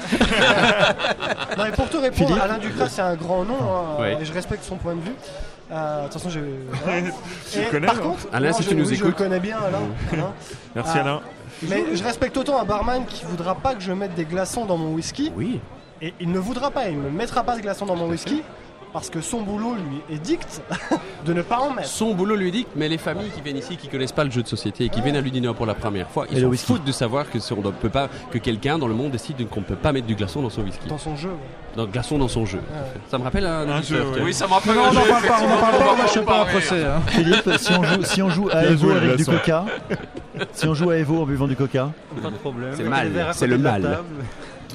Non, 1.57 1.65
et 1.65 1.71
pour 1.71 1.89
te 1.89 1.97
répondre, 1.97 2.27
Philippe 2.27 2.43
Alain 2.43 2.57
Ducras, 2.57 2.89
c'est 2.89 3.01
un 3.01 3.15
grand 3.15 3.44
nom, 3.45 3.55
hein, 3.59 4.01
Ouais. 4.01 4.17
et 4.21 4.25
je 4.25 4.33
respecte 4.33 4.63
son 4.63 4.75
point 4.77 4.95
de 4.95 5.01
vue. 5.01 5.13
Euh, 5.71 5.99
de 5.99 6.03
toute 6.05 6.13
façon, 6.13 6.29
j'ai. 6.29 6.41
voilà. 6.83 7.01
Tu 7.51 7.59
Et 7.59 7.63
connais, 7.65 7.87
par 7.87 7.95
non 7.95 8.01
contre, 8.11 8.27
Alain, 8.33 8.51
si 8.53 8.63
je, 8.63 8.69
tu 8.69 8.75
nous 8.75 8.87
oui, 8.89 8.95
je 8.95 9.03
le 9.03 9.09
écoutes. 9.09 9.17
connais 9.23 9.39
bien, 9.39 9.57
Alain. 9.57 9.79
Alain. 10.11 10.33
Merci 10.75 10.91
Ah. 10.95 10.99
Alain. 11.01 11.21
Mais 11.69 11.83
je 11.95 12.03
respecte 12.03 12.35
autant 12.37 12.59
un 12.59 12.65
barman 12.65 13.05
qui 13.05 13.23
voudra 13.25 13.55
pas 13.55 13.73
que 13.75 13.81
je 13.81 13.91
mette 13.93 14.13
des 14.13 14.25
glaçons 14.25 14.65
dans 14.65 14.77
mon 14.77 14.93
whisky, 14.93 15.31
Oui. 15.35 15.59
et 16.01 16.13
il 16.19 16.31
ne 16.31 16.37
voudra 16.39 16.69
pas, 16.69 16.89
il 16.89 17.01
ne 17.01 17.09
mettra 17.09 17.43
pas 17.43 17.55
de 17.55 17.61
glaçons 17.61 17.85
dans 17.85 17.95
mon 17.95 18.07
whisky, 18.09 18.43
parce 18.95 19.09
que 19.09 19.19
son 19.19 19.41
boulot 19.41 19.75
lui 19.75 20.15
édicte 20.15 20.61
de 21.25 21.33
ne 21.33 21.41
pas 21.41 21.57
en 21.59 21.73
mettre. 21.73 21.89
Son 21.89 22.13
boulot 22.13 22.37
lui 22.37 22.49
dit, 22.49 22.65
mais 22.77 22.87
les 22.87 22.97
familles 22.97 23.29
qui 23.29 23.41
viennent 23.41 23.57
ici, 23.57 23.75
qui 23.75 23.89
connaissent 23.89 24.13
pas 24.13 24.23
le 24.23 24.31
jeu 24.31 24.41
de 24.41 24.47
société 24.47 24.85
et 24.85 24.89
qui 24.89 25.01
viennent 25.01 25.17
à 25.17 25.21
Ludinor 25.21 25.53
pour 25.53 25.65
la 25.65 25.73
première 25.73 26.09
fois, 26.09 26.25
ils 26.31 26.45
whisky. 26.45 26.65
foutent 26.65 26.85
de 26.85 26.93
savoir 26.93 27.29
que 27.29 27.37
si 27.39 27.51
on 27.51 27.61
peut 27.61 27.89
pas, 27.89 28.07
que 28.31 28.37
quelqu'un 28.37 28.77
dans 28.77 28.87
le 28.87 28.93
monde 28.93 29.11
décide 29.11 29.49
qu'on 29.49 29.59
ne 29.59 29.65
peut 29.65 29.75
pas 29.75 29.91
mettre 29.91 30.07
du 30.07 30.15
glaçon 30.15 30.41
dans 30.41 30.49
son 30.49 30.61
whisky, 30.61 30.87
Dans 30.87 30.97
son 30.97 31.17
jeu. 31.17 31.31
dans 31.75 31.83
le 31.83 31.89
glaçon 31.89 32.17
dans 32.17 32.29
son 32.29 32.45
jeu. 32.45 32.61
Ça 33.11 33.17
me 33.17 33.23
rappelle 33.25 33.45
un, 33.45 33.81
jeu, 33.81 34.01
ouais. 34.01 34.21
Oui, 34.23 34.33
ça 34.33 34.47
me 34.47 34.53
rappelle 34.53 34.75
Non, 34.75 34.85
un 34.85 34.89
on 34.91 34.93
n'en 34.93 35.01
jeu, 35.03 35.09
parle 35.09 35.25
pas, 35.27 35.39
on 35.43 35.49
n'en 35.49 35.57
parle 35.57 35.77
pas, 35.77 35.95
on 36.01 36.07
choper 36.07 36.19
un 36.19 36.23
parler. 36.23 36.51
procès. 36.51 36.85
hein. 36.85 37.01
Philippe, 37.07 37.49
si 37.57 37.73
on 37.73 37.83
joue, 37.83 38.03
si 38.03 38.21
on 38.21 38.29
joue 38.29 38.49
à 38.49 38.63
Evo 38.63 38.91
avec 38.91 39.17
du 39.17 39.25
coca, 39.25 39.65
si 40.53 40.67
on 40.69 40.73
joue 40.73 40.89
à 40.91 40.95
Evo 40.97 41.21
en 41.21 41.25
buvant 41.25 41.47
du 41.47 41.57
coca, 41.57 41.89
Pas 42.23 42.29
de 42.31 42.35
problème. 42.37 42.73
C'est 42.77 42.83
mal, 42.83 43.11
c'est 43.33 43.47
le 43.47 43.57
mal. 43.57 43.99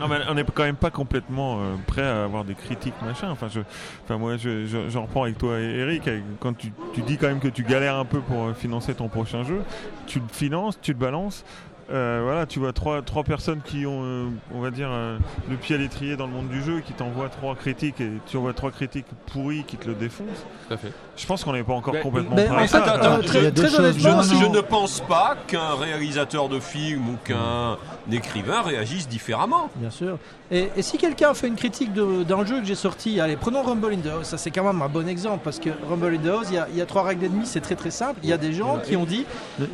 Non, 0.01 0.09
mais 0.09 0.17
on 0.31 0.35
n'est 0.35 0.45
quand 0.45 0.63
même 0.63 0.77
pas 0.77 0.91
complètement 0.91 1.61
euh, 1.61 1.77
prêt 1.87 2.03
à 2.03 2.25
avoir 2.25 2.45
des 2.45 2.55
critiques 2.55 2.95
machin. 3.05 3.29
Enfin, 3.31 3.49
je, 3.49 3.61
enfin 4.05 4.17
moi, 4.17 4.39
je, 4.39 4.65
je, 4.67 4.89
j'en 4.89 5.03
reprends 5.03 5.25
avec 5.25 5.37
toi, 5.37 5.61
Eric. 5.61 6.09
Quand 6.41 6.55
tu, 6.55 6.73
tu 6.95 7.03
dis 7.03 7.19
quand 7.19 7.29
même 7.29 7.39
que 7.41 7.49
tu 7.49 7.65
galères 7.65 7.97
un 7.97 8.07
peu 8.07 8.21
pour 8.21 8.45
euh, 8.47 8.55
financer 8.55 8.95
ton 8.95 9.09
prochain 9.09 9.45
jeu, 9.45 9.61
tu 10.07 10.19
le 10.19 10.25
finances, 10.33 10.81
tu 10.81 10.93
le 10.93 10.99
balances. 10.99 11.45
Euh, 11.93 12.21
voilà, 12.23 12.47
tu 12.47 12.59
vois 12.59 12.73
trois, 12.73 13.03
trois 13.03 13.25
personnes 13.25 13.61
qui 13.65 13.87
ont, 13.87 14.03
euh, 14.05 14.29
on 14.55 14.61
va 14.61 14.71
dire, 14.71 14.89
euh, 14.91 15.19
le 15.49 15.57
pied 15.57 15.75
à 15.75 15.79
l'étrier 15.79 16.17
dans 16.17 16.27
le 16.27 16.33
monde 16.33 16.49
du 16.49 16.63
jeu, 16.63 16.79
et 16.79 16.83
qui 16.83 16.93
t'envoient 16.93 17.29
trois 17.29 17.55
critiques 17.55 18.01
et 18.01 18.11
tu 18.27 18.37
envoies 18.37 18.53
trois 18.53 18.71
critiques 18.71 19.07
pourries 19.33 19.65
qui 19.65 19.77
te 19.77 19.89
le 19.89 19.95
défoncent. 19.95 20.45
Tout 20.69 20.75
à 20.75 20.77
fait. 20.77 20.93
Je 21.17 21.27
pense 21.27 21.45
qu'on 21.45 21.53
n'est 21.53 21.63
pas 21.65 21.73
encore 21.75 21.95
Mais- 21.95 22.01
complètement 22.01 22.37
mais 22.37 22.45
prêt 22.47 22.55
en 22.55 22.59
à 22.59 22.63
fait, 22.63 22.69
ça. 22.69 22.85
attends, 22.85 23.21
très, 23.23 23.39
honnêtement, 23.39 24.23
Je 24.23 24.47
ne 24.47 24.61
pense 24.61 25.01
pas 25.01 25.37
qu'un 25.47 25.75
réalisateur 25.75 26.49
de 26.49 26.61
film 26.61 27.09
ou 27.09 27.17
qu'un 27.25 27.77
écrivain 28.11 28.63
réagisse 28.63 29.09
différemment. 29.09 29.69
Bien 29.77 29.91
sûr. 29.91 30.19
Et, 30.53 30.69
et 30.77 30.83
si 30.83 30.99
quelqu'un 30.99 31.33
fait 31.33 31.47
une 31.47 31.55
critique 31.55 31.93
d'un 31.93 32.45
jeu 32.45 32.61
que 32.61 32.67
j'ai 32.67 32.75
sorti, 32.75 33.21
allez, 33.21 33.37
prenons 33.37 33.63
Rumble 33.63 33.93
in 33.93 33.99
the 33.99 34.13
House, 34.13 34.27
ça 34.27 34.37
c'est 34.39 34.51
quand 34.51 34.65
même 34.65 34.83
un 34.83 34.89
bon 34.89 35.07
exemple, 35.09 35.41
parce 35.45 35.61
que 35.61 35.71
Rumble 35.89 36.17
in 36.17 36.19
the 36.19 36.29
House, 36.29 36.47
il 36.51 36.55
y 36.57 36.59
a, 36.59 36.67
il 36.71 36.77
y 36.77 36.81
a 36.81 36.87
trois 36.87 37.05
règles 37.05 37.25
et 37.25 37.29
demie, 37.29 37.47
c'est 37.47 37.61
très 37.61 37.77
très 37.77 37.93
simple. 37.93 38.19
Il 38.25 38.29
y 38.29 38.33
a 38.33 38.37
des 38.37 38.53
gens 38.53 38.79
qui 38.85 38.97
ont 38.97 39.05
dit, 39.05 39.25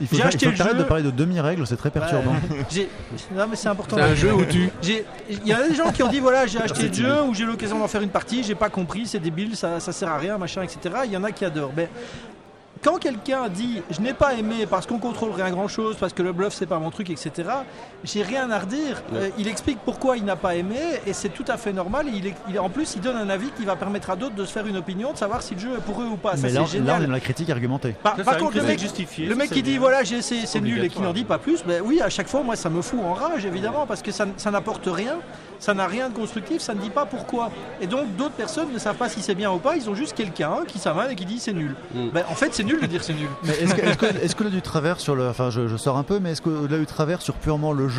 Il 0.00 0.06
faut, 0.06 0.16
J'ai 0.16 0.22
acheté 0.22 0.46
il 0.46 0.56
faut 0.56 0.64
le 0.64 0.70
jeu. 0.70 0.76
de 0.76 0.82
parler 0.82 1.02
de 1.02 1.10
demi-règles, 1.10 1.66
c'est 1.66 1.76
très 1.76 1.90
perturbant. 1.90 2.34
Non 3.34 3.46
mais 3.48 3.56
c'est 3.56 3.68
important. 3.68 3.96
C'est 3.96 4.02
un 4.02 4.14
jeu 4.14 4.34
où 4.34 4.44
tu. 4.44 4.70
Il 4.82 5.46
y 5.46 5.52
a 5.52 5.66
des 5.66 5.74
gens 5.74 5.90
qui 5.90 6.02
ont 6.02 6.08
dit 6.08 6.20
voilà 6.20 6.46
j'ai 6.46 6.60
acheté 6.60 6.88
le 6.88 6.94
jeu 6.94 7.22
ou 7.22 7.34
j'ai 7.34 7.44
eu 7.44 7.46
l'occasion 7.46 7.78
d'en 7.78 7.88
faire 7.88 8.02
une 8.02 8.10
partie, 8.10 8.42
j'ai 8.42 8.54
pas 8.54 8.68
compris, 8.68 9.06
c'est 9.06 9.18
débile, 9.18 9.56
ça, 9.56 9.80
ça 9.80 9.92
sert 9.92 10.08
à 10.08 10.18
rien, 10.18 10.36
machin, 10.38 10.62
etc. 10.62 10.94
Il 11.04 11.12
y 11.12 11.16
en 11.16 11.24
a 11.24 11.32
qui 11.32 11.44
adorent. 11.44 11.72
Mais 11.76 11.88
quand 12.82 12.98
quelqu'un 12.98 13.48
dit 13.48 13.82
je 13.90 14.00
n'ai 14.00 14.12
pas 14.12 14.34
aimé 14.34 14.66
parce 14.68 14.86
qu'on 14.86 14.98
contrôle 14.98 15.32
rien 15.32 15.50
grand 15.50 15.68
chose, 15.68 15.96
parce 15.98 16.12
que 16.12 16.22
le 16.22 16.32
bluff 16.32 16.54
c'est 16.54 16.66
pas 16.66 16.78
mon 16.78 16.90
truc, 16.90 17.10
etc. 17.10 17.30
J'ai 18.06 18.22
rien 18.22 18.50
à 18.50 18.58
redire. 18.60 19.02
Euh, 19.14 19.28
il 19.38 19.48
explique 19.48 19.78
pourquoi 19.84 20.16
il 20.16 20.24
n'a 20.24 20.36
pas 20.36 20.54
aimé 20.54 20.76
et 21.06 21.12
c'est 21.12 21.28
tout 21.28 21.44
à 21.48 21.56
fait 21.56 21.72
normal. 21.72 22.06
Il, 22.12 22.26
est- 22.28 22.34
il- 22.48 22.58
en 22.58 22.70
plus 22.70 22.94
il 22.94 23.00
donne 23.02 23.16
un 23.16 23.28
avis 23.28 23.50
qui 23.58 23.64
va 23.64 23.76
permettre 23.76 24.10
à 24.10 24.16
d'autres 24.16 24.34
de 24.36 24.44
se 24.44 24.52
faire 24.52 24.66
une 24.66 24.76
opinion, 24.76 25.12
de 25.12 25.18
savoir 25.18 25.42
si 25.42 25.54
le 25.54 25.60
jeu 25.60 25.70
est 25.76 25.80
pour 25.82 26.00
eux 26.00 26.06
ou 26.06 26.16
pas. 26.16 26.36
Ça 26.36 26.46
Mais 26.46 26.50
là, 26.50 26.52
c'est 26.52 26.54
là, 26.54 26.60
on 26.62 26.66
est 26.66 26.70
génial. 26.70 27.06
dans 27.06 27.12
la 27.12 27.20
critique 27.20 27.50
argumentée. 27.50 27.94
Par, 28.02 28.16
Ça, 28.16 28.24
par 28.24 28.34
ça, 28.34 28.40
contre 28.40 28.56
le 28.56 28.62
mec, 28.62 28.80
le 28.80 28.88
ça, 28.88 29.46
qui 29.48 29.62
dit 29.62 29.70
bien. 29.72 29.80
voilà 29.80 30.02
j'ai- 30.04 30.22
c'est 30.22 30.46
c'est 30.46 30.60
nul 30.60 30.82
et 30.84 30.88
qui 30.88 31.00
n'en 31.02 31.12
dit 31.12 31.24
pas 31.24 31.38
plus, 31.38 31.64
ben 31.64 31.82
oui 31.84 32.00
à 32.00 32.08
chaque 32.08 32.28
fois 32.28 32.42
moi 32.42 32.56
ça 32.56 32.70
me 32.70 32.80
fout 32.82 33.00
en 33.04 33.12
rage 33.14 33.44
évidemment 33.44 33.86
parce 33.86 34.02
que 34.02 34.12
ça, 34.12 34.26
ça 34.36 34.50
n'apporte 34.50 34.86
rien, 34.86 35.16
ça 35.58 35.74
n'a 35.74 35.86
rien 35.86 36.08
de 36.10 36.14
constructif, 36.14 36.60
ça 36.62 36.74
ne 36.74 36.80
dit 36.80 36.90
pas 36.90 37.06
pourquoi. 37.06 37.50
Et 37.80 37.86
donc 37.86 38.14
d'autres 38.16 38.34
personnes 38.34 38.72
ne 38.72 38.78
savent 38.78 38.96
pas 38.96 39.08
si 39.08 39.20
c'est 39.22 39.34
bien 39.34 39.50
ou 39.50 39.58
pas, 39.58 39.76
ils 39.76 39.88
ont 39.90 39.94
juste 39.94 40.14
quelqu'un 40.14 40.58
qui 40.66 40.78
s'amène 40.78 41.10
et 41.10 41.14
qui 41.16 41.24
dit 41.24 41.38
c'est 41.40 41.52
nul. 41.52 41.74
Mm. 41.94 42.08
Ben, 42.12 42.24
en 42.30 42.34
fait 42.34 42.54
c'est 42.54 42.64
nul 42.64 42.80
de 42.80 42.86
dire 42.86 43.02
c'est 43.02 43.14
nul. 43.14 43.28
Mais 43.42 43.54
est-ce 43.54 43.74
que, 43.74 43.80
est-ce 43.82 43.96
que, 43.98 44.06
est-ce 44.24 44.36
que 44.36 44.44
là 44.44 44.50
du 44.50 44.62
travers 44.62 45.00
sur 45.00 45.16
le, 45.16 45.28
enfin 45.28 45.50
je, 45.50 45.66
je 45.66 45.76
sors 45.76 45.96
un 45.96 46.02
peu, 46.04 46.18
mais 46.20 46.32
est-ce 46.32 46.42
que 46.42 46.66
là 46.70 46.78
du 46.78 46.86
travers 46.86 47.22
sur 47.22 47.34
purement 47.34 47.72
le 47.72 47.88
jeu, 47.88 47.95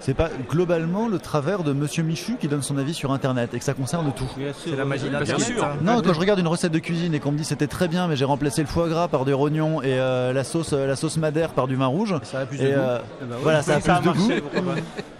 c'est 0.00 0.14
pas 0.14 0.28
globalement 0.50 1.08
le 1.08 1.18
travers 1.18 1.62
de 1.64 1.72
Monsieur 1.72 2.02
Michu 2.02 2.36
qui 2.38 2.46
donne 2.48 2.62
son 2.62 2.76
avis 2.76 2.92
sur 2.94 3.12
Internet 3.12 3.54
et 3.54 3.58
que 3.58 3.64
ça 3.64 3.72
concerne 3.74 4.12
tout. 4.14 4.28
C'est 4.64 4.76
la 4.76 4.84
magie 4.84 5.08
Bien 5.08 5.20
d'Internet. 5.20 5.46
sûr. 5.46 5.64
hein. 5.64 5.76
Non, 5.82 6.02
quand 6.02 6.12
je 6.12 6.20
regarde 6.20 6.38
une 6.40 6.46
recette 6.48 6.72
de 6.72 6.78
cuisine 6.78 7.14
et 7.14 7.20
qu'on 7.20 7.32
me 7.32 7.38
dit 7.38 7.44
c'était 7.44 7.66
très 7.66 7.88
bien, 7.88 8.06
mais 8.08 8.16
j'ai 8.16 8.24
remplacé 8.26 8.60
le 8.60 8.66
foie 8.68 8.88
gras 8.88 9.08
par 9.08 9.24
des 9.24 9.32
rognons 9.32 9.80
et 9.82 9.98
euh, 9.98 10.32
la 10.32 10.44
sauce, 10.44 10.72
euh, 10.72 10.86
la 10.86 10.96
sauce 10.96 11.16
madère 11.16 11.50
par 11.50 11.66
du 11.68 11.76
vin 11.76 11.86
rouge. 11.86 12.14
Ça 12.22 12.40
a 12.40 12.46
plus 12.46 12.60
Et 12.60 12.64
de 12.64 12.68
goût. 12.74 12.80
euh, 12.80 12.98
voilà, 13.42 13.62
ça 13.62 13.76
a 13.76 13.80
plus 13.80 13.92
de 13.92 13.98
goût. 13.98 14.28
marché, 14.28 14.42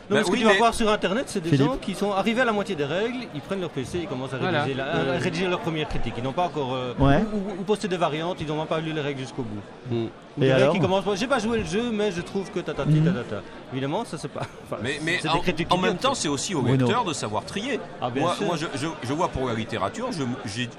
pas. 0.08 0.14
Non, 0.14 0.20
Bah 0.20 0.24
ce 0.24 0.28
que 0.28 0.32
oui, 0.32 0.38
tu 0.40 0.44
vas 0.44 0.52
mais- 0.52 0.58
voir 0.58 0.74
sur 0.74 0.90
internet, 0.90 1.24
c'est 1.28 1.40
des 1.40 1.50
Philippe. 1.50 1.66
gens 1.66 1.76
qui 1.76 1.94
sont 1.94 2.12
arrivés 2.12 2.40
à 2.42 2.44
la 2.44 2.52
moitié 2.52 2.74
des 2.74 2.84
règles, 2.84 3.18
ils 3.34 3.40
prennent 3.40 3.60
leur 3.60 3.70
PC, 3.70 3.98
ils 4.02 4.06
commencent 4.08 4.34
à 4.34 4.38
Voilà. 4.38 4.62
rédiger, 4.62 4.78
la- 4.78 5.14
à 5.14 5.18
rédiger 5.18 5.46
leur 5.48 5.60
première 5.60 5.88
critique. 5.88 6.14
Ils 6.18 6.24
n'ont 6.24 6.32
pas 6.32 6.44
encore. 6.44 6.74
euh, 6.74 6.94
Ouais. 6.98 7.22
ou, 7.58 7.62
poster 7.64 7.88
des 7.88 7.96
variantes, 7.96 8.38
ils 8.40 8.46
n'ont 8.46 8.56
même 8.58 8.66
pas 8.66 8.80
lu 8.80 8.92
les 8.92 9.00
règles 9.00 9.20
jusqu'au 9.20 9.42
bout. 9.42 9.94
Mm. 9.94 10.06
Ou 10.36 10.42
Et 10.42 10.46
des 10.46 10.50
alors 10.50 10.72
qui 10.74 10.80
commencent 10.80 11.04
par, 11.04 11.14
J'ai 11.14 11.28
pas 11.28 11.38
joué 11.38 11.58
le 11.58 11.64
jeu, 11.64 11.90
mais 11.92 12.10
je 12.10 12.20
trouve 12.20 12.50
que 12.50 12.58
tatati 12.58 12.90
Mhm. 12.94 13.04
tatata. 13.04 13.42
Évidemment, 13.72 14.04
ça 14.04 14.18
c'est 14.18 14.26
pas. 14.28 14.40
enfin, 14.64 14.78
Mais, 14.82 14.98
en, 15.28 15.34
des 15.34 15.40
critiques 15.42 15.72
en 15.72 15.78
même 15.78 15.96
temps, 15.96 16.14
c'est 16.14 16.26
aussi 16.28 16.54
au 16.56 16.62
lecteur 16.62 17.04
de 17.04 17.12
savoir 17.12 17.44
trier. 17.44 17.78
Ah, 18.02 18.10
moi, 18.16 18.34
je, 18.56 18.66
je- 18.76 18.86
je 19.02 19.12
vois 19.12 19.28
pour 19.28 19.46
la 19.46 19.54
littérature, 19.54 20.08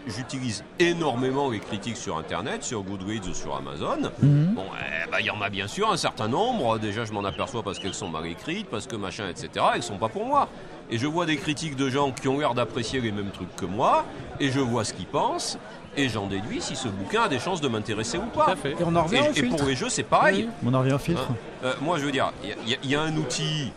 j'utilise 0.06 0.64
énormément 0.80 1.50
les 1.50 1.60
critiques 1.60 1.98
sur 1.98 2.18
Internet, 2.18 2.64
sur 2.64 2.82
Goodreads 2.84 3.28
ou 3.30 3.34
sur 3.34 3.56
Amazon. 3.56 4.10
Mhm. 4.22 4.54
Bon, 4.56 4.64
eh 4.80 5.10
ben, 5.10 5.18
il 5.22 5.26
y 5.26 5.30
en 5.30 5.42
a 5.42 5.50
bien 5.50 5.68
sûr 5.68 5.90
un 5.90 5.98
certain 5.98 6.28
nombre. 6.28 6.78
Déjà, 6.78 7.06
je 7.06 7.14
m'en 7.14 7.24
aperçois 7.24 7.64
parce 7.64 7.80
qu'elles 7.80 7.94
sont 7.94 8.10
mal 8.10 8.26
écrites, 8.28 8.68
parce 8.70 8.88
que 8.88 8.96
machin, 8.98 9.15
etc. 9.24 9.66
Elles 9.76 9.84
sont 9.84 9.98
pas 9.98 10.10
pour 10.10 10.26
moi. 10.26 10.48
Et 10.92 10.98
je 11.00 11.08
vois 11.08 11.26
des 11.26 11.38
critiques 11.38 11.76
de 11.76 11.90
gens 11.90 12.12
qui 12.12 12.28
ont 12.28 12.38
l'air 12.40 12.54
d'apprécier 12.54 13.02
les 13.02 13.12
mêmes 13.12 13.32
trucs 13.32 13.56
que 13.56 13.66
moi, 13.66 14.06
et 14.40 14.52
je 14.52 14.60
vois 14.60 14.84
ce 14.84 14.94
qu'ils 14.94 15.08
pensent, 15.08 15.58
et 15.98 16.10
j'en 16.10 16.28
déduis 16.28 16.62
si 16.62 16.76
ce 16.76 16.88
bouquin 16.88 17.24
a 17.24 17.28
des 17.28 17.40
chances 17.40 17.60
de 17.62 17.68
m'intéresser 17.68 18.18
ou 18.20 18.26
Tout 18.34 18.42
à 18.42 18.46
pas. 18.48 18.56
fait. 18.56 18.74
Et 18.74 18.84
on 18.86 18.96
en 18.96 19.04
revient 19.04 19.22
au 19.22 19.24
Et, 19.26 19.30
et 19.30 19.34
filtre. 19.34 19.56
pour 19.58 19.66
les 19.68 19.76
jeux, 19.76 19.90
c'est 19.90 20.04
pareil. 20.04 20.48
On 20.64 20.74
en 20.74 20.80
revient 20.82 20.94
au 20.94 21.00
filtre. 21.00 21.28
Hein 21.32 21.36
Euh, 21.64 21.74
moi, 21.82 21.98
je 21.98 22.06
veux 22.06 22.12
dire, 22.12 22.32
il 22.44 22.50
y 22.70 22.74
a- 22.76 22.78
y, 22.84 22.88
y 22.90 22.96
un 22.96 23.16
outil. 23.18 23.72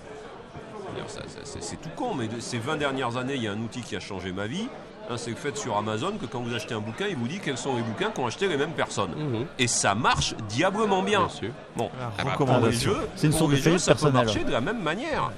c'est- 1.07 1.62
C'est 1.62 1.76
tout 1.80 1.89
con, 1.97 2.14
mais 2.14 2.28
de 2.28 2.41
ces 2.41 2.59
20 2.59 2.76
dernières 2.76 3.16
années, 3.16 3.34
il 3.36 3.43
y 3.43 3.49
a 3.49 3.53
un 3.53 3.61
outil 3.61 3.80
qui 3.80 3.97
a 3.97 4.01
changé 4.01 4.30
ma 4.32 4.47
vie. 4.47 4.68
Hein, 5.11 5.14
c'est 5.16 5.32
fait 5.36 5.56
sur 5.56 5.76
Amazon 5.76 6.12
que 6.20 6.26
quand 6.26 6.40
vous 6.40 6.54
achetez 6.54 6.74
un 6.74 6.80
bouquin, 6.80 7.06
il 7.09 7.16
vous 7.16 7.28
dit 7.28 7.38
quels 7.40 7.56
sont 7.56 7.74
les 7.76 7.82
bouquins 7.82 8.11
qu'ont 8.11 8.26
acheté 8.26 8.46
les 8.48 8.56
mêmes 8.56 8.72
personnes. 8.72 9.12
Mhm. 9.16 9.46
Et 9.59 9.66
ça 9.66 9.94
marche 9.94 10.34
diablement 10.48 11.02
bien. 11.02 11.20
Bien 11.20 11.28
sûr. 11.28 11.50
Bon, 11.76 11.88
pour 11.88 12.24
les 12.26 12.30
recommandation. 12.32 12.92
jeux, 12.92 13.09
C'est 13.16 13.26
une 13.26 13.30
pour 13.32 13.38
sorte 13.40 13.50
de 13.52 13.56
les 13.56 13.62
jeux, 13.62 13.70
faillite 13.78 13.80
ça 13.80 13.94
peut 13.94 14.11
marcher 14.11 14.44
de 14.44 14.50
la 14.50 14.61
même 14.61 14.82
manière. 14.82 15.30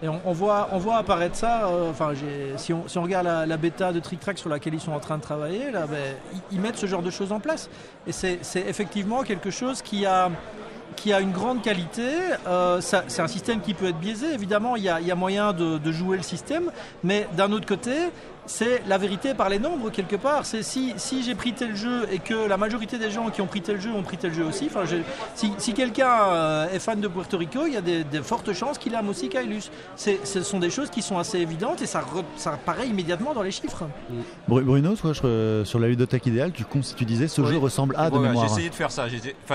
Et 0.00 0.08
on, 0.08 0.20
on 0.24 0.32
voit, 0.32 0.68
on 0.72 0.78
voit 0.78 0.96
apparaître 0.98 1.34
ça. 1.34 1.66
euh, 1.66 1.90
Enfin, 1.90 2.12
si, 2.56 2.72
on, 2.72 2.86
si 2.86 2.98
on 2.98 3.02
regarde 3.02 3.26
la, 3.26 3.46
la 3.46 3.56
bêta 3.56 3.92
de 3.92 3.98
Trick 3.98 4.20
Track 4.20 4.38
sur 4.38 4.48
laquelle 4.48 4.74
ils 4.74 4.80
sont 4.80 4.92
en 4.92 5.00
train 5.00 5.16
de 5.16 5.22
travailler, 5.22 5.70
là, 5.72 5.86
ben, 5.88 5.98
ils, 6.32 6.40
ils 6.56 6.60
mettent 6.60 6.76
ce 6.76 6.86
genre 6.86 7.02
de 7.02 7.10
choses 7.10 7.32
en 7.32 7.40
place. 7.40 7.68
Et 8.06 8.12
c'est 8.12 8.38
c'est 8.42 8.60
effectivement 8.60 9.22
quelque 9.24 9.50
chose 9.50 9.82
qui 9.82 10.06
a 10.06 10.30
qui 10.96 11.12
a 11.12 11.20
une 11.20 11.32
grande 11.32 11.62
qualité. 11.62 12.08
Euh, 12.46 12.80
c'est 12.80 13.20
un 13.20 13.26
système 13.28 13.60
qui 13.60 13.74
peut 13.74 13.86
être 13.88 13.98
biaisé, 13.98 14.32
évidemment, 14.32 14.74
il 14.76 14.82
y 14.84 14.88
a, 14.88 15.00
il 15.00 15.06
y 15.06 15.10
a 15.12 15.14
moyen 15.14 15.52
de, 15.52 15.78
de 15.78 15.92
jouer 15.92 16.16
le 16.16 16.22
système, 16.22 16.70
mais 17.04 17.28
d'un 17.36 17.52
autre 17.52 17.66
côté, 17.66 17.92
c'est 18.48 18.82
la 18.88 18.98
vérité 18.98 19.34
par 19.34 19.48
les 19.48 19.58
nombres 19.60 19.90
quelque 19.90 20.16
part. 20.16 20.44
C'est 20.44 20.62
si, 20.64 20.92
si 20.96 21.22
j'ai 21.22 21.34
pris 21.36 21.52
tel 21.52 21.76
jeu 21.76 22.08
et 22.10 22.18
que 22.18 22.48
la 22.48 22.56
majorité 22.56 22.98
des 22.98 23.10
gens 23.10 23.28
qui 23.30 23.40
ont 23.40 23.46
pris 23.46 23.62
tel 23.62 23.80
jeu 23.80 23.92
ont 23.92 24.02
pris 24.02 24.16
tel 24.16 24.34
jeu 24.34 24.44
aussi, 24.44 24.68
enfin, 24.68 24.82
si, 25.36 25.52
si 25.58 25.72
quelqu'un 25.74 26.10
euh, 26.32 26.68
est 26.72 26.78
fan 26.80 27.00
de 27.00 27.06
Puerto 27.08 27.38
Rico, 27.38 27.60
il 27.66 27.74
y 27.74 27.76
a 27.76 27.80
des, 27.80 28.02
des 28.04 28.22
fortes 28.22 28.52
chances 28.52 28.78
qu'il 28.78 28.94
aime 28.94 29.08
aussi 29.08 29.28
Kailus. 29.28 29.70
Ce 29.96 30.42
sont 30.42 30.58
des 30.58 30.70
choses 30.70 30.90
qui 30.90 31.02
sont 31.02 31.18
assez 31.18 31.38
évidentes 31.38 31.82
et 31.82 31.86
ça, 31.86 32.00
re- 32.00 32.24
ça 32.36 32.54
apparaît 32.54 32.88
immédiatement 32.88 33.34
dans 33.34 33.42
les 33.42 33.50
chiffres. 33.50 33.84
Bru- 34.48 34.62
Bruno, 34.64 34.96
toi, 34.96 35.12
je- 35.12 35.20
euh, 35.24 35.64
sur 35.64 35.78
la 35.78 35.88
ludothèque 35.88 36.26
idéale, 36.26 36.52
tu, 36.52 36.64
tu 36.96 37.04
disais 37.04 37.28
ce 37.28 37.42
Oui. 37.42 37.48
jeu 37.52 37.58
ressemble 37.58 37.94
à 37.98 38.06
de 38.10 38.16
Voilà, 38.16 38.30
mémoire. 38.30 38.46
J'ai 38.48 38.52
essayé 38.54 38.70
de 38.70 38.74
faire 38.74 38.90
ça. 38.90 39.06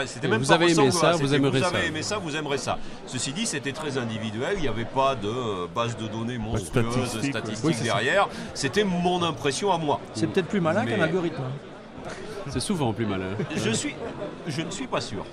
C'était 0.06 0.28
même 0.28 0.41
vous 0.41 0.48
pas 0.48 0.54
avez 0.54 0.72
aimé 0.72 0.91
ça, 0.91 1.00
voilà, 1.00 1.16
vous 1.18 1.34
aimerez 1.34 1.60
vous 1.60 1.64
ça. 1.66 1.76
avez 1.76 1.88
aimé 1.88 2.02
ça, 2.04 2.18
vous 2.20 2.36
aimerez 2.36 2.58
ça. 2.60 2.78
Ceci 3.08 3.34
dit, 3.34 3.46
c'était 3.46 3.72
très 3.72 3.98
individuel. 3.98 4.54
Il 4.58 4.62
n'y 4.62 4.68
avait 4.68 4.86
pas 4.86 5.16
de 5.16 5.68
base 5.74 5.98
de 5.98 6.08
données 6.08 6.38
monstrueuse, 6.38 6.86
ouais. 7.16 7.32
Oui, 7.64 7.74
derrière. 7.82 8.28
C'était 8.54 8.82
mon 8.84 9.23
impression 9.23 9.71
à 9.71 9.77
moi. 9.77 9.99
C'est 10.13 10.27
peut-être 10.27 10.47
plus 10.47 10.61
malin 10.61 10.84
Mais- 10.86 10.95
qu'un 10.95 11.01
algorithme. 11.03 11.43
C'est 12.49 12.59
souvent 12.59 12.91
plus 12.91 13.05
malin. 13.05 13.27
Je 13.55 13.69
suis, 13.71 13.95
je 14.47 14.61
ne 14.61 14.69
suis 14.69 14.86
pas 14.88 14.99
sûr. 14.99 15.25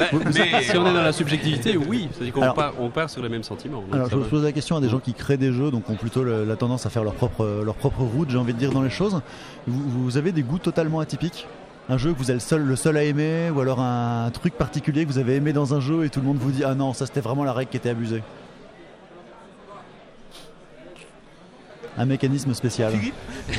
Mais 0.00 0.62
si 0.62 0.76
on 0.78 0.86
est 0.86 0.94
dans 0.94 1.02
la 1.02 1.12
subjectivité, 1.12 1.76
oui. 1.76 2.08
C'est-à-dire 2.12 2.32
qu'on 2.32 2.52
part, 2.52 2.72
on 2.80 2.88
part 2.88 3.10
sur 3.10 3.22
les 3.22 3.28
mêmes 3.28 3.42
sentiments. 3.42 3.84
Alors 3.92 4.08
je 4.08 4.16
va. 4.16 4.26
pose 4.26 4.44
la 4.44 4.52
question 4.52 4.76
à 4.76 4.80
des 4.80 4.88
gens 4.88 4.98
qui 4.98 5.12
créent 5.12 5.36
des 5.36 5.52
jeux, 5.52 5.70
donc 5.70 5.90
ont 5.90 5.94
plutôt 5.94 6.24
le- 6.24 6.44
la 6.44 6.56
tendance 6.56 6.86
à 6.86 6.90
faire 6.90 7.04
leur 7.04 7.12
propre, 7.14 7.62
leur 7.64 7.74
propre 7.74 8.00
route, 8.00 8.30
j'ai 8.30 8.38
envie 8.38 8.54
de 8.54 8.58
dire, 8.58 8.72
dans 8.72 8.82
les 8.82 8.90
choses. 8.90 9.20
Vous, 9.66 10.04
vous 10.04 10.16
avez 10.16 10.32
des 10.32 10.42
goûts 10.42 10.58
totalement 10.58 11.00
atypiques? 11.00 11.46
Un 11.90 11.98
jeu 11.98 12.12
que 12.12 12.18
vous 12.18 12.30
êtes 12.30 12.36
le 12.36 12.40
seul, 12.40 12.62
le 12.62 12.76
seul 12.76 12.96
à 12.96 13.04
aimer, 13.04 13.50
ou 13.54 13.60
alors 13.60 13.80
un, 13.80 14.30
truc 14.30 14.54
particulier 14.54 15.04
que 15.04 15.10
vous 15.10 15.18
avez 15.18 15.36
aimé 15.36 15.52
dans 15.52 15.74
un 15.74 15.80
jeu 15.80 16.04
et 16.04 16.10
tout 16.10 16.20
le 16.20 16.26
monde 16.26 16.36
vous 16.38 16.50
dit 16.50 16.62
ah 16.64 16.74
non 16.74 16.92
ça 16.92 17.06
c'était 17.06 17.20
vraiment 17.20 17.44
la 17.44 17.52
règle 17.54 17.70
qui 17.70 17.78
était 17.78 17.88
abusée? 17.88 18.22
Un 21.98 22.06
mécanisme 22.06 22.54
spécial. 22.54 22.92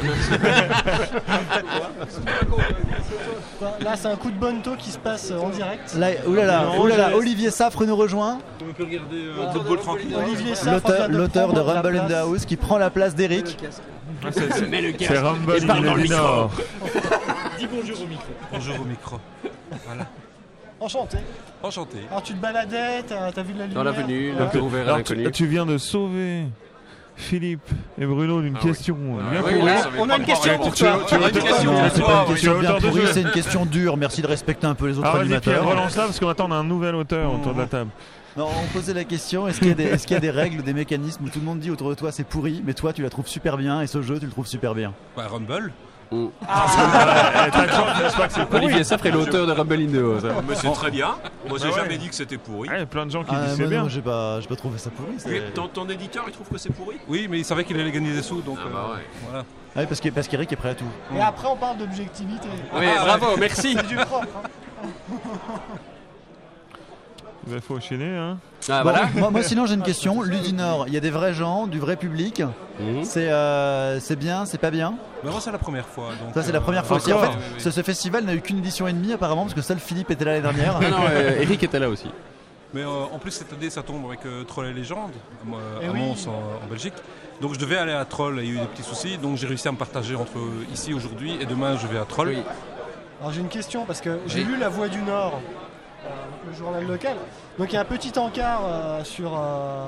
Là, 3.82 3.96
c'est 3.96 4.08
un 4.08 4.16
coup 4.16 4.32
de 4.32 4.38
bonneto 4.38 4.72
qui 4.78 4.92
se 4.92 4.98
passe 4.98 5.32
euh, 5.32 5.38
en 5.40 5.50
direct. 5.50 5.94
Là, 5.96 6.08
oulala, 6.26 6.72
oulala. 6.80 7.16
Olivier 7.16 7.52
Safre 7.52 7.86
nous 7.86 7.96
rejoint, 7.96 8.40
Olivier 8.80 10.56
Safre 10.56 10.72
l'auteur 10.74 10.98
vient 10.98 11.10
de 11.10 11.18
l'auteur 11.18 11.54
de 11.54 11.60
Rumble 11.60 11.98
in 11.98 12.08
the. 12.08 12.14
House 12.14 12.46
qui 12.46 12.56
prend 12.56 12.78
la 12.78 12.90
place 12.90 13.16
d'Eric. 13.16 13.58
Le 14.24 14.32
C'est 14.32 15.18
Rumble 15.20 15.58
Et 15.58 15.66
parle 15.66 15.86
in 15.86 15.86
dans 15.86 15.96
le 15.96 16.04
the 16.06 16.10
Nord. 16.10 16.52
Bonjour 18.52 18.76
au 18.82 18.86
micro. 18.86 19.18
Enchanté. 20.80 21.18
Enchanté. 21.62 21.98
Alors, 22.10 22.24
tu 22.24 22.34
te 22.34 22.40
baladais, 22.42 23.04
t'as 23.08 23.32
t'as 23.34 23.44
vu 23.44 23.54
de 23.54 23.60
la 23.60 23.66
lumière 23.66 23.84
Dans 23.84 23.92
l'avenue, 23.92 24.32
Ouais. 24.32 24.40
le 24.40 24.46
cœur 24.48 24.64
ouvert 24.64 24.88
à 24.94 24.98
l'inconnu. 24.98 25.26
tu, 25.26 25.32
tu 25.32 25.46
viens 25.46 25.66
de 25.66 25.78
sauver 25.78 26.46
Philippe 27.20 27.68
et 28.00 28.06
Bruno 28.06 28.42
d'une 28.42 28.56
Ah 28.56 28.60
oui. 28.64 28.70
question. 28.72 28.96
bien 28.96 29.42
oui, 29.46 29.62
là, 29.66 29.90
On 30.00 30.10
a 30.10 30.18
une 30.18 30.24
question 30.26 30.58
pour 30.58 30.74
toi. 30.74 31.00
Tu 31.08 31.14
as 31.16 31.18
une 31.18 31.30
question 31.32 31.72
Non, 31.74 31.80
pour 31.82 31.92
c'est 31.94 32.02
pas 32.02 32.12
une 32.24 32.28
oui. 32.28 32.34
question 32.34 32.60
bien 32.60 32.74
pourrie, 32.76 33.02
c'est 33.12 33.22
une 33.22 33.32
question 33.32 33.66
dure. 33.66 33.98
Merci 33.98 34.22
de 34.22 34.28
respecter 34.28 34.66
un 34.68 34.74
peu 34.76 34.88
les 34.88 34.98
autres 34.98 35.08
Alors 35.08 35.22
animateurs. 35.22 35.68
relance 35.68 35.96
là 35.98 36.06
parce 36.06 36.20
qu'on 36.20 36.30
attend 36.30 36.50
un 36.52 36.64
nouvel 36.64 36.96
auteur 36.96 37.34
autour 37.34 37.54
de 37.54 37.60
la 37.60 37.68
table. 37.68 37.90
Non, 38.38 38.48
on 38.48 38.68
posait 38.74 38.94
la 38.94 39.04
question 39.04 39.48
est-ce 39.48 39.60
qu'il 39.60 39.68
y, 39.68 39.72
a 39.72 39.76
des- 39.76 39.84
est-ce 39.84 40.08
qu'il 40.08 40.14
y 40.14 40.18
a 40.18 40.22
des 40.22 40.30
règles, 40.30 40.62
des 40.64 40.72
mécanismes 40.74 41.26
où 41.26 41.30
tout 41.30 41.40
le 41.40 41.46
monde 41.46 41.60
dit 41.60 41.72
autour 41.72 41.90
de 41.90 41.96
toi 41.96 42.12
c'est 42.12 42.24
pourri, 42.24 42.64
mais 42.66 42.74
toi 42.74 42.94
tu 42.94 43.02
la 43.02 43.10
trouves 43.10 43.28
super 43.28 43.58
bien 43.58 43.82
et 43.82 43.88
ce 43.88 44.02
jeu 44.02 44.18
tu 44.20 44.26
le 44.26 44.32
trouves 44.32 44.48
super 44.48 44.76
bien? 44.76 44.94
Bah, 45.18 45.28
Rumble. 45.30 45.74
T'as 46.12 47.66
le 47.66 47.72
choix, 47.72 47.88
je 48.04 48.10
sais 48.10 48.18
pas 48.18 48.28
que 48.28 48.34
c'est 48.34 48.46
pourri. 48.46 48.66
Olivier 48.66 48.84
Safre 48.84 49.06
est 49.06 49.12
l'auteur 49.12 49.46
de 49.46 49.52
Rumble 49.52 49.74
in 49.76 49.88
the 49.88 49.96
House. 49.96 50.24
hein. 50.26 50.44
Mais 50.48 50.56
c'est 50.56 50.72
très 50.72 50.92
bien. 50.92 51.16
Moi, 51.48 51.58
j'ai 51.60 51.66
Ah 51.66 51.70
ouais. 51.72 51.76
jamais 51.84 51.98
dit 51.98 52.10
que 52.10 52.16
c'était 52.16 52.38
pourri. 52.38 52.68
Ah, 52.72 52.78
Il 52.78 52.80
y 52.80 52.84
a 52.84 52.86
plein 52.88 53.06
de 53.06 53.12
gens 53.12 53.24
qui 53.24 53.32
Ah, 53.34 53.42
disent 53.46 53.52
c'est 53.56 53.62
moi, 53.62 53.70
bien. 53.70 53.82
non, 53.84 53.90
j'ai 53.90 54.02
pas, 54.02 54.40
j'ai 54.42 54.48
pas 54.48 54.56
trouvé 54.56 54.78
ça 54.80 54.90
pourri. 54.90 55.14
c'est- 55.18 55.30
Oui, 55.30 55.42
ton, 55.54 55.68
ton 55.68 55.88
éditeur, 55.88 56.24
il 56.28 56.34
trouve 56.34 56.48
que 56.48 56.58
c'est 56.58 56.72
pourri 56.74 56.98
Oui, 57.08 57.28
mais 57.30 57.40
il 57.40 57.46
savait 57.46 57.64
qu'il 57.64 57.80
allait 57.80 57.92
gagner 57.92 58.12
des 58.14 58.24
sous, 58.24 58.42
donc. 58.42 58.58
Ah 58.60 58.68
bah 58.72 58.86
euh, 58.90 58.96
ouais. 58.96 59.02
Voilà. 59.30 59.46
Ah 59.76 59.80
oui, 59.82 59.86
parce 59.88 60.00
que- 60.02 60.10
parce 60.10 60.28
qu'Eric 60.28 60.52
est 60.52 60.56
prêt 60.56 60.70
à 60.70 60.76
tout. 60.76 60.86
Et 61.16 61.22
après, 61.22 61.48
on 61.48 61.56
parle 61.56 61.78
d'objectivité. 61.78 62.48
Oui, 62.76 62.86
bravo, 63.06 63.38
merci. 63.40 63.76
C'est 63.78 63.88
du 63.88 63.96
propre. 63.96 64.28
hein. 64.44 64.50
Il 67.52 67.62
faut 67.62 67.76
enchaîner, 67.78 68.16
hein. 68.16 68.38
Ah, 68.70 68.84
Bon, 68.84 68.92
voilà. 68.92 69.08
moi, 69.16 69.32
moi, 69.32 69.42
sinon 69.44 69.66
j'ai 69.66 69.74
une 69.76 69.82
question. 69.84 70.22
Ludinor, 70.22 70.86
il 70.88 70.94
y 70.94 70.98
a 70.98 71.00
des 71.00 71.10
vrais 71.10 71.34
gens, 71.34 71.66
du 71.68 71.80
vrai 71.80 71.96
public. 71.96 72.42
Mhm. 72.80 73.04
C'est 73.04 73.30
euh, 73.30 74.00
c'est 74.00 74.16
bien, 74.18 74.46
c'est 74.46 74.58
pas 74.58 74.72
bien? 74.72 74.96
Mais 75.24 75.32
moi, 75.32 75.40
c'est 75.42 75.52
la 75.52 75.58
première 75.58 75.88
fois. 75.88 76.10
donc, 76.24 76.34
Ça 76.34 76.44
c'est 76.44 76.52
la 76.52 76.60
euh, 76.60 76.62
première 76.62 76.86
fois 76.86 76.98
aussi. 76.98 77.12
En 77.14 77.20
fait, 77.20 77.28
oui, 77.28 77.34
oui. 77.56 77.60
ce, 77.62 77.72
ce 77.72 77.82
festival 77.82 78.24
n'a 78.26 78.34
eu 78.36 78.42
qu'une 78.42 78.60
édition 78.60 78.88
et 78.88 78.94
demie 78.94 79.14
apparemment 79.14 79.42
parce 79.44 79.54
que 79.54 79.62
seul 79.62 79.80
Philippe 79.80 80.12
était 80.12 80.26
là 80.26 80.32
l'année 80.40 80.44
dernière. 80.44 80.80
Non, 80.82 80.90
non, 80.90 81.04
euh, 81.10 81.42
Eric 81.42 81.64
était 81.64 81.80
là 81.80 81.90
aussi. 81.90 82.10
Mais 82.74 82.82
euh, 82.84 82.88
en 83.12 83.18
plus, 83.18 83.32
cette 83.32 83.52
année, 83.52 83.70
ça 83.72 83.82
tombe 83.82 84.06
avec 84.06 84.24
euh, 84.28 84.44
Troll 84.44 84.68
et 84.68 84.74
Légende, 84.74 85.10
à, 85.52 85.58
Eh 85.82 85.88
à 85.88 85.92
oui. 85.92 86.00
Mons, 86.00 86.28
en, 86.28 86.64
en 86.66 86.70
Belgique. 86.70 86.94
Donc, 87.42 87.54
je 87.56 87.60
devais 87.60 87.78
aller 87.78 87.94
à 87.94 88.06
Troll 88.06 88.40
et 88.40 88.44
il 88.44 88.50
y 88.50 88.52
a 88.52 88.56
eu 88.58 88.60
des 88.62 88.68
petits 88.68 88.84
soucis. 88.84 89.18
Donc, 89.18 89.38
j'ai 89.38 89.48
réussi 89.48 89.68
à 89.68 89.72
me 89.72 89.78
partager 89.78 90.14
entre 90.16 90.38
ici 90.72 90.94
aujourd'hui 90.94 91.36
et 91.42 91.46
demain, 91.46 91.78
je 91.78 91.88
vais 91.88 91.98
à 91.98 92.06
Troll. 92.06 92.28
Oui. 92.30 92.44
Alors 93.22 93.34
j'ai 93.34 93.42
une 93.42 93.50
question 93.50 93.84
parce 93.86 94.00
que 94.00 94.18
j'ai 94.28 94.40
Oui. 94.40 94.46
lu 94.46 94.58
La 94.58 94.70
Voix 94.70 94.88
du 94.88 95.02
Nord, 95.02 95.42
le 96.48 96.54
journal 96.54 96.86
local. 96.86 97.18
Donc 97.58 97.72
il 97.72 97.76
y 97.76 97.78
a 97.78 97.82
un 97.82 97.86
petit 97.86 98.18
encart 98.18 98.62
euh, 98.66 99.04
sur, 99.04 99.34
euh, 99.38 99.86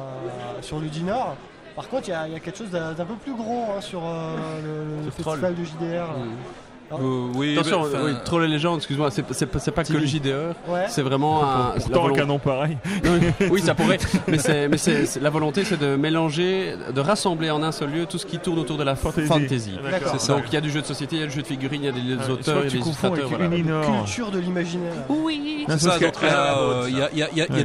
sur 0.62 0.80
Ludinor. 0.80 1.36
Par 1.76 1.88
contre, 1.88 2.10
il 2.10 2.12
y, 2.12 2.32
y 2.34 2.36
a 2.36 2.40
quelque 2.40 2.58
chose 2.58 2.70
d'un 2.70 2.94
peu 3.06 3.16
plus 3.16 3.34
gros 3.34 3.68
hein, 3.76 3.82
sur 3.82 4.02
euh, 4.04 5.02
le, 5.06 5.12
festival 5.12 5.56
de 5.56 5.64
JDR. 5.64 6.08
là. 6.08 6.14
Euh, 6.94 7.28
oui, 7.36 7.58
Attention, 7.58 7.84
mais, 7.92 8.00
oui, 8.04 8.12
Troll 8.26 8.44
et 8.44 8.48
Légende, 8.48 8.78
excuse-moi, 8.78 9.10
c'est 9.12 9.24
c'est 9.34 9.46
pas, 9.46 9.60
c'est 9.60 9.72
pas 9.72 9.84
que 9.84 9.94
le 9.94 10.06
JDR, 10.06 10.54
Ouais. 10.68 10.86
c'est 10.90 11.02
vraiment 11.02 11.44
un. 11.44 11.74
la 11.76 11.80
Pourtant, 11.82 12.00
un 12.00 12.02
volonté- 12.02 12.20
canon 12.20 12.40
pareil. 12.40 12.78
Oui, 13.04 13.48
oui, 13.52 13.62
ça 13.62 13.74
pourrait. 13.76 13.98
Mais, 14.28 14.38
c'est, 14.38 14.68
mais 14.68 14.78
c'est, 14.78 15.06
c'est- 15.06 15.20
la 15.20 15.30
volonté, 15.30 15.64
c'est 15.64 15.80
de 15.80 15.96
mélanger, 15.96 16.76
de 16.94 17.00
rassembler 17.02 17.50
en 17.50 17.64
un 17.64 17.72
seul 17.72 17.92
lieu 17.92 18.06
tout 18.06 18.18
ce 18.18 18.26
qui 18.26 18.40
tourne 18.40 18.60
autour 18.60 18.78
de 18.78 18.84
la 18.84 18.96
Fantasy. 18.96 19.28
fantasy. 19.28 19.72
D'accord. 19.84 20.10
C'est 20.14 20.20
ça. 20.22 20.34
Donc 20.34 20.44
il 20.48 20.54
y 20.54 20.58
a 20.58 20.62
du 20.62 20.70
jeu 20.72 20.82
de 20.82 20.86
société, 20.86 21.16
il 21.16 21.20
y 21.22 21.24
a 21.24 21.28
du 21.28 21.34
jeu 21.34 21.42
de 21.42 21.48
figurines, 21.48 21.82
il 21.84 21.86
y 21.86 21.90
a 22.14 22.16
des 22.18 22.24
Ah, 22.28 22.32
auteurs, 22.32 22.58
il 22.60 22.64
y 22.64 22.68
a 22.68 22.70
des 22.72 22.78
illustrateurs. 22.78 23.30
voilà. 23.30 23.50
Culture 23.98 24.32
de 24.32 24.40
l'imaginaire. 24.40 24.92
C'est 25.08 25.66
parce 25.68 25.82
ça, 25.82 25.96
il 25.98 26.04
y 26.04 26.06
a, 26.30 26.58
euh, 26.58 26.86
il 26.90 26.98
y 26.98 27.02
a- 27.02 27.10
il 27.14 27.18
y 27.20 27.24
a- 27.24 27.28
il 27.32 27.38
y 27.38 27.42
a- 27.42 27.46
il 27.48 27.50
y 27.50 27.52
a 27.52 27.56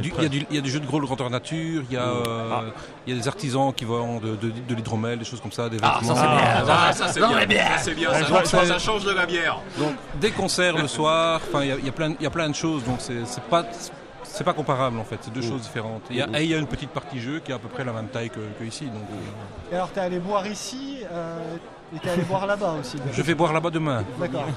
Ouais, 0.53 0.61
du- 0.61 0.69
jeux 0.69 0.79
de 0.79 0.85
gros 0.85 0.99
grandeur 1.01 1.29
nature, 1.29 1.83
il 1.89 1.93
y 1.93 1.97
a, 1.97 2.03
euh, 2.03 2.23
Ah. 2.51 2.61
il 3.05 3.13
y 3.13 3.17
a 3.17 3.21
des 3.21 3.27
artisans 3.27 3.73
qui 3.73 3.85
vendent 3.85 4.21
de, 4.21 4.35
de, 4.47 4.53
de 4.67 4.75
l'hydromel, 4.75 5.19
des 5.19 5.25
choses 5.25 5.41
comme 5.41 5.51
ça, 5.51 5.69
des 5.69 5.77
Ah, 5.81 5.99
vêtements. 5.99 6.15
ça 6.15 6.21
c'est 6.21 6.27
bien. 6.27 6.39
Ah, 6.69 6.93
ça 6.93 7.07
c'est 7.07 7.19
bien. 7.19 7.29
Ça, 7.29 7.77
c'est 7.79 7.95
bien. 7.95 8.09
Ça, 8.67 8.79
change 8.79 9.03
de 9.05 9.11
la 9.17 9.25
bière. 9.25 9.59
Donc 9.77 9.95
des 10.21 10.31
concerts 10.31 10.77
le 10.77 10.87
soir, 10.87 11.41
enfin 11.47 11.63
il 11.63 11.83
y 11.83 11.85
y, 11.85 11.89
a 11.89 11.91
plein- 11.91 12.13
il 12.19 12.23
y 12.23 12.27
a 12.27 12.29
plein 12.29 12.49
de 12.49 12.55
choses, 12.55 12.83
donc 12.83 12.97
c'est 12.99 13.41
pas 13.49 13.65
c'est 14.23 14.43
pas 14.43 14.53
comparable 14.53 14.99
en 14.99 15.03
fait, 15.03 15.17
c'est 15.21 15.33
deux 15.33 15.41
choses 15.41 15.61
différentes. 15.61 16.03
Il 16.09 16.17
y 16.17 16.21
a- 16.21 16.27
et 16.39 16.43
il 16.43 16.49
y 16.49 16.55
a 16.55 16.57
une 16.57 16.67
petite 16.67 16.89
partie 16.91 17.19
jeu 17.19 17.39
qui 17.39 17.51
est 17.51 17.55
à 17.55 17.59
peu 17.59 17.67
près 17.69 17.83
la 17.83 17.93
même 17.93 18.07
taille 18.07 18.29
que, 18.29 18.39
que 18.59 18.63
ici. 18.63 18.85
Donc 18.85 19.03
euh, 19.11 19.73
Et 19.73 19.75
alors 19.75 19.89
t'es 19.89 20.01
allé 20.01 20.19
boire 20.19 20.45
ici 20.47 20.99
euh, 21.11 21.39
et 21.95 21.99
t'es 21.99 22.09
allé 22.09 22.23
boire 22.23 22.45
là-bas 22.45 22.75
aussi. 22.79 22.97
je 23.11 23.21
vais 23.21 23.35
boire 23.35 23.53
là-bas 23.53 23.69
demain. 23.71 24.03
D'accord. 24.19 24.45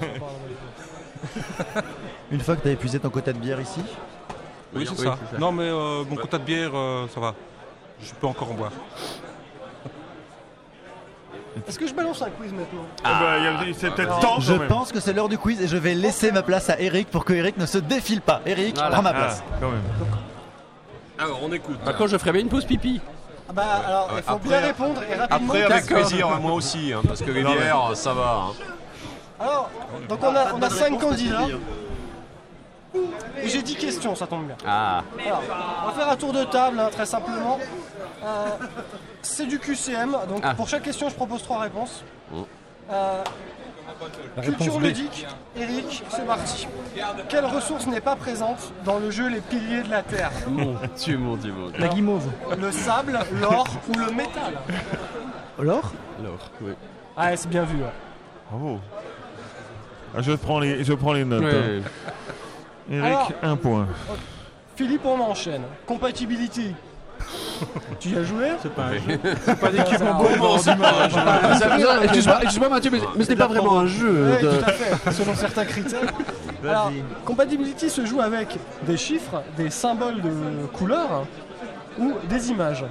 Une 2.30 2.40
fois 2.40 2.56
que 2.56 2.62
tu 2.62 2.68
as 2.68 2.72
épuisé 2.72 2.98
ton 3.00 3.10
quota 3.10 3.32
de 3.32 3.38
bière 3.38 3.60
ici, 3.60 3.80
Oui, 4.74 4.84
c'est 4.86 4.98
oui, 5.00 5.04
ça. 5.06 5.18
c'est 5.26 5.34
ça. 5.34 5.40
Non 5.40 5.52
mais 5.52 5.64
euh, 5.64 6.04
mon 6.08 6.16
quota 6.16 6.38
de 6.38 6.44
bière, 6.44 6.70
euh, 6.74 7.06
ça 7.12 7.20
va. 7.20 7.34
Je 8.02 8.12
peux 8.14 8.26
encore 8.26 8.50
en 8.50 8.54
boire. 8.54 8.72
Est-ce 11.68 11.78
que 11.78 11.86
je 11.86 11.92
balance 11.94 12.22
un 12.22 12.30
quiz 12.30 12.52
maintenant? 12.52 12.82
Ah 13.04 13.18
bah, 13.20 13.38
il 13.38 13.44
y 13.44 13.70
a- 13.70 13.74
c'est 13.76 13.90
peut-être 13.90 14.18
temps 14.20 14.38
je 14.40 14.52
quand 14.52 14.58
même. 14.60 14.68
pense 14.68 14.92
que 14.92 15.00
c'est 15.00 15.12
l'heure 15.12 15.28
du 15.28 15.36
quiz 15.38 15.60
et 15.60 15.66
je 15.68 15.76
vais 15.76 15.94
laisser 15.94 16.30
ma 16.32 16.42
place 16.42 16.70
à 16.70 16.78
Eric 16.80 17.10
pour 17.10 17.24
que 17.24 17.32
Eric 17.32 17.56
ne 17.58 17.66
se 17.66 17.78
défile 17.78 18.20
pas. 18.20 18.40
Eric, 18.46 18.76
Voilà. 18.76 18.90
prends 18.90 19.02
ma 19.02 19.10
Ah, 19.10 19.14
place. 19.14 19.42
quand 19.60 19.68
même. 19.70 19.82
Alors 21.18 21.40
on 21.42 21.52
écoute. 21.52 21.78
Par 21.80 21.96
contre, 21.96 22.10
je 22.10 22.18
ferais 22.18 22.32
bien 22.32 22.40
une 22.42 22.48
pause 22.48 22.64
pipi. 22.64 23.00
Ah 23.48 23.52
Bah 23.52 23.62
alors 23.86 24.10
il 24.16 24.22
faut 24.22 24.30
Après- 24.32 24.48
bien 24.48 24.60
répondre 24.60 25.02
et 25.02 25.14
rapidement. 25.16 25.52
Après 25.54 25.62
avec 25.64 25.86
D'accord. 25.88 26.06
plaisir, 26.06 26.28
moi 26.40 26.52
aussi, 26.52 26.92
hein, 26.92 27.00
parce 27.06 27.20
que 27.20 27.30
les 27.32 27.42
bières, 27.42 27.90
ça 27.94 28.14
va. 28.14 28.44
hein. 28.48 28.52
Alors, 29.40 29.70
donc 30.08 30.18
on 30.22 30.34
a, 30.36 30.54
on 30.54 30.62
a 30.62 30.70
5 30.70 30.98
candidats. 31.00 31.46
Et 33.42 33.48
j'ai 33.48 33.62
10 33.62 33.76
questions, 33.76 34.14
ça 34.14 34.26
tombe 34.26 34.46
bien. 34.46 34.56
Ah. 34.66 35.02
Alors, 35.24 35.42
on 35.84 35.86
va 35.88 35.92
faire 35.92 36.08
un 36.08 36.16
tour 36.16 36.32
de 36.32 36.44
table, 36.44 36.78
hein, 36.80 36.88
très 36.90 37.06
simplement. 37.06 37.58
Euh, 38.24 38.46
c'est 39.22 39.46
du 39.46 39.58
QCM, 39.58 40.16
donc 40.28 40.40
Ah. 40.42 40.54
pour 40.54 40.68
chaque 40.68 40.82
question, 40.82 41.08
je 41.08 41.14
propose 41.14 41.42
3 41.42 41.60
réponses. 41.60 42.02
Mm. 42.32 42.40
Euh, 42.92 43.22
La 44.36 44.42
culture 44.42 44.78
B. 44.78 44.82
ludique, 44.84 45.26
Eric, 45.56 46.02
c'est 46.08 46.26
parti. 46.26 46.66
Quelle 47.28 47.44
ressource 47.44 47.86
n'est 47.86 48.00
pas 48.00 48.16
présente 48.16 48.72
dans 48.84 48.98
le 48.98 49.10
jeu 49.10 49.28
Les 49.28 49.40
Piliers 49.40 49.82
de 49.82 49.90
la 49.90 50.02
Terre? 50.02 50.30
Mon 50.48 50.76
Dieu, 50.96 51.18
mon 51.18 51.36
Dieu, 51.36 51.52
mon 51.52 51.68
Dieu. 51.70 51.78
La 51.80 51.88
guimauve. 51.88 52.28
Le 52.58 52.72
sable, 52.72 53.18
l'or 53.40 53.66
ou 53.88 53.92
le 53.98 54.10
métal? 54.12 54.54
Alors 55.58 55.92
Alors, 56.18 56.50
oui. 56.62 56.72
Ah, 57.16 57.36
c'est 57.36 57.48
bien 57.50 57.64
vu. 57.64 57.78
ouais. 57.78 57.90
Bravo. 58.50 58.80
Ah, 60.16 60.22
je, 60.22 60.32
prends 60.32 60.58
les, 60.58 60.82
je 60.82 60.92
prends 60.94 61.12
les 61.12 61.24
notes. 61.24 61.42
Ouais. 61.42 61.80
hein. 61.86 62.29
Eric, 62.90 63.04
Alors- 63.04 63.32
un 63.42 63.56
point. 63.56 63.86
Philippe, 64.76 65.04
on 65.04 65.20
enchaîne. 65.20 65.62
Compatibilité. 65.86 66.74
tu 68.00 68.08
y 68.10 68.16
as 68.16 68.24
joué? 68.24 68.48
C'est 68.62 68.72
pas 68.74 68.84
un 68.84 68.94
jeu. 68.94 69.18
Pas 69.60 69.68
d'équipement 69.70 70.22
Excuse-moi, 72.02 72.38
excuse-moi, 72.42 72.68
Mathieu, 72.70 72.90
mais, 72.90 73.00
mais 73.16 73.24
ce 73.24 73.30
n'est 73.30 73.36
pas 73.36 73.46
vraiment 73.46 73.78
un 73.80 73.86
jeu. 73.86 74.32
Oui, 74.36 74.42
de- 74.42 74.56
tout 74.56 74.64
à 74.66 74.72
fait, 74.72 75.10
selon 75.12 75.34
certains 75.34 75.64
critères. 75.66 76.00
Alors, 76.64 76.90
compatibility 77.24 77.90
se 77.90 78.04
joue 78.06 78.20
avec 78.20 78.56
des 78.86 78.96
chiffres, 78.96 79.42
des 79.56 79.70
symboles 79.70 80.20
de 80.22 80.66
couleurs 80.72 81.26
ou 81.98 82.12
des 82.28 82.50
images. 82.50 82.84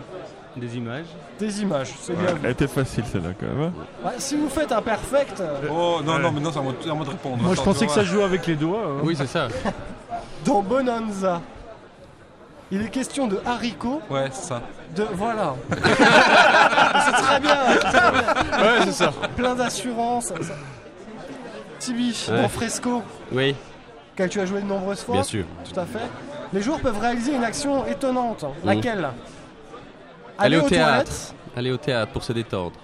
Des 0.57 0.77
images. 0.77 1.05
Des 1.39 1.61
images, 1.61 1.93
c'est 2.01 2.11
Ouais, 2.13 2.17
bien 2.23 2.29
elle 2.35 2.39
vu. 2.39 2.49
était 2.49 2.67
facile 2.67 3.03
celle-là 3.05 3.29
quand 3.39 3.45
même. 3.45 3.61
hein. 3.67 3.73
Ouais, 4.05 4.11
si 4.17 4.35
vous 4.35 4.49
faites 4.49 4.71
un 4.71 4.81
perfect, 4.81 5.39
euh, 5.39 5.67
Oh 5.71 5.99
non, 6.03 6.13
Ouais. 6.15 6.19
non, 6.19 6.31
mais 6.31 6.39
non, 6.41 6.51
c'est 6.51 6.59
à 6.59 6.61
moi, 6.61 6.73
c'est 6.81 6.89
à 6.89 6.93
moi 6.93 7.05
de 7.05 7.11
répondre. 7.11 7.37
Moi 7.37 7.49
je 7.55 7.61
Attends, 7.61 7.71
pensais 7.71 7.85
que 7.85 7.91
ça 7.91 8.01
se 8.01 8.07
jouait 8.07 8.23
avec 8.23 8.45
les 8.47 8.55
doigts. 8.55 8.81
hein. 8.83 9.01
Oui, 9.03 9.15
c'est 9.15 9.27
ça. 9.27 9.47
dans 10.45 10.61
Bonanza, 10.61 11.39
il 12.71 12.81
est 12.81 12.89
question 12.89 13.27
de 13.27 13.39
haricots. 13.45 14.01
Ouais, 14.09 14.27
c'est 14.31 14.47
ça. 14.49 14.61
de... 14.95 15.05
Voilà. 15.13 15.53
c'est 15.69 17.11
très 17.11 17.39
bien, 17.39 17.57
c'est 17.73 17.79
très 17.79 18.11
bien. 18.11 18.21
Ouais, 18.59 18.79
c'est 18.85 18.91
ça. 18.91 19.13
Plein 19.37 19.55
d'assurance. 19.55 20.25
ça- 20.27 20.33
Tibi, 21.77 22.27
Ouais. 22.29 22.41
dans 22.41 22.49
Fresco, 22.49 23.03
Oui, 23.31 23.55
auquel 24.13 24.29
tu 24.29 24.41
as 24.41 24.45
joué 24.45 24.61
de 24.61 24.65
nombreuses 24.67 25.01
fois. 25.03 25.15
bien 25.15 25.23
sûr. 25.23 25.45
Tout 25.71 25.79
à 25.79 25.85
fait. 25.85 25.99
Les 26.51 26.61
joueurs 26.61 26.79
peuvent 26.79 26.99
réaliser 26.99 27.33
une 27.35 27.43
action 27.43 27.85
étonnante. 27.85 28.43
Laquelle? 28.65 29.09
Aller 30.39 30.57
au 30.57 30.63
aux 30.63 30.69
théâtre. 30.69 31.11
Aller 31.55 31.71
au 31.71 31.77
théâtre 31.77 32.11
pour 32.11 32.23
se 32.23 32.31
détendre. 32.33 32.79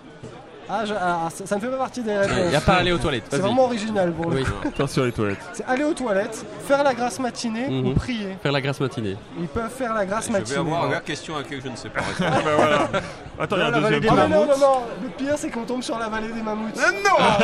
Ah, 0.69 0.83
je- 0.85 0.93
ah, 0.99 1.27
ça, 1.33 1.45
ça 1.45 1.55
ne 1.55 1.61
fait 1.61 1.67
pas 1.67 1.77
partie 1.77 2.01
des 2.01 2.11
Il 2.43 2.49
n'y 2.49 2.55
a 2.55 2.61
pas 2.61 2.73
à 2.73 2.77
aller 2.77 2.91
aux 2.91 2.97
toilettes. 2.97 3.25
C'est 3.29 3.37
vraiment 3.37 3.65
original 3.65 4.11
pour 4.11 4.31
le 4.31 4.37
Oui. 4.37 4.43
coup. 4.43 4.67
Attention 4.67 5.03
les 5.03 5.11
toilettes. 5.11 5.37
C'est 5.53 5.65
aller 5.65 5.83
aux 5.83 5.93
toilettes, 5.93 6.43
faire 6.67 6.83
la 6.83 6.93
grasse 6.93 7.19
matinée 7.19 7.67
Mhm. 7.69 7.87
ou 7.87 7.93
prier. 7.93 8.35
Faire 8.41 8.51
la 8.51 8.61
grasse 8.61 8.79
matinée. 8.79 9.15
Ils 9.39 9.47
peuvent 9.47 9.69
faire 9.69 9.93
la 9.93 10.05
grasse 10.05 10.27
Je 10.27 10.33
vais 10.33 10.39
matinée. 10.39 10.57
avoir 10.59 10.89
la 10.89 10.99
question 11.01 11.35
à 11.35 11.39
laquelle 11.39 11.61
je 11.63 11.69
ne 11.69 11.75
sais 11.75 11.89
pas. 11.89 12.01
Ah, 12.19 12.29
bah, 12.43 12.51
voilà. 12.57 12.79
Attends, 13.39 13.55
il 13.57 13.59
y 13.59 13.61
a 13.61 13.67
un 13.67 13.71
deuxième 13.71 13.99
des 13.99 14.07
Ah, 14.09 14.13
mais 14.15 14.35
non, 14.35 14.45
non, 14.45 14.57
non, 14.57 14.77
le 15.03 15.09
pire 15.09 15.33
c'est 15.37 15.49
qu'on 15.49 15.63
tombe 15.65 15.83
sur 15.83 15.99
la 15.99 16.07
vallée 16.09 16.29
des 16.29 16.41
mammouths. 16.41 16.73
Ah, 16.79 16.91
non 16.91 17.15
Ah, 17.19 17.37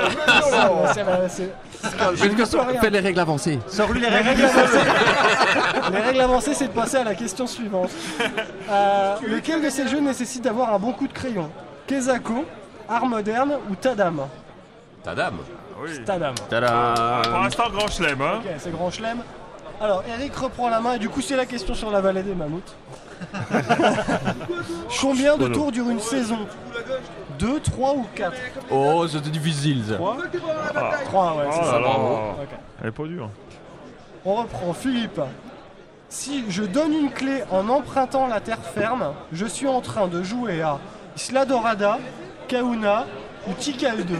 non, 0.51 0.84
c'est 0.93 2.89
les 2.89 2.99
règles 2.99 3.19
avancées. 3.19 3.59
Sors-lui 3.67 4.01
les 4.01 4.09
Les 4.09 4.15
règles. 4.15 4.30
règles 4.30 4.45
avancées, 4.45 4.78
les 5.91 5.99
règles 5.99 6.22
avancées, 6.22 6.53
c'est 6.53 6.67
de 6.67 6.72
passer 6.74 6.97
à 6.97 7.03
la 7.03 7.15
question 7.15 7.45
suivante. 7.47 7.89
Euh, 8.69 9.15
lequel 9.28 9.61
de 9.63 9.69
ces 9.69 9.88
jeux 9.88 9.99
nécessite 9.99 10.43
d'avoir 10.43 10.74
un 10.74 10.80
bon 10.80 10.91
coup 10.93 11.07
de 11.07 11.13
crayon? 11.13 11.49
Kezako, 11.88 12.45
Art 12.91 13.05
moderne 13.05 13.53
ou 13.69 13.75
Tadam 13.75 14.27
Ta 15.03 15.15
dame. 15.15 15.37
Oui. 15.81 16.03
Tadam. 16.05 16.35
Pour 16.35 16.47
Tada 16.49 17.21
l'instant, 17.41 17.69
grand 17.71 17.87
chelem. 17.87 18.21
Hein. 18.21 18.39
Ok, 18.43 18.51
c'est 18.59 18.71
grand 18.71 18.91
chelem. 18.91 19.19
Alors, 19.79 20.03
Eric 20.07 20.35
reprend 20.35 20.69
la 20.69 20.79
main 20.81 20.93
et 20.95 20.99
du 20.99 21.07
coup, 21.09 21.21
c'est 21.21 21.37
la 21.37 21.45
question 21.45 21.73
sur 21.73 21.89
la 21.89 22.01
vallée 22.01 22.21
des 22.21 22.35
mammouths. 22.35 22.75
Combien 25.01 25.37
de 25.37 25.47
tours 25.47 25.71
dure 25.71 25.89
une 25.89 25.99
saison? 25.99 26.39
2, 27.39 27.59
3 27.61 27.93
ou 27.93 28.05
4 28.13 28.33
Oh, 28.69 29.07
c'était 29.07 29.29
difficile 29.29 29.83
ça. 29.87 29.95
3 29.95 30.17
Ah. 30.75 30.91
3, 31.05 31.35
ouais, 31.37 31.43
c'est 31.51 31.59
Oh 31.61 31.65
ça. 31.65 31.79
Ok. 31.79 32.49
Elle 32.81 32.87
est 32.89 32.91
pas 32.91 33.03
dure. 33.05 33.29
On 34.25 34.35
reprend. 34.35 34.73
Philippe. 34.73 35.21
Si 36.09 36.43
je 36.49 36.63
donne 36.63 36.93
une 36.93 37.09
clé 37.09 37.43
en 37.51 37.69
empruntant 37.69 38.27
la 38.27 38.41
terre 38.41 38.59
ferme, 38.75 39.13
je 39.31 39.45
suis 39.45 39.67
en 39.67 39.79
train 39.81 40.07
de 40.07 40.21
jouer 40.23 40.61
à 40.61 40.77
Isla 41.15 41.45
Dorada, 41.45 41.97
Kauna 42.51 43.05
ou 43.47 43.53
Tikal 43.53 44.03
2. 44.03 44.15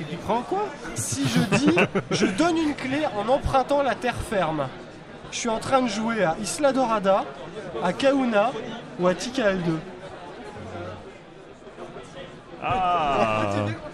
Et 0.00 0.04
tu 0.04 0.16
prends 0.18 0.42
quoi? 0.42 0.66
Si 0.94 1.22
je 1.28 1.40
dis 1.56 1.74
je 2.12 2.26
donne 2.26 2.56
une 2.56 2.74
clé 2.74 3.00
en 3.18 3.28
empruntant 3.28 3.82
la 3.82 3.94
terre 3.96 4.14
ferme, 4.16 4.68
je 5.32 5.38
suis 5.38 5.48
en 5.48 5.58
train 5.58 5.82
de 5.82 5.88
jouer 5.88 6.22
à 6.24 6.36
Isla 6.40 6.72
Dorada, 6.72 7.24
à 7.82 7.92
Kauna 7.92 8.52
ou 9.00 9.08
à 9.08 9.14
Tikal 9.14 9.60
2. 9.62 9.78
Ah 12.66 13.42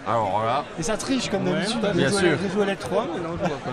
Alors 0.07 0.43
là, 0.45 0.63
Et 0.79 0.83
ça 0.83 0.95
triche 0.97 1.29
comme 1.29 1.45
Ouais, 1.45 1.53
d'habitude. 1.53 1.81
Bien 1.93 2.09
sûr. 2.09 2.37
J'ai 2.41 2.49
joué 2.49 2.63
à 2.63 2.65
la 2.67 2.75
3, 2.77 3.05
mais 3.13 3.19
non, 3.19 3.33
je 3.41 3.47
vois 3.49 3.57
pas. 3.57 3.71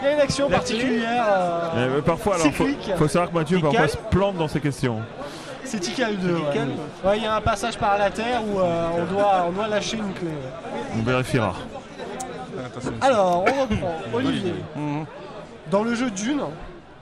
Il 0.00 0.04
y 0.04 0.08
a 0.10 0.12
une 0.14 0.20
action 0.20 0.48
particulière. 0.48 1.24
euh, 1.28 1.68
Mais, 1.74 1.88
mais 1.96 2.02
parfois, 2.02 2.36
alors, 2.36 2.52
faut, 2.52 2.66
faut 2.96 3.08
savoir 3.08 3.30
que 3.30 3.34
Mathieu 3.34 3.58
parfois 3.60 3.88
se 3.88 3.96
plante 3.96 4.36
dans 4.36 4.46
ses 4.46 4.60
questions. 4.60 5.00
C'est 5.68 5.80
Tikal 5.80 6.16
2. 6.16 6.32
ouais. 6.34 6.40
Tikal 6.50 6.68
Ouais, 7.04 7.16
il 7.18 7.22
y 7.24 7.26
a 7.26 7.34
un 7.36 7.40
passage 7.42 7.76
par 7.76 7.98
la 7.98 8.10
terre 8.10 8.40
où 8.44 8.58
euh, 8.58 8.88
on, 8.98 9.04
doit, 9.12 9.44
on 9.48 9.52
doit 9.52 9.68
lâcher 9.68 9.98
une 9.98 10.12
clé. 10.14 10.28
ouais. 10.28 10.80
On 10.98 11.02
vérifiera. 11.02 11.54
Alors, 13.02 13.44
on 13.46 13.62
reprend. 13.62 13.94
Olivier. 14.14 14.54
Dans 15.70 15.82
le 15.82 15.94
jeu 15.94 16.10
Dune, 16.10 16.40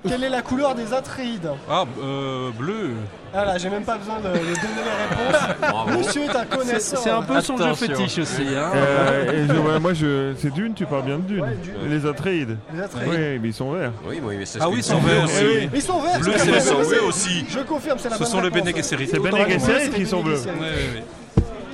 Quelle 0.09 0.25
est 0.25 0.29
la 0.29 0.43
couleur 0.43 0.75
des 0.75 0.93
Atreides 0.93 1.51
Ah, 1.71 1.85
euh, 2.03 2.51
bleu. 2.51 2.91
Ah 3.35 3.45
là, 3.45 3.59
j'ai 3.59 3.69
même 3.69 3.85
pas 3.85 3.97
besoin 3.99 4.17
de, 4.19 4.29
de 4.29 4.33
donner 4.33 4.45
les 4.85 5.67
réponses. 5.67 5.97
Monsieur 5.99 6.23
est 6.25 6.31
un 6.31 6.41
C'est 6.51 6.57
connaisseur. 6.57 6.99
c'est 7.01 7.11
un 7.11 7.23
peu 7.23 7.41
son 7.41 7.57
jeu 7.57 7.65
Attention. 7.65 7.87
fétiche 7.89 8.19
aussi. 8.19 8.43
Hein. 8.57 8.71
Euh, 8.75 9.33
et 9.33 9.47
je- 9.47 9.53
ouais, 9.61 9.79
moi, 9.81 9.93
je, 9.93 10.33
c'est 10.39 10.53
Dune, 10.53 10.73
tu 10.75 10.87
parles 10.87 11.05
bien 11.05 11.17
de 11.19 11.23
Dune. 11.23 11.41
Ouais, 11.43 11.57
Dune. 11.63 11.75
Les 11.89 12.07
Atreides. 12.07 12.57
Les 12.75 12.81
Atreides. 12.83 13.09
Oui, 13.09 13.39
mais 13.43 13.49
ils 13.49 13.55
sont 13.55 13.71
verts. 13.73 13.93
Oui, 14.09 14.21
oui, 14.23 14.37
mais 14.39 14.47
c'est 14.47 14.59
Ah 14.61 14.65
ce 14.65 14.69
oui, 14.69 14.75
que- 14.75 14.79
ils 14.81 14.85
sont 14.85 14.99
verts 15.01 15.25
aussi. 15.25 15.45
Oui. 15.45 15.71
Ils 15.75 15.83
sont 15.83 16.01
verts. 16.01 16.21
Bleu, 16.21 16.33
c'est 16.37 16.51
Oui, 16.75 16.87
oui. 16.91 16.97
aussi. 17.09 17.45
Je 17.51 17.59
confirme, 17.61 17.99
c'est 17.99 18.09
la 18.09 18.15
Ce 18.17 18.23
bonne 18.23 18.29
sont 18.31 18.41
les 18.41 18.49
réponse. 18.49 18.63
Bene 18.65 18.77
Gesserit. 18.77 19.09
C'est 19.11 19.19
Ben 19.19 19.35
Autant 19.35 19.49
Gesserit 19.49 19.81
c'est 19.85 19.91
qui 19.91 20.07
sont 20.07 20.17
Bene 20.23 20.25
bleus. 20.27 20.37
Gesserit. 20.37 21.03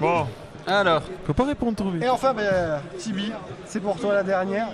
Bon, 0.00 0.26
Alors, 0.66 1.02
faut 1.26 1.32
pas 1.34 1.44
répondre 1.44 1.76
trop 1.76 1.90
vite. 1.90 2.02
Et 2.02 2.08
enfin, 2.08 2.32
ben, 2.34 2.80
Tibi, 2.98 3.30
c'est 3.66 3.80
pour 3.80 3.96
toi 3.98 4.14
la 4.14 4.22
dernière. 4.22 4.66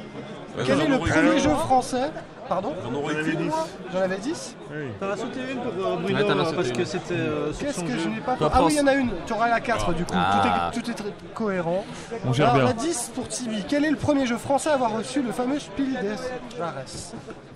Ouais, 0.57 0.65
Quel 0.67 0.81
est 0.81 0.87
le 0.89 0.99
premier 0.99 1.39
jeu 1.39 1.51
français 1.51 2.11
Pardon 2.49 2.73
J'en 2.83 2.95
aurais 2.95 3.13
J'en 3.15 3.21
avais 3.21 3.31
qu'une, 3.31 3.41
dix. 3.41 3.49
moi. 3.49 3.67
J'en 3.93 3.99
avais 4.01 4.17
10 4.19 4.57
Oui. 4.71 4.77
T'en 5.01 5.11
as 5.11 5.17
sauté 5.19 5.41
une 5.53 5.59
pour 5.61 5.73
euh, 5.87 5.97
Bruno 5.97 6.19
Ouais, 6.19 6.25
t'en 6.25 6.31
as 6.39 6.43
euh, 6.43 6.45
sauté 6.45 6.57
parce 6.57 6.69
une. 6.69 6.77
que 6.77 6.85
c'était 6.87 7.15
euh, 7.15 7.53
sur 7.53 7.67
Qu'est-ce 7.67 7.81
son 7.81 7.87
que 7.87 7.99
je 7.99 8.09
n'ai 8.09 8.21
pas 8.21 8.37
Toi, 8.37 8.51
Ah 8.55 8.65
oui, 8.65 8.73
il 8.73 8.79
y 8.79 8.81
en 8.81 8.87
a 8.87 8.95
une. 8.95 9.11
Tu 9.27 9.33
auras 9.35 9.49
la 9.49 9.61
4 9.61 9.93
du 9.93 10.05
coup. 10.05 10.15
Ah. 10.17 10.71
Tout, 10.73 10.79
est, 10.81 10.83
tout 10.83 10.91
est 10.91 10.95
très 10.95 11.13
cohérent. 11.35 11.85
On 12.27 12.33
gère 12.33 12.55
Alors, 12.55 12.57
bien. 12.57 12.67
la 12.67 12.73
10 12.73 13.13
pour 13.15 13.29
Tibi. 13.29 13.65
Quel 13.69 13.85
est 13.85 13.91
le 13.91 13.97
premier 13.97 14.27
jeu 14.27 14.39
français 14.39 14.71
à 14.71 14.75
avoir 14.75 14.93
reçu 14.97 15.21
le 15.23 15.33
fameux 15.33 15.59
Spiel 15.59 15.93
des 16.01 16.57
Jahres 16.57 16.73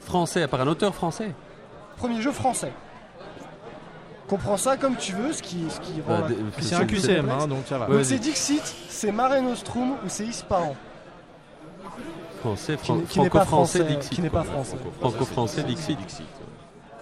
français, 0.01 0.47
par 0.47 0.61
un 0.61 0.67
auteur 0.67 0.95
français. 0.95 1.31
Premier 1.97 2.21
jeu 2.21 2.33
français. 2.33 2.73
Comprends 4.29 4.57
ça 4.57 4.77
comme 4.77 4.97
tu 4.97 5.13
veux, 5.13 5.33
ce 5.33 5.43
qui, 5.43 5.65
ce 5.69 5.81
qui 5.81 6.01
rend. 6.07 6.21
Bah, 6.21 6.27
la- 6.29 6.29
des- 6.29 6.37
C'est 6.61 6.75
un 6.75 6.85
QCM, 6.87 7.29
hein, 7.31 7.47
donc 7.47 7.65
ça 7.67 7.77
va. 7.79 7.87
Donc 7.87 7.97
vas-y. 7.97 8.05
c'est 8.05 8.19
Dixit, 8.19 8.63
c'est 8.89 9.13
Mare 9.13 9.41
Nostrum 9.43 9.93
ou 9.93 10.09
c'est 10.09 10.25
Ispahan 10.25 10.75
Français, 12.43 12.77
qui, 12.77 12.85
fran- 12.87 12.97
n'est- 12.97 13.03
qui 13.05 13.21
n'est 13.21 13.31
pas 13.31 13.45
franco-français, 13.45 13.79
français. 13.81 13.95
Dixit. 13.95 14.15
Qui 14.15 14.21
n'est 14.23 14.31
pas 14.31 14.43
français. 14.45 14.77
Franco-français, 15.01 15.63
Dixit. 15.63 15.99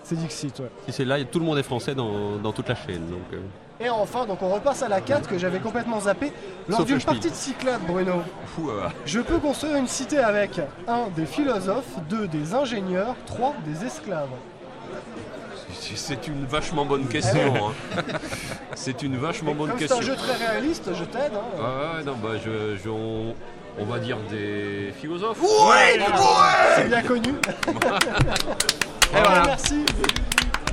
C'est 0.05 0.17
Dixit, 0.17 0.61
ouais. 0.61 0.71
Si 0.87 0.93
c'est 0.93 1.05
là, 1.05 1.23
tout 1.25 1.39
le 1.39 1.45
monde 1.45 1.59
est 1.59 1.63
français 1.63 1.95
dans, 1.95 2.37
dans 2.37 2.53
toute 2.53 2.69
la 2.69 2.75
chaîne. 2.75 3.07
Donc, 3.09 3.23
euh, 3.33 3.39
Et 3.85 3.89
enfin, 3.89 4.27
donc 4.27 4.43
on 4.43 4.49
repasse 4.49 4.83
à 4.83 4.89
la 4.89 5.01
4 5.01 5.29
que 5.29 5.39
j'avais 5.39 5.61
complètement 5.61 6.01
zappé. 6.01 6.33
Lors 6.69 6.85
d'une 6.85 7.01
partie 7.01 7.31
de 7.31 7.35
Cyclade, 7.35 7.81
Bruno, 7.87 8.23
Fou, 8.47 8.71
euh, 8.71 8.89
je 9.07 9.21
peux 9.21 9.39
construire 9.39 9.77
une 9.77 9.87
cité 9.87 10.19
avec 10.19 10.61
1 10.89 11.09
des 11.17 11.27
philosophes, 11.27 11.97
2 12.09 12.27
des 12.29 12.55
ingénieurs, 12.55 13.15
3 13.27 13.55
des 13.67 13.87
esclaves. 13.87 14.29
c'est- 15.97 16.27
une 16.29 16.45
vachement 16.47 16.85
bonne 16.85 17.07
question. 17.07 17.69
hein. 17.69 17.73
C'est 18.75 19.03
une 19.03 19.17
vachement 19.17 19.55
bonne 19.55 19.71
Comme 19.71 19.79
c'est 19.79 19.93
un 19.93 19.97
question. 19.99 20.03
jeu 20.15 20.17
très 20.17 20.35
réaliste, 20.47 20.91
je 20.95 21.05
t'aide. 21.05 21.33
hein. 21.35 21.59
Ah 21.59 21.97
ouais, 21.99 22.05
non, 22.05 22.15
bah, 22.23 22.31
je, 22.45 22.77
je- 22.83 22.89
on, 22.89 23.35
on 23.79 23.85
va 23.85 23.99
dire 23.99 24.17
des 24.31 24.93
philosophes. 25.01 25.39
C'est 26.77 26.89
bien 26.89 27.03
connu. 27.03 27.35
voilà. 29.13 29.43
Merci. 29.47 29.85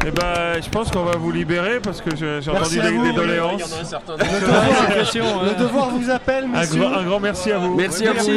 Eh 0.05 0.11
ben, 0.11 0.61
je 0.63 0.69
pense 0.69 0.91
qu'on 0.91 1.03
va 1.03 1.17
vous 1.17 1.31
libérer 1.31 1.79
parce 1.79 2.01
que 2.01 2.11
je- 2.11 2.39
j'ai 2.39 2.51
Merci 2.51 2.77
entendu 2.79 2.79
à 2.79 2.83
des, 2.83 2.91
vous. 2.97 3.03
des 3.03 3.09
Il 3.09 3.13
y 3.15 3.17
en 3.19 3.21
doléances. 3.21 3.73
a 3.73 3.81
un 3.81 3.83
certain 3.83 4.13
Le 4.15 4.23
devoir, 5.19 5.43
le 5.43 5.55
devoir 5.55 5.89
vous 5.89 6.09
appelle, 6.09 6.43
Un 6.45 6.47
messieurs. 6.59 6.79
grand, 6.79 6.93
un 6.93 7.03
grand 7.03 7.19
merci 7.19 7.51
à 7.51 7.57
vous. 7.57 7.75
Merci 7.75 8.07
à 8.07 8.13
vous. 8.13 8.29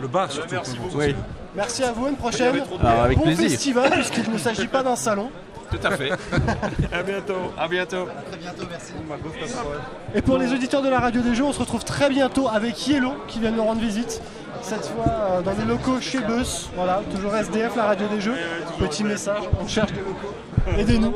Le 0.00 0.08
bar, 0.08 0.30
surtout. 0.30 0.54
Oui. 0.94 1.14
Merci 1.54 1.82
à 1.82 1.92
vous, 1.92 2.08
une 2.08 2.16
prochaine. 2.16 2.62
Alors, 2.82 3.02
avec 3.02 3.18
bon 3.18 3.24
plaisir. 3.24 3.50
festival, 3.50 3.90
puisqu'il 3.90 4.30
ne 4.32 4.38
s'agit 4.38 4.68
pas 4.68 4.82
d'un 4.82 4.96
salon. 4.96 5.30
Tout 5.72 5.86
à 5.86 5.90
fait. 5.96 6.10
À 6.92 7.02
bientôt. 7.02 7.52
À 7.58 7.68
bientôt. 7.68 8.08
Et 10.14 10.22
pour 10.22 10.38
les 10.38 10.52
auditeurs 10.52 10.82
de 10.82 10.88
la 10.88 11.00
radio 11.00 11.22
des 11.22 11.34
jeux, 11.34 11.44
on 11.44 11.52
se 11.52 11.60
retrouve 11.60 11.84
très 11.84 12.10
bientôt 12.10 12.48
avec 12.48 12.86
Yellow 12.86 13.14
qui 13.26 13.40
vient 13.40 13.50
nous 13.50 13.64
rendre 13.64 13.80
visite. 13.80 14.20
Cette 14.60 14.86
fois 14.86 15.06
euh, 15.06 15.42
dans 15.42 15.52
les 15.52 15.64
locaux 15.64 16.00
chez 16.00 16.20
Bus. 16.20 16.70
Voilà, 16.76 17.02
toujours 17.12 17.34
SDF, 17.34 17.74
la 17.74 17.84
radio 17.84 18.06
des 18.06 18.20
jeux. 18.20 18.34
Petit 18.78 19.02
message, 19.02 19.42
on 19.60 19.66
cherche 19.66 19.92
des 19.92 20.00
locaux. 20.00 20.34
Aidez-nous. 20.78 21.12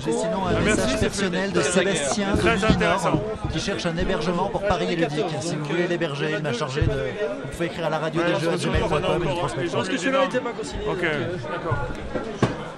J'ai 0.00 0.12
sinon 0.12 0.46
un 0.46 0.50
Ah, 0.50 0.60
merci, 0.64 0.82
message 0.82 1.00
personnel 1.00 1.52
de 1.52 1.60
Sébastien 1.60 2.34
de 2.34 3.52
qui 3.52 3.60
cherche 3.60 3.86
un 3.86 3.96
hébergement 3.96 4.48
pour 4.48 4.62
Paris 4.62 4.86
et 4.92 4.96
Ludique. 4.96 5.26
Si 5.40 5.56
vous 5.56 5.64
voulez 5.64 5.86
l'héberger, 5.86 6.34
il 6.36 6.42
m'a 6.42 6.52
chargé 6.52 6.82
de. 6.82 6.86
Vous 6.86 7.48
pouvez 7.52 7.66
écrire 7.66 7.86
à 7.86 7.90
la 7.90 7.98
radio 7.98 8.20
Ouais, 8.20 8.32
des 8.32 8.40
jeux 8.40 8.50
gmail.com 8.56 9.22
et 9.24 9.28
je 9.28 9.34
transmettrai. 9.34 9.66
gens 9.68 9.76
Parce 9.76 9.88
que 9.88 9.96
celui-là 9.96 10.22
n'était 10.22 10.40
pas 10.40 10.52
consigné. 10.52 10.82
Ok, 10.88 11.04
euh, 11.04 11.36
d'accord. 11.50 11.76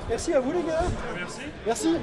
Merci 0.08 0.34
à 0.34 0.40
vous 0.40 0.52
les 0.52 0.62
gars. 0.62 0.82
Merci. 1.16 1.40
Merci. 1.66 1.96